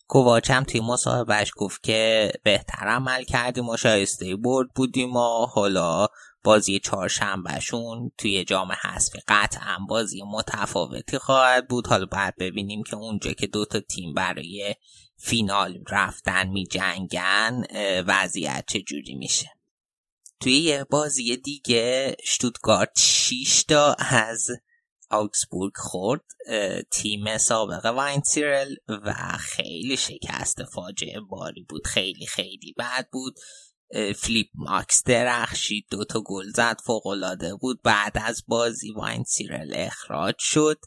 کوواچ 0.07 0.51
هم 0.51 0.63
توی 0.63 0.81
مصاحبهش 0.81 1.51
گفت 1.57 1.84
که 1.84 2.31
بهتر 2.43 2.88
عمل 2.88 3.23
کردیم 3.23 3.69
و 3.69 3.77
شایسته 3.77 4.35
برد 4.35 4.67
بودیم 4.75 5.15
و 5.15 5.45
حالا 5.45 6.07
بازی 6.43 6.79
چهارشنبهشون 6.79 8.11
توی 8.17 8.43
جام 8.43 8.71
حذفی 8.81 9.19
قطعا 9.27 9.77
بازی 9.89 10.21
متفاوتی 10.31 11.17
خواهد 11.17 11.67
بود. 11.67 11.88
حالا 11.88 12.05
باید 12.05 12.34
ببینیم 12.39 12.84
که 12.84 12.95
اونجا 12.95 13.34
که 13.34 13.47
دو 13.47 13.65
تا 13.65 13.79
تیم 13.79 14.13
برای 14.13 14.75
فینال 15.18 15.84
رفتن 15.89 16.48
می 16.48 16.65
جنگن 16.65 17.64
وضعیت 18.07 18.65
چجوری 18.68 19.15
میشه؟ 19.15 19.52
توی 20.39 20.53
یه 20.53 20.84
بازی 20.84 21.38
دیگه 21.38 22.15
شتوتگارت 22.26 22.99
6 22.99 23.64
تا 23.68 23.94
از 23.94 24.48
آکسبورگ 25.10 25.73
خورد 25.76 26.23
تیم 26.91 27.38
سابق 27.38 27.85
واینزیرل 27.85 28.76
و 28.88 29.14
خیلی 29.39 29.98
شکست 29.98 30.64
فاجعه 30.64 31.19
باری 31.19 31.64
بود 31.69 31.88
خیلی 31.88 32.26
خیلی 32.26 32.73
بد 32.77 33.07
بود. 33.11 33.35
فلیپ 34.15 34.48
ماکس 34.56 35.03
درخشید 35.03 35.85
دو 35.91 36.06
تا 36.06 36.22
گل 36.26 36.49
زد 36.49 36.77
فوق 36.85 37.07
العاده 37.07 37.56
بود. 37.56 37.81
بعد 37.84 38.18
از 38.26 38.44
بازی 38.48 38.91
واینزیرل 38.91 39.73
اخراج 39.76 40.35
شد. 40.39 40.80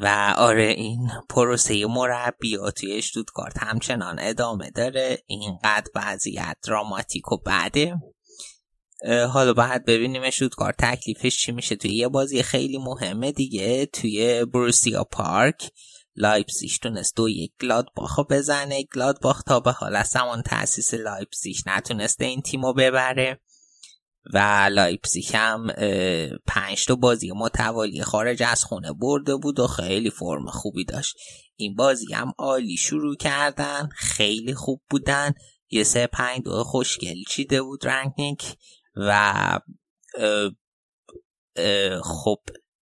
و 0.00 0.34
آره 0.36 0.64
این 0.64 1.10
پروسه 1.28 1.86
مربیات 1.86 2.74
توی 2.74 2.92
اشتوتگارت 2.92 3.58
همچنان 3.58 4.18
ادامه 4.20 4.70
داره. 4.70 5.18
اینقدر 5.26 5.90
وضعیت 5.94 6.56
دراماتیک 6.66 7.32
و 7.32 7.36
بده. 7.36 7.96
حالا 9.30 9.52
باید 9.52 9.84
ببینیم 9.84 10.22
اشتوتگارت 10.24 10.76
تکلیفش 10.78 11.36
چی 11.36 11.52
میشه. 11.52 11.76
توی 11.76 11.94
یه 11.94 12.08
بازی 12.08 12.42
خیلی 12.42 12.78
مهمه 12.78 13.32
دیگه 13.32 13.86
توی 13.86 14.44
بروسیا 14.44 15.04
پارک 15.04 15.70
لایپسیش 16.16 16.78
تونست 16.78 17.16
دو 17.16 17.28
یک 17.28 17.52
گلادباخ 17.60 18.20
بزنه. 18.30 18.82
گلادباخ 18.94 19.42
تا 19.42 19.60
به 19.60 19.72
حال 19.72 19.96
از 19.96 20.06
زمان 20.08 20.42
تاسیس 20.42 20.94
لایپسیش 20.94 21.62
نتونسته 21.66 22.24
این 22.24 22.42
تیمو 22.42 22.72
ببره. 22.72 23.40
و 24.34 24.68
لایپزیگ 24.72 25.24
هم 25.34 25.66
پنج 26.46 26.86
تا 26.86 26.94
بازی 26.94 27.32
متوالی 27.32 28.02
خارج 28.02 28.42
از 28.42 28.64
خونه 28.64 28.92
برده 28.92 29.36
بود 29.36 29.60
و 29.60 29.66
خیلی 29.66 30.10
فرم 30.10 30.46
خوبی 30.46 30.84
داشت. 30.84 31.16
این 31.56 31.74
بازی 31.74 32.12
هم 32.14 32.32
عالی 32.38 32.76
شروع 32.76 33.16
کردن 33.16 33.88
خیلی 33.96 34.54
خوب 34.54 34.82
بودن. 34.90 35.32
یه 35.70 35.84
سه 35.84 36.06
پنج 36.06 36.42
دو 36.42 36.64
خوشگل 36.64 37.22
چیده 37.28 37.62
بود 37.62 37.86
رنگنیک 37.86 38.56
و 38.96 39.58
خب 42.02 42.40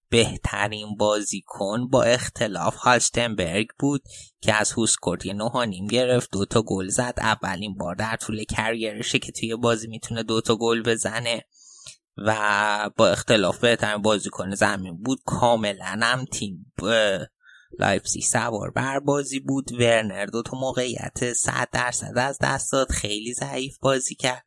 بهترین 0.09 0.97
بازیکن 0.97 1.89
با 1.89 2.03
اختلاف 2.03 2.77
هالستنبرگ 2.77 3.67
بود 3.79 4.03
که 4.41 4.55
از 4.55 4.73
WhoScored 4.73 5.27
یه 5.27 5.33
نه 5.33 5.67
نیم 5.67 5.87
گرفت 5.87 6.31
دوتا 6.33 6.63
گل 6.63 6.89
زد. 6.89 7.15
اولین 7.19 7.75
بار 7.75 7.95
در 7.95 8.17
طول 8.17 8.45
career 8.45 8.94
شه 8.94 9.19
که 9.19 9.33
توی 9.33 9.57
بازی 9.57 9.89
می‌تونه 9.89 10.23
دوتا 10.23 10.57
گل 10.57 10.83
بزنه 10.83 11.45
و 12.17 12.91
با 12.97 13.09
اختلاف 13.09 13.59
بهترین 13.59 14.03
بازیکن 14.03 14.55
زمین 14.55 15.03
بود. 15.03 15.19
کاملا 15.27 15.99
هم 16.03 16.25
تیم 16.25 16.73
لایپسی 17.79 18.21
سوار 18.21 18.71
بر 18.71 19.01
بازی 19.01 19.41
بود. 19.41 19.73
ورنر 19.73 20.27
دو 20.27 20.43
تا 20.43 20.59
موقعیت 20.59 21.33
100 21.33 21.69
درصد 21.73 22.19
از 22.19 22.39
دست 22.43 22.73
داد. 22.73 22.91
خیلی 22.91 23.35
ضعیف 23.35 23.79
بازی 23.79 24.15
کرد. 24.15 24.45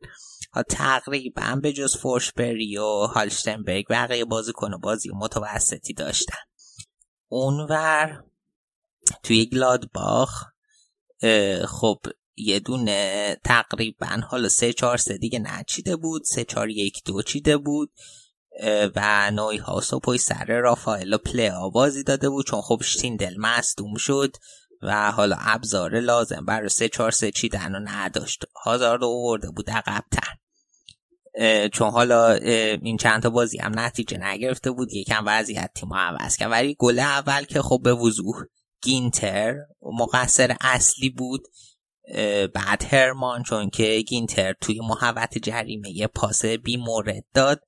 تقریبا 0.70 1.60
به 1.64 1.74
جز 1.74 1.98
فورشبری 1.98 2.78
و 2.78 2.84
هالشتنبرگ 2.86 3.86
بقیه 3.90 4.26
بازیکن 4.26 4.78
بازی 4.78 5.10
متوسطی 5.16 5.94
داشتن. 5.94 6.38
اونور 7.28 8.24
توی 9.24 9.46
گلادباخ 9.46 10.46
خب 11.68 12.00
یه 12.36 12.60
دونه 12.60 13.38
تقریبا 13.46 14.22
حالا 14.30 14.50
سه 14.50 14.74
چهار 14.74 14.98
سه 14.98 15.18
دیگه 15.18 15.40
نچیده 15.40 15.96
بود 15.96 16.24
سه 16.24 16.44
چهار 16.44 16.70
یک 16.70 17.02
دو 17.06 17.22
چیده 17.22 17.58
بود 17.58 17.92
و 18.96 19.32
نوی 19.32 19.58
هاوس 19.58 19.94
و 19.94 20.00
پای 20.00 20.18
سر 20.18 20.46
رافائل 20.46 21.18
پلیا 21.18 21.70
بازی 21.70 22.04
داده 22.04 22.30
بود 22.30 22.46
چون 22.46 22.62
خب 22.62 22.82
شتیندل 22.84 23.36
مصدوم 23.38 23.96
شد. 23.96 24.36
و 24.82 25.12
حالا 25.12 25.36
ابزار 25.40 26.00
لازم. 26.00 26.46
برای 26.46 26.70
سه 26.70 26.90
چهار 26.90 27.12
سه 27.12 27.32
چیدن 27.32 27.74
رو 27.74 27.80
نداشت 27.84 28.46
هازارد 28.64 29.04
آورده 29.04 29.50
بود 29.50 29.70
عقبتر. 29.70 30.34
چون 31.74 31.90
حالا 31.90 32.34
این 32.82 32.98
چند 32.98 33.24
تا 33.24 33.30
بازی 33.30 33.58
هم 33.58 33.80
نتیجه 33.80 34.18
نگرفته 34.18 34.72
بود. 34.72 34.94
یکم 34.94 35.24
وضعیت 35.28 35.72
تیم 35.76 35.94
عوض 35.94 36.38
کرد. 36.38 36.52
ولی 36.52 36.76
گل 36.80 37.00
اول 37.00 37.44
که 37.44 37.62
خب 37.62 37.80
به 37.84 37.94
وضوح 37.94 38.36
گینتر 38.82 39.56
مقصر 39.82 40.56
اصلی 40.62 41.10
بود. 41.10 41.42
بعد 42.54 42.84
هرمان 42.94 43.44
چون 43.44 43.70
که 43.70 44.02
گینتر 44.08 44.54
توی 44.54 44.80
محوطه 44.80 45.38
جریمه 45.38 45.90
یه 45.90 46.08
پاس 46.08 46.46
بی 46.46 46.78
مورد 46.78 47.24
داد. 47.34 47.62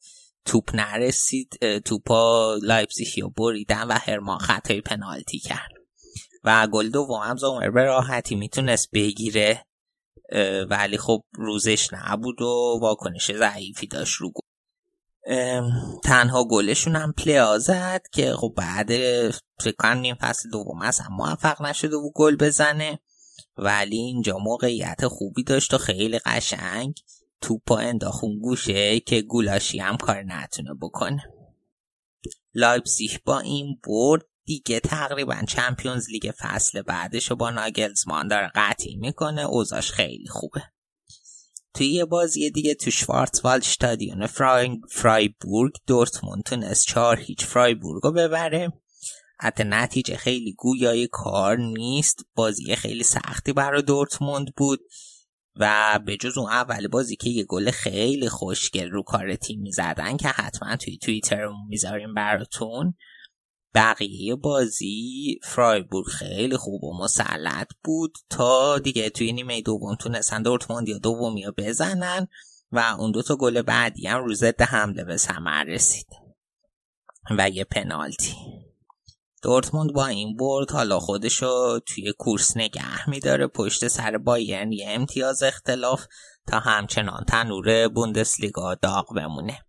توپ 0.46 0.76
نرسید. 0.76 1.80
توپا 1.86 2.56
لایپزیگی 2.64 3.22
رو 3.22 3.30
بریدن 3.30 3.84
و 3.84 3.94
هرمان 3.94 4.38
خطای 4.38 4.82
پنالتی 4.82 5.40
کرد. 5.40 5.72
و 6.44 6.68
گل 6.68 6.90
دوم 6.90 7.20
هم 7.22 7.38
زومر 7.38 7.70
به 7.70 7.84
راحتی 7.84 8.36
می‌تونست 8.36 8.90
بگیره 8.94 9.66
ولی 10.70 10.98
خب 10.98 11.24
روزش 11.34 11.90
نبود 11.94 12.42
و 12.42 12.80
واکنش 12.82 13.32
ضعیفی 13.32 13.88
داشت 13.88 14.14
رو 14.14 14.32
گل. 14.32 14.42
تنها 16.04 16.44
گلشون 16.44 16.96
هم 16.96 17.14
پلیا 17.14 17.58
زد 17.58 18.02
که 18.14 18.34
خب 18.34 18.54
بعد 18.58 18.90
فکر 19.60 19.94
نیم 19.94 20.16
فصل 20.16 20.50
دوم 20.50 20.82
اصلا 20.82 21.08
موفق 21.12 21.62
نشده 21.62 21.96
و 21.96 22.12
گل 22.16 22.36
بزنه. 22.36 23.00
ولی 23.58 23.98
اینجا 23.98 24.38
موقعیت 24.38 25.08
خوبی 25.08 25.44
داشت 25.44 25.74
و 25.74 25.78
خیلی 25.78 26.20
قشنگ 26.20 26.94
توپا 27.42 27.78
انداخون 27.78 28.40
گوشه 28.40 29.00
که 29.00 29.22
گولاشی 29.22 29.80
هم 29.80 29.98
کار 29.98 30.24
نتونه 30.24 30.74
بکنه. 30.82 31.24
لایپسیش 32.54 33.20
با 33.20 33.40
این 33.40 33.80
برد 33.88 34.26
دیگه 34.46 34.80
تقریبا 34.80 35.42
Champions 35.48 36.10
League 36.10 36.32
فصل 36.38 36.82
بعدش 36.82 37.30
رو 37.30 37.36
با 37.36 37.50
ناگلزمان 37.50 38.28
داره 38.28 38.52
قطعی 38.56 38.96
می‌کنه. 38.96 39.42
اوضاعش 39.42 39.92
خیلی 39.92 40.28
خوبه. 40.28 40.64
توی 41.74 41.88
یه 41.88 42.06
بازی 42.06 42.50
دیگه 42.50 42.76
تو 42.76 42.92
شوارتوالد 42.92 43.64
شتادیون 43.64 44.28
فرای... 44.28 44.82
فرایبورگ 44.90 45.74
دورتموند 45.88 46.44
تونست 46.44 46.86
چهار 46.88 47.20
هیچ 47.20 47.46
فرایبورگ 47.46 48.04
رو 48.04 48.12
ببره. 48.12 48.74
حتی 49.40 49.64
نتیجه 49.64 50.18
خیلی 50.18 50.54
گویای 50.54 51.08
کار 51.12 51.58
نیست. 51.58 52.26
بازی 52.36 52.76
خیلی 52.76 53.04
سختی 53.04 53.54
برای 53.54 53.82
دورتموند 53.82 54.56
بود 54.58 54.80
و 55.56 56.00
به 56.06 56.18
جز 56.18 56.38
اون 56.38 56.50
اول 56.50 56.88
بازی 56.88 57.16
که 57.16 57.30
یه 57.30 57.44
گل 57.44 57.72
خیلی 57.72 58.30
خوشگل 58.30 58.90
رو 58.90 59.04
کار 59.04 59.36
تیم 59.36 59.62
می‌زدن 59.62 60.18
که 60.18 60.28
حتما 60.28 60.76
توی 60.76 60.98
توییتر 60.98 61.48
می‌ذاریم 61.70 62.14
براتون. 62.14 62.94
بقیه 63.76 64.36
بازی 64.36 65.40
فرایبورگ 65.44 66.06
خیلی 66.06 66.58
خوب 66.58 66.84
و 66.84 66.98
مسلط 67.04 67.68
بود 67.84 68.18
تا 68.30 68.80
دیگه 68.80 69.10
توی 69.10 69.34
نیمه 69.34 69.62
دوم 69.62 69.96
تونستن 69.96 70.42
دورتموند 70.42 70.90
یا 70.90 70.98
دومی 70.98 71.46
رو 71.46 71.54
بزنن 71.58 72.28
و 72.72 72.96
اون 73.00 73.12
دوتا 73.12 73.36
گل 73.36 73.62
بعدی 73.62 74.08
هم 74.08 74.24
رو 74.24 74.34
ضد 74.34 74.62
حمله 74.62 75.04
به 75.04 75.18
ثمر 75.18 75.64
رسید 75.64 76.08
و 77.38 77.50
یه 77.50 77.64
پنالتی. 77.64 78.36
دورتموند 79.44 79.94
با 79.94 80.06
این 80.06 80.38
برد 80.38 80.72
حالا 80.72 81.00
خودشو 81.00 81.80
توی 81.80 82.14
کورس 82.18 82.58
نگه 82.58 83.10
میداره 83.10 83.48
پشت 83.48 83.88
سر 83.88 84.18
بایرن 84.18 84.72
یه 84.72 84.86
امتیاز 84.90 85.44
اختلاف 85.44 86.06
تا 86.48 86.60
همچنان 86.60 87.24
تنور 87.28 87.88
بوندسلیگا 87.88 88.76
داغ 88.76 89.16
بمونه. 89.16 89.60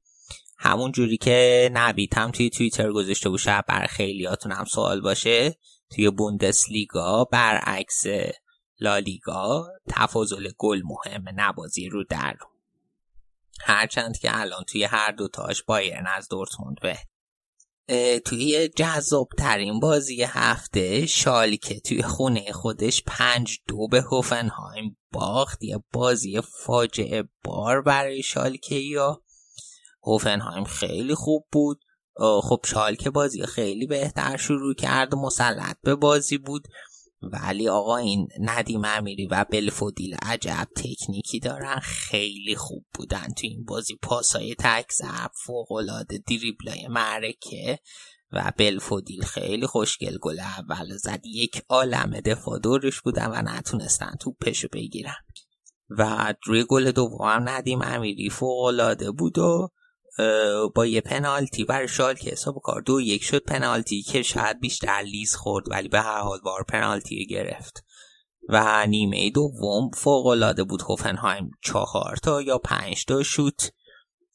همون 0.65 0.93
جوری 0.93 1.17
که 1.17 1.71
نوید 1.73 2.15
هم 2.15 2.31
توی 2.31 2.51
توییتر 2.51 2.93
گذاشته 2.93 3.29
بود 3.29 3.39
شاید 3.39 3.67
بر 3.67 3.87
خیلیاتون 3.87 4.53
هم 4.53 4.65
سوال 4.65 5.01
باشه 5.01 5.59
توی 5.91 6.11
بوندسلیگا 6.11 7.25
برعکس 7.25 8.03
لالیگا 8.81 9.69
تفاضل 9.89 10.51
گل 10.59 10.83
مهمه 10.85 11.33
نبازی 11.33 11.89
رو 11.89 12.05
در 12.05 12.37
هرچند 13.61 14.19
که 14.19 14.41
الان 14.41 14.65
توی 14.65 14.85
هر 14.85 15.13
دوتاش 15.13 15.63
بایرن 15.63 16.07
از 16.07 16.29
دورتموند 16.29 16.77
به. 16.83 16.99
توی 18.25 18.69
جذاب 18.69 19.29
ترین 19.39 19.81
بازی 19.81 20.23
هفته 20.23 21.07
شالکه 21.07 21.81
توی 21.81 22.03
خونه 22.03 22.53
خودش 22.53 23.03
پنج 23.07 23.59
دو 23.69 23.89
به 23.89 24.01
هوفنهایم 24.01 24.99
باخت 25.13 25.63
یه 25.63 25.79
بازی 25.93 26.41
فاجعه 26.41 27.25
بار 27.45 27.83
برای 27.83 28.23
شالکه 28.23 28.75
یا 28.75 29.23
هوفنهایم 30.05 30.65
خیلی 30.65 31.15
خوب 31.15 31.47
بود. 31.53 31.81
خب 32.43 32.61
شالکه 32.65 33.11
بازی 33.11 33.47
خیلی 33.47 33.87
بهتر 33.87 34.37
شروع 34.37 34.75
کرد 34.75 35.15
مسلط 35.15 35.77
به 35.83 35.95
بازی 35.95 36.39
بود. 36.39 36.69
ولی 37.23 37.69
آقا 37.69 37.97
این 37.97 38.29
ندیم 38.41 38.85
امیری 38.85 39.27
و 39.27 39.45
بلفودیل 39.51 40.17
عجب 40.23 40.69
تکنیکی 40.77 41.41
دارن 41.41 41.79
خیلی 41.83 42.57
خوب 42.57 42.85
بودن 42.95 43.27
تو 43.27 43.47
این 43.47 43.65
بازی. 43.65 43.99
پاسای 44.03 44.55
تک 44.59 44.93
زب 44.93 45.31
فوقلاده 45.47 46.19
دریبلای 46.29 46.89
معرکه 46.89 47.79
و 48.33 48.53
بلفودیل 48.57 49.23
خیلی 49.23 49.67
خوشگل 49.67 50.19
گل 50.19 50.41
اول 50.41 50.97
زد. 50.97 51.21
یک 51.27 51.63
عالم 51.69 52.21
دفاع 52.21 52.59
دورش 52.59 53.01
بودن 53.01 53.27
و 53.27 53.43
نتونستن 53.43 54.15
تو 54.21 54.33
پشو 54.33 54.69
بگیرن. 54.73 55.17
و 55.91 56.35
روی 56.47 56.65
گل 56.69 56.91
دوم 56.91 57.49
ندیم 57.49 57.83
امیری 57.83 58.31
فوقلاده 58.31 59.11
بود 59.11 59.39
و 59.39 59.69
با 60.75 60.87
یه 60.87 61.01
پنالتی 61.01 61.65
برای 61.65 61.89
که 62.21 62.31
حساب 62.31 62.55
کار 62.65 62.83
دو 62.83 63.01
یک 63.01 63.25
شد 63.25 63.45
پنالتی 63.45 64.03
که 64.03 64.23
شاید 64.23 64.61
بیشتر 64.61 65.03
لیز 65.03 65.35
خورد 65.35 65.71
ولی 65.71 65.89
به 65.89 66.01
هر 66.01 66.21
حال 66.21 66.41
بار 66.41 66.65
پنالتی 66.69 67.27
گرفت. 67.27 67.85
و 68.49 68.87
نیمه 68.87 69.31
دوم 69.31 69.91
فوق 69.95 70.27
العاده 70.27 70.65
بود 70.65 70.83
هوفنهایم 70.83 71.51
چهار 71.61 72.17
تا 72.17 72.43
یا 72.43 72.59
پنج 72.59 73.05
تا 73.05 73.23
شوت 73.23 73.73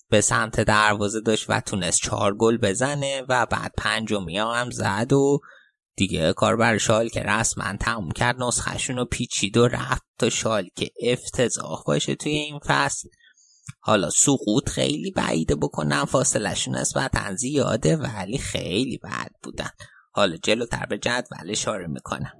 به 0.09 0.21
سمت 0.21 0.61
دروازه 0.61 1.21
داشت 1.21 1.49
و 1.49 1.59
تونست 1.59 1.99
چهار 2.01 2.35
گل 2.35 2.57
بزنه 2.57 3.21
و 3.29 3.45
بعد 3.45 3.73
پنجمی 3.77 4.37
هم 4.37 4.69
زد 4.69 5.13
و 5.13 5.39
دیگه 5.95 6.33
کار 6.33 6.55
بر 6.55 6.77
شال 6.77 7.09
که 7.09 7.19
رسما 7.19 7.77
تموم 7.79 8.11
کرد 8.11 8.43
نسخهشون 8.43 8.97
رو 8.97 9.05
پیچید 9.05 9.57
و 9.57 9.67
رفت 9.67 10.03
تا 10.17 10.29
شال 10.29 10.69
که 10.75 10.91
افتضاح 11.01 11.83
باشه 11.85 12.15
توی 12.15 12.31
این 12.31 12.59
فصل. 12.65 13.09
حالا 13.79 14.09
سقوط 14.09 14.69
خیلی 14.69 15.11
بعیده 15.11 15.55
بکنم 15.55 16.05
فاصلشون 16.05 16.75
نسبتا 16.75 17.35
زیاده 17.35 17.97
ولی 17.97 18.37
خیلی 18.37 18.97
بد 18.97 19.31
بودن. 19.43 19.69
حالا 20.11 20.37
جلوتر 20.37 20.85
به 20.85 20.97
جدول 20.97 21.51
اشاره 21.51 21.87
می‌کنم. 21.87 22.33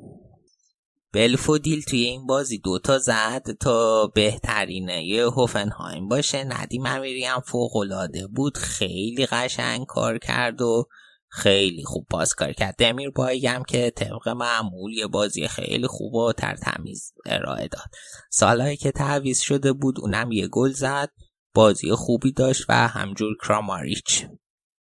بلفودیل 1.13 1.81
توی 1.81 1.99
این 1.99 2.25
بازی 2.25 2.57
دوتا 2.57 2.97
زد 2.97 3.51
تا 3.59 4.07
بهترینه. 4.07 5.05
یه 5.05 5.25
هوفنهایم 5.25 6.07
باشه 6.07 6.43
ندیم 6.43 6.85
امیری 6.85 7.25
هم 7.25 7.39
فوقلاده 7.39 8.27
بود. 8.27 8.57
خیلی 8.57 9.25
قشنگ 9.25 9.85
کار 9.85 10.17
کرد 10.17 10.61
و 10.61 10.87
خیلی 11.29 11.83
خوب 11.83 12.07
باز 12.09 12.35
کار 12.35 12.53
کرد. 12.53 12.75
دمیر 12.75 13.09
بایی 13.09 13.47
هم 13.47 13.63
که 13.63 13.91
طبق 13.95 14.29
معمول 14.29 14.93
یه 14.93 15.07
بازی 15.07 15.47
خیلی 15.47 15.87
خوب 15.87 16.13
و 16.13 16.33
تر 16.33 16.55
تمیز 16.55 17.13
ارائه 17.25 17.67
داد. 17.67 17.89
سالهایی 18.31 18.77
که 18.77 18.91
تعویز 18.91 19.39
شده 19.39 19.73
بود 19.73 19.99
اونم 19.99 20.31
یه 20.31 20.47
گل 20.47 20.71
زد 20.71 21.09
بازی 21.53 21.91
خوبی 21.91 22.31
داشت 22.31 22.65
و 22.69 22.87
همجور 22.87 23.37
کراماریچ 23.43 24.25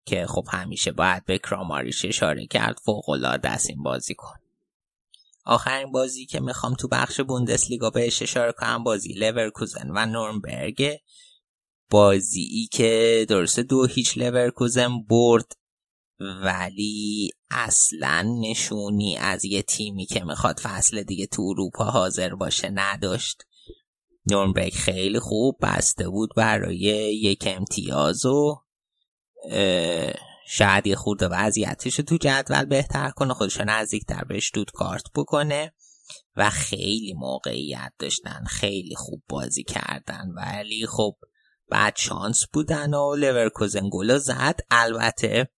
که 0.06 0.26
خب 0.28 0.46
همیشه 0.52 0.92
باید 0.92 1.26
به 1.26 1.38
کراماریچ 1.38 2.06
اشاره 2.06 2.48
کرد 2.48 2.78
فوق 2.86 3.10
العاده 3.10 3.50
است 3.50 3.70
این 3.70 3.84
بازی 3.84 4.14
کن 4.16 4.36
آخرین 5.46 5.92
بازی 5.92 6.26
که 6.26 6.40
می‌خوام 6.40 6.74
تو 6.74 6.88
بخش 6.88 7.22
بوندسلیگا 7.22 7.90
بهش 7.90 8.22
اشاره 8.22 8.52
کنم 8.52 8.84
بازی 8.84 9.14
لورکوزن 9.14 9.90
و 9.96 10.06
نورنبرگ. 10.06 10.98
بازی 11.90 12.42
ای 12.42 12.68
که 12.72 13.26
درسته 13.30 13.64
دو 13.64 13.86
هیچ 13.86 14.18
لورکوزن 14.18 15.04
برد 15.10 15.52
ولی 16.20 17.30
اصلا 17.50 18.22
نشونی 18.42 19.18
از 19.18 19.46
یه 19.46 19.62
تیمی 19.62 20.06
که 20.06 20.24
می‌خواد 20.24 20.60
فصل 20.60 21.04
دیگه 21.04 21.28
تو 21.28 21.42
اروپا 21.42 21.84
حاضر 21.86 22.36
باشه 22.36 22.70
نداشت. 22.70 23.44
نورنبرگ 24.32 24.74
خیلی 24.74 25.20
خوب 25.20 25.58
بسته 25.62 26.10
بود 26.10 26.30
برای 26.36 26.80
یک 27.22 27.44
امتیاز 27.48 28.26
و 28.26 28.62
شاید 30.48 30.88
یه 30.88 30.96
خورده 30.96 31.28
وضعیتش 31.28 31.96
تو 31.96 32.18
جدول 32.18 32.66
بهتر 32.66 33.10
کنه 33.10 33.34
خودش 33.34 33.58
نزدیکتر 33.62 34.24
بهش 34.24 34.52
دود 34.54 34.72
کارت 34.72 35.04
بکنه 35.16 35.74
و 36.36 36.50
خیلی 36.50 37.14
موقعیت 37.14 37.94
داشتن 38.00 38.44
خیلی 38.48 38.96
خوب 38.96 39.24
بازی 39.30 39.64
کردن. 39.64 40.30
ولی 40.36 40.86
خب 40.86 41.16
بعد 41.70 41.96
شانس 41.98 42.46
بودن 42.54 42.94
و 42.94 43.16
لورکوزن 43.16 43.90
گل 43.92 44.18
زد. 44.18 44.60
البته 44.72 45.50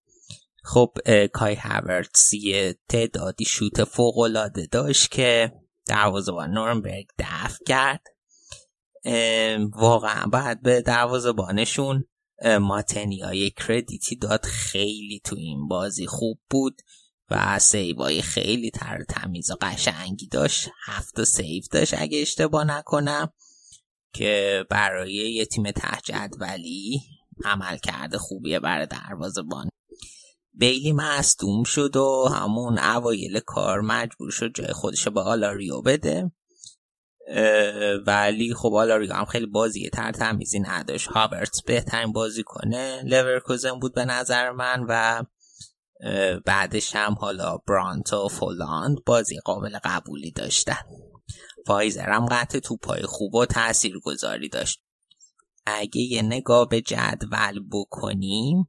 خب 0.67 0.93
کای 1.33 1.55
هاورتس 1.55 2.35
یه 2.35 2.79
تعدادی 2.89 3.45
شوت 3.45 3.85
فوق 3.85 4.19
العاده 4.19 4.67
داشت 4.67 5.11
که 5.11 5.53
دروازه‌بان 5.87 6.51
نورنبرگ 6.51 7.07
دفع 7.19 7.65
کرد. 7.67 8.03
واقعا 9.73 10.27
باید 10.27 10.63
به 10.63 10.83
دروازه‌بانشون 10.83 12.05
ماتنیا 12.61 13.49
credit 13.49 14.07
ی 14.07 14.17
داد. 14.17 14.45
خیلی 14.45 15.21
تو 15.25 15.37
این 15.37 15.69
بازی 15.69 16.07
خوب 16.07 16.39
بود 16.51 16.83
و 17.31 17.59
save 17.59 18.10
ای 18.10 18.23
خیلی 18.23 18.71
تر 18.71 19.05
تمیز 19.09 19.51
و 19.51 19.57
قشنگی 19.61 20.29
داشت. 20.29 20.69
هفت 20.85 21.25
save 21.25 21.63
داشت 21.71 21.95
اگه 21.99 22.21
اشتباه 22.21 22.65
نکنم 22.65 23.33
که 24.15 24.65
برای 24.71 25.15
یه 25.15 25.47
تیم 25.47 25.71
ته 25.71 26.01
جدولی 26.05 27.01
عملکرد 27.45 28.19
خوبیه 28.19 28.61
برای 28.61 28.87
دروازه‌بان 28.87 29.69
بیلی 30.55 30.93
مصدوم 30.93 31.65
شد 31.65 31.97
و 31.97 32.29
همون 32.35 32.79
اوایل 32.79 33.41
کار 33.41 33.81
مجبور 33.81 34.31
شد 34.31 34.55
جای 34.55 34.73
خودش 34.73 35.09
به 35.09 35.21
آلاریو 35.21 35.81
بده. 35.81 36.33
ولی 38.07 38.55
خب 38.55 38.75
آلاریو 38.75 39.13
هم 39.13 39.25
خیلی 39.25 39.47
بازی 39.47 39.91
تر 39.91 40.13
تمیزی 40.13 40.61
نداشت. 40.61 41.09
هاورتس 41.09 41.63
بهترین 41.63 42.13
بازیکن 42.13 43.03
لورکوزن 43.03 43.79
بود 43.81 43.95
به 43.95 44.05
نظر 44.05 44.51
من 44.51 44.87
و 44.89 45.23
بعدش 46.47 46.97
هم 46.97 47.15
حالا 47.21 47.57
برانت 47.57 48.13
و 48.13 48.29
فولاند 48.29 49.05
بازی 49.07 49.39
قابل 49.45 49.79
قبولی 49.85 50.31
داشتن. 50.31 50.79
وایزر 51.67 52.11
هم 52.11 52.27
قطع 52.27 52.59
توپای 52.59 53.03
خوب 53.03 53.35
و 53.35 53.47
تأثیر 53.47 53.99
گذاری 53.99 54.49
داشت. 54.49 54.81
اگه 55.67 56.01
یه 56.01 56.23
نگاه 56.23 56.69
به 56.69 56.81
جدول 56.81 57.61
بکنیم 57.73 58.69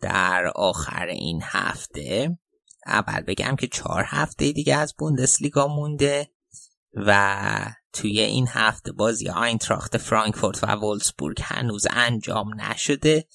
در 0.00 0.46
آخر 0.54 1.06
این 1.06 1.40
هفته 1.44 2.38
اول 2.86 3.20
بگم 3.20 3.56
که 3.56 3.66
چهار 3.66 4.04
هفته 4.06 4.52
دیگه 4.52 4.76
از 4.76 4.94
بوندسلیگا 4.98 5.66
مونده 5.66 6.30
و 6.94 7.74
توی 7.92 8.20
این 8.20 8.48
هفته 8.48 8.92
بازی 8.92 9.28
آینتراخت 9.28 9.96
فرانکفورت 9.96 10.64
و 10.64 10.66
وولسبورگ 10.66 11.38
هنوز 11.42 11.86
انجام 11.90 12.60
نشده 12.60 13.28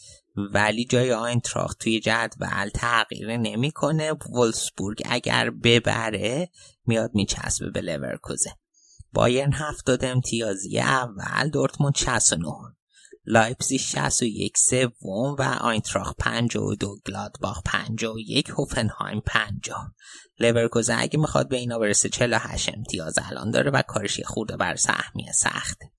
ولی 0.54 0.86
جای 0.86 1.14
آینتراخت 1.14 1.80
توی 1.80 2.00
جدول 2.00 2.70
تغییر 2.74 3.38
نمی‌کنه. 3.38 4.12
وولسبورگ 4.12 5.02
اگر 5.06 5.50
ببره 5.50 6.50
میاد 6.86 7.12
میچسبه 7.14 7.70
به 7.70 7.82
لورکوزن 7.82 8.52
بایرن 9.14 9.54
هفتاد 9.54 10.06
امتیازی 10.06 10.80
اول 10.80 11.50
دورتموند 11.50 11.96
69 11.96 12.46
لایپزیگ 13.26 13.80
61 13.80 14.58
سوم 14.58 15.36
و 15.40 15.58
آینتراخت 15.62 16.14
52 16.20 16.98
گلادباخ 17.08 17.62
51 17.66 18.50
هوفنهایم 18.50 19.22
50 19.26 19.94
لورکوزن 20.40 21.00
اگه 21.00 21.20
می‌خواد 21.20 21.50
به 21.50 21.58
اینا 21.58 21.80
برسه 21.80 22.10
48 22.10 22.70
امتیاز 22.78 23.20
الان 23.30 23.52
داره 23.52 23.72
و 23.72 23.82
کارش 23.82 24.20
یه 24.20 24.26
خورده 24.26 24.58
بر 24.58 24.76
سهمیه 24.76 25.32
سخته 25.32 25.92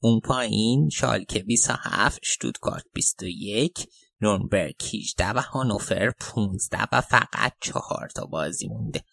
اون 0.00 0.20
پایین 0.20 0.88
شالکه 0.88 1.42
27 1.42 2.18
شتوتگارت 2.24 2.84
21 2.94 3.88
نورنبرگ 4.20 4.74
18 4.94 5.28
و 5.28 5.38
هانوفر 5.40 6.10
15 6.10 6.78
و 6.92 7.00
فقط 7.00 7.52
چهار 7.60 8.08
تا 8.14 8.26
بازی 8.26 8.68
مونده. 8.68 9.04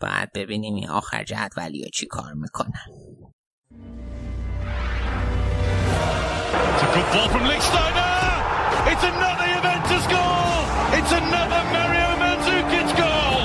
بعد 0.00 0.32
ببینیم 0.34 0.74
این 0.74 0.88
آخر 0.88 1.24
جدولی 1.24 1.82
ها 1.82 1.88
چی 1.88 2.06
کار 2.06 2.32
می‌کنن. 2.32 2.84
It's 6.50 6.82
a 6.82 6.90
good 6.94 7.08
ball 7.14 7.28
from 7.28 7.42
Lichtsteiner. 7.46 8.10
It's 8.90 9.04
another 9.04 9.46
Juventus 9.54 10.04
goal. 10.10 10.66
It's 10.98 11.12
another 11.12 11.62
Mario 11.70 12.10
Mandzukic 12.18 12.90
goal. 12.98 13.38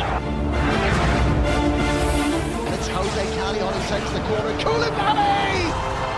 It's 2.73 2.87
Jose 2.87 3.23
Cali 3.35 3.59
on 3.61 3.73
who 3.73 3.81
takes 3.93 4.11
the 4.11 4.21
corner. 4.25 4.53
Koulibaly! 4.63 5.69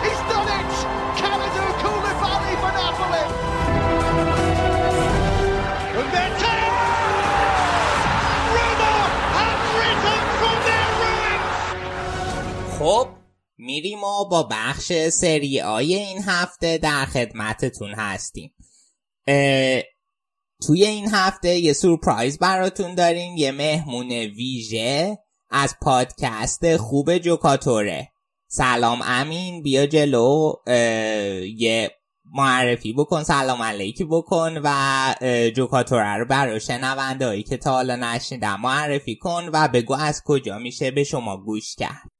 He's 0.04 0.22
done 0.32 0.48
it! 0.48 0.72
Kalidou 1.20 1.68
Koulibaly 1.82 2.52
for 2.62 2.72
Napoli. 2.78 3.24
And 5.98 6.08
then 6.14 6.32
Roma 8.54 8.94
have 9.36 9.60
risen 9.82 10.20
from 10.40 10.56
their 10.66 10.88
ruins. 11.00 11.58
خب 12.78 13.17
میریم 13.58 14.04
و 14.04 14.28
با 14.30 14.48
بخش 14.50 14.92
سری 15.08 15.60
آی 15.60 15.94
این 15.94 16.22
هفته 16.22 16.78
در 16.78 17.04
خدمتتون 17.04 17.94
هستیم. 17.94 18.54
توی 20.66 20.84
این 20.84 21.08
هفته 21.12 21.58
یه 21.58 21.72
سورپرایز 21.72 22.38
براتون 22.38 22.94
داریم 22.94 23.36
یه 23.36 23.52
مهمون 23.52 24.12
ویژه 24.12 25.18
از 25.50 25.74
پادکست 25.82 26.76
خوب 26.76 27.18
جوکاتوره. 27.18 28.08
سلام 28.48 29.00
امین 29.04 29.62
بیا 29.62 29.86
جلو. 29.86 30.52
یه 31.56 31.90
معرفی 32.32 32.92
بکن 32.92 33.22
سلام 33.22 33.62
علیکی 33.62 34.04
بکن 34.04 34.60
و 34.64 35.14
جوکاتوره 35.56 36.16
رو 36.16 36.24
برای 36.24 36.60
شنونده 36.60 37.26
هایی 37.26 37.42
که 37.42 37.56
تا 37.56 37.70
حالا 37.70 37.96
نشنیدن 37.96 38.56
معرفی 38.56 39.16
کن 39.16 39.50
و 39.52 39.68
بگو 39.68 39.94
از 39.94 40.22
کجا 40.24 40.58
میشه 40.58 40.90
به 40.90 41.04
شما 41.04 41.36
گوش 41.36 41.76
کرد. 41.76 42.17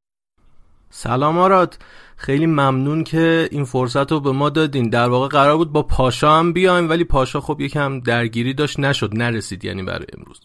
سلام 0.91 1.39
آراد. 1.39 1.79
خیلی 2.17 2.47
ممنون 2.47 3.05
که 3.05 3.49
این 3.51 3.65
فرصت 3.65 4.13
رو 4.13 4.21
به 4.21 4.33
ما 4.33 4.51
دادین. 4.51 4.91
در 4.91 5.09
واقع 5.09 5.29
قرار 5.29 5.57
بود 5.57 5.73
با 5.73 5.83
پاشا 5.83 6.39
هم 6.39 6.53
بیایم 6.53 6.89
ولی 6.91 7.05
پاشا 7.05 7.41
خب 7.41 7.61
یکم 7.61 8.01
درگیری 8.01 8.55
داشت 8.55 8.81
نشد 8.81 9.11
نرسید 9.17 9.65
یعنی 9.65 9.83
برای 9.83 10.07
امروز. 10.19 10.41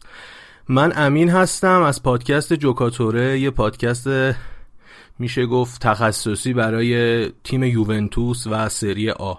من 0.67 0.93
امین 0.95 1.29
هستم 1.29 1.81
از 1.81 2.03
پادکست 2.03 2.53
جوکاتوره. 2.53 3.39
یه 3.39 3.49
پادکست 3.49 4.07
میشه 5.19 5.45
گفت 5.45 5.81
تخصصی 5.81 6.53
برای 6.53 7.29
تیم 7.43 7.63
یوونتوس 7.63 8.47
و 8.47 8.69
سری 8.69 9.09
آ. 9.09 9.33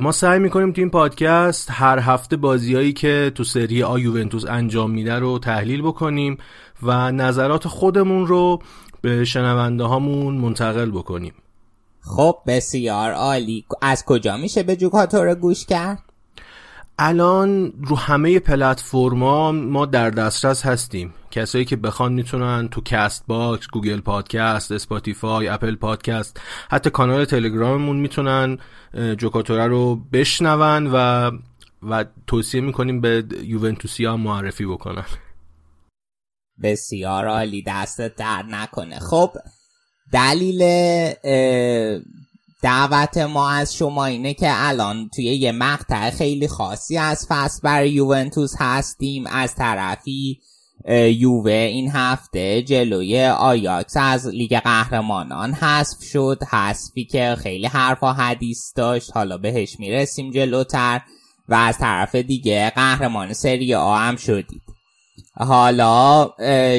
ما 0.00 0.12
سعی 0.12 0.38
می‌کنیم 0.38 0.72
تو 0.72 0.80
این 0.80 0.90
پادکست 0.90 1.68
هر 1.70 1.98
هفته 1.98 2.36
بازیایی 2.36 2.92
که 2.92 3.32
تو 3.34 3.44
سری 3.44 3.82
آ 3.82 3.98
یوونتوس 3.98 4.44
انجام 4.44 4.90
میده 4.90 5.14
رو 5.14 5.38
تحلیل 5.38 5.82
بکنیم 5.82 6.38
و 6.82 7.12
نظرات 7.12 7.68
خودمون 7.68 8.26
رو 8.26 8.62
به 9.02 9.24
شنونده 9.24 9.84
هامون 9.84 10.34
منتقل 10.34 10.90
بکنیم. 10.90 11.34
خب 12.00 12.38
بسیار 12.46 13.12
عالی. 13.12 13.64
از 13.82 14.04
کجا 14.04 14.36
میشه 14.36 14.62
به 14.62 14.76
جوکاتور 14.76 15.34
گوش 15.34 15.66
کرد؟ 15.66 15.98
الان 16.98 17.72
رو 17.86 17.96
همه 17.96 18.38
پلتفرما 18.38 19.52
ما 19.52 19.86
در 19.86 20.10
دسترس 20.10 20.66
هستیم. 20.66 21.14
کسایی 21.30 21.64
که 21.64 21.76
بخوان 21.76 22.12
می‌تونن 22.12 22.68
تو 22.68 22.80
Castbox، 22.80 23.66
Google 23.72 24.00
Podcast، 24.00 24.72
Spotify، 24.72 25.48
Apple 25.48 25.76
Podcast 25.76 26.40
حتی 26.70 26.90
کانال 26.90 27.24
تلگراممون 27.24 27.96
می‌تونن 27.96 28.58
جوکاتوره 29.18 29.66
رو 29.66 29.96
بشنون 30.12 30.90
و 30.92 31.30
و 31.90 32.04
توصیه 32.26 32.60
می‌کنیم 32.60 33.00
به 33.00 33.24
یوونتوسیا 33.42 34.16
معرفی 34.16 34.66
بکنن. 34.66 35.04
بسیار 36.62 37.26
عالی 37.26 37.64
دستت 37.66 38.16
در 38.16 38.42
نکنه. 38.42 38.98
خب 38.98 39.30
دلیل 40.12 40.62
دعوت 42.62 43.18
ما 43.18 43.50
از 43.50 43.74
شما 43.74 44.04
اینه 44.04 44.34
که 44.34 44.48
الان 44.50 45.08
توی 45.14 45.24
یه 45.24 45.52
مقطع 45.52 46.10
خیلی 46.10 46.48
خاصی 46.48 46.98
از 46.98 47.26
فصل 47.28 47.60
برای 47.62 47.90
یوونتوس 47.90 48.54
هستیم. 48.58 49.26
از 49.26 49.54
طرفی 49.54 50.40
یووه 51.18 51.52
این 51.52 51.90
هفته 51.90 52.62
جلوی 52.62 53.26
آیاکس 53.26 53.96
از 53.96 54.26
لیگ 54.26 54.58
قهرمانان 54.58 55.52
حذف 55.54 56.02
شد. 56.02 56.42
حذفی 56.50 57.04
که 57.04 57.36
خیلی 57.38 57.66
حرفا 57.66 58.12
حدیث 58.12 58.72
داشت. 58.76 59.10
حالا 59.14 59.38
بهش 59.38 59.76
می‌رسیم 59.78 60.30
جلوتر 60.30 61.00
و 61.48 61.54
از 61.54 61.78
طرف 61.78 62.14
دیگه 62.14 62.70
قهرمان 62.70 63.32
سری 63.32 63.74
آ 63.74 63.96
هم 63.96 64.16
شدید. 64.16 64.62
حالا 65.32 66.30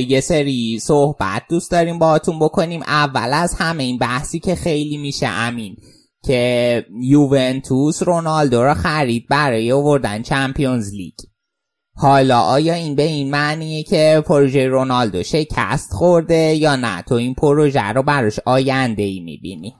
یه 0.07 0.21
سری 0.21 0.79
صحبت 0.79 1.43
دوست 1.49 1.71
داریم 1.71 1.99
باهاتون 1.99 2.39
بکنیم. 2.39 2.81
اول 2.81 3.33
از 3.33 3.55
همه 3.59 3.83
این 3.83 3.97
بحثی 3.97 4.39
که 4.39 4.55
خیلی 4.55 4.97
میشه 4.97 5.27
امین 5.27 5.75
که 6.23 6.85
یوونتوس 7.01 8.03
رونالدو 8.03 8.63
را 8.63 8.73
خرید 8.73 9.27
برای 9.29 9.71
آوردن 9.71 10.21
چمپیونز 10.21 10.93
لیگ. 10.93 11.13
حالا 11.95 12.39
آیا 12.39 12.73
این 12.73 12.95
به 12.95 13.03
این 13.03 13.31
معنیه 13.31 13.83
که 13.83 14.23
پروژه 14.27 14.67
رونالدو 14.67 15.23
شکست 15.23 15.93
خورده 15.93 16.55
یا 16.55 16.75
نه؟ 16.75 17.01
تو 17.01 17.15
این 17.15 17.33
پروژه 17.33 17.87
رو 17.87 18.03
براش 18.03 18.39
آینده 18.45 19.03
ای 19.03 19.19
می‌بینی؟ 19.19 19.75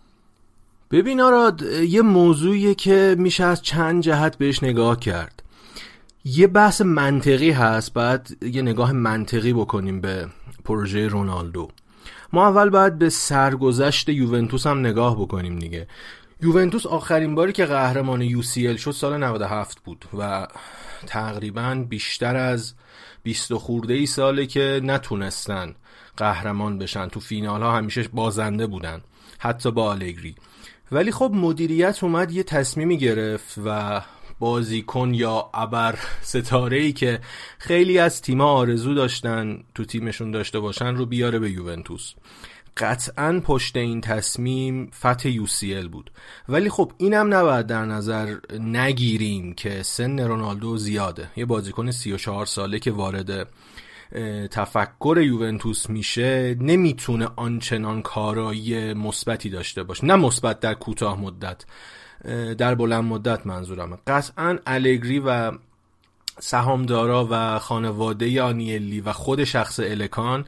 ببین 0.92 1.22
آراد 1.22 1.62
یه 1.90 2.02
موضوعیه 2.02 2.76
که 2.76 3.16
میشه 3.20 3.44
از 3.44 3.62
چند 3.62 4.04
جهت 4.04 4.38
بهش 4.38 4.64
نگاه 4.64 5.00
کرد. 5.00 5.44
یه 6.26 6.48
بحث 6.48 6.82
منطقی 6.82 7.52
هست 7.52 7.94
بعد 7.94 8.30
یه 8.42 8.62
نگاه 8.62 8.92
منطقی 8.92 9.54
بکنیم 9.54 10.02
به 10.02 10.28
پروژه 10.66 11.08
رونالدو. 11.08 11.70
ما 12.34 12.48
اول 12.48 12.70
باید 12.70 12.98
به 12.98 13.10
سرگذشت 13.10 14.10
یوونتوس 14.10 14.68
هم 14.68 14.80
نگاه 14.80 15.22
بکنیم 15.22 15.60
دیگه. 15.60 15.88
یوونتوس 16.42 16.86
آخرین 16.86 17.36
باری 17.36 17.54
که 17.54 17.66
قهرمان 17.66 18.22
یو 18.22 18.42
شد 18.78 18.92
سال 18.92 19.18
97 19.18 19.80
بود 19.84 20.06
و 20.20 20.48
تقریبا 21.08 21.86
بیشتر 21.90 22.36
از 22.36 22.74
20 23.24 23.54
خورده 23.54 23.94
ای 23.94 24.06
ساله 24.06 24.46
که 24.46 24.82
نتونستن 24.84 25.76
قهرمان 26.18 26.78
بشن. 26.78 27.08
تو 27.08 27.20
فینال 27.20 27.62
ها 27.62 27.78
همیشه 27.78 28.08
بازنده 28.14 28.68
بودن 28.68 29.02
حتی 29.40 29.72
با 29.72 29.90
آلگری. 29.90 30.36
ولی 30.92 31.12
خب 31.12 31.32
مدیریت 31.34 32.04
اومد 32.04 32.32
یه 32.32 32.44
تصمیمی 32.44 32.98
گرفت 32.98 33.56
و 33.66 34.02
بازیکن 34.42 35.14
یا 35.14 35.50
ابر 35.54 36.00
ستاره 36.22 36.78
ای 36.78 36.94
که 36.94 37.20
خیلی 37.58 37.98
از 37.98 38.22
تیما 38.22 38.46
آرزو 38.46 38.94
داشتن 38.94 39.64
تو 39.76 39.86
تیمشون 39.86 40.32
داشته 40.32 40.60
باشن 40.60 40.96
رو 40.96 41.06
بیاره 41.06 41.40
به 41.40 41.52
یوونتوس. 41.52 42.14
قطعا 42.78 43.42
پشت 43.44 43.78
این 43.78 44.02
تصمیم 44.02 44.92
فتح 45.00 45.30
یوسیل 45.30 45.88
بود. 45.88 46.12
ولی 46.50 46.70
خب 46.70 46.92
اینم 46.98 47.34
نباید 47.34 47.68
در 47.68 47.86
نظر 47.86 48.36
نگیریم 48.60 49.54
که 49.54 49.84
سن 49.84 50.20
رونالدو 50.20 50.78
زیاده. 50.78 51.28
یه 51.36 51.46
بازیکن 51.46 51.92
34 51.92 52.46
ساله 52.46 52.80
که 52.80 52.92
وارد 52.92 53.48
تفکر 54.52 55.18
یوونتوس 55.22 55.90
میشه 55.90 56.58
نمی‌تونه 56.60 57.28
آنچنان 57.36 58.02
کارایی 58.02 58.94
مثبتی 58.94 59.50
داشته 59.50 59.84
باشه. 59.84 60.06
نه 60.06 60.16
مثبت 60.16 60.60
در 60.60 60.74
کوتاه 60.74 61.22
مدت. 61.22 61.66
در 62.58 62.76
بلند 62.76 63.04
مدت 63.04 63.48
منظورمه. 63.48 63.98
قطعا 64.08 64.58
الگری 64.66 65.20
و 65.20 65.52
سهامدارا 66.40 67.28
و 67.32 67.60
خانواده 67.60 68.42
آنیلی 68.42 69.02
و 69.02 69.14
خود 69.14 69.44
شخص 69.44 69.80
الکان 69.80 70.46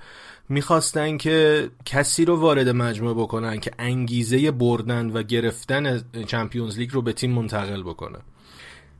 می‌خواستن 0.49 1.17
که 1.17 1.69
کسی 1.85 2.25
رو 2.25 2.35
وارد 2.39 2.69
مجموعه 2.69 3.13
بکنن 3.13 3.59
که 3.59 3.71
انگیزه 3.79 4.51
بردن 4.51 5.09
و 5.09 5.23
گرفتن 5.23 6.01
چمپیونز 6.27 6.77
لیگ 6.77 6.91
رو 6.91 7.01
به 7.01 7.13
تیم 7.13 7.31
منتقل 7.31 7.83
بکنه. 7.83 8.19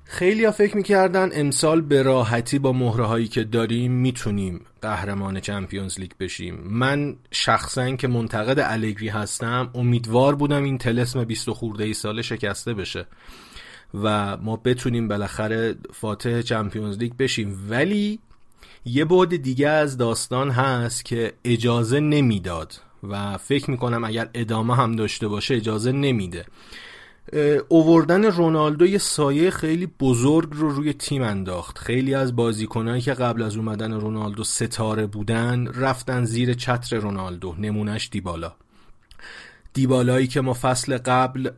خیلی 0.05 0.51
فکر 0.51 0.77
می‌کردن 0.77 1.29
امسال 1.33 1.81
به 1.81 2.01
راحتی 2.01 2.59
با 2.59 2.73
مهره 2.73 3.05
هایی 3.05 3.27
که 3.27 3.43
داریم 3.43 3.91
می‌تونیم 3.91 4.61
قهرمان 4.81 5.39
چمپیونز 5.39 5.99
لیگ 5.99 6.11
بشیم. 6.19 6.55
من 6.55 7.15
شخصا 7.31 7.95
که 7.95 8.07
منتقد 8.07 8.59
الگری 8.59 9.07
هستم 9.07 9.69
امیدوار 9.75 10.35
بودم 10.35 10.63
این 10.63 10.77
تلسم 10.77 11.23
20 11.23 11.49
خورده 11.49 11.83
ای 11.83 11.93
ساله 11.93 12.21
شکسته 12.21 12.73
بشه 12.73 13.05
و 13.93 14.37
ما 14.37 14.55
بتونیم 14.55 15.07
بالاخره 15.07 15.75
فاتح 15.93 16.41
چمپیونز 16.41 16.97
لیگ 16.97 17.13
بشیم. 17.13 17.67
ولی 17.69 18.19
یه 18.85 19.05
بعد 19.05 19.35
دیگه 19.35 19.69
از 19.69 19.97
داستان 19.97 20.49
هست 20.49 21.05
که 21.05 21.33
اجازه 21.43 21.99
نمی‌داد 21.99 22.73
و 23.03 23.37
فکر 23.37 23.71
می‌کنم 23.71 24.03
اگر 24.03 24.29
ادامه 24.33 24.75
هم 24.75 24.95
داشته 24.95 25.27
باشه 25.27 25.55
اجازه 25.55 25.91
نمیده. 25.91 26.45
اووردن 27.69 28.25
رونالدو 28.25 28.85
یه 28.85 28.97
سایه 28.97 29.51
خیلی 29.51 29.85
بزرگ 29.85 30.49
رو 30.51 30.69
روی 30.69 30.93
تیم 30.93 31.21
انداخت. 31.21 31.77
خیلی 31.77 32.13
از 32.15 32.35
بازیکنهایی 32.35 33.01
که 33.01 33.13
قبل 33.13 33.41
از 33.41 33.57
اومدن 33.57 33.93
رونالدو 33.93 34.43
ستاره 34.43 35.05
بودن 35.05 35.67
رفتن 35.67 36.25
زیر 36.25 36.53
چتر 36.53 36.97
رونالدو 36.97 37.55
نمونش 37.59 38.09
دیبالا. 38.11 38.53
دیبالایی 39.73 40.27
که 40.27 40.41
ما 40.41 40.53
فصل 40.53 40.97
قبل 40.97 41.49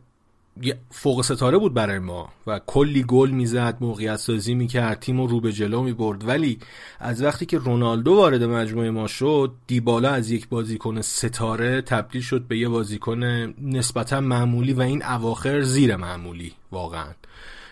فوق 0.89 1.21
ستاره 1.21 1.57
بود 1.57 1.73
برای 1.73 1.99
ما 1.99 2.29
و 2.47 2.59
کلی 2.65 3.03
گل 3.03 3.29
می‌زد 3.29 3.77
موقعیت 3.81 4.15
سازی 4.15 4.55
می‌کرد 4.55 4.99
تیم 4.99 5.21
رو 5.21 5.39
به 5.39 5.51
جلو 5.51 5.83
می‌برد. 5.83 6.27
ولی 6.27 6.59
از 6.99 7.23
وقتی 7.23 7.45
که 7.45 7.57
رونالدو 7.57 8.13
وارد 8.13 8.43
مجموعه 8.43 8.91
ما 8.91 9.07
شد 9.07 9.51
دیبالا 9.67 10.09
از 10.09 10.31
یک 10.31 10.49
بازیکن 10.49 11.01
ستاره 11.01 11.81
تبدیل 11.81 12.21
شد 12.21 12.41
به 12.41 12.57
یه 12.57 12.69
بازیکن 12.69 13.23
نسبتا 13.61 14.21
معمولی 14.21 14.73
و 14.73 14.81
این 14.81 15.05
اواخر 15.05 15.61
زیر 15.61 15.95
معمولی 15.95 16.53
واقعا. 16.71 17.13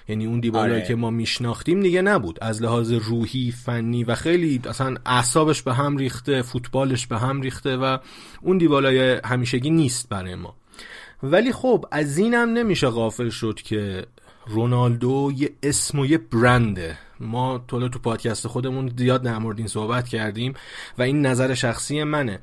یعنی 0.08 0.26
اون 0.26 0.40
دیبالایی 0.40 0.74
آره. 0.74 0.88
که 0.88 0.96
ما 0.96 1.10
میشناختیم 1.10 1.82
دیگه 1.82 2.02
نبود. 2.02 2.40
از 2.42 2.62
لحاظ 2.62 2.92
روحی 2.92 3.52
فنی 3.52 4.04
و 4.04 4.16
خیلی 4.16 4.62
اصلا 4.70 4.96
اعصابش 5.06 5.62
به 5.62 5.74
هم 5.74 5.98
ریخته 5.98 6.42
فوتبالش 6.42 7.08
به 7.08 7.18
هم 7.18 7.42
ریخته 7.42 7.78
و 7.78 7.98
اون 8.42 8.58
دیبالای 8.58 9.22
همیشگی 9.26 9.70
نیست 9.70 10.10
برای 10.10 10.36
ما. 10.36 10.56
ولی 11.24 11.52
خب 11.52 11.86
از 11.92 12.18
اینم 12.18 12.50
نمیشه 12.50 12.88
غافل 12.88 13.30
شد 13.30 13.56
که 13.56 14.06
رونالدو 14.48 15.32
یه 15.36 15.50
اسم 15.64 16.00
و 16.00 16.06
یه 16.06 16.18
برنده. 16.18 16.98
ما 17.20 17.64
طول 17.68 17.88
تو 17.88 18.00
پادکست 18.00 18.48
خودمون 18.48 18.92
زیاد 18.98 19.22
در 19.24 19.38
مورد 19.38 19.58
این 19.58 19.68
صحبت 19.68 20.08
کردیم 20.08 20.54
و 20.98 21.02
این 21.02 21.26
نظر 21.26 21.54
شخصی 21.54 22.04
منه. 22.04 22.40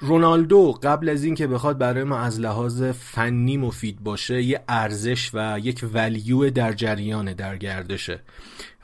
رونالدو 0.00 0.78
قبل 0.82 1.08
از 1.08 1.24
اینکه 1.24 1.46
بخواد 1.46 1.78
برای 1.78 2.04
ما 2.04 2.18
از 2.18 2.40
لحاظ 2.40 2.82
فنی 2.82 3.56
مفید 3.56 4.00
باشه 4.00 4.42
یه 4.42 4.60
ارزش 4.68 5.30
و 5.34 5.60
یک 5.62 5.84
ولیو 5.94 6.50
در 6.50 6.72
جریان 6.72 7.32
در 7.32 7.56
گردشه. 7.56 8.20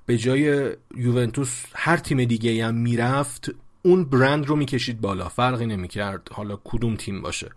به 0.06 0.18
جای 0.18 0.72
یوونتوس 0.96 1.64
هر 1.74 1.96
تیم 1.96 2.24
دیگه 2.24 2.66
هم 2.66 2.74
می‌رفت 2.74 3.50
اون 3.82 4.04
برند 4.04 4.46
رو 4.46 4.56
می‌کشید 4.56 5.00
بالا. 5.00 5.28
فرقی 5.28 5.66
نمی‌کرد 5.66 6.28
حالا 6.32 6.58
کدوم 6.64 6.96
تیم 6.96 7.22
باشه. 7.22 7.50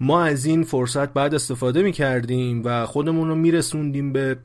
ما 0.00 0.22
از 0.22 0.44
این 0.44 0.64
فرصت 0.64 1.12
بعد 1.12 1.34
استفاده 1.34 1.82
می 1.82 1.92
کردیم 1.92 2.62
و 2.64 2.86
خودمون 2.86 3.28
رو 3.28 3.34
میرسوندیم 3.34 4.12
به 4.12 4.38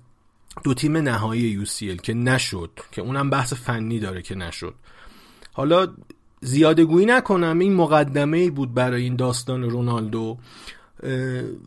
دو 0.64 0.74
تیم 0.74 0.98
نهایی 0.98 1.42
یوسیل 1.42 1.98
که 1.98 2.14
نشد 2.14 2.80
که 2.92 3.02
اونم 3.02 3.30
بحث 3.30 3.54
فنی 3.54 4.00
داره 4.00 4.22
که 4.22 4.36
نشد. 4.36 4.76
حالا 5.54 5.88
زیاده 6.42 6.86
گویی 6.86 7.06
نکنم 7.06 7.60
این 7.60 7.74
مقدمه 7.74 8.38
ای 8.38 8.50
بود 8.50 8.74
برای 8.74 9.04
این 9.04 9.16
داستان 9.16 9.64
رونالدو. 9.64 10.38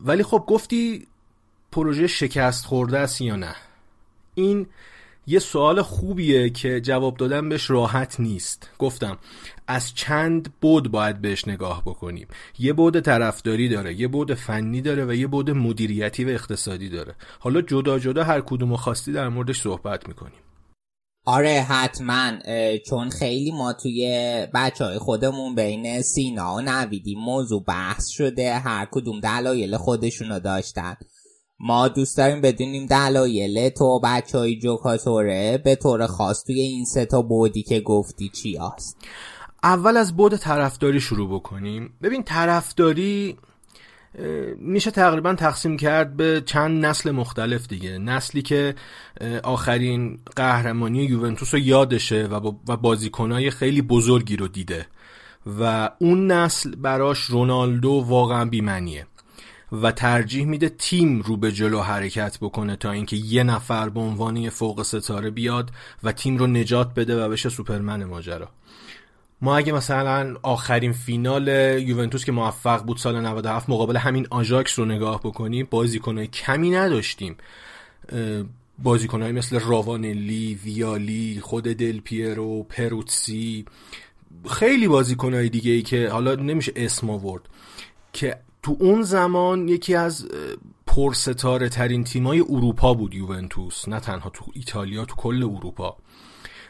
ولی 0.05 0.23
خب 0.23 0.43
گفتی 0.47 1.07
پروژه 1.71 2.07
شکست 2.07 2.65
خورده 2.65 2.99
است 2.99 3.21
یا 3.21 3.35
نه؟ 3.35 3.55
این 4.35 4.67
یه 5.27 5.39
سوال 5.39 5.81
خوبیه 5.81 6.49
که 6.49 6.81
جواب 6.81 7.17
دادن 7.17 7.49
بهش 7.49 7.69
راحت 7.69 8.19
نیست. 8.19 8.69
گفتم 8.79 9.17
از 9.69 9.93
چند 9.93 10.53
بود 10.61 10.91
باید 10.91 11.21
بهش 11.21 11.47
نگاه 11.47 11.83
بکنیم. 11.85 12.27
یه 12.59 12.73
بود 12.73 12.99
طرفداری 12.99 13.69
داره 13.69 13.99
یه 13.99 14.07
بود 14.07 14.33
فنی 14.33 14.81
داره 14.81 15.05
و 15.05 15.13
یه 15.13 15.27
بود 15.27 15.51
مدیریتی 15.51 16.25
و 16.25 16.29
اقتصادی 16.29 16.89
داره. 16.89 17.15
حالا 17.39 17.61
جدا 17.61 17.99
جدا 17.99 18.23
هر 18.23 18.41
کدوم 18.41 18.75
خواستی 18.75 19.11
در 19.11 19.29
موردش 19.29 19.61
صحبت 19.61 20.07
می‌کنیم. 20.07 20.39
آره 21.25 21.65
حتما. 21.69 22.31
چون 22.85 23.09
خیلی 23.09 23.51
ما 23.51 23.73
توی 23.73 24.07
بچه 24.53 24.85
های 24.85 24.97
خودمون 24.97 25.55
بین 25.55 26.01
سینا 26.01 26.55
و 26.55 26.61
نویدی 26.61 27.15
موضوع 27.15 27.63
بحث 27.63 28.07
شده 28.07 28.53
هر 28.53 28.87
کدوم 28.91 29.19
دلایل 29.19 29.77
خودشونو 29.77 30.39
داشتن. 30.39 30.95
ما 31.59 31.87
دوست 31.87 32.17
داریم 32.17 32.41
بدونیم 32.41 32.85
دلایل 32.85 33.69
تو 33.69 33.99
بچه 34.03 34.37
های 34.37 34.59
جوکاتوره 34.59 35.57
به 35.57 35.75
طور 35.75 36.07
خاص 36.07 36.43
توی 36.43 36.61
این 36.61 36.85
سه 36.85 37.05
تا 37.05 37.21
بودی 37.21 37.63
که 37.63 37.79
گفتی 37.79 38.29
چی 38.29 38.57
هست. 38.57 38.97
اول 39.63 39.97
از 39.97 40.15
بود 40.15 40.35
طرفداری 40.35 40.99
شروع 40.99 41.29
بکنیم. 41.29 41.93
ببین 42.01 42.23
طرفداری 42.23 43.37
میشه 44.57 44.91
تقریبا 44.91 45.33
تقسیم 45.33 45.77
کرد 45.77 46.17
به 46.17 46.43
چند 46.45 46.85
نسل 46.85 47.11
مختلف 47.11 47.67
دیگه. 47.67 47.97
نسلی 47.97 48.41
که 48.41 48.75
آخرین 49.43 50.19
قهرمانی 50.35 51.03
یوونتوس 51.03 51.53
رو 51.53 51.59
یادشه 51.59 52.27
و 52.67 52.77
بازیکنهای 52.77 53.51
خیلی 53.51 53.81
بزرگی 53.81 54.35
رو 54.35 54.47
دیده. 54.47 54.85
و 55.59 55.89
اون 55.99 56.31
نسل 56.31 56.75
براش 56.75 57.19
رونالدو 57.19 58.03
واقعا 58.07 58.45
بیمنیه 58.45 59.07
و 59.71 59.91
ترجیح 59.91 60.45
میده 60.45 60.69
تیم 60.69 61.21
رو 61.21 61.37
به 61.37 61.51
جلو 61.51 61.79
حرکت 61.81 62.37
بکنه 62.41 62.75
تا 62.75 62.91
اینکه 62.91 63.15
یه 63.15 63.43
نفر 63.43 63.89
به 63.89 63.99
عنوان 63.99 64.49
فوق 64.49 64.83
ستاره 64.83 65.29
بیاد 65.29 65.71
و 66.03 66.11
تیم 66.11 66.37
رو 66.37 66.47
نجات 66.47 66.93
بده 66.93 67.25
و 67.25 67.29
بشه 67.29 67.49
سوپرمن 67.49 68.03
ماجرا. 68.03 68.49
ما 69.41 69.57
اگه 69.57 69.73
مثلا 69.73 70.35
آخرین 70.43 70.91
فینال 70.91 71.47
یوونتوس 71.81 72.25
که 72.25 72.31
موفق 72.31 72.83
بود 72.83 72.97
سال 72.97 73.21
97 73.21 73.69
مقابل 73.69 73.97
همین 73.97 74.27
آژاکس 74.29 74.79
رو 74.79 74.85
نگاه 74.85 75.19
بکنیم 75.19 75.67
بازیکنهای 75.69 76.27
کمی 76.27 76.69
نداشتیم. 76.69 77.37
بازیکنهای 78.83 79.31
مثل 79.31 79.59
راوانلی، 79.59 80.59
ویالی، 80.63 81.39
خود 81.41 81.63
دل 81.63 81.99
پیرو، 81.99 82.63
پروتسی 82.63 83.65
خیلی 84.49 84.87
بازیکنهای 84.87 85.49
دیگه 85.49 85.71
ای 85.71 85.81
که 85.81 86.09
حالا 86.09 86.35
نمیشه 86.35 86.71
اسم 86.75 87.09
آورد 87.09 87.41
که 88.13 88.37
تو 88.63 88.77
اون 88.79 89.01
زمان 89.01 89.67
یکی 89.67 89.95
از 89.95 90.27
پرستاره 90.87 91.69
ترین 91.69 92.03
تیمای 92.03 92.39
اروپا 92.39 92.93
بود 92.93 93.15
یوونتوس 93.15 93.87
نه 93.87 93.99
تنها 93.99 94.29
تو 94.29 94.45
ایتالیا 94.53 95.05
تو 95.05 95.15
کل 95.15 95.43
اروپا. 95.43 95.97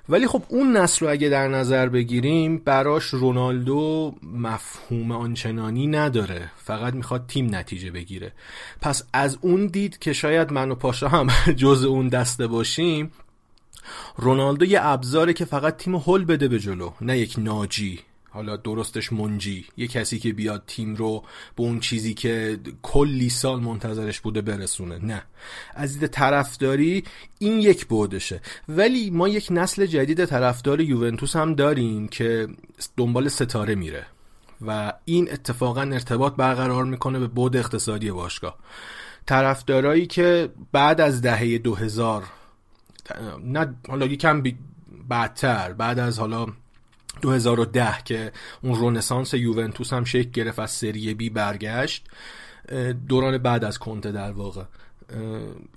ولی 0.10 0.28
خب 0.28 0.44
اون 0.48 0.78
نسل 0.78 1.06
رو 1.06 1.12
اگه 1.12 1.30
در 1.30 1.48
نظر 1.48 1.90
بگیریم 1.90 2.58
براش 2.58 3.04
رونالدو 3.04 4.16
مفهوم 4.24 5.12
آنچنانی 5.12 5.88
نداره. 5.88 6.52
فقط 6.58 6.94
می‌خواد 6.94 7.26
تیم 7.28 7.56
نتیجه 7.56 7.92
بگیره. 7.92 8.32
پس 8.82 9.04
از 9.14 9.38
اون 9.42 9.68
دید 9.68 10.00
که 10.00 10.14
شاید 10.14 10.52
من 10.52 10.72
و 10.72 10.76
پاشا 10.76 11.08
هم 11.08 11.28
جز 11.64 11.84
اون 11.84 12.08
دسته 12.08 12.48
باشیم 12.48 13.12
رونالدو 14.18 14.66
یه 14.66 14.86
ابزاره 14.86 15.34
که 15.34 15.46
فقط 15.46 15.78
تیم 15.78 15.96
هل 15.96 16.26
بده 16.26 16.48
به 16.48 16.60
جلو. 16.60 16.92
نه 17.02 17.18
یک 17.18 17.36
ناجی. 17.38 18.00
حالا 18.30 18.58
درستش 18.58 19.14
منجی. 19.14 19.66
یه 19.78 19.88
کسی 19.88 20.20
که 20.20 20.34
بیاد 20.34 20.64
تیم 20.68 20.96
رو 20.96 21.24
به 21.56 21.64
اون 21.64 21.80
چیزی 21.80 22.14
که 22.14 22.60
کلی 22.82 23.30
سال 23.30 23.60
منتظرش 23.60 24.20
بوده 24.20 24.42
برسونه. 24.42 24.98
نه. 24.98 25.24
از 25.76 26.00
دید 26.00 26.10
طرفداری 26.10 27.04
این 27.40 27.60
یک 27.60 27.86
بودشه 27.86 28.42
ولی 28.70 29.10
ما 29.10 29.28
یک 29.28 29.48
نسل 29.52 29.86
جدید 29.86 30.26
طرفدار 30.26 30.82
یوونتوس 30.82 31.36
هم 31.36 31.56
داریم 31.56 32.08
که 32.08 32.48
دنبال 32.98 33.28
ستاره 33.28 33.76
میره. 33.76 34.06
و 34.62 34.94
این 35.06 35.32
اتفاقا 35.32 35.82
ارتباط 35.82 36.36
برقرار 36.36 36.86
می‌کنه 36.86 37.20
به 37.20 37.28
بود 37.28 37.58
اقتصادی 37.58 38.12
باشگاه. 38.12 38.58
طرفدارایی 39.26 40.08
که 40.08 40.50
بعد 40.72 41.02
از 41.02 41.22
دهه 41.22 41.58
2000 41.58 42.24
نه 43.44 43.76
حالا 43.88 44.06
یکم 44.06 44.44
بعدتر 45.08 45.74
بعد 45.74 46.00
از 46.00 46.20
حالا 46.20 46.48
2010 47.22 48.04
که 48.06 48.32
اون 48.64 48.76
رونسانس 48.76 49.34
یوونتوس 49.34 49.94
هم 49.94 50.04
شکل 50.04 50.30
گرفت 50.30 50.60
از 50.60 50.72
سری 50.72 51.14
بی 51.14 51.30
برگشت 51.30 52.06
دوران 53.08 53.38
بعد 53.38 53.64
از 53.64 53.78
کنته 53.78 54.12
در 54.12 54.32
واقع. 54.32 54.64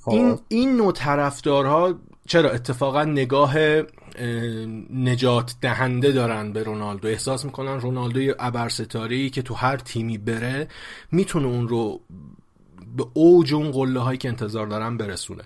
خب. 0.03 0.11
این 0.11 0.39
این 0.49 0.77
نوع 0.77 0.93
طرفدارها 0.93 1.95
چرا 2.27 2.51
اتفاقا 2.51 3.05
نگاه 3.05 3.55
نجات 4.91 5.55
دهنده 5.61 6.13
دارن 6.13 6.53
به 6.53 6.63
رونالدو؟ 6.63 7.09
احساس 7.09 7.45
می‌کنن 7.45 7.81
رونالدو 7.81 8.35
ابرستاری 8.39 9.31
که 9.31 9.43
تو 9.43 9.55
هر 9.55 9.77
تیمی 9.77 10.19
بره 10.19 10.69
می‌تونه 11.13 11.47
اون 11.47 11.69
رو 11.69 12.01
به 12.97 13.07
اوج 13.15 13.55
اون 13.55 13.71
قله 13.71 14.01
هایی 14.01 14.19
که 14.19 14.29
انتظار 14.29 14.67
دارن 14.67 14.97
برسونه. 14.97 15.43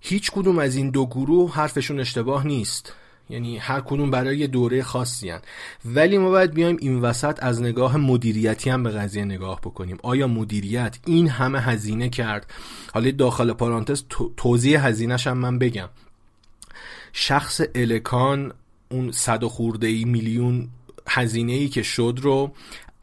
هیچ 0.00 0.30
کدوم 0.30 0.58
از 0.58 0.76
این 0.76 0.90
دو 0.90 1.06
گروه 1.06 1.54
حرفشون 1.54 2.00
اشتباه 2.00 2.46
نیست. 2.46 2.92
یعنی 3.30 3.58
هر 3.58 3.80
کدوم 3.80 4.10
برای 4.10 4.38
یه 4.38 4.46
دوره 4.46 4.82
خاصی 4.82 5.30
هن. 5.30 5.40
ولی 5.84 6.18
ما 6.18 6.30
باید 6.30 6.54
بیایم 6.54 6.76
این 6.80 7.00
وسط 7.00 7.38
از 7.42 7.62
نگاه 7.62 7.96
مدیریتی 7.96 8.70
هم 8.70 8.82
به 8.82 8.90
قضیه 8.90 9.24
نگاه 9.24 9.60
بکنیم. 9.60 9.98
آیا 10.02 10.26
مدیریت 10.26 10.98
این 11.06 11.28
همه 11.28 11.60
هزینه 11.60 12.08
کرد؟ 12.08 12.52
حالا 12.94 13.10
داخل 13.10 13.52
پارانتز 13.52 14.04
توضیح 14.36 14.86
هزینهش 14.86 15.26
هم 15.26 15.38
من 15.38 15.58
بگم. 15.58 15.88
شخص 17.12 17.60
الکان 17.74 18.52
اون 18.90 19.12
صد 19.12 19.44
خورده 19.44 19.86
ای 19.86 20.04
میلیون 20.04 20.68
هزینه 21.08 21.52
ای 21.52 21.68
که 21.68 21.82
شد 21.82 22.18
رو 22.22 22.52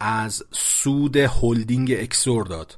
از 0.00 0.44
سود 0.52 1.16
هلدینگ 1.16 1.96
اکسور 1.98 2.46
داد. 2.46 2.76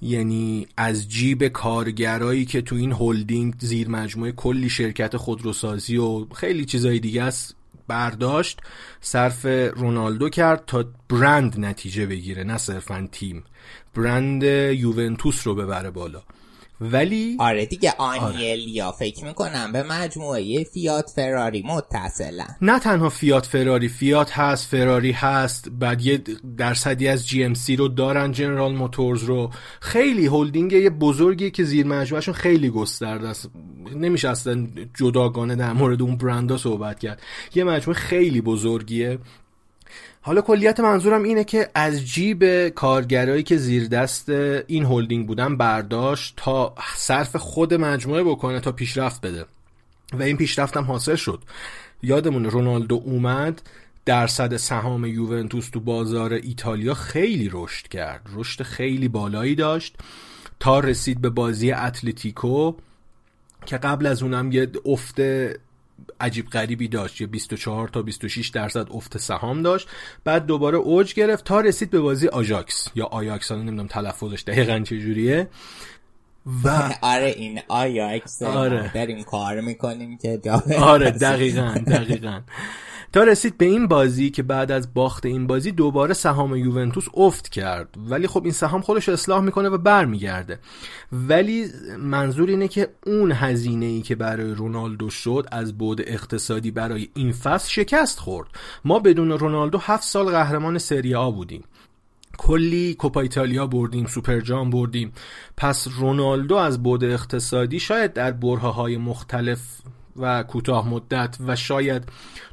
یعنی 0.00 0.66
از 0.76 1.08
جیب 1.08 1.48
کارگرایی 1.48 2.44
که 2.44 2.62
تو 2.62 2.76
این 2.76 2.92
هلدینگ 2.92 3.54
زیر 3.58 3.88
مجموعه 3.88 4.32
کلی 4.32 4.68
شرکت 4.68 5.16
خودروسازی 5.16 5.96
و 5.96 6.26
خیلی 6.34 6.64
چیزای 6.64 6.98
دیگه 6.98 7.22
است 7.22 7.56
برداشت 7.88 8.60
صرف 9.00 9.46
رونالدو 9.76 10.28
کرد 10.28 10.64
تا 10.66 10.84
برند 11.08 11.60
نتیجه 11.60 12.06
بگیره 12.06 12.44
نه 12.44 12.58
صرفا 12.58 13.08
تیم. 13.12 13.44
برند 13.94 14.42
یوونتوس 14.42 15.46
رو 15.46 15.54
ببره 15.54 15.90
بالا. 15.90 16.22
ولی 16.80 17.36
آره 17.40 17.66
دیگه 17.66 17.94
آنیلیا 17.98 18.86
آره. 18.86 18.96
فکر 18.96 19.24
می‌کنم 19.24 19.72
به 19.72 19.82
مجموعه 19.82 20.64
فیات 20.64 21.10
فراری 21.16 21.62
متصلن 21.66 22.56
نه 22.62 22.78
تنها 22.78 23.08
فیات 23.08 23.46
فراری 23.46 23.88
فیات 23.88 24.38
هست 24.38 24.68
فراری 24.68 25.12
هست 25.12 25.68
بعد 25.70 26.02
یه 26.06 26.22
درصدی 26.58 27.08
از 27.08 27.28
GMC 27.28 27.76
رو 27.76 27.88
دارن 27.88 28.32
General 28.32 28.74
Motors 28.74 29.22
رو. 29.22 29.50
خیلی 29.80 30.26
هلدینگ 30.26 30.72
یه 30.72 30.90
بزرگی 30.90 31.50
که 31.50 31.64
زیر 31.64 31.86
مجموعهشون 31.86 32.34
خیلی 32.34 32.70
گسترده 32.70 33.28
است. 33.28 33.50
نمیشه 33.94 34.28
اصلا 34.28 34.66
جداگانه 34.94 35.54
در 35.54 35.72
مورد 35.72 36.02
اون 36.02 36.16
برندا 36.16 36.56
صحبت 36.56 36.98
کرد. 36.98 37.22
یه 37.54 37.64
مجموعه 37.64 37.98
خیلی 38.00 38.40
بزرگیه. 38.40 39.18
حالا 40.26 40.40
کلیت 40.40 40.80
منظورم 40.80 41.22
اینه 41.22 41.44
که 41.44 41.70
از 41.74 42.04
جیب 42.04 42.68
کارگرایی 42.68 43.42
که 43.42 43.56
زیر 43.56 43.88
دست 43.88 44.28
این 44.66 44.84
هلدینگ 44.84 45.26
بودن 45.26 45.56
برداشت 45.56 46.34
تا 46.36 46.74
صرف 46.96 47.36
خود 47.36 47.74
مجموعه 47.74 48.24
بکنه 48.24 48.60
تا 48.60 48.72
پیشرفت 48.72 49.20
بده. 49.20 49.44
و 50.12 50.22
این 50.22 50.36
پیشرفت 50.36 50.76
هم 50.76 50.84
حاصل 50.84 51.14
شد. 51.14 51.42
یادمون 52.02 52.44
رونالدو 52.44 53.02
اومد 53.04 53.62
درصد 54.04 54.56
سهام 54.56 55.04
یوونتوس 55.04 55.68
تو 55.68 55.80
بازار 55.80 56.32
ایتالیا 56.32 56.94
خیلی 56.94 57.50
رشد 57.52 57.88
کرد. 57.88 58.26
رشد 58.34 58.62
خیلی 58.62 59.08
بالایی 59.08 59.54
داشت. 59.54 59.96
تا 60.60 60.80
رسید 60.80 61.20
به 61.20 61.30
بازی 61.30 61.72
اتلتیکو 61.72 62.72
که 63.66 63.78
قبل 63.78 64.06
از 64.06 64.22
اونم 64.22 64.52
یه 64.52 64.70
افت 64.84 65.20
عجیب 66.20 66.46
غریبی 66.50 66.88
داشت 66.88 67.20
یه 67.20 67.26
24 67.26 67.88
تا 67.88 68.02
26 68.02 68.48
درصد 68.48 68.86
افت 68.90 69.18
سهام 69.18 69.62
داشت. 69.62 69.88
بعد 70.24 70.46
دوباره 70.46 70.78
اوج 70.78 71.14
گرفت 71.14 71.44
تا 71.44 71.60
رسید 71.60 71.90
به 71.90 72.00
بازی 72.00 72.28
آژاکس. 72.28 72.88
یا 72.94 73.04
آیاکس 73.04 73.50
حالا 73.50 73.62
نمی‌دونم 73.62 73.88
تلفظش 73.88 74.42
دقیقا 74.46 74.78
چجوریه 74.78 75.48
و 76.64 76.68
آره 77.00 77.26
این 77.26 77.60
آیاکس 77.68 78.42
آره. 78.42 78.90
داریم 78.94 79.22
کار 79.22 79.60
می‌کنیم 79.60 80.18
که 80.18 80.40
آره 80.80 81.10
دقیقا 81.10 81.74
دقیقا. 81.86 82.40
تا 83.12 83.22
رسید 83.22 83.58
به 83.58 83.64
این 83.64 83.88
بازی 83.88 84.30
که 84.30 84.42
بعد 84.42 84.72
از 84.72 84.94
باخت 84.94 85.26
این 85.26 85.46
بازی 85.46 85.72
دوباره 85.72 86.14
سهام 86.14 86.56
یوونتوس 86.56 87.06
افت 87.14 87.48
کرد. 87.48 87.88
ولی 87.96 88.26
خب 88.26 88.42
این 88.44 88.52
سهام 88.52 88.80
خودش 88.80 89.08
اصلاح 89.08 89.40
می‌کنه 89.40 89.68
و 89.68 89.78
برمیگرده. 89.78 90.58
ولی 91.12 91.66
منظور 91.98 92.48
اینه 92.48 92.68
که 92.68 92.88
اون 93.06 93.32
هزینه 93.32 93.86
ای 93.86 94.02
که 94.02 94.14
برای 94.14 94.54
رونالدو 94.54 95.10
شد 95.10 95.46
از 95.52 95.78
بود 95.78 96.00
اقتصادی 96.00 96.70
برای 96.70 97.08
این 97.14 97.32
فصل 97.32 97.70
شکست 97.70 98.18
خورد. 98.18 98.48
ما 98.84 98.98
بدون 98.98 99.30
رونالدو 99.30 99.78
هفت 99.78 100.04
سال 100.04 100.30
قهرمان 100.30 100.78
سری 100.78 101.14
آ 101.14 101.30
بودیم. 101.30 101.64
کلی 102.38 102.94
کوپا 102.94 103.20
ایتالیا 103.20 103.66
بردیم 103.66 104.06
سوپر 104.06 104.40
جام 104.40 104.70
بردیم. 104.70 105.12
پس 105.56 105.88
رونالدو 105.98 106.54
از 106.56 106.82
بعد 106.82 107.04
اقتصادی 107.04 107.80
شاید 107.80 108.12
در 108.12 108.30
برهه 108.30 108.72
های 108.72 108.96
مختلف 108.96 109.60
و 110.18 110.42
کوتاه 110.42 110.88
مدت 110.88 111.36
و 111.46 111.56
شاید 111.56 112.04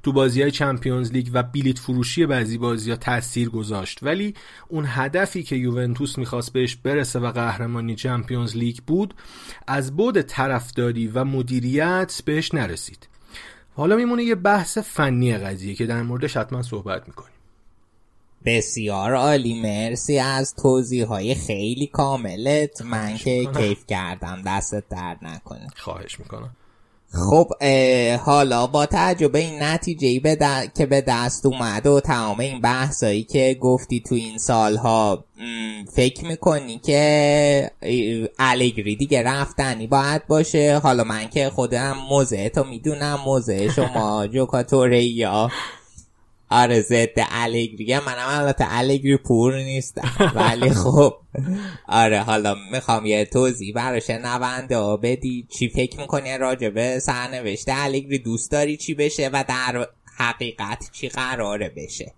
تو 0.03 0.13
بازی 0.13 0.41
های 0.41 0.51
Champions 0.51 1.11
League 1.11 1.29
و 1.33 1.43
بیلیت 1.43 1.79
فروشی 1.79 2.25
بعضی 2.25 2.57
بازی 2.57 2.91
ها 2.91 2.97
تاثیر 2.97 3.49
گذاشت. 3.49 3.99
ولی 4.01 4.33
اون 4.67 4.85
هدفی 4.87 5.43
که 5.43 5.55
یوونتوس 5.55 6.17
می‌خواست 6.17 6.53
بهش 6.53 6.75
برسه 6.75 7.19
و 7.19 7.31
قهرمانی 7.31 7.95
Champions 7.95 8.55
League 8.55 8.77
بود 8.87 9.13
از 9.67 9.95
بعد 9.95 10.21
طرفداری 10.21 11.07
و 11.07 11.23
مدیریت 11.23 12.21
بهش 12.25 12.53
نرسید. 12.53 13.07
حالا 13.75 13.95
میمونه 13.95 14.23
یه 14.23 14.35
بحث 14.35 14.77
فنی 14.77 15.37
قضیه 15.37 15.73
که 15.73 15.85
در 15.85 16.01
موردش 16.01 16.37
حتما 16.37 16.61
صحبت 16.61 17.07
می‌کنیم. 17.07 17.33
بسیار 18.45 19.13
عالی. 19.13 19.61
مرسی 19.61 20.19
از 20.19 20.55
توضیح 20.55 21.05
های 21.05 21.35
خیلی 21.35 21.87
کاملت. 21.87 22.81
من 22.81 23.17
که 23.17 23.45
کیف 23.45 23.85
کردم. 23.87 24.41
دستت 24.45 24.83
درد 24.89 25.17
نکنه. 25.21 25.67
خواهش 25.75 26.19
می‌کنم. 26.19 26.55
خب 27.13 27.47
حالا 28.25 28.67
با 28.67 28.85
تعجب 28.85 29.35
این 29.35 29.63
نتیجه 29.63 30.19
به 30.19 30.37
که 30.75 30.85
به 30.85 31.01
دست 31.01 31.45
اومد 31.45 31.87
و 31.87 31.99
تمام 31.99 32.39
این 32.39 32.61
بحثایی 32.61 33.23
که 33.23 33.57
گفتی 33.61 33.99
تو 33.99 34.15
این 34.15 34.37
سالها 34.37 35.25
فکر 35.95 36.25
می‌کنی 36.25 36.77
که 36.77 37.71
الگری 38.39 38.95
دیگه 38.95 39.23
رفتنی 39.23 39.87
باید 39.87 40.27
باشه؟ 40.27 40.79
حالا 40.83 41.03
من 41.03 41.29
که 41.29 41.49
خودم 41.49 41.97
موزه 42.09 42.49
تو 42.49 42.63
می‌دونم 42.63 43.19
موزه 43.25 43.69
شما 43.69 44.27
جوکاتوره 44.33 45.03
یا 45.03 45.49
آره 46.49 46.81
ضد 46.81 47.13
الگری. 47.17 47.99
منم 47.99 48.27
البته 48.27 48.65
الگری 48.67 49.17
پور 49.17 49.55
نیستم. 49.55 50.31
ولی 50.35 50.69
خب. 50.83 51.13
آره 51.87 52.19
حالا 52.19 52.55
می‌خوام 52.71 53.05
یه 53.05 53.25
توضیح 53.25 53.73
برای 53.73 54.01
شنونده 54.01 54.97
بدی. 54.97 55.47
چی 55.49 55.69
فکر 55.69 55.99
می‌کنی 55.99 56.37
راجع 56.37 56.69
به 56.69 56.99
سرنوشت 56.99 57.65
الگری؟ 57.67 58.17
دوست 58.17 58.51
داری 58.51 58.77
چی 58.77 58.93
بشه 58.93 59.29
و 59.33 59.43
در 59.47 59.87
حقیقت 60.17 60.89
چی 60.91 61.09
قراره 61.09 61.69
بشه؟ 61.77 62.13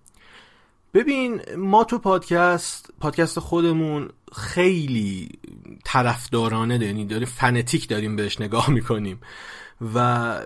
ببین 0.93 1.41
ما 1.57 1.83
تو 1.83 1.99
پادکست 1.99 2.89
پادکست 2.99 3.39
خودمون 3.39 4.09
خیلی 4.35 5.29
طرفدارانه 5.85 6.85
یعنی 6.85 7.05
داریم 7.05 7.27
فنتیک 7.27 7.87
داریم 7.87 8.15
بهش 8.15 8.41
نگاه 8.41 8.69
می‌کنیم. 8.69 9.19
و 9.95 10.39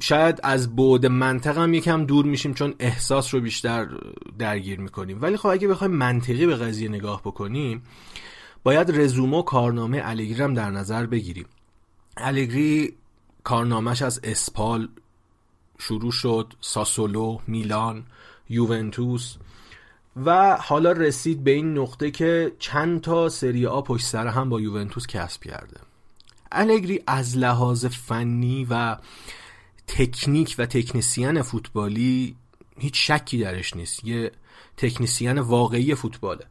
شاید 0.00 0.40
از 0.42 0.76
بعد 0.76 1.06
منطق 1.06 1.58
هم 1.58 1.74
یکم 1.74 2.04
دور 2.04 2.24
میشیم 2.24 2.54
چون 2.54 2.74
احساس 2.78 3.34
رو 3.34 3.40
بیشتر 3.40 3.88
درگیر 4.38 4.80
می‌کنیم. 4.80 5.22
ولی 5.22 5.36
خب 5.36 5.46
اگه 5.46 5.68
بخوایم 5.68 5.94
منطقی 5.94 6.46
به 6.46 6.56
قضیه 6.56 6.88
نگاه 6.88 7.20
بکنیم 7.20 7.82
باید 8.62 9.00
رزومه 9.00 9.36
و 9.36 9.42
کارنامه 9.42 10.00
الگری 10.04 10.42
هم 10.42 10.54
در 10.54 10.70
نظر 10.70 11.06
بگیریم. 11.06 11.46
الگری 12.16 12.94
کارنامهش 13.44 14.02
از 14.02 14.20
اسپال 14.24 14.88
شروع 15.78 16.12
شد 16.12 16.54
ساسولو 16.60 17.38
میلان 17.46 18.04
یوونتوس 18.48 19.36
و 20.16 20.56
حالا 20.60 20.92
رسید 20.92 21.44
به 21.44 21.50
این 21.50 21.78
نقطه 21.78 22.10
که 22.10 22.52
چند 22.58 23.00
تا 23.00 23.28
سری 23.28 23.66
آ 23.66 23.80
پشت 23.80 24.06
سر 24.06 24.26
هم 24.26 24.48
با 24.48 24.60
یوونتوس 24.60 25.06
کسب 25.06 25.42
کرده. 25.42 25.80
الگری 26.52 27.02
از 27.06 27.36
لحاظ 27.36 27.86
فنی 27.86 28.66
و 28.70 28.96
تکنیک 29.88 30.54
و 30.58 30.66
تکنیسیان 30.66 31.42
فوتبالی 31.42 32.36
هیچ 32.78 33.10
شکی 33.10 33.38
درش 33.38 33.76
نیست. 33.76 34.04
یه 34.04 34.32
تکنیسیان 34.76 35.38
واقعی 35.38 35.94
فوتباله. 35.94 36.44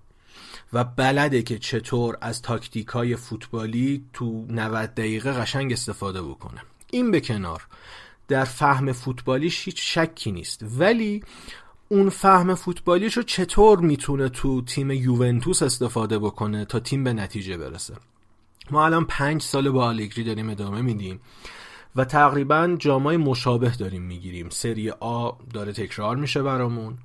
و 0.73 0.83
بلده 0.83 1.41
که 1.41 1.59
چطور 1.59 2.17
از 2.21 2.41
تاکتیک 2.41 2.87
های 2.87 3.15
فوتبالی 3.15 4.05
تو 4.13 4.45
90 4.49 4.93
دقیقه 4.93 5.31
قشنگ 5.31 5.73
استفاده 5.73 6.21
بکنه. 6.21 6.61
این 6.91 7.11
به 7.11 7.21
کنار. 7.21 7.67
در 8.27 8.43
فهم 8.43 8.91
فوتبالیش 8.91 9.65
هیچ 9.65 9.97
شکی 9.97 10.31
نیست. 10.31 10.63
ولی 10.77 11.23
اون 11.89 12.09
فهم 12.09 12.55
فوتبالیش 12.55 13.17
رو 13.17 13.23
چطور 13.23 13.79
می‌تونه 13.79 14.29
تو 14.29 14.61
تیم 14.61 14.91
یوونتوس 14.91 15.63
استفاده 15.63 16.19
بکنه 16.19 16.65
تا 16.65 16.79
تیم 16.79 17.03
به 17.03 17.13
نتیجه 17.13 17.57
برسه؟ 17.57 17.93
ما 18.71 18.85
الان 18.85 19.05
پنج 19.05 19.41
سال 19.41 19.69
با 19.69 19.85
آلگری 19.85 20.23
داریم 20.23 20.49
ادامه 20.49 20.81
میدیم. 20.81 21.19
و 21.95 22.05
تقریبا 22.05 22.75
جامای 22.79 23.17
مشابه 23.17 23.69
داریم 23.69 24.03
می‌گیریم. 24.03 24.49
سری 24.49 24.89
آ 24.89 25.31
داره 25.53 25.73
تکرار 25.73 26.15
میشه 26.15 26.41
برامون. 26.41 26.97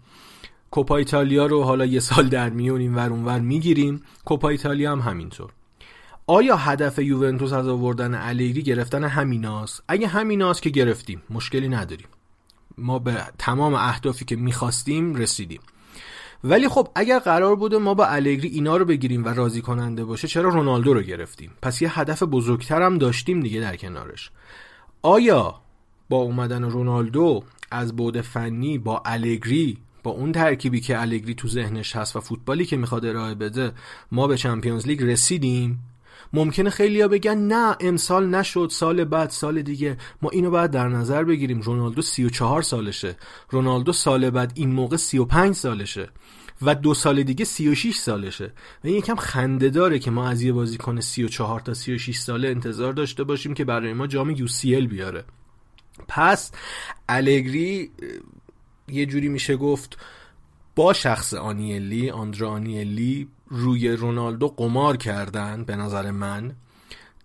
کوپا 0.70 0.96
ایتالیا 0.96 1.46
رو 1.46 1.62
حالا 1.62 1.86
یه 1.86 2.00
سال 2.00 2.28
در 2.28 2.50
میون 2.50 2.80
این 2.80 2.94
ور 2.94 3.10
اونور 3.10 3.40
می‌گیریم. 3.40 4.02
کوپا 4.24 4.48
ایتالیا 4.48 4.92
هم 4.92 5.00
همینطور. 5.00 5.50
آیا 6.26 6.56
هدف 6.56 6.98
یوونتوس 6.98 7.52
از 7.52 7.68
آوردن 7.68 8.14
الگری 8.14 8.62
گرفتن 8.62 9.04
همیناست؟ 9.04 9.82
اگه 9.88 10.06
همیناست 10.06 10.62
که 10.62 10.70
گرفتیم 10.70 11.22
مشکلی 11.30 11.68
نداریم. 11.68 12.06
ما 12.78 12.98
به 12.98 13.24
تمام 13.38 13.74
اهدافی 13.74 14.24
که 14.24 14.36
می‌خواستیم 14.36 15.14
رسیدیم. 15.14 15.60
ولی 16.44 16.68
خب 16.68 16.88
اگر 16.94 17.18
قرار 17.18 17.56
بوده 17.56 17.78
ما 17.78 17.94
با 17.94 18.06
الگری 18.06 18.48
اینا 18.48 18.76
رو 18.76 18.84
بگیریم 18.84 19.24
و 19.24 19.28
راضی 19.28 19.60
کننده 19.62 20.04
باشه 20.04 20.28
چرا 20.28 20.48
رونالدو 20.48 20.94
رو 20.94 21.02
گرفتیم؟ 21.02 21.50
پس 21.62 21.82
یه 21.82 22.00
هدف 22.00 22.22
بزرگتر 22.22 22.82
هم 22.82 22.98
داشتیم 22.98 23.40
دیگه 23.40 23.60
در 23.60 23.76
کنارش. 23.76 24.30
آیا 25.02 25.54
با 26.08 26.16
اومدن 26.16 26.64
رونالدو 26.64 27.42
از 27.70 27.96
بود 27.96 28.20
فنی 28.20 28.78
با 28.78 29.02
الگری 29.04 29.78
با 30.02 30.10
اون 30.10 30.32
ترکیبی 30.32 30.80
که 30.80 31.00
الگری 31.00 31.34
تو 31.34 31.48
ذهنش 31.48 31.96
هست 31.96 32.16
و 32.16 32.20
فوتبالی 32.20 32.64
که 32.64 32.76
می‌خواد 32.76 33.06
ارائه 33.06 33.34
بده 33.34 33.72
ما 34.12 34.26
به 34.26 34.36
چمپیونز 34.36 34.86
لیگ 34.86 35.02
رسیدیم؟ 35.02 35.78
ممکنه 36.32 36.70
خیلیا 36.70 37.08
بگن 37.08 37.38
نه 37.38 37.76
امسال 37.80 38.28
نشد 38.28 38.68
سال 38.70 39.04
بعد 39.04 39.30
سال 39.30 39.62
دیگه. 39.62 39.96
ما 40.22 40.30
اینو 40.30 40.50
باید 40.50 40.70
در 40.70 40.88
نظر 40.88 41.24
بگیریم. 41.24 41.60
رونالدو 41.60 42.02
34 42.02 42.62
سالشه. 42.62 43.16
رونالدو 43.50 43.92
سال 43.92 44.30
بعد 44.30 44.52
این 44.54 44.72
موقع 44.72 44.96
35 44.96 45.54
سالشه. 45.54 46.08
و 46.62 46.74
دو 46.74 46.94
سال 46.94 47.22
دیگه 47.22 47.44
36 47.44 47.96
سالشه. 47.96 48.52
و 48.84 48.86
این 48.86 48.96
یکم 48.96 49.16
خنده 49.16 49.70
داره 49.70 49.98
که 49.98 50.10
ما 50.10 50.28
از 50.28 50.42
یه 50.42 50.52
بازیکن 50.52 51.00
34 51.00 51.60
تا 51.60 51.74
36 51.74 52.18
ساله 52.18 52.48
انتظار 52.48 52.92
داشته 52.92 53.24
باشیم 53.24 53.54
که 53.54 53.64
برای 53.64 53.92
ما 53.92 54.06
جام 54.06 54.30
یو 54.30 54.86
بیاره. 54.86 55.24
پس 56.08 56.52
الگری 57.08 57.90
یه 58.88 59.06
جوری 59.06 59.28
میشه 59.28 59.56
گفت 59.56 59.98
با 60.76 60.92
شخص 60.92 61.34
آنیلی 61.34 62.10
آندرا 62.10 62.50
آنیلی 62.50 63.28
روی 63.48 63.88
رونالدو 63.88 64.48
قمار 64.48 64.96
کردن 64.96 65.64
به 65.64 65.76
نظر 65.76 66.10
من 66.10 66.52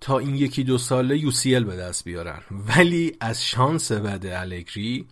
تا 0.01 0.19
این 0.19 0.35
یکی 0.35 0.63
دو 0.63 0.77
ساله 0.77 1.17
یو 1.17 1.63
به 1.63 1.75
دست 1.75 2.03
بیارن. 2.03 2.41
ولی 2.77 3.15
از 3.19 3.45
شانس 3.45 3.91
بد 3.91 4.25
الگری 4.25 5.05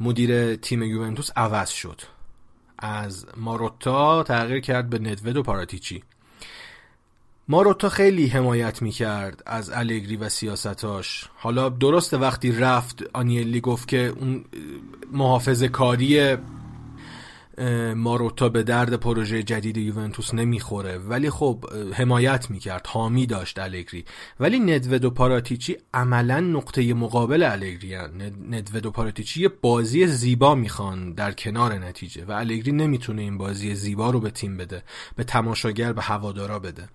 مدیر 0.00 0.56
تیم 0.56 0.82
یوونتوس 0.82 1.30
عوض 1.36 1.70
شد. 1.70 2.00
از 2.84 3.26
ماروتا 3.36 4.22
تغییر 4.22 4.60
کرد 4.60 4.90
به 4.90 4.98
ندوید 4.98 5.36
و 5.36 5.42
پاراتیچی. 5.42 6.02
ماروتا 7.48 7.88
خیلی 7.88 8.26
حمایت 8.26 8.82
می‌کرد 8.82 9.42
از 9.46 9.70
الگری 9.70 10.16
و 10.16 10.28
سیاستاش. 10.28 11.28
حالا 11.36 11.68
درسته 11.68 12.16
وقتی 12.16 12.52
رفت 12.52 13.04
آنیلی 13.12 13.60
گفت 13.60 13.88
که 13.88 14.14
اون 14.20 14.44
محافظ 15.12 15.62
کاری 15.62 16.36
ماروتا 17.96 18.48
به 18.48 18.62
درد 18.62 18.94
پروژه 18.94 19.42
جدید 19.42 19.76
یوونتوس 19.76 20.34
نمی‌خوره. 20.34 20.98
ولی 20.98 21.30
خب 21.30 21.64
حمایت 21.92 22.50
می‌کرد 22.50 22.86
حامی 22.86 23.26
داشت 23.26 23.58
الگری. 23.58 24.04
ولی 24.40 24.58
ندوید 24.58 25.04
و 25.04 25.10
پاراتیچی 25.10 25.76
عملا 25.94 26.40
نقطه 26.40 26.94
مقابل 26.94 27.42
الگری 27.42 27.96
ندوید 28.50 28.86
و 28.86 28.90
پاراتیچی 28.90 29.42
یه 29.42 29.48
بازی 29.48 30.06
زیبا 30.06 30.54
می‌خوان 30.54 31.12
در 31.12 31.32
کنار 31.32 31.74
نتیجه 31.74 32.24
و 32.24 32.32
الگری 32.32 32.72
نمی‌تونه 32.72 33.22
این 33.22 33.38
بازی 33.38 33.74
زیبا 33.74 34.10
رو 34.10 34.20
به 34.20 34.30
تیم 34.30 34.56
بده 34.56 34.82
به 35.16 35.24
تماشاگر 35.24 35.92
به 35.92 36.02
هوادارا 36.02 36.58
بده. 36.58 36.88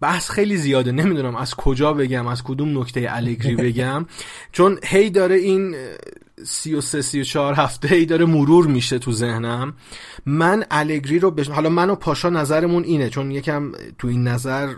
بحث 0.00 0.30
خیلی 0.30 0.56
زیاده. 0.56 0.92
نمی‌دونم 0.92 1.36
از 1.36 1.54
کجا 1.54 1.92
بگم 1.92 2.26
از 2.26 2.42
کدوم 2.42 2.78
نکته 2.78 3.06
الگری 3.08 3.56
بگم. 3.70 4.06
چون 4.52 4.78
هی 4.84 5.10
داره 5.10 5.36
این 5.36 5.76
سی 6.44 6.74
و 6.74 6.80
سه 6.80 7.02
سی 7.02 7.20
و 7.20 7.24
چهار 7.24 7.54
هفته 7.54 7.94
ای 7.94 8.06
داره 8.06 8.24
مرور 8.24 8.66
میشه 8.66 8.98
تو 8.98 9.12
ذهنم. 9.12 9.74
من 10.26 10.64
الگری 10.70 11.18
رو 11.18 11.30
بش... 11.30 11.48
حالا 11.48 11.68
من 11.68 11.90
و 11.90 11.94
پاشا 11.94 12.30
نظرمون 12.30 12.84
اینه 12.84 13.10
چون 13.10 13.30
یکم 13.30 13.72
تو 13.98 14.08
این 14.08 14.28
نظر 14.28 14.74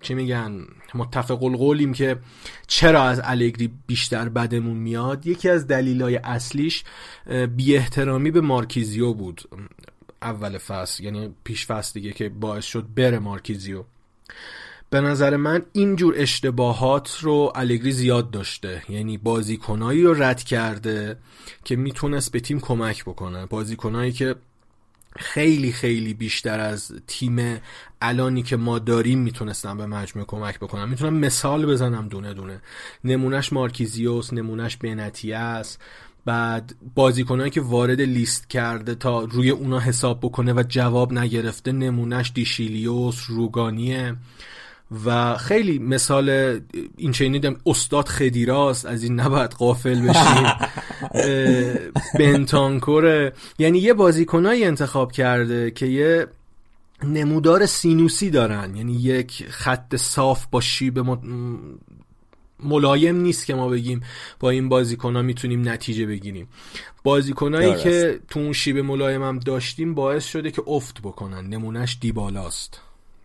چی 0.00 0.14
میگن 0.14 0.66
متفق 0.94 1.42
القولیم 1.42 1.92
که 1.92 2.18
چرا 2.66 3.02
از 3.02 3.20
الگری 3.24 3.70
بیشتر 3.86 4.28
بدمون 4.28 4.76
میاد. 4.76 5.26
یکی 5.26 5.48
از 5.48 5.66
دلیلای 5.66 6.16
اصلیش 6.16 6.84
بی 7.56 7.76
احترامی 7.76 8.30
به 8.30 8.40
مارکیزیو 8.40 9.12
بود. 9.12 9.42
اول 10.22 10.58
فصل 10.58 11.04
یعنی 11.04 11.34
پیش 11.44 11.66
فصل 11.66 12.00
دیگه 12.00 12.12
که 12.12 12.28
باعث 12.28 12.64
شد 12.64 12.86
بره 12.96 13.18
مارکیزیو. 13.18 13.84
به 14.90 15.00
نظر 15.00 15.36
من 15.36 15.62
اینجور 15.72 16.14
اشتباهات 16.16 17.18
رو 17.20 17.52
الگری 17.54 17.92
زیاد 17.92 18.30
داشته. 18.30 18.82
یعنی 18.88 19.18
بازیکنایی 19.18 20.02
رو 20.02 20.22
رد 20.22 20.42
کرده 20.42 21.16
که 21.64 21.76
می‌تونست 21.76 22.32
به 22.32 22.40
تیم 22.40 22.60
کمک 22.60 23.04
بکنه. 23.04 23.46
بازیکنایی 23.46 24.12
که 24.12 24.34
خیلی 25.16 25.72
خیلی 25.72 26.14
بیشتر 26.14 26.60
از 26.60 26.92
تیم 27.06 27.60
الانی 28.02 28.42
که 28.42 28.56
ما 28.56 28.78
داریم 28.78 29.18
می‌تونستم 29.18 29.76
به 29.76 29.86
مجموعه 29.86 30.26
کمک 30.26 30.58
بکنم 30.58 30.88
می‌تونم 30.88 31.14
مثال 31.14 31.66
بزنم 31.66 32.08
دونه 32.08 32.34
دونه. 32.34 32.60
نمونهش 33.04 33.52
مارکیزیوس 33.52 34.32
نمونهش 34.32 34.76
بنتیه 34.76 35.36
است 35.36 35.80
بعد 36.24 36.74
بازیکنایی 36.94 37.50
که 37.50 37.60
وارد 37.60 38.00
لیست 38.00 38.50
کرده 38.50 38.94
تا 38.94 39.24
روی 39.24 39.50
اونا 39.50 39.78
حساب 39.78 40.20
بکنه 40.20 40.52
و 40.52 40.62
جواب 40.68 41.12
نگرفته 41.12 41.72
نمونهش 41.72 42.32
دیشیلیوس 42.34 43.24
روگانیه. 43.28 44.16
و 45.04 45.36
خیلی 45.36 45.78
مثال 45.78 46.60
این 46.96 47.12
چینی 47.12 47.38
دم 47.38 47.56
استاد 47.66 48.08
خدیراست 48.08 48.86
از 48.86 49.02
این 49.02 49.20
نباید 49.20 49.50
قافل 49.50 50.00
بشیم. 50.08 50.46
بنتانکور 52.18 53.32
یعنی 53.58 53.78
یه 53.78 53.94
بازیکنایی 53.94 54.64
انتخاب 54.64 55.12
کرده 55.12 55.70
که 55.70 55.86
یه 55.86 56.26
نمودار 57.04 57.66
سینوسی 57.66 58.30
دارن. 58.30 58.76
یعنی 58.76 58.92
یک 58.92 59.46
خط 59.50 59.96
صاف 59.96 60.46
با 60.50 60.60
شیب 60.60 61.18
ملایم 62.60 63.16
نیست 63.16 63.46
که 63.46 63.54
ما 63.54 63.68
بگیم 63.68 64.02
با 64.40 64.50
این 64.50 64.68
بازیکن 64.68 65.16
ها 65.16 65.22
می‌تونیم 65.22 65.68
نتیجه 65.68 66.06
بگیریم. 66.06 66.48
بازیکنایی 67.04 67.74
که 67.74 68.20
تو 68.28 68.40
اون 68.40 68.52
شیب 68.52 68.78
ملایم 68.78 69.22
هم 69.22 69.38
داشتیم 69.38 69.94
باعث 69.94 70.26
شده 70.26 70.50
که 70.50 70.62
افت 70.66 71.02
بکنن. 71.02 71.46
نمونهش 71.46 71.98
دیبالاست. 72.00 72.80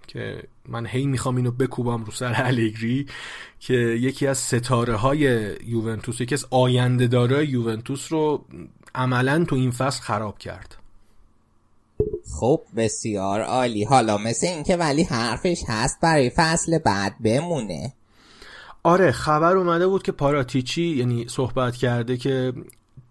که 0.08 0.44
من 0.70 0.86
هی 0.86 1.06
می‌خوام 1.06 1.36
اینو 1.36 1.52
بکوبم 1.52 2.04
رو 2.04 2.12
سر 2.12 2.34
الگری 2.36 3.06
که 3.60 3.74
یکی 3.74 4.28
از 4.28 4.38
ستاره 4.38 4.96
های 4.96 5.54
یوونتوس 5.66 6.22
یکی 6.22 6.36
از 6.36 6.46
آینده 6.50 7.08
داره 7.08 7.50
یوونتوس 7.50 8.12
رو 8.12 8.46
عملا 8.96 9.46
تو 9.46 9.56
این 9.56 9.72
فصل 9.72 10.02
خراب 10.02 10.38
کرد. 10.38 10.78
خب 12.40 12.62
بسیار 12.76 13.42
عالی. 13.42 13.84
حالا 13.84 14.18
مثل 14.18 14.48
اینکه 14.48 14.78
ولی 14.78 15.04
حرفش 15.04 15.62
هست 15.68 16.00
برای 16.02 16.32
فصل 16.36 16.78
بعد 16.78 17.16
بمونه. 17.24 17.94
آره 18.84 19.12
خبر 19.12 19.58
اومده 19.58 19.88
بود 19.88 20.04
که 20.04 20.12
پاراتیچی 20.12 20.84
یعنی 20.84 21.26
صحبت 21.28 21.76
کرده 21.76 22.18
که 22.18 22.54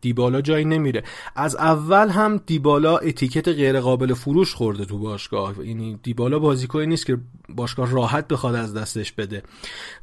دیبالا 0.02 0.40
جایی 0.40 0.64
نمیره. 0.64 1.02
از 1.36 1.56
اول 1.56 2.08
هم 2.08 2.40
دیبالا 2.46 2.96
اتیکت 2.98 3.48
غیر 3.48 3.80
قابل 3.80 4.14
فروش 4.14 4.54
خورده 4.54 4.84
تو 4.84 4.98
باشگاه. 4.98 5.66
یعنی 5.66 5.98
دیبالا 6.02 6.38
بازیکنی 6.38 6.86
نیست 6.86 7.06
که 7.06 7.18
باشگاه 7.48 7.90
راحت 7.92 8.28
بخواد 8.28 8.54
از 8.54 8.74
دستش 8.74 9.12
بده. 9.12 9.42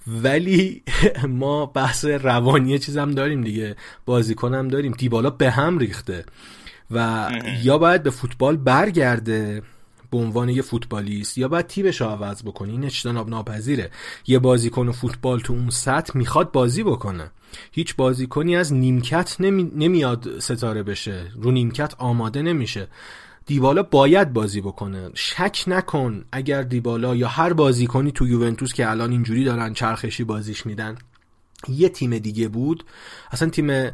ولی 0.08 0.84
ما 1.28 1.66
بحث 1.66 2.06
روانی 2.06 2.80
چیزم 2.80 3.12
داریم 3.12 3.42
دیگه. 3.42 3.76
بازیکنم 4.06 4.68
داریم. 4.68 4.92
دیبالا 4.92 5.30
به 5.30 5.52
هم 5.52 5.78
ریخته. 5.78 6.26
و 6.92 7.30
یا 7.64 7.78
باید 7.78 8.04
به 8.04 8.10
فوتبال 8.10 8.58
برگرده. 8.58 9.62
به 10.11 10.18
عنوان 10.18 10.49
یه 10.49 10.61
فوتبالیست 10.61 11.38
یا 11.38 11.48
باید 11.48 11.68
تیمش 11.68 12.02
رو 12.02 12.07
عوض 12.07 12.44
بکنه؟ 12.44 12.72
این 12.72 12.84
اجتناب 12.84 13.30
ناپذیره. 13.30 13.91
یه 14.27 14.40
بازیکن 14.40 14.91
فوتبال 14.91 15.40
تو 15.40 15.53
اون 15.53 15.69
سطح 15.69 16.18
می‌خواد 16.18 16.52
بازی 16.52 16.84
بکنه. 16.84 17.31
هیچ 17.72 17.95
بازیکنی 17.95 18.56
از 18.56 18.73
نیمکت 18.73 19.36
نمی... 19.40 19.72
نمیاد 19.76 20.40
ستاره 20.40 20.84
بشه. 20.84 21.31
رو 21.36 21.52
نیمکت 21.52 21.94
آماده 21.98 22.41
نمیشه. 22.41 22.88
دیبالا 23.45 23.84
باید 23.84 24.34
بازی 24.34 24.61
بکنه. 24.61 25.10
شک 25.14 25.64
نکن 25.68 26.23
اگر 26.31 26.61
دیبالا 26.61 27.15
یا 27.15 27.27
هر 27.27 27.53
بازیکنی 27.53 28.11
تو 28.11 28.27
یوونتوس 28.27 28.73
که 28.73 28.90
الان 28.90 29.11
اینجوری 29.11 29.44
دارن 29.44 29.73
چرخشی 29.73 30.23
بازیش 30.23 30.65
میدن. 30.65 30.95
یه 31.68 31.90
تیم 31.90 32.18
دیگه 32.18 32.48
بود. 32.48 32.86
اصلا 33.31 33.49
تیم 33.49 33.91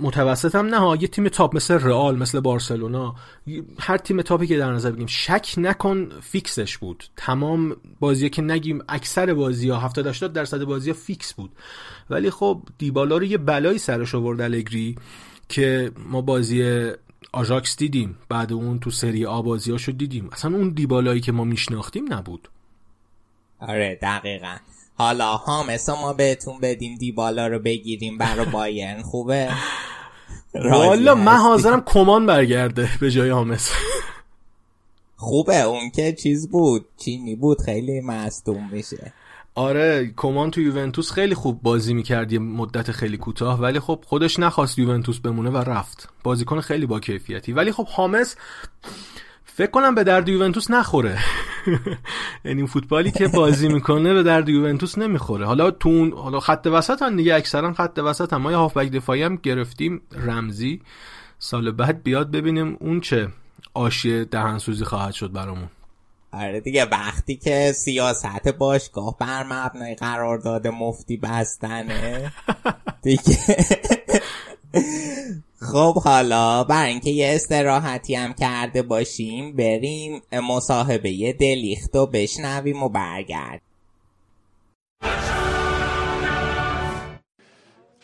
متوسط 0.00 0.54
هم 0.54 0.66
نه 0.66 1.02
یه 1.02 1.08
تیم 1.08 1.28
top 1.28 1.56
مثل 1.56 1.74
رئال 1.74 2.18
مثل 2.18 2.40
بارسلونا 2.40 3.14
هر 3.80 3.96
تیم 3.96 4.22
top 4.22 4.40
ی 4.40 4.46
که 4.46 4.58
در 4.58 4.72
نظر 4.72 4.90
بگیم 4.90 5.06
شک 5.06 5.54
نکن 5.56 6.08
فیکسش 6.20 6.78
بود. 6.78 7.04
تمام 7.16 7.76
بازی 8.00 8.30
که 8.30 8.42
نگیم 8.42 8.82
اکثر 8.88 9.34
بازی 9.34 9.68
ها 9.68 9.78
70 9.78 10.06
80 10.06 10.32
درصد 10.32 10.64
بازی 10.64 10.90
ها 10.90 10.96
فیکس 10.96 11.34
بود. 11.34 11.50
ولی 12.10 12.30
خب 12.30 12.62
دیبالا 12.78 13.16
رو 13.16 13.24
یه 13.24 13.38
بلایی 13.38 13.78
سرش 13.78 14.14
آورد 14.14 14.40
الگری 14.40 14.96
که 15.48 15.90
ما 15.98 16.20
بازی 16.20 16.90
آژاکس 17.32 17.76
دیدیم. 17.76 18.18
بعد 18.28 18.52
اون 18.52 18.78
تو 18.78 18.90
سری 18.90 19.26
آ 19.26 19.42
بازی 19.42 19.70
هاشو 19.70 19.92
دیدیم. 19.92 20.28
اصلا 20.32 20.56
اون 20.56 20.68
دیبالایی 20.68 21.20
که 21.20 21.32
ما 21.32 21.44
میشناختیم 21.44 22.12
نبود. 22.12 22.48
آره 23.58 23.98
دقیقا. 24.02 24.56
حالا 24.98 25.36
هامس 25.36 25.88
ما 25.88 26.12
بهتون 26.12 26.60
بدیم 26.60 26.94
دیبالا 26.94 27.46
رو 27.46 27.58
بگیریم 27.58 28.18
برای 28.18 28.46
بایرن. 28.46 29.02
خوبه؟ 29.02 29.48
والا 30.54 31.14
من 31.14 31.36
حاضرم 31.36 31.82
کمان 31.86 32.26
برگرده 32.26 32.88
به 33.00 33.10
جای 33.10 33.30
هامس. 33.30 33.70
خوبه 35.16 35.60
اون 35.60 35.90
که 35.90 36.12
چیز 36.12 36.50
بود 36.50 36.86
چینی 36.96 37.36
بود 37.36 37.62
خیلی 37.62 38.00
مصدوم 38.00 38.68
میشه. 38.72 39.12
آره 39.54 40.12
کمان 40.16 40.50
تو 40.50 40.60
یوونتوس 40.60 41.12
خیلی 41.12 41.34
خوب 41.34 41.62
بازی 41.62 41.94
می‌کرد 41.94 42.32
یه 42.32 42.38
مدت 42.38 42.92
خیلی 42.92 43.16
کوتاه 43.16 43.60
ولی 43.60 43.80
خب 43.80 44.04
خودش 44.06 44.38
نخواست 44.38 44.78
یوونتوس 44.78 45.18
بمونه 45.18 45.50
و 45.50 45.56
رفت. 45.56 46.08
بازیکن 46.24 46.60
خیلی 46.60 46.86
با 46.86 47.00
کیفیتی. 47.00 47.52
ولی 47.52 47.72
خب 47.72 47.86
هامس 47.86 48.36
فکر 49.58 49.70
کنم 49.70 49.94
به 49.94 50.04
درد 50.04 50.28
یوونتوس 50.28 50.70
نخوره. 50.70 51.18
یعنی 52.44 52.66
فوتبالی 52.66 53.10
که 53.10 53.28
بازی 53.28 53.68
می‌کنه 53.68 54.14
به 54.14 54.22
درد 54.22 54.48
یوونتوس 54.48 54.98
نمی‌خوره. 54.98 55.46
حالا 55.46 55.70
تو 55.70 55.88
اون 55.88 56.12
حالا 56.12 56.40
خط 56.40 56.68
وسط 56.72 57.02
هم 57.02 57.16
دیگه 57.16 57.34
اکثرا 57.34 57.72
خط 57.72 58.00
وسط 58.04 58.32
هم. 58.32 58.42
ما 58.42 58.50
یه 58.50 58.56
هافبک 58.56 58.90
دفاعی 58.90 59.22
هم 59.22 59.36
گرفتیم 59.36 60.02
رمزی. 60.12 60.80
سال 61.38 61.70
بعد 61.70 62.02
بیاد 62.02 62.30
ببینیم 62.30 62.76
اون 62.80 63.00
چه 63.00 63.28
آشی 63.74 64.24
دهنسوزی 64.24 64.84
خواهد 64.84 65.12
شد 65.14 65.32
برامون. 65.32 65.68
آره 66.32 66.60
دیگه 66.60 66.84
وقتی 66.84 67.36
که 67.36 67.72
سیاست 67.72 68.48
باشگاه 68.48 69.16
بر 69.20 69.42
مبنای 69.42 69.94
قرارداد 69.94 70.66
مفتی 70.66 71.16
بستنه 71.16 72.32
دیگه 73.02 73.38
خب 75.60 75.94
حالا 76.04 76.64
بر 76.64 76.84
اینکه 76.84 77.10
یه 77.10 77.32
استراحتی 77.34 78.14
هم 78.14 78.32
کرده 78.32 78.82
باشیم 78.82 79.56
بریم 79.56 80.22
مصاحبه 80.32 81.10
یه 81.10 81.32
دلیخت 81.32 81.96
و 81.96 82.06
بشنویم 82.06 82.82
و 82.82 82.88
برگرد 82.88 83.60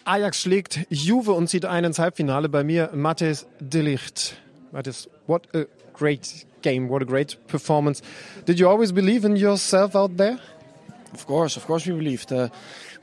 Ajax 0.07 0.36
schlägt 0.36 0.86
Juve 0.91 1.32
und 1.32 1.49
zieht 1.49 1.65
ein 1.65 1.85
ins 1.85 1.99
Halbfinale. 1.99 2.51
Bei 2.51 2.62
mir 2.62 2.91
Mathis 2.95 3.47
Delicht. 3.59 4.36
Mathis, 4.70 5.09
what 5.27 5.49
a 5.55 5.65
great 5.95 6.47
game. 6.61 6.91
What 6.91 7.01
a 7.03 7.07
great 7.07 7.39
performance. 7.47 8.03
Did 8.45 8.59
you 8.61 8.69
always 8.69 8.93
believe 8.93 9.24
in 9.24 9.36
yourself 9.36 9.97
out 9.97 10.19
there? 10.19 10.39
Of 11.15 11.27
course, 11.27 11.57
of 11.57 11.66
course 11.66 11.86
we 11.86 11.95
believed. 11.95 12.32
Uh, 12.32 12.49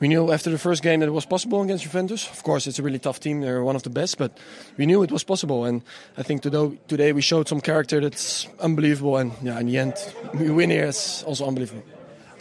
we 0.01 0.07
knew 0.07 0.31
after 0.31 0.49
the 0.49 0.57
first 0.57 0.83
game 0.83 0.99
that 0.99 1.07
it 1.07 1.13
was 1.13 1.25
possible 1.25 1.61
against 1.61 1.83
Juventus. 1.83 2.29
Of 2.29 2.43
course, 2.43 2.67
it's 2.67 2.79
a 2.79 2.83
really 2.83 2.99
tough 2.99 3.19
team; 3.19 3.39
they're 3.39 3.63
one 3.63 3.75
of 3.75 3.83
the 3.83 3.89
best, 3.89 4.17
but 4.17 4.37
we 4.77 4.85
knew 4.85 5.03
it 5.03 5.11
was 5.11 5.23
possible. 5.23 5.63
And 5.63 5.83
I 6.17 6.23
think 6.23 6.41
today, 6.41 7.13
we 7.13 7.21
showed 7.21 7.47
some 7.47 7.61
character 7.61 8.01
that's 8.01 8.47
unbelievable. 8.59 9.17
And 9.17 9.31
yeah, 9.41 9.59
in 9.59 9.67
the 9.67 9.77
end, 9.77 9.93
we 10.33 10.49
win 10.49 10.71
here. 10.71 10.85
It's 10.85 11.23
also 11.23 11.47
unbelievable. 11.47 11.83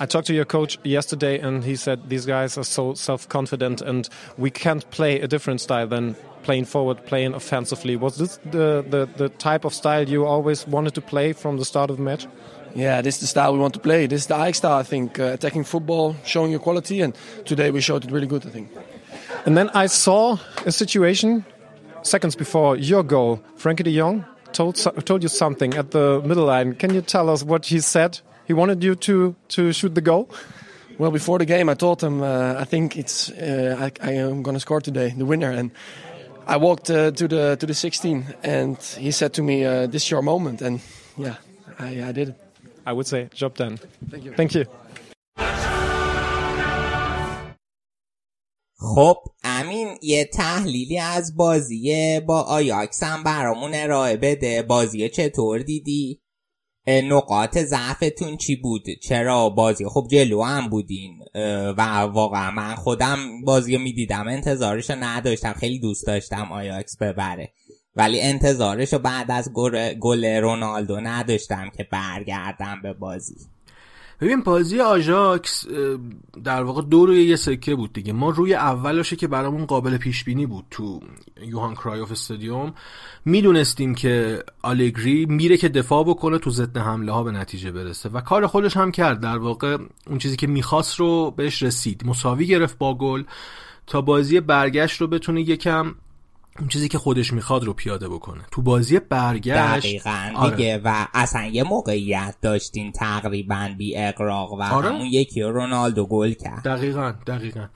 I 0.00 0.06
talked 0.06 0.28
to 0.28 0.34
your 0.34 0.46
coach 0.46 0.78
yesterday, 0.82 1.38
and 1.38 1.62
he 1.62 1.76
said 1.76 2.08
these 2.08 2.24
guys 2.24 2.56
are 2.56 2.64
so 2.64 2.94
self-confident, 2.94 3.82
and 3.82 4.08
we 4.38 4.50
can't 4.50 4.90
play 4.90 5.20
a 5.20 5.28
different 5.28 5.60
style 5.60 5.86
than 5.86 6.16
playing 6.42 6.64
forward, 6.64 7.04
playing 7.04 7.34
offensively. 7.34 7.96
Was 7.96 8.16
this 8.16 8.38
the, 8.50 8.82
the, 8.88 9.06
the 9.18 9.28
type 9.28 9.66
of 9.66 9.74
style 9.74 10.08
you 10.08 10.24
always 10.24 10.66
wanted 10.66 10.94
to 10.94 11.02
play 11.02 11.34
from 11.34 11.58
the 11.58 11.66
start 11.66 11.90
of 11.90 11.98
the 11.98 12.02
match? 12.02 12.26
Yeah, 12.74 13.02
this 13.02 13.16
is 13.16 13.20
the 13.20 13.26
style 13.26 13.52
we 13.52 13.58
want 13.58 13.74
to 13.74 13.80
play. 13.80 14.06
This 14.06 14.22
is 14.22 14.26
the 14.26 14.34
Ajax 14.34 14.58
style, 14.58 14.78
I 14.78 14.82
think. 14.82 15.18
Uh, 15.18 15.24
attacking 15.34 15.64
football, 15.64 16.16
showing 16.24 16.50
your 16.50 16.60
quality, 16.60 17.00
and 17.00 17.14
today 17.44 17.70
we 17.70 17.80
showed 17.80 18.04
it 18.04 18.10
really 18.10 18.26
good, 18.26 18.46
I 18.46 18.50
think. 18.50 18.70
And 19.46 19.56
then 19.56 19.70
I 19.70 19.86
saw 19.86 20.38
a 20.66 20.72
situation 20.72 21.44
seconds 22.02 22.36
before 22.36 22.76
your 22.76 23.02
goal. 23.02 23.42
Frankie 23.56 23.84
de 23.84 23.96
Jong 23.96 24.24
told, 24.52 24.76
told 25.04 25.22
you 25.22 25.28
something 25.28 25.74
at 25.74 25.90
the 25.90 26.20
middle 26.24 26.44
line. 26.44 26.74
Can 26.74 26.94
you 26.94 27.02
tell 27.02 27.28
us 27.28 27.42
what 27.42 27.66
he 27.66 27.80
said? 27.80 28.20
He 28.46 28.52
wanted 28.52 28.82
you 28.82 28.94
to, 28.96 29.34
to 29.48 29.72
shoot 29.72 29.94
the 29.94 30.00
goal? 30.00 30.28
Well, 30.98 31.10
before 31.10 31.38
the 31.38 31.46
game, 31.46 31.70
I 31.70 31.74
told 31.74 32.02
him 32.02 32.22
uh, 32.22 32.56
I 32.58 32.64
think 32.64 32.96
it's 32.96 33.30
uh, 33.30 33.76
I, 33.80 34.06
I, 34.06 34.12
am 34.12 34.42
going 34.42 34.54
to 34.54 34.60
score 34.60 34.82
today, 34.82 35.14
the 35.16 35.24
winner. 35.24 35.50
And 35.50 35.70
I 36.46 36.58
walked 36.58 36.90
uh, 36.90 37.10
to 37.12 37.26
the 37.26 37.56
to 37.56 37.66
the 37.66 37.72
16, 37.72 38.26
and 38.42 38.76
he 38.98 39.10
said 39.10 39.32
to 39.34 39.42
me, 39.42 39.64
uh, 39.64 39.86
"This 39.86 40.04
is 40.04 40.10
your 40.10 40.20
moment." 40.20 40.60
And 40.60 40.80
yeah, 41.16 41.36
I, 41.78 42.08
I 42.08 42.12
did 42.12 42.28
it. 42.28 42.49
I 42.86 42.92
would 42.92 43.06
say 43.06 43.28
job 43.34 43.54
done. 43.56 43.78
Thank 44.10 44.24
you. 44.24 44.32
Thank 44.34 44.54
you. 44.54 44.64
خب 48.82 49.16
امین 49.44 49.88
یه 50.02 50.24
تحلیلی 50.24 50.98
از 50.98 51.36
بازی 51.36 52.20
با 52.20 52.40
آیاکس 52.42 53.02
هم 53.02 53.22
برامون 53.22 53.70
ارائه 53.74 54.16
بده 54.16 54.62
بازی 54.62 55.08
چطور 55.08 55.58
دیدی؟ 55.58 56.20
نقاط 56.86 57.58
ضعفتون 57.58 58.36
چی 58.36 58.56
بود؟ 58.56 58.82
چرا 59.02 59.48
بازی 59.48 59.84
خب 59.88 60.06
جلو 60.10 60.42
هم 60.42 60.68
بودین 60.68 61.18
و 61.78 62.00
واقعا 62.00 62.50
من 62.50 62.74
خودم 62.74 63.44
بازی 63.44 63.78
می‌دیدم 63.78 64.28
انتظارش 64.28 64.90
نداشتم 64.90 65.52
خیلی 65.52 65.78
دوست 65.78 66.06
داشتم 66.06 66.52
آیاکس 66.52 66.96
ببره 66.96 67.52
ولی 67.96 68.20
انتظارش 68.20 68.92
رو 68.92 68.98
بعد 68.98 69.30
از 69.30 69.52
گل 70.00 70.24
رونالدو 70.24 71.00
نداشتم 71.00 71.70
که 71.76 71.88
برگردم 71.92 72.80
به 72.82 72.92
بازی. 72.92 73.36
ببین 74.20 74.40
بازی 74.40 74.80
آژاکس 74.80 75.66
در 76.44 76.62
واقع 76.62 76.82
دو 76.82 77.06
روی 77.06 77.24
یه 77.24 77.36
سکه 77.36 77.74
بود 77.74 77.92
دیگه. 77.92 78.12
ما 78.12 78.30
روی 78.30 78.54
اولشه 78.54 79.16
که 79.16 79.28
برامون 79.28 79.66
قابل 79.66 79.96
پیش 79.96 80.24
بینی 80.24 80.46
بود 80.46 80.64
تو 80.70 81.00
یوهان 81.42 81.74
کرایوف 81.74 82.12
استادیوم 82.12 82.74
می‌دونستیم 83.24 83.94
که 83.94 84.44
آلگری 84.62 85.26
میره 85.26 85.56
که 85.56 85.68
دفاع 85.68 86.04
بکنه 86.04 86.38
تو 86.38 86.50
ضد 86.50 86.76
حمله 86.76 87.12
ها 87.12 87.22
به 87.22 87.30
نتیجه 87.30 87.70
برسه. 87.70 88.08
و 88.08 88.20
کار 88.20 88.46
خودش 88.46 88.76
هم 88.76 88.92
کرد. 88.92 89.20
در 89.20 89.38
واقع 89.38 89.76
اون 90.06 90.18
چیزی 90.18 90.36
که 90.36 90.46
می‌خواست 90.46 91.00
رو 91.00 91.30
بهش 91.30 91.62
رسید. 91.62 92.06
مساوی 92.06 92.46
گرفت 92.46 92.78
با 92.78 92.94
گل 92.94 93.24
تا 93.86 94.00
بازی 94.00 94.40
برگشت 94.40 95.00
رو 95.00 95.06
بتونه 95.06 95.40
یکم 95.40 95.94
اون 96.60 96.68
چیزی 96.68 96.88
که 96.88 96.98
خودش 96.98 97.32
می‌خواد 97.32 97.64
رو 97.64 97.72
پیاده 97.72 98.08
بکنه. 98.08 98.40
تو 98.50 98.62
بازی 98.62 98.98
برگشت. 98.98 99.56
دقیقا. 99.56 100.30
آره. 100.34 100.56
دیگه 100.56 100.80
و 100.84 101.06
اصلا 101.14 101.46
یه 101.46 101.62
موقعیت 101.62 102.34
داشتین 102.42 102.92
تقریبا 102.92 103.70
بی 103.78 103.96
اقراق 103.96 104.52
و 104.52 104.62
آره. 104.62 104.88
همون 104.88 105.06
یکی 105.06 105.42
رونالدو 105.42 106.06
گل 106.06 106.32
کرد. 106.32 106.62
دقیقا 106.62 107.14
دقیقا. 107.26 107.66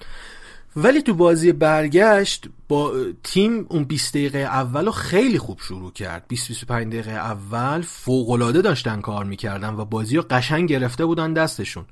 ولی 0.76 1.02
تو 1.02 1.14
بازی 1.14 1.52
برگشت 1.52 2.48
با 2.68 2.92
تیم 3.22 3.66
اون 3.68 3.84
20 3.84 4.14
دقیقه 4.14 4.38
اول 4.38 4.84
رو 4.86 4.92
خیلی 4.92 5.38
خوب 5.38 5.58
شروع 5.60 5.92
کرد. 5.92 6.24
20 6.28 6.48
25 6.48 6.92
دقیقه 6.92 7.10
اول 7.10 7.80
فوق 7.80 8.50
داشتن 8.50 9.00
کار 9.00 9.24
می‌کردن 9.24 9.74
و 9.74 9.84
بازی 9.84 10.16
رو 10.16 10.24
قشنگ 10.30 10.68
گرفته 10.68 11.06
بودن 11.06 11.32
دستشون. 11.32 11.84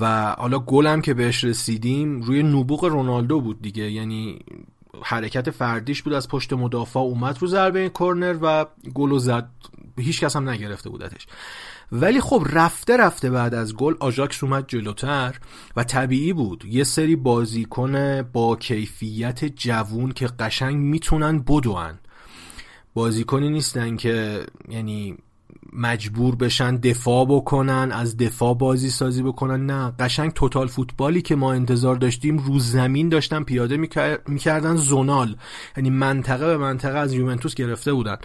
و 0.00 0.34
حالا 0.38 0.58
گلم 0.58 1.00
که 1.00 1.14
بهش 1.14 1.44
رسیدیم 1.44 2.20
روی 2.20 2.42
نوبوق 2.42 2.84
رونالدو 2.84 3.40
بود 3.40 3.62
دیگه. 3.62 3.90
یعنی 3.90 4.38
حرکت 5.02 5.50
فردیش 5.50 6.02
بود 6.02 6.12
از 6.12 6.28
پشت 6.28 6.52
مدافع 6.52 7.00
اومد 7.00 7.38
رو 7.40 7.48
ضربه 7.48 7.90
کرنر 7.98 8.36
و 8.42 8.66
گل 8.94 9.18
زد. 9.18 9.50
هیچ 9.98 10.20
کس 10.20 10.36
هم 10.36 10.48
نگرفته 10.48 10.90
بودتش. 10.90 11.26
ولی 11.92 12.20
خب 12.20 12.46
رفته 12.52 12.96
رفته 12.96 13.30
بعد 13.30 13.54
از 13.54 13.76
گل 13.76 13.94
آژاکس 14.00 14.44
اومد 14.44 14.64
جلوتر 14.68 15.38
و 15.76 15.84
طبیعی 15.84 16.32
بود. 16.32 16.64
یه 16.64 16.84
سری 16.84 17.16
بازیکن 17.16 18.22
با 18.22 18.56
کیفیت 18.56 19.44
جوون 19.44 20.12
که 20.12 20.26
قشنگ 20.26 20.76
می‌تونن 20.76 21.38
بدوان 21.38 21.98
بازیکنی 22.94 23.50
نیستن 23.50 23.96
که 23.96 24.46
یعنی 24.68 25.16
مجبور 25.72 26.36
بشن 26.36 26.76
دفاع 26.76 27.24
بکنن 27.24 27.92
از 27.92 28.16
دفاع 28.16 28.54
بازی 28.54 28.90
سازی 28.90 29.22
بکنن. 29.22 29.66
نه 29.66 29.92
قشنگ 29.98 30.32
توتال 30.32 30.66
فوتبالی 30.66 31.22
که 31.22 31.36
ما 31.36 31.52
انتظار 31.52 31.96
داشتیم 31.96 32.38
رو 32.38 32.58
زمین 32.58 33.08
داشتن 33.08 33.42
پیاده 33.42 33.76
می‌کردن 34.26 34.76
زونال. 34.76 35.36
یعنی 35.76 35.90
منطقه 35.90 36.46
به 36.46 36.56
منطقه 36.56 36.98
از 36.98 37.12
یوونتوس 37.12 37.54
گرفته 37.54 37.92
بودن. 37.92 38.16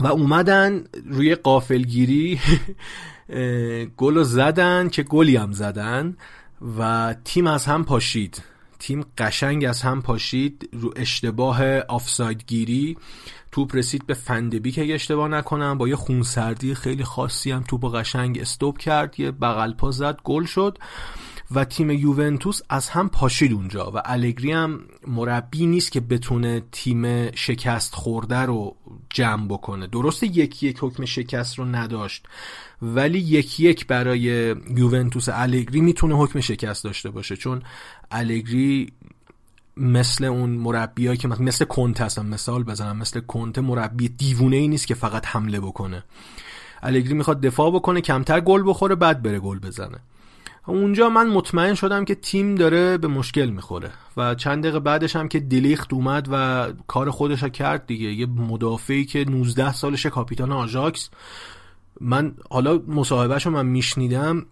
و 0.00 0.06
اومدن 0.06 0.84
روی 1.10 1.34
قافلگیری 1.34 2.40
گل 3.96 4.22
زدن 4.22 4.88
که 4.88 5.02
گلی 5.02 5.36
هم 5.36 5.52
زدن 5.52 6.16
و 6.78 7.14
تیم 7.24 7.46
از 7.46 7.66
هم 7.66 7.84
پاشید. 7.84 8.42
تیم 8.80 9.04
قشنگ 9.18 9.64
از 9.64 9.82
هم 9.82 10.02
پاشید 10.02 10.68
رو 10.72 10.92
اشتباه 10.96 11.78
آفساید 11.78 12.44
گیری 12.46 12.96
توپ 13.52 13.76
رسید 13.76 14.06
به 14.06 14.14
فندبی 14.14 14.72
که 14.72 14.94
اشتباه 14.94 15.28
نکنم 15.28 15.78
با 15.78 15.88
یه 15.88 15.96
خونسردی 15.96 16.74
خیلی 16.74 17.04
خاصی 17.04 17.50
هم 17.50 17.64
توپ 17.68 17.94
قشنگ 17.94 18.38
استوب 18.38 18.78
کرد 18.78 19.20
یه 19.20 19.30
بغل 19.30 19.72
پا 19.72 19.90
زد 19.90 20.18
گل 20.24 20.44
شد 20.44 20.78
و 21.54 21.64
تیم 21.64 21.90
یوونتوس 21.90 22.60
از 22.68 22.88
هم 22.88 23.08
پاشید 23.08 23.52
اونجا 23.52 23.90
و 23.94 24.02
الگری 24.04 24.52
هم 24.52 24.80
مربی 25.06 25.66
نیست 25.66 25.92
که 25.92 26.00
بتونه 26.00 26.62
تیم 26.72 27.30
شکست 27.30 27.94
خورده 27.94 28.38
رو 28.38 28.76
جمع 29.10 29.46
بکنه. 29.46 29.86
درسته 29.86 30.26
یکی 30.26 30.66
یک 30.68 30.78
حکم 30.80 31.04
شکست 31.04 31.58
رو 31.58 31.64
نداشت 31.64 32.26
ولی 32.82 33.18
یکی 33.18 33.68
یک 33.68 33.86
برای 33.86 34.20
یوونتوس 34.76 35.28
الگری 35.32 35.80
می‌تونه 35.80 36.14
حکم 36.14 36.40
شکست 36.40 36.84
داشته 36.84 37.10
باشه. 37.10 37.36
چون 37.36 37.62
الگری 38.10 38.92
مثل 39.76 40.24
اون 40.24 40.50
مربیایی 40.50 41.18
که 41.18 41.28
مثل 41.28 41.64
کنت 41.64 42.00
هستن. 42.00 42.26
مثال 42.26 42.62
بزنم. 42.62 42.96
مثل 42.96 43.20
کنت 43.20 43.58
مربی 43.58 44.08
دیوونه 44.08 44.56
ای 44.56 44.68
نیست 44.68 44.86
که 44.86 44.94
فقط 44.94 45.26
حمله 45.26 45.60
بکنه. 45.60 46.04
الگری 46.82 47.14
می‌خواد 47.14 47.40
دفاع 47.40 47.70
بکنه 47.70 48.00
کمتر 48.00 48.40
گل 48.40 48.62
بخوره 48.66 48.94
بعد 48.94 49.22
بره 49.22 49.38
گل 49.38 49.58
بزنه. 49.58 49.98
اونجا 50.66 51.08
من 51.08 51.28
مطمئن 51.28 51.74
شدم 51.74 52.04
که 52.04 52.14
تیم 52.14 52.54
داره 52.54 52.98
به 52.98 53.08
مشکل 53.08 53.50
می‌خوره 53.50 53.90
و 54.16 54.34
چند 54.34 54.62
دقیقه 54.62 54.80
بعدش 54.80 55.16
هم 55.16 55.28
که 55.28 55.40
دلیخت 55.40 55.92
اومد 55.92 56.28
و 56.32 56.66
کار 56.86 57.10
خودش 57.10 57.44
کرد 57.44 57.86
دیگه. 57.86 58.12
یه 58.12 58.26
مدافعی 58.26 59.04
که 59.04 59.24
19 59.24 59.72
سالش 59.72 60.06
کاپیتان 60.06 60.52
آژاکس. 60.52 61.10
من 62.00 62.34
حالا 62.50 62.82
مصاحبهش 62.88 63.46
رو 63.46 63.52
من 63.52 63.66
میشنیدم. 63.66 64.46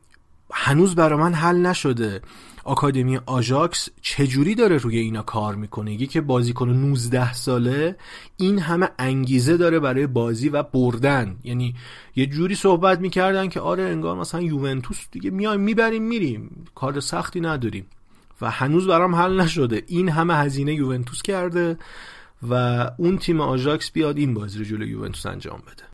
هنوز 0.53 0.95
برا 0.95 1.17
من 1.17 1.35
حل 1.35 1.57
نشده. 1.57 2.21
آکادمی 2.69 3.16
آژاکس 3.27 3.89
چجوری 4.03 4.55
داره 4.55 4.77
روی 4.77 4.99
اینا 4.99 5.23
کار 5.23 5.55
می‌کنه؟ 5.55 5.93
یکی 5.93 6.07
که 6.07 6.20
بازیکن 6.20 6.69
19 6.69 7.32
ساله 7.32 7.97
این 8.36 8.59
همه 8.59 8.89
انگیزه 8.99 9.57
داره 9.57 9.81
برای 9.81 10.07
بازی 10.07 10.49
و 10.49 10.62
بردن. 10.62 11.36
یعنی 11.45 11.74
یه 12.16 12.27
جوری 12.27 12.55
صحبت 12.55 13.01
می‌کردن 13.01 13.49
که 13.49 13.61
آره 13.61 13.82
انگار 13.82 14.16
مثلا 14.16 14.40
یوونتوس 14.40 15.07
دیگه 15.11 15.31
میایم 15.31 15.61
می‌بریم 15.61 16.03
میریم. 16.03 16.65
کار 16.74 17.01
سختی 17.01 17.40
نداریم. 17.40 17.86
و 18.40 18.51
هنوز 18.51 18.86
برام 18.86 19.15
حل 19.15 19.40
نشده. 19.40 19.82
این 19.86 20.09
همه 20.09 20.35
هزینه 20.35 20.74
یوونتوس 20.74 21.23
کرده 21.23 21.78
و 22.49 22.55
اون 22.99 23.19
تیم 23.19 23.40
آژاکس 23.40 23.90
بیاد 23.90 24.19
این 24.19 24.35
بازی 24.35 24.59
رو 24.59 24.65
جلوی 24.65 24.90
یوونتوس 24.90 25.27
انجام 25.27 25.59
بده. 25.59 25.88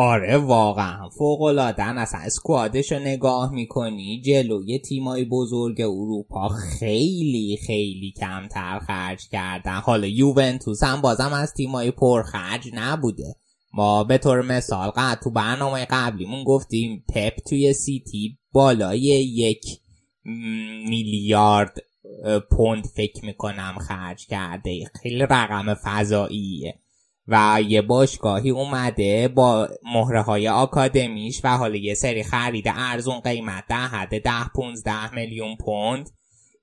آره 0.00 0.36
واقعا. 0.36 1.08
فوق 1.08 1.42
العاده 1.42 1.82
اصلا 1.82 2.20
اسکوادش 2.20 2.92
رو 2.92 2.98
نگاه 2.98 3.52
می‌کنی 3.52 4.20
جلوی 4.20 4.78
تیمای 4.78 5.24
بزرگ 5.24 5.80
اروپا 5.80 6.48
خیلی 6.48 7.58
خیلی 7.66 8.14
کمتر 8.20 8.78
خرج 8.78 9.28
کردن. 9.28 9.76
حالا 9.76 10.06
یوونتوس 10.06 10.82
هم 10.82 11.00
بازم 11.00 11.32
از 11.32 11.54
تیمای 11.54 11.90
پرخرج 11.90 12.70
نبوده. 12.74 13.36
ما 13.74 14.04
به 14.04 14.18
طور 14.18 14.42
مثال 14.42 14.90
قد 14.90 15.20
تو 15.22 15.30
برنامه 15.30 15.86
قبلیمون 15.90 16.44
گفتیم 16.44 17.04
پپ 17.14 17.36
توی 17.48 17.72
سیتی 17.72 18.38
بالای 18.52 19.00
یک 19.00 19.64
میلیارد 20.88 21.78
پوند 22.50 22.86
فکر 22.86 23.24
می‌کنم 23.24 23.78
خرج 23.80 24.26
کرده. 24.26 24.90
خیلی 25.02 25.18
رقم 25.18 25.74
فضاییه. 25.74 26.78
و 27.28 27.60
یه 27.68 27.82
باشگاهی 27.82 28.50
اومده 28.50 29.28
با 29.28 29.68
مهره 29.94 30.22
های 30.22 30.48
آکادمیش 30.48 31.40
و 31.44 31.56
حالا 31.56 31.76
یه 31.76 31.94
سری 31.94 32.22
خرید 32.22 32.64
ارزون 32.68 33.20
قیمت 33.20 33.64
در 33.68 33.86
حد 33.86 34.22
ده 34.22 34.48
15 34.54 35.14
میلیون 35.14 35.56
پوند. 35.56 36.10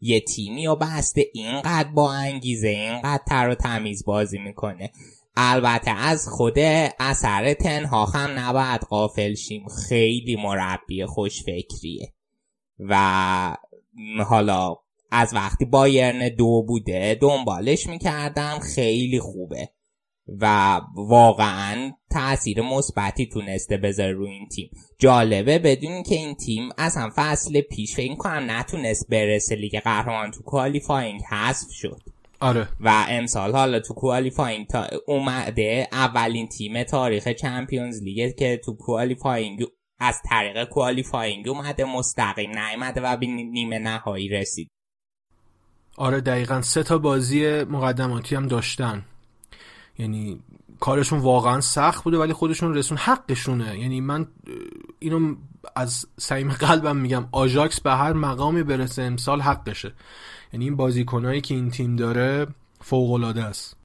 یه 0.02 0.20
تیمی 0.20 0.68
و 0.68 0.76
بسته 0.76 1.26
اینقدر 1.34 1.90
با 1.90 2.14
انگیزه 2.14 2.68
اینقدر 2.68 3.24
تر 3.28 3.50
و 3.50 3.56
تمیز 3.56 4.06
بازی 4.06 4.38
می‌کنه. 4.38 4.92
البته 5.38 5.92
از 5.92 6.28
خود 6.28 6.60
اثر 7.00 7.54
تنها 7.54 8.06
هم 8.06 8.40
نباید 8.40 8.82
قافل 8.82 9.34
شیم. 9.34 9.66
خیلی 9.68 10.36
مربی 10.36 11.06
خوشفکریه. 11.06 12.14
و 12.80 13.58
حالا 14.28 14.76
از 15.12 15.34
وقتی 15.34 15.66
بایرن 15.66 16.30
دو 16.30 16.64
بوده 16.68 17.18
دنبالش 17.22 17.88
می‌کردم. 17.88 18.60
خیلی 18.76 19.20
خوبه. 19.20 19.70
و 20.28 20.76
واقعا 20.96 21.92
تاثیر 22.12 22.62
مثبتی 22.62 23.26
تونسته 23.26 23.78
بذاره 23.78 24.12
روی 24.12 24.30
این 24.30 24.48
تیم. 24.48 24.70
جالبه 25.00 25.60
بدونی 25.60 26.04
که 26.04 26.16
این 26.16 26.36
تیم 26.36 26.70
اصلا 26.78 27.10
فصل 27.16 27.62
پیش 27.62 27.96
فکر 27.96 28.16
کنم 28.16 28.52
نتونست 28.52 29.10
برسه 29.10 29.56
لیگ 29.56 29.80
قهرمان 29.80 30.32
تو 30.32 30.44
qualifying 30.44 31.22
حذف 31.22 31.72
شد. 31.72 32.02
آره. 32.40 32.68
و 32.80 33.06
امسال 33.10 33.52
حالا 33.52 33.80
تو 33.80 33.94
qualifying 33.94 34.68
تا 34.68 34.88
اومده 35.08 35.88
اولین 35.92 36.48
تیم 36.48 36.84
تاریخ 36.84 37.28
Champions 37.28 38.04
League 38.04 38.36
که 38.36 38.62
تو 38.66 38.74
qualifying 38.74 39.66
از 40.00 40.16
طریق 40.30 40.70
qualifying 40.70 41.48
اومده 41.48 41.86
مستقیم 41.86 42.60
نیومده 42.60 43.02
و 43.02 43.18
به 43.18 43.26
نیمه 43.28 43.80
نهایی 43.80 44.30
رسید. 44.30 44.70
آره 45.98 46.22
دقیقا 46.22 46.62
سه 46.62 46.84
تا 46.84 46.98
بازی 46.98 47.64
مقدماتی 47.64 48.36
هم 48.36 48.48
داشتن. 48.48 49.06
یعنی 49.98 50.40
کارشون 50.80 51.20
واقعا 51.20 51.62
سخت 51.62 52.04
بوده 52.04 52.18
ولی 52.18 52.34
خودشون 52.34 52.74
رسون 52.74 52.98
حقشونه. 52.98 53.80
یعنی 53.80 54.02
من 54.02 54.28
اینو 55.00 55.36
از 55.76 56.06
صمیم 56.20 56.50
قلبم 56.50 56.98
میگم 56.98 57.28
آژاکس 57.32 57.82
به 57.82 57.92
هر 57.92 58.14
مقامی 58.14 58.64
برسه 58.64 59.02
امسال 59.02 59.42
حقشه. 59.42 59.94
یعنی 60.54 60.66
این 60.66 60.76
بازیکنایی 60.76 61.42
که 61.42 61.56
این 61.56 61.70
تیم 61.70 61.96
داره 61.96 62.48
فوق 62.82 63.12
العاده 63.12 63.44
است. 63.44 63.78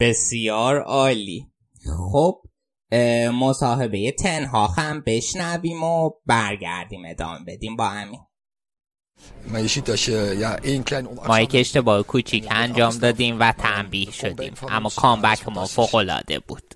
بسیار 0.00 0.82
عالی. 0.82 1.46
خب 2.12 2.42
مصاحبه 3.40 4.12
تنها 4.12 4.66
هم 4.66 5.00
بشنویم 5.06 5.82
و 5.82 6.10
برگردیم 6.26 7.02
ادامه 7.06 7.44
بدیم 7.46 7.76
با 7.76 7.88
همین 7.88 8.20
ما 11.28 11.40
یک 11.40 11.54
اشتباه 11.54 12.02
کوچیک 12.02 12.46
انجام 12.50 12.98
دادیم 12.98 13.40
و 13.40 13.52
تنبیه 13.52 14.10
شدیم. 14.10 14.52
اما 14.68 14.90
کامبک 14.96 15.48
ما 15.48 15.66
فوقلاده 15.66 16.38
بود. 16.38 16.74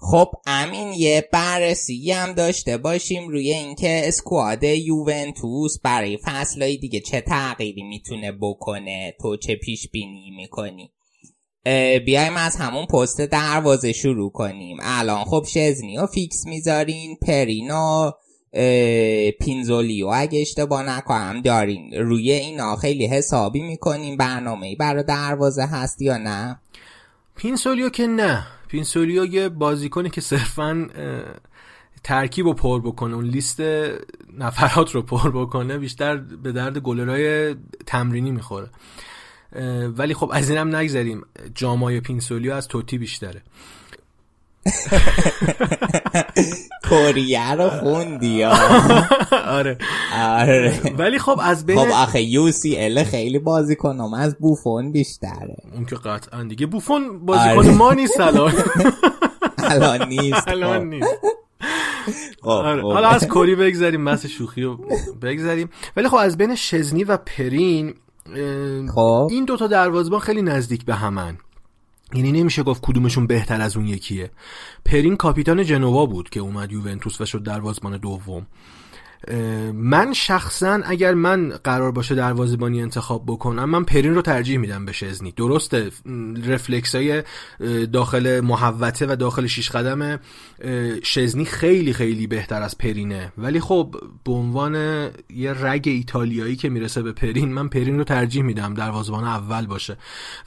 خب 0.00 0.30
امین 0.46 0.92
یه 0.92 1.28
بررسی 1.32 2.12
هم 2.12 2.32
داشته 2.32 2.76
باشیم 2.76 3.28
روی 3.28 3.52
اینکه 3.52 4.02
اسکواد 4.04 4.62
یوونتوس 4.62 5.80
برای 5.82 6.18
فصلهای 6.24 6.76
دیگه 6.76 7.00
چه 7.00 7.20
تغییری 7.20 7.82
می‌تونه 7.82 8.32
بکنه 8.32 9.14
تو 9.20 9.36
چه 9.36 9.56
پیش 9.56 9.88
بینی 9.88 10.30
می‌کنی 10.30 10.92
بیایم 12.04 12.36
از 12.36 12.56
همون 12.56 12.86
پست 12.86 13.20
دروازه 13.20 13.92
شروع 13.92 14.32
کنیم. 14.32 14.76
الان 14.80 15.24
خب 15.24 15.46
شزنی 15.48 15.98
و 15.98 16.06
فیکس 16.06 16.46
می‌ذارین 16.46 17.16
پرینو 17.16 18.10
پینزولیو 19.40 20.06
اگه 20.06 20.40
اشتباه 20.40 20.82
نکنم 20.82 21.40
دارین. 21.42 21.94
روی 21.94 22.32
اینا 22.32 22.76
خیلی 22.76 23.06
حسابی 23.06 23.62
می‌کنیم 23.62 24.16
برنامه 24.16 24.76
برای 24.76 25.02
دروازه 25.02 25.66
هست 25.66 26.02
یا 26.02 26.16
نه؟ 26.16 26.60
پینسولیو 27.36 27.88
که 27.88 28.06
نه. 28.06 28.46
پینسولیو 28.68 29.24
یه 29.24 29.48
بازیکنی 29.48 30.10
که 30.10 30.20
صرفا 30.20 30.88
ترکیب 32.04 32.46
رو 32.46 32.54
پر 32.54 32.80
بکنه. 32.80 33.14
اون 33.14 33.24
لیست 33.24 33.60
نفرات 34.38 34.90
رو 34.94 35.02
پر 35.02 35.30
بکنه 35.30 35.78
بیشتر 35.78 36.16
به 36.16 36.52
درد 36.52 36.78
گلرای 36.78 37.56
تمرینی 37.86 38.30
می‌خوره. 38.30 38.70
ولی 39.88 40.14
خب 40.14 40.30
از 40.32 40.50
اینم 40.50 40.76
نگذریم. 40.76 41.22
جامای 41.54 42.00
پینسولیو 42.00 42.52
از 42.52 42.68
توتی 42.68 42.98
بیشتره. 42.98 43.42
کوریه 46.88 47.52
رو 47.52 47.68
خوندی 47.70 48.44
آره. 48.44 49.78
آره. 50.18 50.80
ولی 50.98 51.18
خب 51.18 51.40
از 51.42 51.66
بین 51.66 51.78
خب 51.78 51.92
آخه 51.92 52.22
یو 52.22 52.50
سی 52.50 52.76
ال 52.78 53.04
خیلی 53.04 53.38
بازی 53.38 53.76
کنم 53.76 54.14
از 54.14 54.36
بوفون 54.38 54.92
بیشتره. 54.92 55.56
اون 55.74 55.84
که 55.84 55.96
قطعا 55.96 56.42
دیگه 56.42 56.66
بوفون 56.66 57.26
بازی 57.26 57.48
آره. 57.48 57.70
ما 57.70 57.92
نیست 57.92 58.20
الان. 58.20 58.52
الان 59.70 60.08
نیست 60.08 60.48
الان 60.48 60.88
نیست. 60.88 61.08
خب، 62.42 62.48
آره. 62.48 62.82
خب. 62.82 62.92
حالا 62.92 63.08
از 63.08 63.28
کوری 63.28 63.54
بگذاریم 63.54 64.04
بس 64.04 64.26
شوخی 64.26 64.62
رو 64.62 64.78
بگذاریم 65.22 65.70
ولی 65.96 66.08
خب 66.08 66.16
از 66.16 66.36
بین 66.36 66.54
شزنی 66.54 67.04
و 67.04 67.16
پرین 67.16 67.94
خب. 68.94 69.28
این 69.30 69.44
دوتا 69.44 69.66
دروازبان 69.66 70.20
خیلی 70.20 70.42
نزدیک 70.42 70.84
به 70.84 70.94
همن. 70.94 71.38
یعنی 72.14 72.32
نمیشه 72.32 72.62
گفت 72.62 72.82
کدومشون 72.84 73.26
بهتر 73.26 73.60
از 73.60 73.76
اون 73.76 73.86
یکیه. 73.86 74.30
پرین 74.84 75.16
کاپیتان 75.16 75.64
جنوا 75.64 76.06
بود 76.06 76.30
که 76.30 76.40
اومد 76.40 76.72
یوونتوس 76.72 77.20
و 77.20 77.26
شد 77.26 77.42
دروازبان 77.42 77.96
دوم. 77.96 78.46
من 79.74 80.12
شخصا 80.12 80.80
اگر 80.84 81.14
من 81.14 81.48
قرار 81.64 81.92
باشه 81.92 82.14
دروازه‌بانی 82.14 82.82
انتخاب 82.82 83.22
بکنم 83.26 83.64
من 83.64 83.84
پرین 83.84 84.14
رو 84.14 84.22
ترجیح 84.22 84.58
میدم 84.58 84.84
به 84.84 84.92
شزنی. 84.92 85.32
درسته 85.32 85.90
رفلکس 86.46 86.94
های 86.94 87.22
داخل 87.92 88.40
محوته 88.40 89.06
و 89.06 89.16
داخل 89.16 89.46
شیش 89.46 89.70
قدم 89.70 90.20
شزنی 91.02 91.44
خیلی 91.44 91.92
خیلی 91.92 92.26
بهتر 92.26 92.62
از 92.62 92.78
پرینه. 92.78 93.32
ولی 93.38 93.60
خب 93.60 93.94
به 94.24 94.32
عنوان 94.32 94.74
یه 95.30 95.64
رگ 95.64 95.82
ایتالیایی 95.84 96.56
که 96.56 96.68
می‌رسه 96.68 97.02
به 97.02 97.12
پرین 97.12 97.52
من 97.52 97.68
پرین 97.68 97.98
رو 97.98 98.04
ترجیح 98.04 98.42
میدم 98.42 98.74
دروازه‌بان 98.74 99.24
اول 99.24 99.66
باشه. 99.66 99.96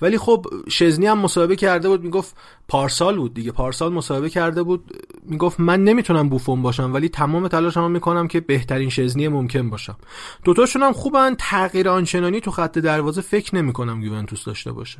ولی 0.02 0.18
خب 0.18 0.46
شزنی 0.70 1.06
هم 1.06 1.20
مسابقه 1.20 1.56
کرده 1.56 1.90
بود 1.90 2.04
می‌گفت 2.04 2.36
پارسال 2.68 3.18
بود 3.18 3.34
دیگه 3.34 3.52
پارسال 3.52 3.94
مسابقه 3.94 4.30
کرده 4.30 4.64
بود. 4.64 4.92
می‌گفت 5.24 5.60
من 5.60 5.84
نمی‌تونم 5.84 6.30
بوفون 6.30 6.62
باشم 6.62 6.94
ولی 6.94 7.10
تمام 7.10 7.48
تلاشمو 7.48 7.90
می‌کنم 7.90 8.28
که 8.28 8.40
بهترین 8.62 8.90
شزنی 8.90 9.28
ممکن 9.28 9.70
باشم. 9.70 9.98
دوتاشون 10.44 10.84
هم 10.84 10.94
خوبن 10.94 11.36
تغییر 11.40 11.90
آنچنانی 11.90 12.42
تو 12.42 12.52
خط 12.52 12.78
دروازه 12.78 13.22
فکر 13.22 13.56
نمی‌کنم 13.56 14.02
یوونتوس 14.02 14.46
داشته 14.46 14.72
باشه. 14.72 15.00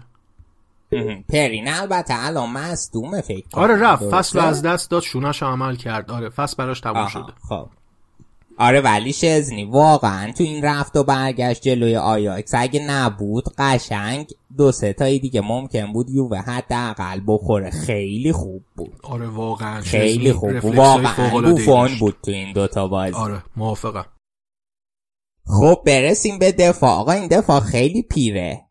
پرین 1.30 1.68
البته 1.68 2.14
الان 2.26 2.50
مصدومه 2.50 3.22
فکر 3.22 3.46
آره 3.54 3.76
رفت. 3.76 4.10
فصل 4.10 4.40
از 4.40 4.62
دست 4.62 4.92
داد 4.92 5.02
شونش 5.02 5.44
عمل 5.44 5.76
کرد. 5.76 6.12
آره 6.12 6.30
فصل 6.30 6.56
براش 6.58 6.80
تموم 6.80 7.08
شده. 7.08 7.34
خب. 7.50 7.70
آره 8.62 8.82
ولی 8.82 9.14
شزنی 9.14 9.64
واقعا 9.64 10.32
تو 10.32 10.44
این 10.44 10.64
رفت 10.64 10.96
و 10.96 11.04
برگشت 11.04 11.62
جلوی 11.62 11.96
آیاکس 11.96 12.52
اگه 12.54 12.80
نبود 12.88 13.44
قشنگ 13.58 14.28
دو 14.58 14.72
سه 14.72 14.94
تایی 14.94 15.20
دیگه 15.20 15.42
ممکن 15.42 15.94
بود 15.94 16.10
یووه 16.10 16.38
حداقل 16.38 17.22
بخوره. 17.28 17.70
خیلی 17.70 18.32
خوب 18.32 18.64
بود. 18.76 19.00
آره 19.04 19.28
واقعا. 19.28 19.82
خیلی 19.82 20.34
خوب 20.34 20.60
بود. 20.60 20.76
واقعا 20.76 21.42
بوفون 21.42 21.90
بود 22.00 22.18
تو 22.24 22.32
این 22.32 22.54
دوتا 22.54 22.88
بازی. 22.88 23.16
آره 23.16 23.44
موافقم. 23.56 24.06
خب 25.46 25.82
برسیم 25.86 26.40
به 26.40 26.52
دفاع. 26.52 26.92
آقا 26.92 27.12
این 27.12 27.28
دفاع 27.28 27.60
خیلی 27.60 28.02
پیره. 28.02 28.62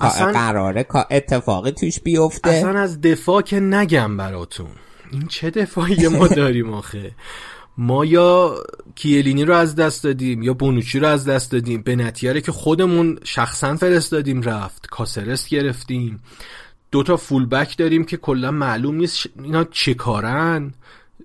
اصلا 0.00 0.32
قراره 0.32 0.86
اتفاقی 1.10 1.70
توش 1.70 2.00
بیفته. 2.00 2.50
اصلا 2.50 2.80
از 2.80 3.00
دفاع 3.00 3.42
که 3.42 3.60
نگم 3.60 4.16
براتون. 4.16 4.70
این 5.12 5.26
چه 5.26 5.50
دفاعی 5.50 6.08
ما 6.08 6.28
داریم 6.42 6.74
آخه؟ 6.74 7.14
ما 7.78 8.04
یا 8.04 8.54
کیلینی 8.94 9.44
رو 9.44 9.54
از 9.54 9.76
دست 9.76 10.04
دادیم 10.04 10.42
یا 10.42 10.54
بونوچی 10.54 10.98
رو 10.98 11.08
از 11.08 11.28
دست 11.28 11.52
دادیم. 11.52 11.82
به 11.82 11.96
نتیاره 11.96 12.40
که 12.40 12.52
خودمون 12.52 13.18
شخصا 13.24 13.76
فرستادیم 13.76 14.42
رفت. 14.42 14.86
کاسرس 14.86 15.48
گرفتیم. 15.48 16.22
دوتا 16.90 17.16
full 17.16 17.46
back 17.46 17.76
داریم 17.76 18.04
که 18.04 18.16
کلا 18.16 18.50
معلوم 18.50 18.94
نیست 18.94 19.26
اینا 19.42 19.64
چه 19.64 19.94
کارن؟ 19.94 20.74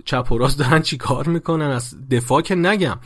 چپ 0.05 0.31
و 0.31 0.37
راست 0.37 0.59
دارن 0.59 0.81
چی 0.81 0.97
کار 0.97 1.27
می‌کنن؟ 1.27 1.65
از 1.65 2.09
دفاع 2.09 2.41
که 2.41 2.55
نگم. 2.55 2.99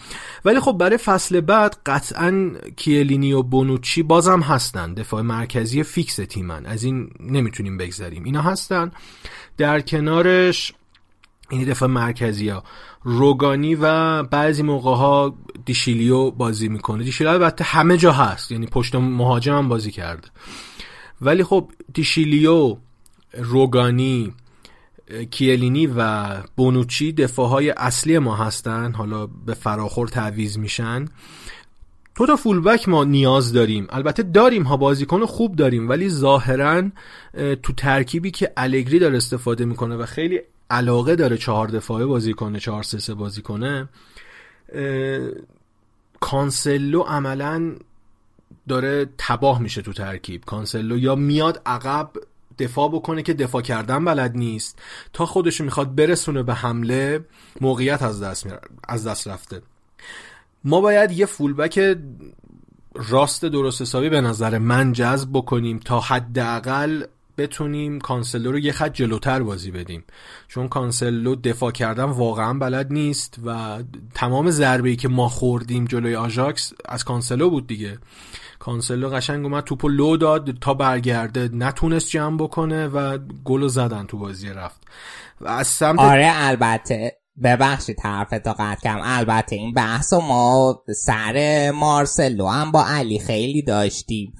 ولی 0.46 0.60
خب 0.60 0.72
برای 0.72 0.98
فصل 0.98 1.42
بعد 1.42 1.78
قطعا 1.86 2.52
کیلینی 2.76 3.34
و 3.34 3.44
بونوچی 3.44 4.04
بازم 4.04 4.40
هستن. 4.40 4.94
دفاع 4.94 5.22
مرکزی 5.22 5.84
فیکس 5.84 6.16
تیمن. 6.16 6.66
از 6.66 6.84
این 6.84 7.10
نمی‌تونیم 7.20 7.78
بگذریم 7.78 8.24
اینا 8.24 8.42
هستن. 8.42 8.92
در 9.58 9.82
کنارش 9.82 10.74
این 11.50 11.64
دفاع 11.64 11.90
مرکزی 11.90 12.50
ها. 12.50 12.64
روگانی 13.04 13.76
و 13.76 14.24
بعضی 14.24 14.64
موقع 14.64 14.96
ها 14.96 15.36
دیشیلیو 15.66 16.32
بازی 16.32 16.68
می‌کنه. 16.68 17.04
دیشیلیو 17.04 17.34
البته 17.34 17.64
همه 17.64 17.98
جا 17.98 18.12
هست 18.12 18.52
یعنی 18.52 18.66
پشت 18.66 18.96
مهاجم 18.96 19.58
هم 19.58 19.70
بازی 19.70 19.92
کرده. 19.92 20.28
ولی 21.22 21.44
خب 21.44 21.72
دیشیلیو 21.94 22.78
روگانی 23.38 24.34
کیلینی 25.32 25.88
و 25.88 26.28
بونوچی 26.56 27.12
دفاع 27.12 27.50
های 27.50 27.70
اصلی 27.70 28.20
ما 28.20 28.36
هستن. 28.36 28.92
حالا 28.92 29.28
به 29.28 29.54
فراخور 29.54 30.08
تعویز 30.08 30.60
میشن. 30.60 31.06
تو 32.16 32.28
تا 32.28 32.36
فولبک 32.36 32.90
ما 32.90 33.04
نیاز 33.04 33.54
داریم. 33.54 33.88
البته 33.90 34.24
داریم 34.24 34.64
ها 34.64 34.78
بازیکن 34.78 35.26
خوب 35.26 35.56
داریم 35.56 35.90
ولی 35.90 36.10
ظاهرا 36.10 36.84
تو 37.64 37.74
ترکیبی 37.74 38.32
که 38.32 38.54
الگری 38.58 39.00
داره 39.00 39.18
استفاده 39.18 39.66
می‌کنه 39.66 39.96
و 39.96 40.06
خیلی 40.06 40.40
علاقه 40.74 41.16
داره 41.16 41.38
چهار 41.38 41.68
دفاعه 41.68 42.06
بازی 42.06 42.34
کنه 42.34 42.60
چهار 42.60 42.84
سه 42.84 43.00
سه 43.00 43.14
بازی 43.14 43.42
کنه 43.42 43.90
کانسلو 46.20 47.02
عملا 47.02 47.76
داره 48.68 49.10
تباه 49.18 49.62
میشه 49.62 49.82
تو 49.82 49.94
ترکیب. 49.94 50.44
کانسلو 50.46 50.98
یا 50.98 51.16
میاد 51.16 51.62
عقب 51.66 52.10
دفاع 52.60 52.90
بکنه 52.90 53.24
که 53.24 53.34
دفاع 53.34 53.62
کردن 53.62 54.06
بلد 54.06 54.38
نیست 54.38 54.80
تا 55.14 55.26
خودش 55.26 55.62
می‌خواد 55.62 55.96
برسونه 55.96 56.44
به 56.44 56.54
حمله 56.54 57.26
موقعیت 57.62 58.02
از 58.02 58.24
دست, 58.24 58.48
از 58.88 59.08
دست 59.08 59.28
رفته. 59.28 59.62
ما 60.64 60.82
باید 60.82 61.12
یه 61.12 61.26
fullback 61.26 61.98
راست 62.96 63.46
درست 63.46 63.82
حسابی 63.82 64.10
به 64.10 64.22
نظر 64.22 64.58
من 64.58 64.94
جذب 64.94 65.30
بکنیم 65.34 65.80
تا 65.80 66.00
حداقل 66.00 67.04
بتونیم 67.38 68.00
کانسلو 68.00 68.52
رو 68.52 68.60
یه 68.60 68.72
خط 68.72 68.94
جلوتر 68.94 69.44
بازی 69.44 69.72
بدیم. 69.72 70.04
چون 70.48 70.68
کانسلو 70.68 71.36
دفاع 71.36 71.72
کردن 71.72 72.04
واقعا 72.04 72.54
بلد 72.54 72.94
نیست 72.94 73.36
و 73.46 73.80
تمام 74.14 74.52
ضربه 74.52 74.90
ای 74.90 74.96
که 74.96 75.08
ما 75.08 75.30
خوردیم 75.30 75.86
جلوی 75.86 76.16
آژاکس 76.16 76.74
از 76.86 77.04
کانسلو 77.04 77.50
بود 77.50 77.68
دیگه. 77.68 77.98
کانسلو 78.60 79.10
قشنگ 79.10 79.46
اومد 79.46 79.64
توپو 79.64 79.90
لو 79.90 80.18
داد 80.18 80.58
تا 80.62 80.74
برگرده 80.74 81.50
نتونست 81.54 82.10
جمع 82.10 82.38
بکنه 82.38 82.88
و 82.88 83.18
گل 83.44 83.68
زدن 83.68 84.06
تو 84.06 84.18
بازی 84.18 84.50
رفت. 84.50 84.82
و 85.42 85.48
از 85.48 85.68
سمت 85.68 86.00
آره 86.00 86.32
البته. 86.34 87.18
ببخشید 87.44 88.00
حرفتو 88.00 88.54
قطع 88.54 88.82
کنم 88.84 89.00
البته 89.04 89.56
این 89.56 89.74
بحث 89.74 90.14
ما 90.14 90.84
سر 90.96 91.72
مارسلو 91.76 92.48
هم 92.48 92.72
با 92.72 92.86
علی 92.86 93.20
خیلی 93.20 93.62
داشتیم. 93.62 94.34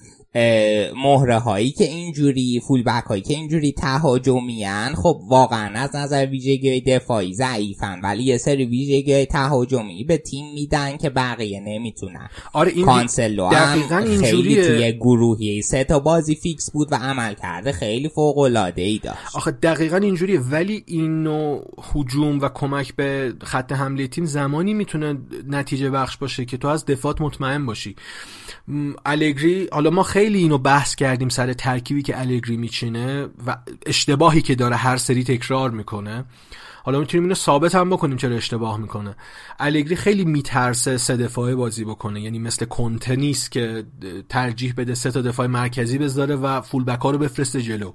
مهره 0.96 1.40
هایی 1.40 1.72
که 1.72 1.84
اینجوری 1.84 2.62
full 2.68 2.84
back 2.84 3.04
هایی 3.04 3.22
که 3.22 3.34
اینجوری 3.34 3.72
تهاجمیان 3.72 4.96
خب 4.96 5.22
واقعا 5.28 5.80
از 5.80 5.96
نظر 5.96 6.26
ویژگی 6.26 6.82
دفاعی 6.82 7.34
ضعیفن 7.34 8.00
ولی 8.04 8.24
یه 8.24 8.38
سری 8.38 8.66
ویژگی 8.66 9.26
تهاجمی 9.26 10.04
به 10.04 10.18
تیم 10.18 10.54
میدن 10.54 10.98
که 10.98 11.10
بقیه 11.10 11.60
نمی‌تونن. 11.60 12.30
آره 12.54 12.72
این 12.72 12.86
کانسلو 12.86 13.46
هم 13.46 14.22
خیلی 14.22 14.56
توی 14.56 14.92
گروهی 14.92 15.62
سه 15.62 15.84
تا 15.84 16.00
بازی 16.00 16.36
فیکس 16.36 16.72
بود 16.72 16.88
و 16.92 16.96
عملکرد 16.96 17.72
خیلی 17.72 18.10
فوق 18.10 18.38
العاده 18.38 18.82
ای 18.82 19.00
داشت. 19.04 19.36
آخه 19.36 19.52
دقیقا 19.52 19.98
اینجوریه 19.98 20.40
ولی 20.40 20.84
این 20.88 21.24
نوع 21.24 21.66
هجوم 21.96 22.40
و 22.40 22.50
کمک 22.50 22.96
به 22.96 23.34
خط 23.44 23.72
حمله 23.72 24.08
تیم 24.08 24.26
زمانی 24.26 24.74
می‌تونه 24.74 25.18
نتیجه 25.48 25.90
بخش 25.90 26.18
باشه 26.18 26.46
که 26.46 26.58
تو 26.58 26.68
از 26.68 26.86
دفاعت 26.86 27.22
مطمئن 27.22 27.66
باشی. 27.66 27.96
الگری 29.06 29.68
حالا 29.72 29.90
ما 29.90 30.04
خیلی 30.04 30.23
اینو 30.24 30.58
بحث 30.58 30.96
کردیم 30.96 31.30
سر 31.30 31.54
ترکیبی 31.54 32.02
که 32.02 32.20
الگری 32.20 32.58
میچینه 32.58 33.28
و 33.48 33.58
اشتباهی 33.86 34.42
که 34.42 34.56
داره 34.56 34.76
هر 34.76 34.98
سری 34.98 35.24
تکرار 35.24 35.72
می‌کنه. 35.72 36.26
حالا 36.84 37.00
می‌تونیم 37.00 37.24
اینو 37.24 37.36
ثابت 37.36 37.76
هم 37.76 37.90
بکنیم 37.90 38.18
چرا 38.18 38.36
اشتباه 38.36 38.78
می‌کنه. 38.78 39.16
الگری 39.60 39.96
خیلی 39.96 40.26
میترسه 40.26 40.98
سه 40.98 41.18
دفاعه 41.18 41.56
بازی 41.56 41.86
بکنه. 41.86 42.22
یعنی 42.22 42.40
مثل 42.40 42.66
کنته 42.66 43.16
نیست 43.16 43.52
که 43.52 43.84
ترجیح 44.30 44.74
بده 44.78 44.96
سه 44.96 45.12
تا 45.12 45.22
دفاع 45.22 45.48
مرکزی 45.48 45.98
بذاره 45.98 46.36
و 46.36 46.62
فول 46.62 46.90
ها 46.90 47.12
رو 47.12 47.18
بفرسته 47.18 47.62
جلو. 47.62 47.94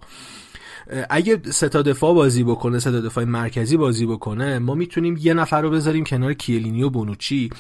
اگه 1.11 1.41
سه 1.51 1.69
تا 1.69 1.83
دفاع 1.83 2.15
بازی 2.15 2.45
بکنه 2.45 2.79
سه 2.79 2.91
تا 2.91 3.01
دفاع 3.01 3.25
مرکزی 3.25 3.77
بازی 3.77 4.07
بکنه 4.07 4.59
ما 4.59 4.75
می‌تونیم 4.75 5.17
یه 5.21 5.35
نفر 5.35 5.63
رو 5.63 5.71
بذاریم 5.71 6.05
کنار 6.05 6.35
کیلینی 6.35 6.83
و 6.83 6.91
بونوچی 6.91 7.51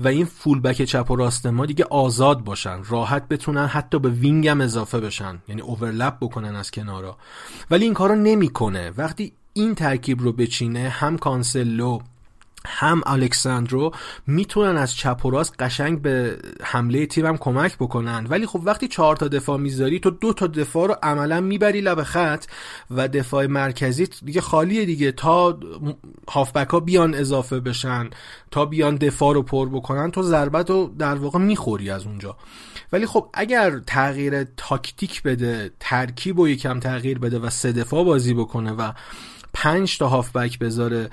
و 0.00 0.08
این 0.08 0.24
full 0.24 0.60
back 0.60 0.82
چپ 0.82 1.10
و 1.10 1.16
راست 1.16 1.46
ما 1.46 1.66
دیگه 1.66 1.84
آزاد 1.84 2.44
باشن 2.44 2.78
راحت 2.88 3.28
بتونن 3.28 3.66
حتی 3.66 3.98
به 3.98 4.08
wing 4.08 4.48
هم 4.48 4.60
اضافه 4.60 5.00
بشن 5.00 5.38
یعنی 5.48 5.60
overlap 5.60 6.16
بکنن 6.20 6.56
از 6.56 6.70
کنارا. 6.70 7.16
ولی 7.70 7.84
این 7.84 7.94
کارو 7.94 8.14
نمی‌کنه. 8.14 8.92
وقتی 8.96 9.32
این 9.52 9.74
ترکیب 9.74 10.20
رو 10.20 10.32
بچینه 10.32 10.88
هم 10.88 11.18
کانسلو 11.18 11.98
هم 12.66 13.02
الکساندرو 13.06 13.92
می‌تونن 14.26 14.76
از 14.76 14.94
چپ 14.94 15.26
و 15.26 15.30
راست 15.30 15.54
قشنگ 15.58 16.02
به 16.02 16.38
حمله 16.62 17.06
تیمم 17.06 17.36
کمک 17.36 17.76
بکنن. 17.76 18.26
ولی 18.30 18.46
خب 18.46 18.60
وقتی 18.64 18.88
چهار 18.88 19.16
تا 19.16 19.28
دفاع 19.28 19.58
می‌ذاری 19.58 20.00
تو 20.00 20.10
دو 20.10 20.32
تا 20.32 20.46
دفاع 20.46 20.88
رو 20.88 20.96
عملا 21.02 21.40
می‌بری 21.40 21.80
لب 21.80 22.02
خط 22.02 22.44
و 22.90 23.08
دفاع 23.08 23.46
مرکزی 23.46 24.08
دیگه 24.24 24.40
خالیه 24.40 24.84
دیگه. 24.84 25.12
تا 25.12 25.58
هافبک 26.28 26.68
ها 26.68 26.80
بیان 26.80 27.14
اضافه 27.14 27.60
بشن 27.60 28.10
تا 28.50 28.64
بیان 28.64 28.96
دفاع 28.96 29.34
رو 29.34 29.42
پر 29.42 29.68
بکنن 29.68 30.10
تو 30.10 30.22
ضربت 30.22 30.70
رو 30.70 30.94
در 30.98 31.14
واقع 31.14 31.38
می‌خوری 31.38 31.90
از 31.90 32.06
اونجا. 32.06 32.36
ولی 32.92 33.06
خب 33.06 33.28
اگر 33.34 33.78
تغییر 33.78 34.44
تاکتیک 34.44 35.22
بده 35.22 35.70
ترکیب 35.80 36.38
و 36.38 36.48
یکم 36.48 36.80
تغییر 36.80 37.18
بده 37.18 37.38
و 37.38 37.50
سه 37.50 37.72
دفاع 37.72 38.04
بازی 38.04 38.34
بکنه 38.34 38.72
و 38.72 38.92
پنج 39.52 39.98
تا 39.98 40.08
هافبک 40.08 40.58
بذاره. 40.58 41.10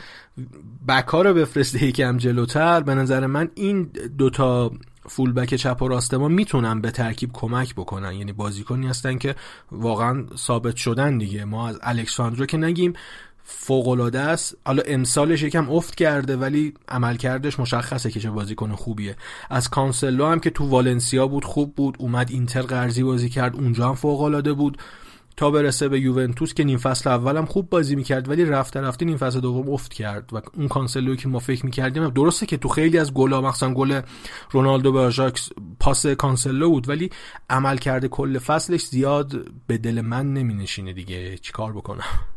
بکا 0.88 1.22
رو 1.22 1.34
بفرسته 1.34 1.84
یکم 1.84 2.18
جلوتر. 2.18 2.82
به 2.82 2.96
نظر 2.96 3.26
من 3.26 3.50
این 3.56 3.90
دوتا 4.18 4.72
فولبک 5.10 5.56
چپ 5.56 5.82
و 5.82 5.88
راست 5.88 6.14
ما 6.14 6.28
می‌تونن 6.28 6.82
به 6.82 6.92
ترکیب 6.92 7.30
کمک 7.34 7.76
بکنن. 7.76 8.14
یعنی 8.14 8.34
بازیکنی 8.34 8.88
هستن 8.88 9.18
که 9.18 9.36
واقعا 9.72 10.26
ثابت 10.38 10.76
شدن 10.76 11.18
دیگه. 11.18 11.46
ما 11.46 11.68
از 11.68 11.80
الکساندرو 11.82 12.46
که 12.46 12.58
نگیم 12.58 12.94
فوق 13.44 13.88
العاده 13.88 14.20
است. 14.20 14.58
حالا 14.66 14.84
امسالش 14.86 15.42
یکم 15.42 15.70
افت 15.70 15.96
کرده 15.96 16.38
ولی 16.38 16.74
عملکردش 16.90 17.60
مشخصه 17.60 18.12
که 18.12 18.20
چه 18.20 18.30
بازیکن 18.30 18.72
خوبیه. 18.72 19.16
از 19.50 19.70
کانسلو 19.70 20.26
هم 20.26 20.40
که 20.40 20.50
تو 20.50 20.66
والنسیا 20.66 21.28
بود 21.28 21.46
خوب 21.46 21.76
بود. 21.76 21.96
اومد 22.00 22.32
اینتر 22.32 22.62
قرضی 22.62 23.04
بازی 23.04 23.30
کرد 23.30 23.56
اونجا 23.56 23.90
هم 23.90 23.96
فوق 23.96 24.22
العاده 24.22 24.54
بود. 24.54 24.78
تا 25.38 25.52
برسه 25.52 25.88
به 25.88 26.00
یوونتوس 26.00 26.54
که 26.54 26.64
نیم 26.64 26.78
فصل 26.78 27.10
اولم 27.10 27.46
خوب 27.46 27.70
بازی 27.70 27.96
می‌کرد 27.96 28.30
ولی 28.30 28.46
رفته 28.46 28.82
رفته 28.82 29.06
نیم 29.06 29.18
فصل 29.18 29.40
دوم 29.40 29.70
افت 29.70 29.94
کرد. 29.94 30.34
و 30.34 30.42
اون 30.58 30.68
کانسلو 30.68 31.16
که 31.16 31.28
ما 31.28 31.40
فکر 31.40 31.66
می‌کردیم 31.66 32.10
درسته 32.10 32.46
که 32.46 32.58
تو 32.58 32.70
خیلی 32.70 32.98
از 32.98 33.14
گلا 33.14 33.42
مخصوصا 33.42 33.74
گل 33.74 34.02
رونالدو 34.52 34.92
به 34.92 35.00
آژاکس 35.00 35.50
پاس 35.80 36.06
کانسلو 36.06 36.70
بود 36.70 36.90
ولی 36.90 37.10
عمل 37.50 37.78
کرده 37.78 38.08
کل 38.08 38.40
فصلش 38.40 38.86
زیاد 38.86 39.52
به 39.68 39.78
دل 39.78 40.02
من 40.02 40.34
نمینشینه 40.34 40.94
دیگه. 40.94 41.38
چیکار 41.38 41.74
بکنم؟ 41.74 42.35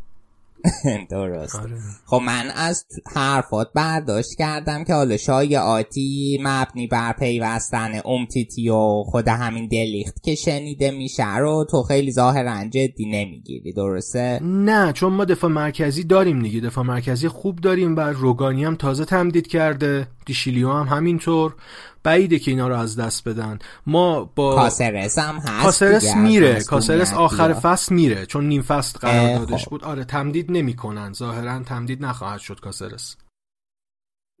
درست. 1.11 1.55
آره. 1.55 1.77
خب 2.05 2.21
من 2.25 2.51
از 2.55 2.85
حرفات 3.15 3.67
برداشت 3.75 4.37
کردم 4.37 4.83
که 4.83 4.93
حالا 4.93 5.17
شایعاتی 5.17 6.39
مبنی 6.43 6.87
بر 6.87 7.13
پیوستن 7.13 8.01
امتیتی 8.05 8.69
و 8.69 9.03
خود 9.03 9.27
همین 9.27 9.67
دلیخت 9.67 10.23
که 10.23 10.35
شنیده 10.35 10.91
میشه 10.91 11.37
رو 11.37 11.65
تو 11.71 11.83
خیلی 11.83 12.11
ظاهرا 12.11 12.65
جدی 12.65 13.05
نمی‌گیری 13.05 13.73
درسته؟ 13.73 14.39
نه 14.43 14.93
چون 14.93 15.13
ما 15.13 15.25
دفاع 15.25 15.49
مرکزی 15.49 16.03
داریم 16.03 16.39
دیگه. 16.39 16.59
دفاع 16.59 16.85
مرکزی 16.85 17.27
خوب 17.27 17.59
داریم 17.59 17.95
و 17.95 17.99
روگانی 17.99 18.63
هم 18.63 18.75
تازه 18.75 19.05
تمدید 19.05 19.47
کرده. 19.47 20.07
دیشیلیو 20.29 20.71
هم 20.71 20.97
همینطور 20.97 21.55
بعیده 22.03 22.39
که 22.39 22.51
اینا 22.51 22.67
رو 22.67 22.75
از 22.75 22.95
دست 22.99 23.27
بدن. 23.27 23.59
ما 23.85 24.23
با 24.35 24.55
کاسرس 24.55 25.19
هم 25.19 25.35
هست 25.35 25.63
کاسرس 25.63 26.15
میره. 26.15 26.63
کاسرس 26.63 27.13
آخر 27.13 27.53
فصل 27.53 27.95
میره 27.95 28.25
چون 28.25 28.47
نیم 28.47 28.61
فصل 28.61 28.99
قراردادش 28.99 29.63
خب. 29.63 29.71
بود. 29.71 29.83
آره 29.83 30.03
تمدید 30.03 30.51
نمی‌کنن. 30.51 31.13
ظاهرا 31.13 31.63
تمدید 31.63 32.05
نخواهد 32.05 32.39
شد 32.39 32.59
کاسرس. 32.59 33.15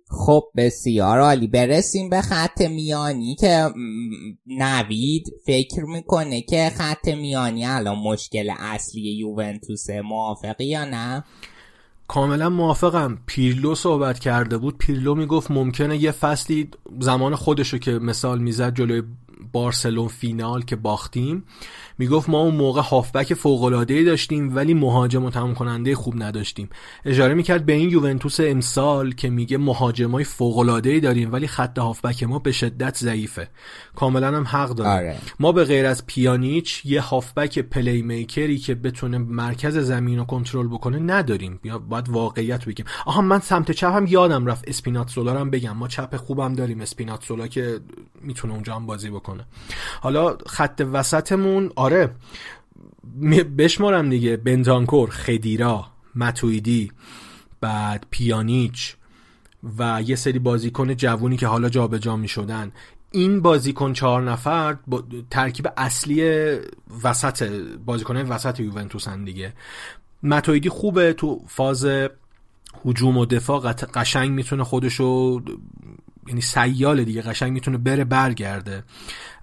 خب 0.09 0.43
بسیار 0.57 1.19
عالی. 1.19 1.47
برسیم 1.47 2.09
به 2.09 2.21
خط 2.21 2.61
میانی 2.61 3.35
که 3.35 3.69
نوید 4.45 5.23
فکر 5.45 5.83
می‌کنه 5.83 6.41
که 6.41 6.71
خط 6.77 7.07
میانی 7.07 7.65
الان 7.65 7.97
مشکل 7.97 8.51
اصلی 8.59 9.17
یوونتوسه 9.17 10.01
موافقی 10.01 10.65
یا 10.65 10.85
نه؟ 10.85 11.23
کاملا 12.09 12.49
موافقم. 12.49 13.17
پیرلو 13.25 13.75
صحبت 13.75 14.19
کرده 14.19 14.57
بود. 14.57 14.77
پیرلو 14.77 15.15
می‌گفت 15.15 15.51
ممکنه 15.51 15.97
یه 15.97 16.11
فصلی 16.11 16.69
زمان 16.99 17.35
خودشو 17.35 17.77
که 17.77 17.91
مثال 17.91 18.39
می‌زد 18.39 18.75
جلوی 18.75 19.03
بارسلون 19.51 20.07
فینال 20.07 20.61
که 20.61 20.75
باختیم 20.75 21.43
می‌گفت 21.97 22.29
ما 22.29 22.39
اون 22.39 22.55
موقع 22.55 22.81
هافبک 22.81 23.33
فوق 23.33 23.63
العاده 23.63 24.03
داشتیم 24.03 24.55
ولی 24.55 24.73
مهاجم 24.73 25.25
و 25.25 25.29
تمام 25.29 25.55
کننده 25.55 25.95
خوب 25.95 26.23
نداشتیم. 26.23 26.69
اشاره 27.05 27.33
می‌کرد 27.33 27.65
به 27.65 27.73
این 27.73 27.89
یوونتوس 27.89 28.39
امسال 28.39 29.11
که 29.11 29.29
میگه 29.29 29.57
مهاجمای 29.57 30.23
فوق 30.23 30.57
العاده 30.57 30.99
داریم 30.99 31.31
ولی 31.31 31.47
خط 31.47 31.79
هافبک 31.79 32.23
ما 32.23 32.39
به 32.39 32.51
شدت 32.51 32.97
ضعیفه. 32.97 33.49
کاملا 33.95 34.27
هم 34.37 34.43
حق 34.43 34.69
داره. 34.69 34.89
آره. 34.89 35.17
ما 35.39 35.51
به 35.51 35.63
غیر 35.63 35.85
از 35.85 36.05
پیانیچ 36.05 36.85
یه 36.85 37.01
هافبک 37.01 37.59
playmaker 37.59 38.01
ی 38.01 38.57
که 38.57 38.75
بتونه 38.75 39.17
مرکز 39.17 39.77
زمین 39.77 40.19
رو 40.19 40.25
کنترل 40.25 40.67
بکنه 40.67 40.99
نداریم. 40.99 41.59
یا 41.63 41.79
باید 41.79 42.09
واقعیت 42.09 42.65
بگیم. 42.65 42.85
آها 43.05 43.21
من 43.21 43.39
سمت 43.39 43.71
چپ 43.71 43.91
هم 43.91 44.07
یادم 44.07 44.45
رفت. 44.45 44.67
اسپینات 44.67 45.17
هم 45.17 45.49
بگم. 45.49 45.77
ما 45.77 45.87
چپ 45.87 46.15
خوبم 46.15 46.53
داریم. 46.53 46.81
اسپینات 46.81 47.49
که 47.49 47.79
می‌تونه 48.21 48.53
اونجا 48.53 48.75
هم 48.75 48.85
بازی 48.85 49.09
بکنه. 49.09 49.28
حالا 50.01 50.37
خط 50.45 50.87
وسطمون 50.93 51.71
آره 51.75 52.15
بشمارم 53.57 54.09
دیگه. 54.09 54.37
بنتانکور 54.37 55.09
خدیرا 55.09 55.85
متویدی 56.15 56.91
بعد 57.61 58.05
پیانیچ 58.09 58.95
و 59.77 60.01
یه 60.05 60.15
سری 60.15 60.39
بازیکن 60.39 60.95
جوونی 60.95 61.37
که 61.37 61.47
حالا 61.47 61.69
جابجا 61.69 61.97
جا 61.97 62.15
می 62.15 62.27
شدن 62.27 62.71
این 63.11 63.41
بازیکن 63.41 63.93
چهار 63.93 64.21
نفر 64.21 64.77
ترکیب 65.29 65.67
اصلی 65.77 66.57
وسط 67.03 67.43
بازیکن 67.85 68.17
وسط 68.17 68.59
یوونتوس 68.59 69.07
هم 69.07 69.25
دیگه. 69.25 69.53
متویدی 70.23 70.69
خوبه 70.69 71.13
تو 71.13 71.41
فاز 71.47 71.87
هجوم 72.85 73.17
و 73.17 73.25
دفاع 73.25 73.59
قشنگ 73.71 74.31
می‌تونه 74.31 74.63
خودشو 74.63 75.41
یعنی 76.29 76.41
سیال 76.41 77.03
دیگه 77.03 77.21
قشنگ 77.21 77.51
می‌تونه 77.51 77.77
بره 77.77 78.03
برگرده. 78.03 78.83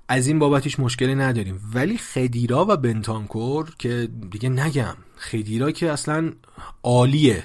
از 0.08 0.26
این 0.26 0.38
بابتش 0.38 0.80
مشکلی 0.80 1.14
نداریم. 1.14 1.60
ولی 1.74 1.98
خدیرا 1.98 2.66
و 2.68 2.76
بنتانکور 2.76 3.72
که 3.78 4.08
دیگه 4.30 4.48
نگم. 4.48 4.96
خدیرا 5.18 5.70
که 5.70 5.92
اصلا 5.92 6.32
عالیه. 6.82 7.44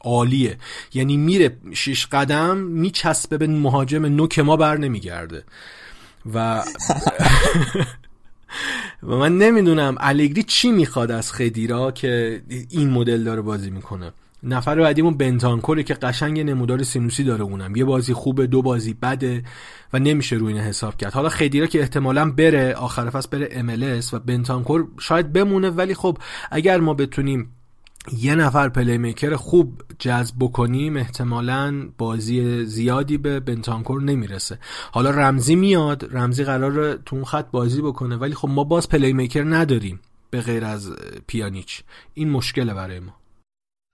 عالیه. 0.00 0.58
یعنی 0.94 1.16
میره 1.16 1.56
شش 1.72 2.06
قدم 2.06 2.56
میچسبه 2.56 3.38
به 3.38 3.46
مهاجم 3.46 4.06
نوک 4.06 4.38
ما 4.38 4.56
بر 4.56 4.76
نمیگرده. 4.76 5.44
و 6.34 6.64
و 9.02 9.16
من 9.16 9.38
نمی‌دونم 9.38 9.96
الگری 10.00 10.42
چی 10.42 10.70
می‌خواد 10.70 11.10
از 11.10 11.32
خدیرا 11.32 11.90
که 11.90 12.42
این 12.70 12.90
مدل 12.90 13.24
داره 13.24 13.42
بازی 13.42 13.70
می‌کنه. 13.70 14.12
نفر 14.42 14.80
بعدیمون 14.80 15.16
بنتانکوره 15.16 15.82
که 15.82 15.94
قشنگ 15.94 16.40
نمودار 16.40 16.82
سینوسی 16.82 17.24
داره 17.24 17.42
اونم. 17.42 17.76
یه 17.76 17.84
بازی 17.84 18.14
خوبه 18.14 18.46
دو 18.46 18.62
بازی 18.62 18.94
بده 18.94 19.42
و 19.92 19.98
نمیشه 19.98 20.36
روی 20.36 20.52
این 20.52 20.62
حساب 20.62 20.96
کرد. 20.96 21.12
حالا 21.12 21.28
خدیرا 21.28 21.66
که 21.66 21.80
احتمالا 21.80 22.30
بره 22.30 22.74
آخر 22.74 23.10
فصل 23.10 23.28
بره 23.30 23.62
MLS 23.62 24.12
و 24.12 24.18
بنتانکور 24.18 24.88
شاید 25.00 25.32
بمونه 25.32 25.70
ولی 25.70 25.94
خب 25.94 26.18
اگر 26.50 26.80
ما 26.80 26.94
بتونیم 26.94 27.50
یه 28.18 28.34
نفر 28.34 28.68
playmaker 28.68 29.36
خوب 29.36 29.82
جذب 29.98 30.34
بکنیم 30.40 30.96
احتمالا 30.96 31.88
بازی 31.98 32.64
زیادی 32.64 33.18
به 33.18 33.40
بنتانکور 33.40 34.02
نمی‌رسه. 34.02 34.58
حالا 34.92 35.10
رمزی 35.10 35.54
میاد 35.54 36.08
رمزی 36.12 36.44
قرار 36.44 36.94
تو 36.94 37.16
اون 37.16 37.24
خط 37.24 37.50
بازی 37.50 37.82
بکنه 37.82 38.16
ولی 38.16 38.34
خب 38.34 38.48
ما 38.48 38.64
باز 38.64 38.88
playmaker 38.88 39.44
نداریم 39.44 40.00
به 40.30 40.40
غیر 40.40 40.64
از 40.64 40.92
پیانیچ. 41.26 41.82
این 42.14 42.30
مشکله 42.30 42.74
برای 42.74 43.00
ما. 43.00 43.19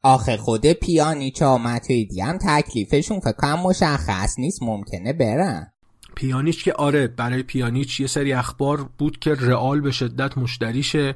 آخه 0.07 0.37
خود 0.37 0.73
پیانیچ 0.73 1.43
و 1.43 1.59
متویدی 1.59 2.21
هم 2.21 2.39
تکلیفشون 2.39 3.21
فکر 3.21 3.33
کنم 3.33 3.61
مشخص 3.61 4.39
نیست 4.39 4.63
ممکنه 4.63 5.13
برن. 5.13 5.73
پیانیچ 6.15 6.65
که 6.65 6.73
آره 6.73 7.07
برای 7.07 7.43
پیانیچ 7.43 8.01
یه 8.01 8.07
سری 8.07 8.33
اخبار 8.33 8.89
بود 8.99 9.19
که 9.19 9.35
رئال 9.35 9.81
به 9.81 9.91
شدت 9.91 10.39
مشتریشه. 10.39 11.15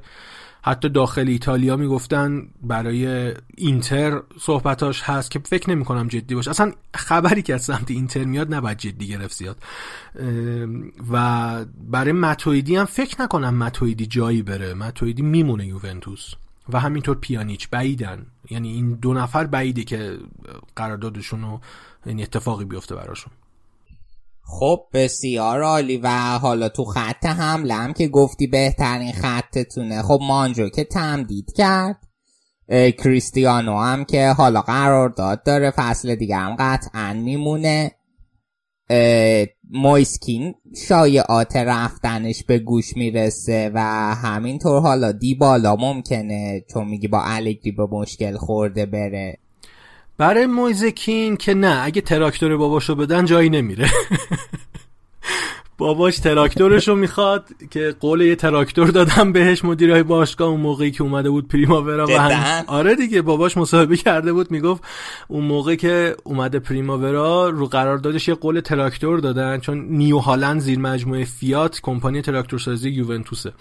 حتی 0.63 0.89
داخل 0.89 1.29
ایتالیا 1.29 1.77
می‌گفتن 1.77 2.43
برای 2.63 3.35
اینتر 3.57 4.23
صحبتاش 4.41 5.03
هست 5.03 5.31
که 5.31 5.39
فکر 5.39 5.71
نمی 5.71 5.85
کنم 5.85 6.09
جدی 6.09 6.35
باشه. 6.35 6.51
اصلا 6.51 6.73
خبری 6.95 7.43
که 7.43 7.55
از 7.55 7.63
سمت 7.63 7.91
اینتر 7.91 8.25
میاد 8.25 8.55
نباید 8.55 8.79
جدی 8.79 9.07
گرفت 9.09 9.37
زیاد. 9.37 9.57
و 11.13 11.65
برای 11.91 12.13
متویدی 12.13 12.77
هم 12.77 12.85
فکر 12.85 13.23
نکنم 13.23 13.55
متویدی 13.55 14.07
جایی 14.07 14.43
بره. 14.43 14.75
متویدی 14.75 15.23
میمونه 15.23 15.67
یوونتوس. 15.67 16.35
و 16.73 16.79
همینطور 16.79 17.17
پیانیچ 17.17 17.69
بعیدن. 17.71 18.27
یعنی 18.51 18.73
این 18.73 18.95
دو 18.95 19.15
نفر 19.15 19.47
بعیده 19.47 19.85
که 19.85 20.19
قراردادشون 20.77 21.43
رو 21.43 21.61
یعنی 22.07 22.23
اتفاقی 22.23 22.65
بیفته 22.65 22.95
براشون. 22.95 23.33
خب 24.43 24.87
بسیار 24.93 25.63
عالی. 25.63 25.97
و 25.97 26.39
حالا 26.39 26.69
تو 26.69 26.85
خط 26.85 27.27
حمله 27.27 27.75
هم 27.75 27.93
که 27.93 28.09
گفتی 28.09 28.47
بهترین 28.47 29.13
خطتونه. 29.13 30.03
خب 30.03 30.21
مانجو 30.23 30.69
که 30.69 30.85
تمدید 30.85 31.53
کرد. 31.57 32.07
کریستیانو 32.99 33.79
هم 33.79 34.05
که 34.05 34.29
حالا 34.29 34.63
قرارداد 34.63 35.43
داره. 35.43 35.71
فصل 35.71 36.15
دیگه 36.15 36.37
هم 36.37 36.57
قطعا 36.59 37.13
میمونه. 37.13 37.91
مویسکین 39.73 40.55
شایعات 40.89 41.57
رفتنش 41.57 42.45
به 42.45 42.59
گوش 42.59 42.97
می‌رسه 42.97 43.71
و 43.75 43.81
همینطور 44.15 44.81
حالا 44.81 45.13
دیبالا 45.13 45.77
ممکنه 45.77 46.65
چون 46.73 46.89
میگی 46.89 47.09
با 47.09 47.23
الگری 47.23 47.73
به 47.73 47.87
مشکل 47.87 48.37
خورده 48.37 48.87
بره. 48.87 49.39
برای 50.19 50.47
مویزکین 50.47 51.37
که 51.37 51.55
نه 51.55 51.81
اگه 51.85 52.01
تراکتور 52.01 52.57
باباشو 52.57 52.95
بدن 52.95 53.25
جایی 53.25 53.51
نمیره. 53.51 53.91
باباش 55.81 56.19
تراکتورشو 56.19 56.95
می‌خواد 56.95 57.45
که 57.71 57.95
قول 58.01 58.21
یه 58.21 58.37
تراکتور 58.37 58.89
دادم 58.89 59.33
بهش 59.33 59.65
مدیرای 59.65 60.03
باشگاه 60.03 60.49
اون 60.49 60.61
موقعی 60.61 60.91
که 60.91 61.03
اومده 61.03 61.31
بود 61.31 61.49
پریماورا 61.49 62.07
و 62.07 62.11
هم... 62.11 62.65
آره 62.67 62.95
دیگه 62.95 63.23
باباش 63.23 63.57
مصاحبه 63.57 63.97
کرده 63.97 64.33
بود 64.33 64.51
می‌گفت 64.51 64.83
اون 65.29 65.45
موقع 65.45 65.75
که 65.75 66.17
اومده 66.25 66.59
پریماورا 66.59 67.49
رو 67.49 67.67
قراردادش 67.67 68.29
یه 68.29 68.35
قول 68.35 68.61
تراکتور 68.61 69.21
دادن 69.21 69.59
چون 69.59 69.79
نیو 69.79 70.19
هالند 70.19 70.61
زیر 70.61 70.79
مجموعه 70.79 71.25
فیات 71.25 71.81
کمپانی 71.83 72.23
تراکتورسازی 72.23 72.91
یوونتوسه. 72.91 73.53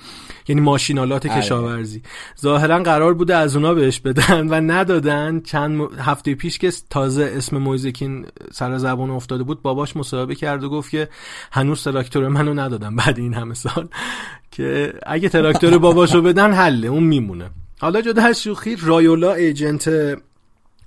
یعنی 0.47 0.61
ماشین‌آلات 0.61 1.25
آره. 1.25 1.41
کشاورزی. 1.41 2.01
ظاهرا 2.41 2.83
قرار 2.83 3.13
بوده 3.13 3.35
از 3.35 3.55
اونا 3.55 3.73
بهش 3.73 3.99
بدن 3.99 4.47
و 4.47 4.53
ندادن. 4.53 5.41
چند 5.41 5.79
هفته 5.99 6.35
پیش 6.35 6.57
که 6.57 6.71
تازه 6.89 7.33
اسم 7.35 7.57
مویز 7.57 7.91
کین 7.91 8.25
سر 8.51 8.77
زبان 8.77 9.09
افتاده 9.09 9.43
بود 9.43 9.61
باباش 9.61 9.97
مصاحبه 9.97 10.35
کرد 10.35 10.63
و 10.63 10.69
گفت 10.69 10.91
که 10.91 11.09
هنوز 11.51 11.83
تراکتور 11.83 12.08
منو 12.17 12.53
ندادم 12.53 12.95
بعد 12.95 13.19
این 13.19 13.33
همه 13.33 13.53
سال 13.53 13.87
که 14.51 14.93
اگه 15.05 15.29
تراکتور 15.29 15.77
باباشو 15.77 16.21
بدن 16.21 16.53
حله 16.53 16.87
اون 16.87 17.03
میمونه. 17.03 17.49
حالا 17.79 18.01
جدا 18.01 18.23
از 18.23 18.41
شوخی 18.41 18.75
رایولا 18.75 19.33
ایجنت 19.33 19.89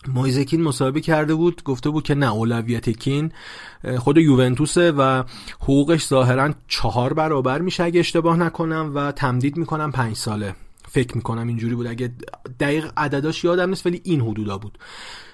مویزکین 0.08 0.62
مصاحبه 0.62 1.00
کرده 1.00 1.34
بود 1.34 1.62
گفته 1.64 1.90
بود 1.90 2.04
که 2.04 2.14
نه 2.14 2.32
اولویت 2.32 2.90
کین 2.90 3.32
خود 3.98 4.18
یوونتوسه 4.18 4.92
و 4.92 5.22
حقوقش 5.60 6.06
ظاهرا 6.06 6.54
چهار 6.68 7.12
برابر 7.12 7.60
میشه 7.60 7.84
اگه 7.84 8.00
اشتباه 8.00 8.36
نکنم 8.36 8.92
و 8.94 9.12
تمدید 9.12 9.56
می‌کنم 9.56 9.92
پنج 9.92 10.16
ساله. 10.16 10.54
فکر 10.88 11.16
می‌کنم 11.16 11.48
اینجوری 11.48 11.74
بود. 11.74 11.86
اگه 11.86 12.12
دقیق 12.60 12.92
عدداش 12.96 13.44
یادم 13.44 13.68
نیست 13.68 13.86
ولی 13.86 14.00
این 14.04 14.20
حدودا 14.20 14.58
بود. 14.58 14.78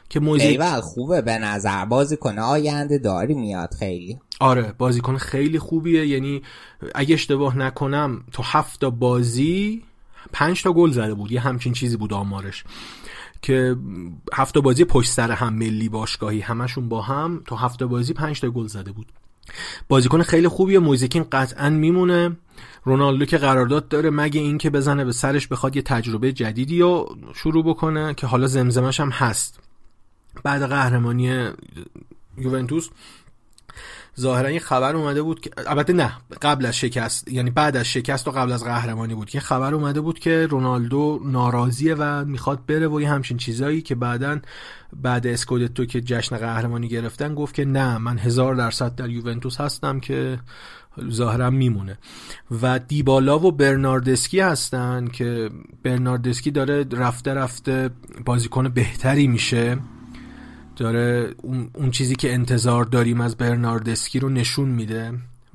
که 0.08 0.20
موزیک 0.20 0.60
خوبه 0.62 1.22
به 1.22 1.38
نظر. 1.38 1.84
بازیکن 1.84 2.38
آینده 2.38 2.98
داری 2.98 3.34
میاد 3.34 3.74
خیلی. 3.78 4.18
آره 4.40 4.74
بازیکن 4.78 5.16
خیلی 5.16 5.58
خوبیه. 5.58 6.06
یعنی 6.06 6.42
اگه 6.94 7.14
اشتباه 7.14 7.58
نکنم 7.58 8.24
تو 8.32 8.42
هفت 8.42 8.84
بازی 8.84 9.82
پنج 10.32 10.62
تا 10.62 10.72
گل 10.72 10.90
زده 10.90 11.14
بود. 11.14 11.32
یه 11.32 11.40
همچین 11.40 11.72
چیزی 11.72 11.96
بود 11.96 12.12
آمارش. 12.12 12.64
که 13.42 13.76
هفت 14.34 14.58
بازی 14.58 14.84
پشت 14.84 15.10
سر 15.10 15.30
هم 15.30 15.54
ملی 15.54 15.88
باشگاهی 15.88 16.40
همشون 16.40 16.88
با 16.88 17.02
هم 17.02 17.42
تو 17.46 17.56
هفت 17.56 17.82
بازی 17.82 18.12
پنج 18.12 18.40
تا 18.40 18.50
گل 18.50 18.66
زده 18.66 18.92
بود. 18.92 19.06
بازیکن 19.88 20.22
خیلی 20.22 20.48
خوبیه. 20.48 20.78
موزیکین 20.78 21.24
قطعا 21.32 21.70
میمونه. 21.70 22.36
رونالدو 22.84 23.24
که 23.24 23.38
قرارداد 23.38 23.88
داره 23.88 24.10
مگه 24.10 24.40
این 24.40 24.58
که 24.58 24.70
بزنه 24.70 25.04
به 25.04 25.12
سرش 25.12 25.48
بخواد 25.48 25.76
یه 25.76 25.82
تجربه 25.82 26.32
جدیدی 26.32 26.80
رو 26.80 27.16
شروع 27.34 27.64
بکنه 27.64 28.14
که 28.14 28.26
حالا 28.26 28.46
زمزمش 28.46 29.00
هم 29.00 29.10
هست. 29.10 29.60
بعد 30.42 30.62
قهرمانی 30.62 31.50
یوونتوس 32.38 32.88
ظاهرا 34.20 34.50
یه 34.50 34.60
خبر 34.60 34.96
اومده 34.96 35.22
بود 35.22 35.40
که 35.40 35.50
البته 35.66 35.92
نه 35.92 36.12
قبل 36.42 36.66
از 36.66 36.76
شکست 36.76 37.28
یعنی 37.28 37.50
بعد 37.50 37.76
از 37.76 37.86
شکست 37.86 38.28
و 38.28 38.30
قبل 38.30 38.52
از 38.52 38.64
قهرمانی 38.64 39.14
بود 39.14 39.34
یه 39.34 39.40
خبر 39.40 39.74
اومده 39.74 40.00
بود 40.00 40.18
که 40.18 40.46
رونالدو 40.46 41.20
ناراضیه 41.24 41.94
و 41.94 42.24
می‌خواد 42.24 42.66
بره 42.66 42.88
و 42.88 43.00
یه 43.00 43.10
همچین 43.10 43.36
چیزایی 43.36 43.82
که 43.82 43.94
بعدا 43.94 44.38
بعد 45.02 45.26
اسکودتو 45.26 45.84
که 45.84 46.00
جشن 46.00 46.36
قهرمانی 46.36 46.88
گرفتن 46.88 47.34
گفت 47.34 47.54
که 47.54 47.64
نه 47.64 47.98
من 47.98 48.18
هزار 48.18 48.54
درصد 48.54 48.94
در 48.94 49.10
یوونتوس 49.10 49.60
هستم 49.60 50.00
که 50.00 50.38
ظاهرا 51.10 51.50
میمونه. 51.50 51.98
و 52.62 52.78
دیبالا 52.78 53.38
و 53.38 53.52
برناردسکی 53.52 54.40
هستن 54.40 55.08
که 55.08 55.50
برناردسکی 55.82 56.50
داره 56.50 56.84
رفته 56.92 57.34
رفته 57.34 57.90
بازیکن 58.24 58.68
بهتری 58.68 59.26
میشه. 59.26 59.78
داره 60.78 61.34
اون, 61.42 61.90
چیزی 61.90 62.16
که 62.16 62.32
انتظار 62.32 62.84
داریم 62.84 63.20
از 63.20 63.36
برناردسکی 63.36 64.18
رو 64.18 64.28
نشون 64.28 64.68
میده 64.68 65.12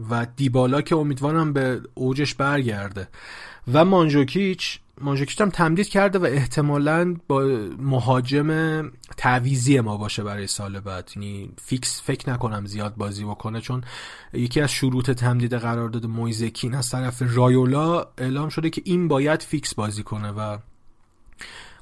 و 0.09 0.27
دیبالا 0.35 0.81
که 0.81 0.95
امیدوارم 0.95 1.53
به 1.53 1.81
اوجش 1.93 2.35
برگرده. 2.35 3.07
و 3.73 3.85
مانجوکیچ 3.85 4.79
مانجوکیچ 5.01 5.41
هم 5.41 5.49
تمدید 5.49 5.89
کرده 5.89 6.19
و 6.19 6.25
احتمالا 6.25 7.15
با 7.27 7.41
مهاجم 7.79 8.91
تعویضی 9.17 9.79
ما 9.79 9.97
باشه 9.97 10.23
برای 10.23 10.47
سال 10.47 10.79
بعد. 10.79 11.11
یعنی 11.15 11.51
فیکس 11.61 12.01
فکر 12.01 12.29
نکنم 12.29 12.65
زیاد 12.65 12.95
بازی 12.95 13.23
بکنه 13.23 13.61
چون 13.61 13.83
یکی 14.33 14.61
از 14.61 14.71
شروط 14.71 15.11
تمدید 15.11 15.53
قرارداد 15.53 16.05
مویز 16.05 16.40
کین 16.40 16.75
از 16.75 16.89
طرف 16.89 17.21
رایولا 17.35 18.05
اعلام 18.17 18.49
شده 18.49 18.69
که 18.69 18.81
این 18.85 19.07
باید 19.07 19.41
فیکس 19.41 19.75
بازی 19.75 20.03
کنه 20.03 20.31
و 20.31 20.57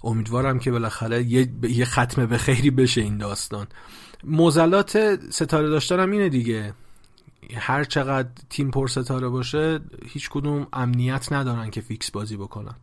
امیدوارم 0.04 0.60
که 0.60 0.72
بالاخره 0.72 1.24
یه, 1.24 1.48
یه 1.70 1.86
ختمه 1.86 2.26
به 2.26 2.38
خیری 2.38 2.72
بشه 2.72 3.02
این 3.02 3.18
داستان. 3.18 3.68
موزلات 4.24 5.20
ستاره 5.32 5.70
داشتنم 5.70 6.12
اینه 6.12 6.30
دیگه. 6.30 6.74
هر 7.56 7.84
چقدر 7.84 8.30
تیم 8.50 8.72
پر 8.72 8.88
ستاره 8.88 9.30
باشه 9.30 9.80
هیچ 10.08 10.30
کدوم 10.30 10.68
امنیت 10.74 11.32
ندارن 11.32 11.70
که 11.70 11.82
فیکس 11.82 12.12
بازی 12.12 12.38
بکنن. 12.38 12.76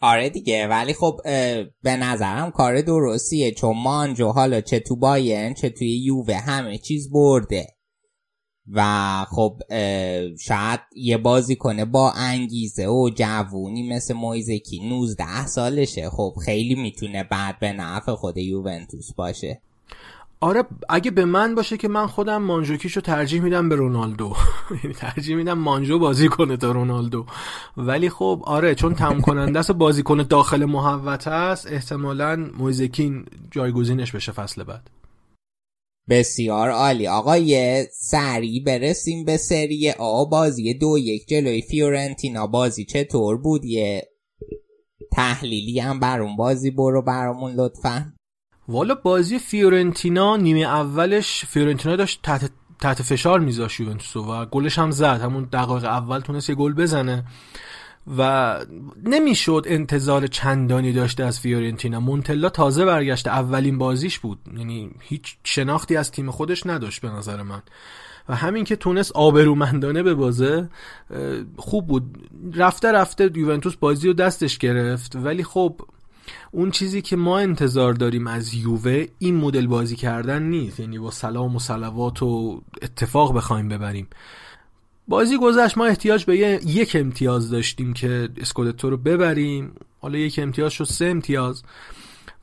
آره 0.00 0.30
دیگه 0.30 0.68
ولی 0.68 0.94
خب 0.94 1.20
به 1.82 1.96
نظرم 1.96 2.50
کار 2.50 2.80
درستیه. 2.80 3.54
چون 3.54 3.76
مانجو 3.82 4.28
حالا 4.28 4.60
چه 4.60 4.80
تو 4.80 4.96
باین 4.96 5.54
چه 5.54 5.70
توی 5.70 5.96
یووه 5.96 6.34
همه 6.34 6.78
چیز 6.78 7.10
برده. 7.10 7.66
و 8.74 9.24
خب 9.30 9.62
شاید 10.38 10.80
یه 10.96 11.18
بازی 11.18 11.56
کنه 11.56 11.84
با 11.84 12.12
انگیزه 12.12 12.86
و 12.86 13.10
جوونی 13.14 13.88
مثل 13.88 14.14
مویزکی 14.14 14.88
19 14.88 15.46
سالشه. 15.46 16.10
خب 16.10 16.34
خیلی 16.44 16.74
می‌تونه 16.74 17.24
بعد 17.24 17.58
به 17.58 17.72
نفع 17.72 18.14
خود 18.14 18.36
یوونتوس 18.36 19.12
باشه. 19.12 19.60
آره 20.42 20.64
اگه 20.88 21.10
به 21.10 21.24
من 21.24 21.54
باشه 21.54 21.76
که 21.76 21.88
من 21.88 22.06
خودم 22.06 22.42
مانجوکیشو 22.42 23.00
ترجیح 23.00 23.42
میدم 23.42 23.68
به 23.68 23.74
رونالدو. 23.74 24.36
یعنی 24.84 24.94
ترجیح 24.94 25.36
میدم 25.36 25.58
مانجو 25.58 25.98
بازی 25.98 26.28
کنه 26.28 26.56
تا 26.56 26.72
رونالدو. 26.72 27.26
ولی 27.76 28.10
خب 28.10 28.42
آره 28.44 28.74
چون 28.74 28.94
تم 28.94 29.20
کننده 29.20 29.58
است 29.58 29.72
بازی 29.72 30.02
کنه 30.02 30.24
داخل 30.24 30.64
محوطه 30.64 31.30
است 31.30 31.66
احتمالا 31.66 32.50
مویزکین 32.58 33.26
جایگزینش 33.50 34.12
بشه 34.12 34.32
فصل 34.32 34.62
بعد. 34.62 34.99
بسیار 36.10 36.70
عالی. 36.70 37.08
آقا 37.08 37.36
یه 37.36 37.88
سریع 37.92 38.64
برسیم 38.64 39.24
به 39.24 39.36
سری 39.36 39.90
آ. 39.90 40.24
بازی 40.24 40.74
دو 40.74 40.98
یک 40.98 41.28
جلوی 41.28 41.62
فیورنتینا. 41.62 42.46
بازی 42.46 42.84
چطور 42.84 43.36
بود؟ 43.36 43.64
یه 43.64 44.08
تحلیلی 45.12 45.78
هم 45.78 46.00
برون 46.00 46.36
بازی 46.36 46.70
برو 46.70 47.02
برامون 47.02 47.52
لطفا. 47.52 48.12
والا 48.68 48.94
بازی 48.94 49.38
فیورنتینا 49.38 50.36
نیمه 50.36 50.60
اولش 50.60 51.44
فیورنتینا 51.44 51.96
داشت 51.96 52.20
تحت, 52.22 52.50
تحت 52.80 53.02
فشار 53.02 53.40
میذاشت 53.40 53.80
و 54.16 54.46
گلش 54.46 54.78
هم 54.78 54.90
زد. 54.90 55.20
همون 55.20 55.48
دقایق 55.52 55.84
اول 55.84 56.20
تونست 56.20 56.48
یه 56.48 56.54
گل 56.54 56.74
بزنه. 56.74 57.24
و 58.18 58.60
نمی‌شد 59.04 59.64
انتظار 59.66 60.26
چندانی 60.26 60.92
داشته 60.92 61.24
از 61.24 61.40
فیورنتینا. 61.40 62.00
مونتلا 62.00 62.48
تازه 62.48 62.84
برگشته 62.84 63.30
اولین 63.30 63.78
بازیش 63.78 64.18
بود. 64.18 64.38
یعنی 64.56 64.90
هیچ 65.00 65.36
شناختی 65.44 65.96
از 65.96 66.10
تیم 66.10 66.30
خودش 66.30 66.66
نداشت 66.66 67.00
به 67.00 67.08
نظر 67.08 67.42
من. 67.42 67.62
و 68.28 68.34
همین 68.34 68.64
که 68.64 68.76
تونست 68.76 69.12
آبرومندانه 69.12 70.02
ببازه 70.02 70.68
خوب 71.56 71.86
بود. 71.86 72.28
رفته 72.54 72.92
رفته 72.92 73.30
یوونتوس 73.34 73.76
بازی 73.76 74.08
رو 74.08 74.14
دستش 74.14 74.58
گرفت. 74.58 75.16
ولی 75.16 75.44
خب 75.44 75.80
اون 76.50 76.70
چیزی 76.70 77.02
که 77.02 77.16
ما 77.16 77.38
انتظار 77.38 77.92
داریم 77.92 78.26
از 78.26 78.54
یووه 78.54 79.06
این 79.18 79.36
مدل 79.36 79.66
بازی 79.66 79.96
کردن 79.96 80.42
نیست. 80.42 80.80
یعنی 80.80 80.98
با 80.98 81.10
سلام 81.10 81.56
و 81.56 81.58
سلوات 81.58 82.22
و 82.22 82.62
اتفاق 82.82 83.34
بخوایم 83.36 83.68
ببریم. 83.68 84.08
بازی 85.10 85.38
گذشت 85.38 85.78
ما 85.78 85.86
احتیاج 85.86 86.24
به 86.24 86.38
یک 86.66 86.96
امتیاز 87.00 87.50
داشتیم 87.50 87.92
که 87.92 88.28
اسکودتو 88.36 88.90
رو 88.90 88.96
ببریم. 88.96 89.72
حالا 90.00 90.18
یک 90.18 90.38
امتیاز 90.42 90.72
شد 90.72 90.84
سه 90.84 91.04
امتیاز. 91.04 91.62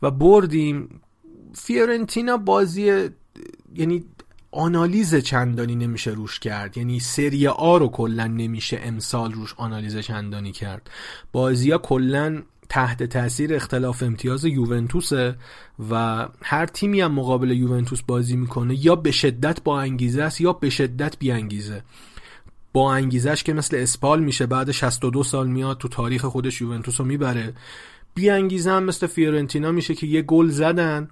و 0.01 0.11
بردیم. 0.11 1.01
فیورنتینا 1.53 2.37
بازی 2.37 3.09
یعنی 3.75 4.03
آنالیز 4.51 5.15
چندانی 5.15 5.75
نمیشه 5.75 6.11
روش 6.11 6.39
کرد. 6.39 6.77
یعنی 6.77 6.99
سری 6.99 7.47
آ 7.47 7.77
رو 7.77 7.87
کلا 7.87 8.27
نمیشه 8.27 8.79
امسال 8.83 9.33
روش 9.33 9.53
آنالیز 9.57 9.97
چندانی 9.97 10.51
کرد. 10.51 10.89
بازی 11.31 11.71
ها 11.71 11.77
کلا 11.77 12.41
تحت 12.69 13.03
تاثیر 13.03 13.55
اختلاف 13.55 14.03
امتیاز 14.03 14.45
یوونتوسه 14.45 15.35
و 15.89 16.27
هر 16.43 16.65
تیمی 16.65 17.01
هم 17.01 17.11
مقابل 17.11 17.51
یوونتوس 17.51 18.01
بازی 18.01 18.35
می‌کنه 18.35 18.85
یا 18.85 18.95
به 18.95 19.11
شدت 19.11 19.63
با 19.63 19.81
انگیزه 19.81 20.23
است 20.23 20.41
یا 20.41 20.53
به 20.53 20.69
شدت 20.69 21.19
بی 21.19 21.31
انگیزه 21.31 21.83
با 22.77 22.93
انگیزش 22.93 23.43
که 23.43 23.53
مثل 23.53 23.77
اسپال 23.77 24.23
میشه 24.23 24.45
بعد 24.45 24.71
62 24.71 25.23
سال 25.23 25.47
میاد 25.47 25.77
تو 25.77 25.87
تاریخ 25.87 26.25
خودش 26.25 26.61
یوونتوس 26.61 26.99
رو 26.99 27.05
می‌بره 27.05 27.53
بیانگیزن 28.13 28.83
مثل 28.83 29.07
فیورنتینا 29.07 29.71
میشه 29.71 29.95
که 29.95 30.07
یه 30.07 30.21
گل 30.21 30.47
زدن. 30.47 31.07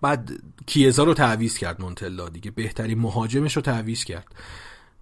بعد 0.00 0.32
کیزا 0.66 1.04
رو 1.04 1.14
تعویز 1.14 1.58
کرد 1.58 1.80
مونتلا 1.80 2.28
دیگه 2.28 2.50
بهترین 2.50 2.98
مهاجمش 2.98 3.56
رو 3.56 3.62
تعویز 3.62 4.04
کرد. 4.04 4.26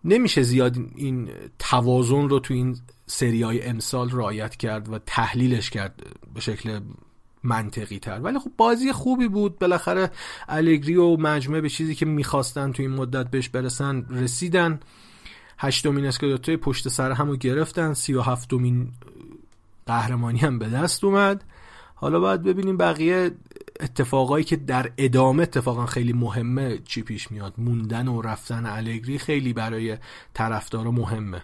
نمیشه 0.05 0.42
زیاد 0.42 0.76
این 0.97 1.28
توازن 1.58 2.28
رو 2.28 2.39
تو 2.39 2.55
این 2.55 2.76
سری 3.06 3.42
های 3.42 3.66
امسال 3.66 4.10
رعایت 4.10 4.56
کرد 4.56 4.92
و 4.92 4.98
تحلیلش 5.06 5.70
کرد 5.70 6.02
به 6.34 6.40
شکل 6.40 6.81
منطقی 7.42 7.98
تر 7.98 8.20
ولی 8.20 8.39
خب 8.39 8.50
بازی 8.56 8.92
خوبی 8.92 9.28
بود. 9.28 9.58
بالاخره 9.58 10.10
الگری 10.48 10.97
و 10.97 11.16
مجموعه 11.16 11.60
به 11.60 11.68
چیزی 11.68 11.94
که 11.94 12.06
می‌خواستن 12.06 12.73
تو 12.73 12.82
این 12.82 12.92
مدت 12.92 13.31
بهش 13.31 13.48
برسن 13.48 14.06
رسیدن. 14.10 14.81
هشتمین 15.58 16.07
اسکودتوی 16.07 16.57
پشت 16.57 16.89
سر 16.89 17.12
همو 17.12 17.36
گرفتن 17.36 17.92
سی 17.92 18.15
و 18.15 18.20
هفتمین 18.20 18.92
قهرمانی 19.86 20.39
هم 20.39 20.58
به 20.58 20.68
دست 20.68 21.05
اومد. 21.05 21.44
حالا 21.94 22.20
باید 22.20 22.42
ببینیم 22.42 22.76
بقیه 22.76 23.31
اتفاقایی 23.81 24.44
که 24.44 24.57
در 24.57 24.92
ادامه 24.99 25.42
اتفاقا 25.42 25.86
خیلی 25.86 26.12
مهمه 26.12 26.78
چی 26.78 27.02
پیش 27.02 27.31
میاد. 27.31 27.55
موندن 27.58 28.08
و 28.08 28.23
رفتن 28.23 28.66
الگری 28.66 29.18
خیلی 29.18 29.52
برای 29.52 29.99
طرفدار 30.34 30.91
مهمه. 30.91 31.42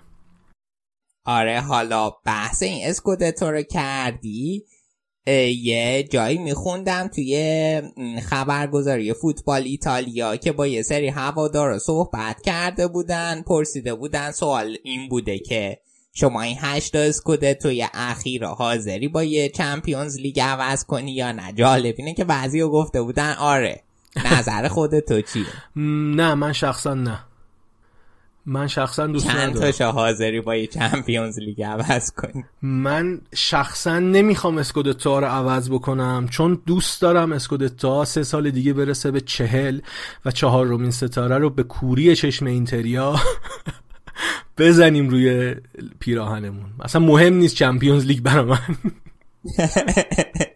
آره 1.25 1.61
حالا 1.61 2.11
بحث 2.25 2.63
این 2.63 2.89
اسکودتو 2.89 3.51
رو 3.51 3.63
کردی 3.63 4.65
یه 5.27 6.09
جایی 6.11 6.39
میخوندم 6.39 7.09
توی 7.09 7.83
خبرگزاری 8.23 9.13
فوتبال 9.13 9.63
ایتالیا 9.63 10.37
که 10.37 10.53
با 10.53 10.67
یه 10.67 10.83
سری 10.83 11.09
هوادار 11.09 11.79
صحبت 11.79 12.43
کرده 12.43 12.87
بودن 12.87 13.43
پرسیده 13.43 13.95
بودن. 13.95 14.31
سوال 14.31 14.77
این 14.83 15.09
بوده 15.09 15.39
که 15.39 15.79
شما 16.13 16.43
این 16.43 16.57
هشت 16.61 16.95
اسکودتوی 16.95 17.87
اخیر 17.95 18.45
حاضری 18.45 19.09
با 19.09 19.25
یه 19.25 19.49
چمپیونز 19.49 20.21
لیگ 20.21 20.41
عوض 20.41 20.85
کنی 20.85 21.13
یا 21.13 21.33
نه؟ 21.33 21.53
جالب 21.53 21.95
اینه 21.99 22.15
که 22.15 22.25
بعضی 22.25 22.63
گفته 22.63 23.03
بودن 23.03 23.33
آره 23.33 23.83
نظر 24.33 24.69
خودتو 24.69 25.21
چیه؟ 25.21 25.47
نه 26.17 26.35
من 26.35 26.53
شخصا 26.53 26.95
نه. 26.95 27.30
من 28.47 28.67
شخصا 28.67 29.07
دوست 29.07 29.27
چند 29.27 29.55
تاشا 29.55 29.93
حاضری 29.93 30.41
با 30.41 30.57
یه 30.57 30.67
چمپیونز 30.67 31.39
لیگ 31.39 31.63
عوض 31.63 32.13
کنی؟ 32.13 32.45
من 32.63 33.21
شخصا 33.35 33.99
نمی‌خوام 33.99 34.59
اسکودتا 34.59 35.19
رو 35.19 35.27
عوض 35.27 35.71
بکنم 35.71 36.29
چون 36.31 36.63
دوست 36.67 37.03
دارم 37.03 37.33
اسکودتا 37.33 38.05
سه 38.05 38.23
سال 38.23 38.51
دیگه 38.51 38.73
برسه 38.73 39.11
به 39.11 39.21
چهل 39.21 39.81
و 40.25 40.31
چهار 40.31 40.67
رومین 40.67 40.91
ستاره 40.91 41.39
رو 41.39 41.51
به 41.51 41.63
کوری 41.63 42.17
چشم 42.17 42.47
اینتریا 42.47 43.17
بزنیم 44.59 45.09
روی 45.09 45.55
پیراهنمون. 45.99 46.71
اصلا 46.81 47.01
مهم 47.01 47.35
نیست 47.35 47.55
چمپیونز 47.55 48.05
لیگ 48.07 48.21
برا 48.21 48.45
من. 48.45 48.59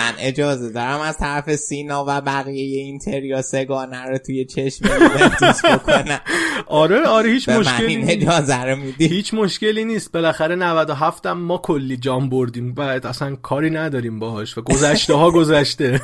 من 0.00 0.14
اجازه 0.18 0.70
دارم 0.70 1.00
از 1.00 1.18
طرف 1.18 1.54
سینا 1.56 2.04
و 2.08 2.20
بقیه 2.20 2.78
اینتریا 2.82 3.42
سگانه 3.42 4.04
رو 4.04 4.18
توی 4.18 4.44
چشم 4.44 4.84
یوونتوس 4.86 5.64
بکنم. 5.72 6.20
آره 6.66 7.06
آره 7.06 7.30
هیچ 7.30 7.48
مشکلی 7.48 7.96
من 7.96 8.10
اجازه 8.10 8.62
رو 8.64 8.76
میدی؟ 8.76 9.06
هیچ 9.06 9.34
مشکلی 9.34 9.84
نیست. 9.84 10.12
بالاخره 10.12 10.54
97 10.54 11.26
هم 11.26 11.38
ما 11.40 11.58
کلی 11.58 11.96
جام 11.96 12.28
بردیم. 12.28 12.74
بعد 12.74 13.06
اصلا 13.06 13.36
کاری 13.36 13.70
نداریم 13.70 14.18
باهاش. 14.18 14.58
و 14.58 14.62
گذشته 14.62 15.14
ها 15.14 15.30
گذشته. 15.30 16.00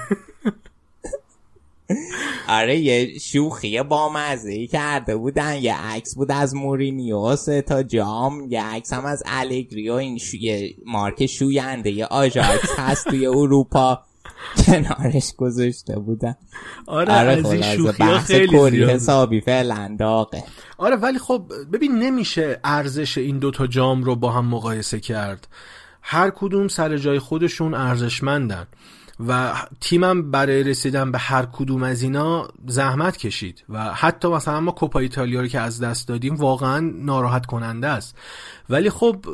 آره 2.48 2.76
یه 2.78 3.18
شوخی 3.18 3.82
با 3.82 4.12
مزه 4.12 4.66
کرده 4.66 5.16
بودن. 5.16 5.54
یه 5.54 5.74
عکس 5.74 6.14
بود 6.14 6.32
از 6.32 6.54
مورینیو 6.54 7.36
تا 7.66 7.82
جام. 7.82 8.46
یه 8.50 8.64
عکس 8.64 8.92
هم 8.92 9.04
از 9.04 9.22
الگری 9.26 9.90
و 9.90 9.92
این 9.92 10.18
شو... 10.18 10.36
یه 10.36 10.74
مارک 10.86 11.26
شوینده. 11.26 11.90
یه 11.90 12.06
آژاکس 12.06 12.78
هست 12.78 13.08
توی 13.08 13.26
اروپا. 13.26 14.02
کنارش 14.66 15.32
گذاشته 15.36 15.98
بودن. 15.98 16.36
آره, 16.86 17.12
آره 17.12 17.30
از 17.30 17.52
این 17.52 17.62
شوخی 17.62 18.18
خیلی 18.18 18.58
کلی 18.58 18.84
حسابی 18.84 19.40
فعلا 19.40 19.96
داغه 19.98 20.44
آره 20.78 20.96
ولی 20.96 21.18
خب 21.18 21.52
ببین 21.72 21.98
نمیشه 21.98 22.60
ارزش 22.64 23.18
این 23.18 23.38
دوتا 23.38 23.66
جام 23.66 24.02
رو 24.02 24.16
با 24.16 24.30
هم 24.30 24.46
مقایسه 24.46 25.00
کرد. 25.00 25.48
هر 26.02 26.30
کدوم 26.30 26.68
سر 26.68 26.96
جای 26.96 27.18
خودشون 27.18 27.74
ارزشمندن. 27.74 28.66
و 29.20 29.54
تیمم 29.80 30.30
برای 30.30 30.62
رسیدن 30.62 31.12
به 31.12 31.18
هر 31.18 31.46
کدوم 31.46 31.82
از 31.82 32.02
اینا 32.02 32.48
زحمت 32.66 33.16
کشید 33.16 33.64
و 33.68 33.94
حتی 33.94 34.28
مثلا 34.28 34.60
ما 34.60 34.72
کوپا 34.72 34.98
ایتالیا 34.98 35.40
رو 35.40 35.46
که 35.46 35.60
از 35.60 35.82
دست 35.82 36.08
دادیم 36.08 36.34
واقعا 36.34 36.80
ناراحت 36.80 37.46
کننده 37.46 37.88
است. 37.88 38.16
ولی 38.70 38.90
خب 38.90 39.26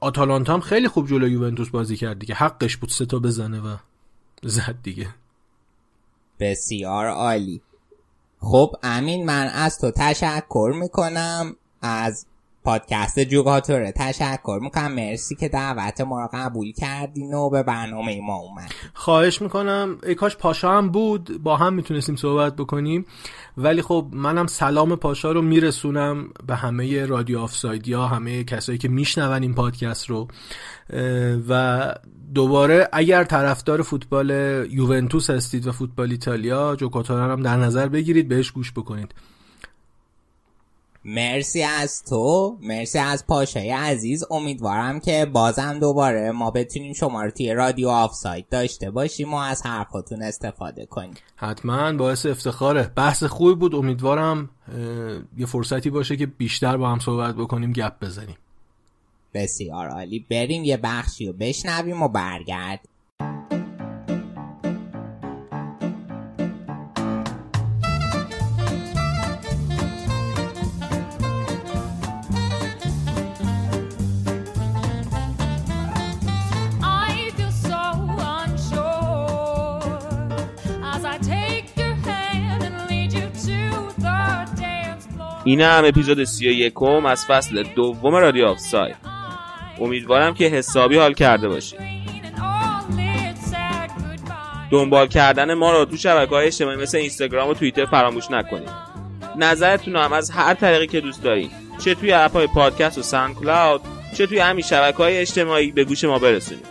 آتالانتا 0.00 0.54
هم 0.54 0.60
خیلی 0.60 0.88
خوب 0.88 1.08
جلو 1.08 1.28
یوونتوس 1.28 1.68
بازی 1.68 1.96
کرد 1.96 2.18
دیگه. 2.18 2.34
حقش 2.34 2.76
بود 2.76 2.90
سه 2.90 3.06
تا 3.06 3.18
بزنه 3.18 3.60
و 3.60 3.76
زد 4.42 4.76
دیگه. 4.82 5.08
بسیار 6.40 7.06
عالی. 7.06 7.62
خب 8.40 8.76
امین 8.82 9.26
من 9.26 9.46
از 9.46 9.78
تو 9.78 9.90
تشکر 9.90 10.72
می‌کنم. 10.80 11.56
از 11.82 12.26
پادکست 12.64 13.20
جوگاتوره. 13.20 13.92
تشکر 13.96 14.58
می‌کنم. 14.62 14.92
مرسی 14.92 15.34
که 15.34 15.48
دعوت 15.48 16.00
ما 16.00 16.20
رو 16.20 16.28
قبول 16.32 16.72
کردین 16.72 17.34
و 17.34 17.50
به 17.50 17.62
برنامه 17.62 18.20
ما 18.20 18.36
اومد 18.36 18.72
خواهش 18.94 19.42
می‌کنم. 19.42 19.98
ای 20.06 20.14
کاش 20.14 20.36
پاشا 20.36 20.78
هم 20.78 20.88
بود. 20.88 21.42
با 21.42 21.56
هم 21.56 21.74
می‌تونستیم 21.74 22.16
صحبت 22.16 22.56
بکنیم. 22.56 23.06
ولی 23.56 23.82
خب 23.82 24.06
منم 24.12 24.46
سلام 24.46 24.96
پاشا 24.96 25.32
رو 25.32 25.42
میرسونم 25.42 26.28
به 26.46 26.56
همه 26.56 27.06
رادیو 27.06 27.38
آفساید 27.38 27.92
ها 27.92 28.06
همه 28.06 28.44
کسایی 28.44 28.78
که 28.78 28.88
میشنون 28.88 29.42
این 29.42 29.54
پادکست 29.54 30.10
رو. 30.10 30.28
و 31.48 31.94
دوباره 32.34 32.88
اگر 32.92 33.24
طرفدار 33.24 33.82
فوتبال 33.82 34.30
یوونتوس 34.70 35.30
هستید 35.30 35.66
و 35.66 35.72
فوتبال 35.72 36.10
ایتالیا 36.10 36.76
جوکاتورا 36.76 37.32
هم 37.32 37.42
در 37.42 37.56
نظر 37.56 37.88
بگیرید 37.88 38.28
بهش 38.28 38.50
گوش 38.50 38.72
بکنید. 38.72 39.14
مرسی 41.04 41.62
از 41.62 42.04
تو. 42.04 42.58
مرسی 42.60 42.98
از 42.98 43.26
پاشای 43.26 43.70
عزیز. 43.70 44.24
امیدوارم 44.30 45.00
که 45.00 45.26
بازم 45.32 45.78
دوباره 45.78 46.30
ما 46.30 46.50
بتونیم 46.50 46.92
شما 46.92 47.22
رو 47.22 47.30
توی 47.30 47.54
رادیو 47.54 47.88
آف 47.88 48.14
سایت 48.14 48.50
داشته 48.50 48.90
باشیم 48.90 49.34
و 49.34 49.36
از 49.36 49.66
حرفاتون 49.66 50.22
استفاده 50.22 50.86
کنیم. 50.86 51.14
حتما 51.36 51.92
باعث 51.92 52.26
افتخاره. 52.26 52.90
بحث 52.96 53.24
خوبی 53.24 53.54
بود. 53.54 53.74
امیدوارم 53.74 54.50
یه 55.36 55.46
فرصتی 55.46 55.90
باشه 55.90 56.16
که 56.16 56.26
بیشتر 56.26 56.76
با 56.76 56.88
هم 56.88 56.98
صحبت 56.98 57.34
بکنیم 57.34 57.72
گپ 57.72 57.92
بزنیم. 58.00 58.36
بسیار 59.34 59.88
عالی. 59.88 60.26
بریم 60.30 60.64
یه 60.64 60.76
بخشی 60.76 61.26
رو 61.26 61.32
بشنویم 61.32 62.02
و 62.02 62.08
برگرد 62.08 62.88
این 85.44 85.60
هم 85.60 85.84
اپیزود 85.84 86.24
سی 86.24 86.48
و 86.48 86.52
یکم 86.52 87.06
از 87.06 87.26
فصل 87.26 87.62
دوم 87.62 88.14
رادیو 88.14 88.46
آفساید 88.46 88.94
امیدوارم 89.80 90.34
که 90.34 90.44
حسابی 90.44 90.96
حال 90.96 91.14
کرده 91.14 91.48
باشید 91.48 91.80
دنبال 94.70 95.06
کردن 95.06 95.54
ما 95.54 95.72
رو 95.72 95.84
تو 95.84 95.96
شبکه 95.96 96.34
های 96.34 96.46
اجتماعی 96.46 96.76
مثل 96.76 96.98
اینستاگرام 96.98 97.48
و 97.48 97.54
توییتر 97.54 97.84
فراموش 97.84 98.30
نکنید 98.30 98.92
نظرتون 99.36 99.96
هم 99.96 100.12
از 100.12 100.30
هر 100.30 100.54
طریقی 100.54 100.86
که 100.86 101.00
دوست 101.00 101.22
دارید 101.22 101.50
چه 101.84 101.94
توی 101.94 102.12
اپ 102.12 102.32
های 102.32 102.46
پادکست 102.46 102.98
و 102.98 103.02
ساند 103.02 103.34
کلاود 103.34 103.80
چه 104.14 104.26
توی 104.26 104.38
همین 104.38 104.64
شبکه 104.64 104.96
های 104.96 105.18
اجتماعی 105.18 105.72
به 105.72 105.84
گوش 105.84 106.04
ما 106.04 106.18
برسونید. 106.18 106.66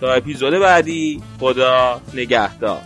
تا 0.00 0.12
اپیزود 0.12 0.54
بعدی 0.54 1.22
خدا 1.40 2.00
نگهدار. 2.14 2.80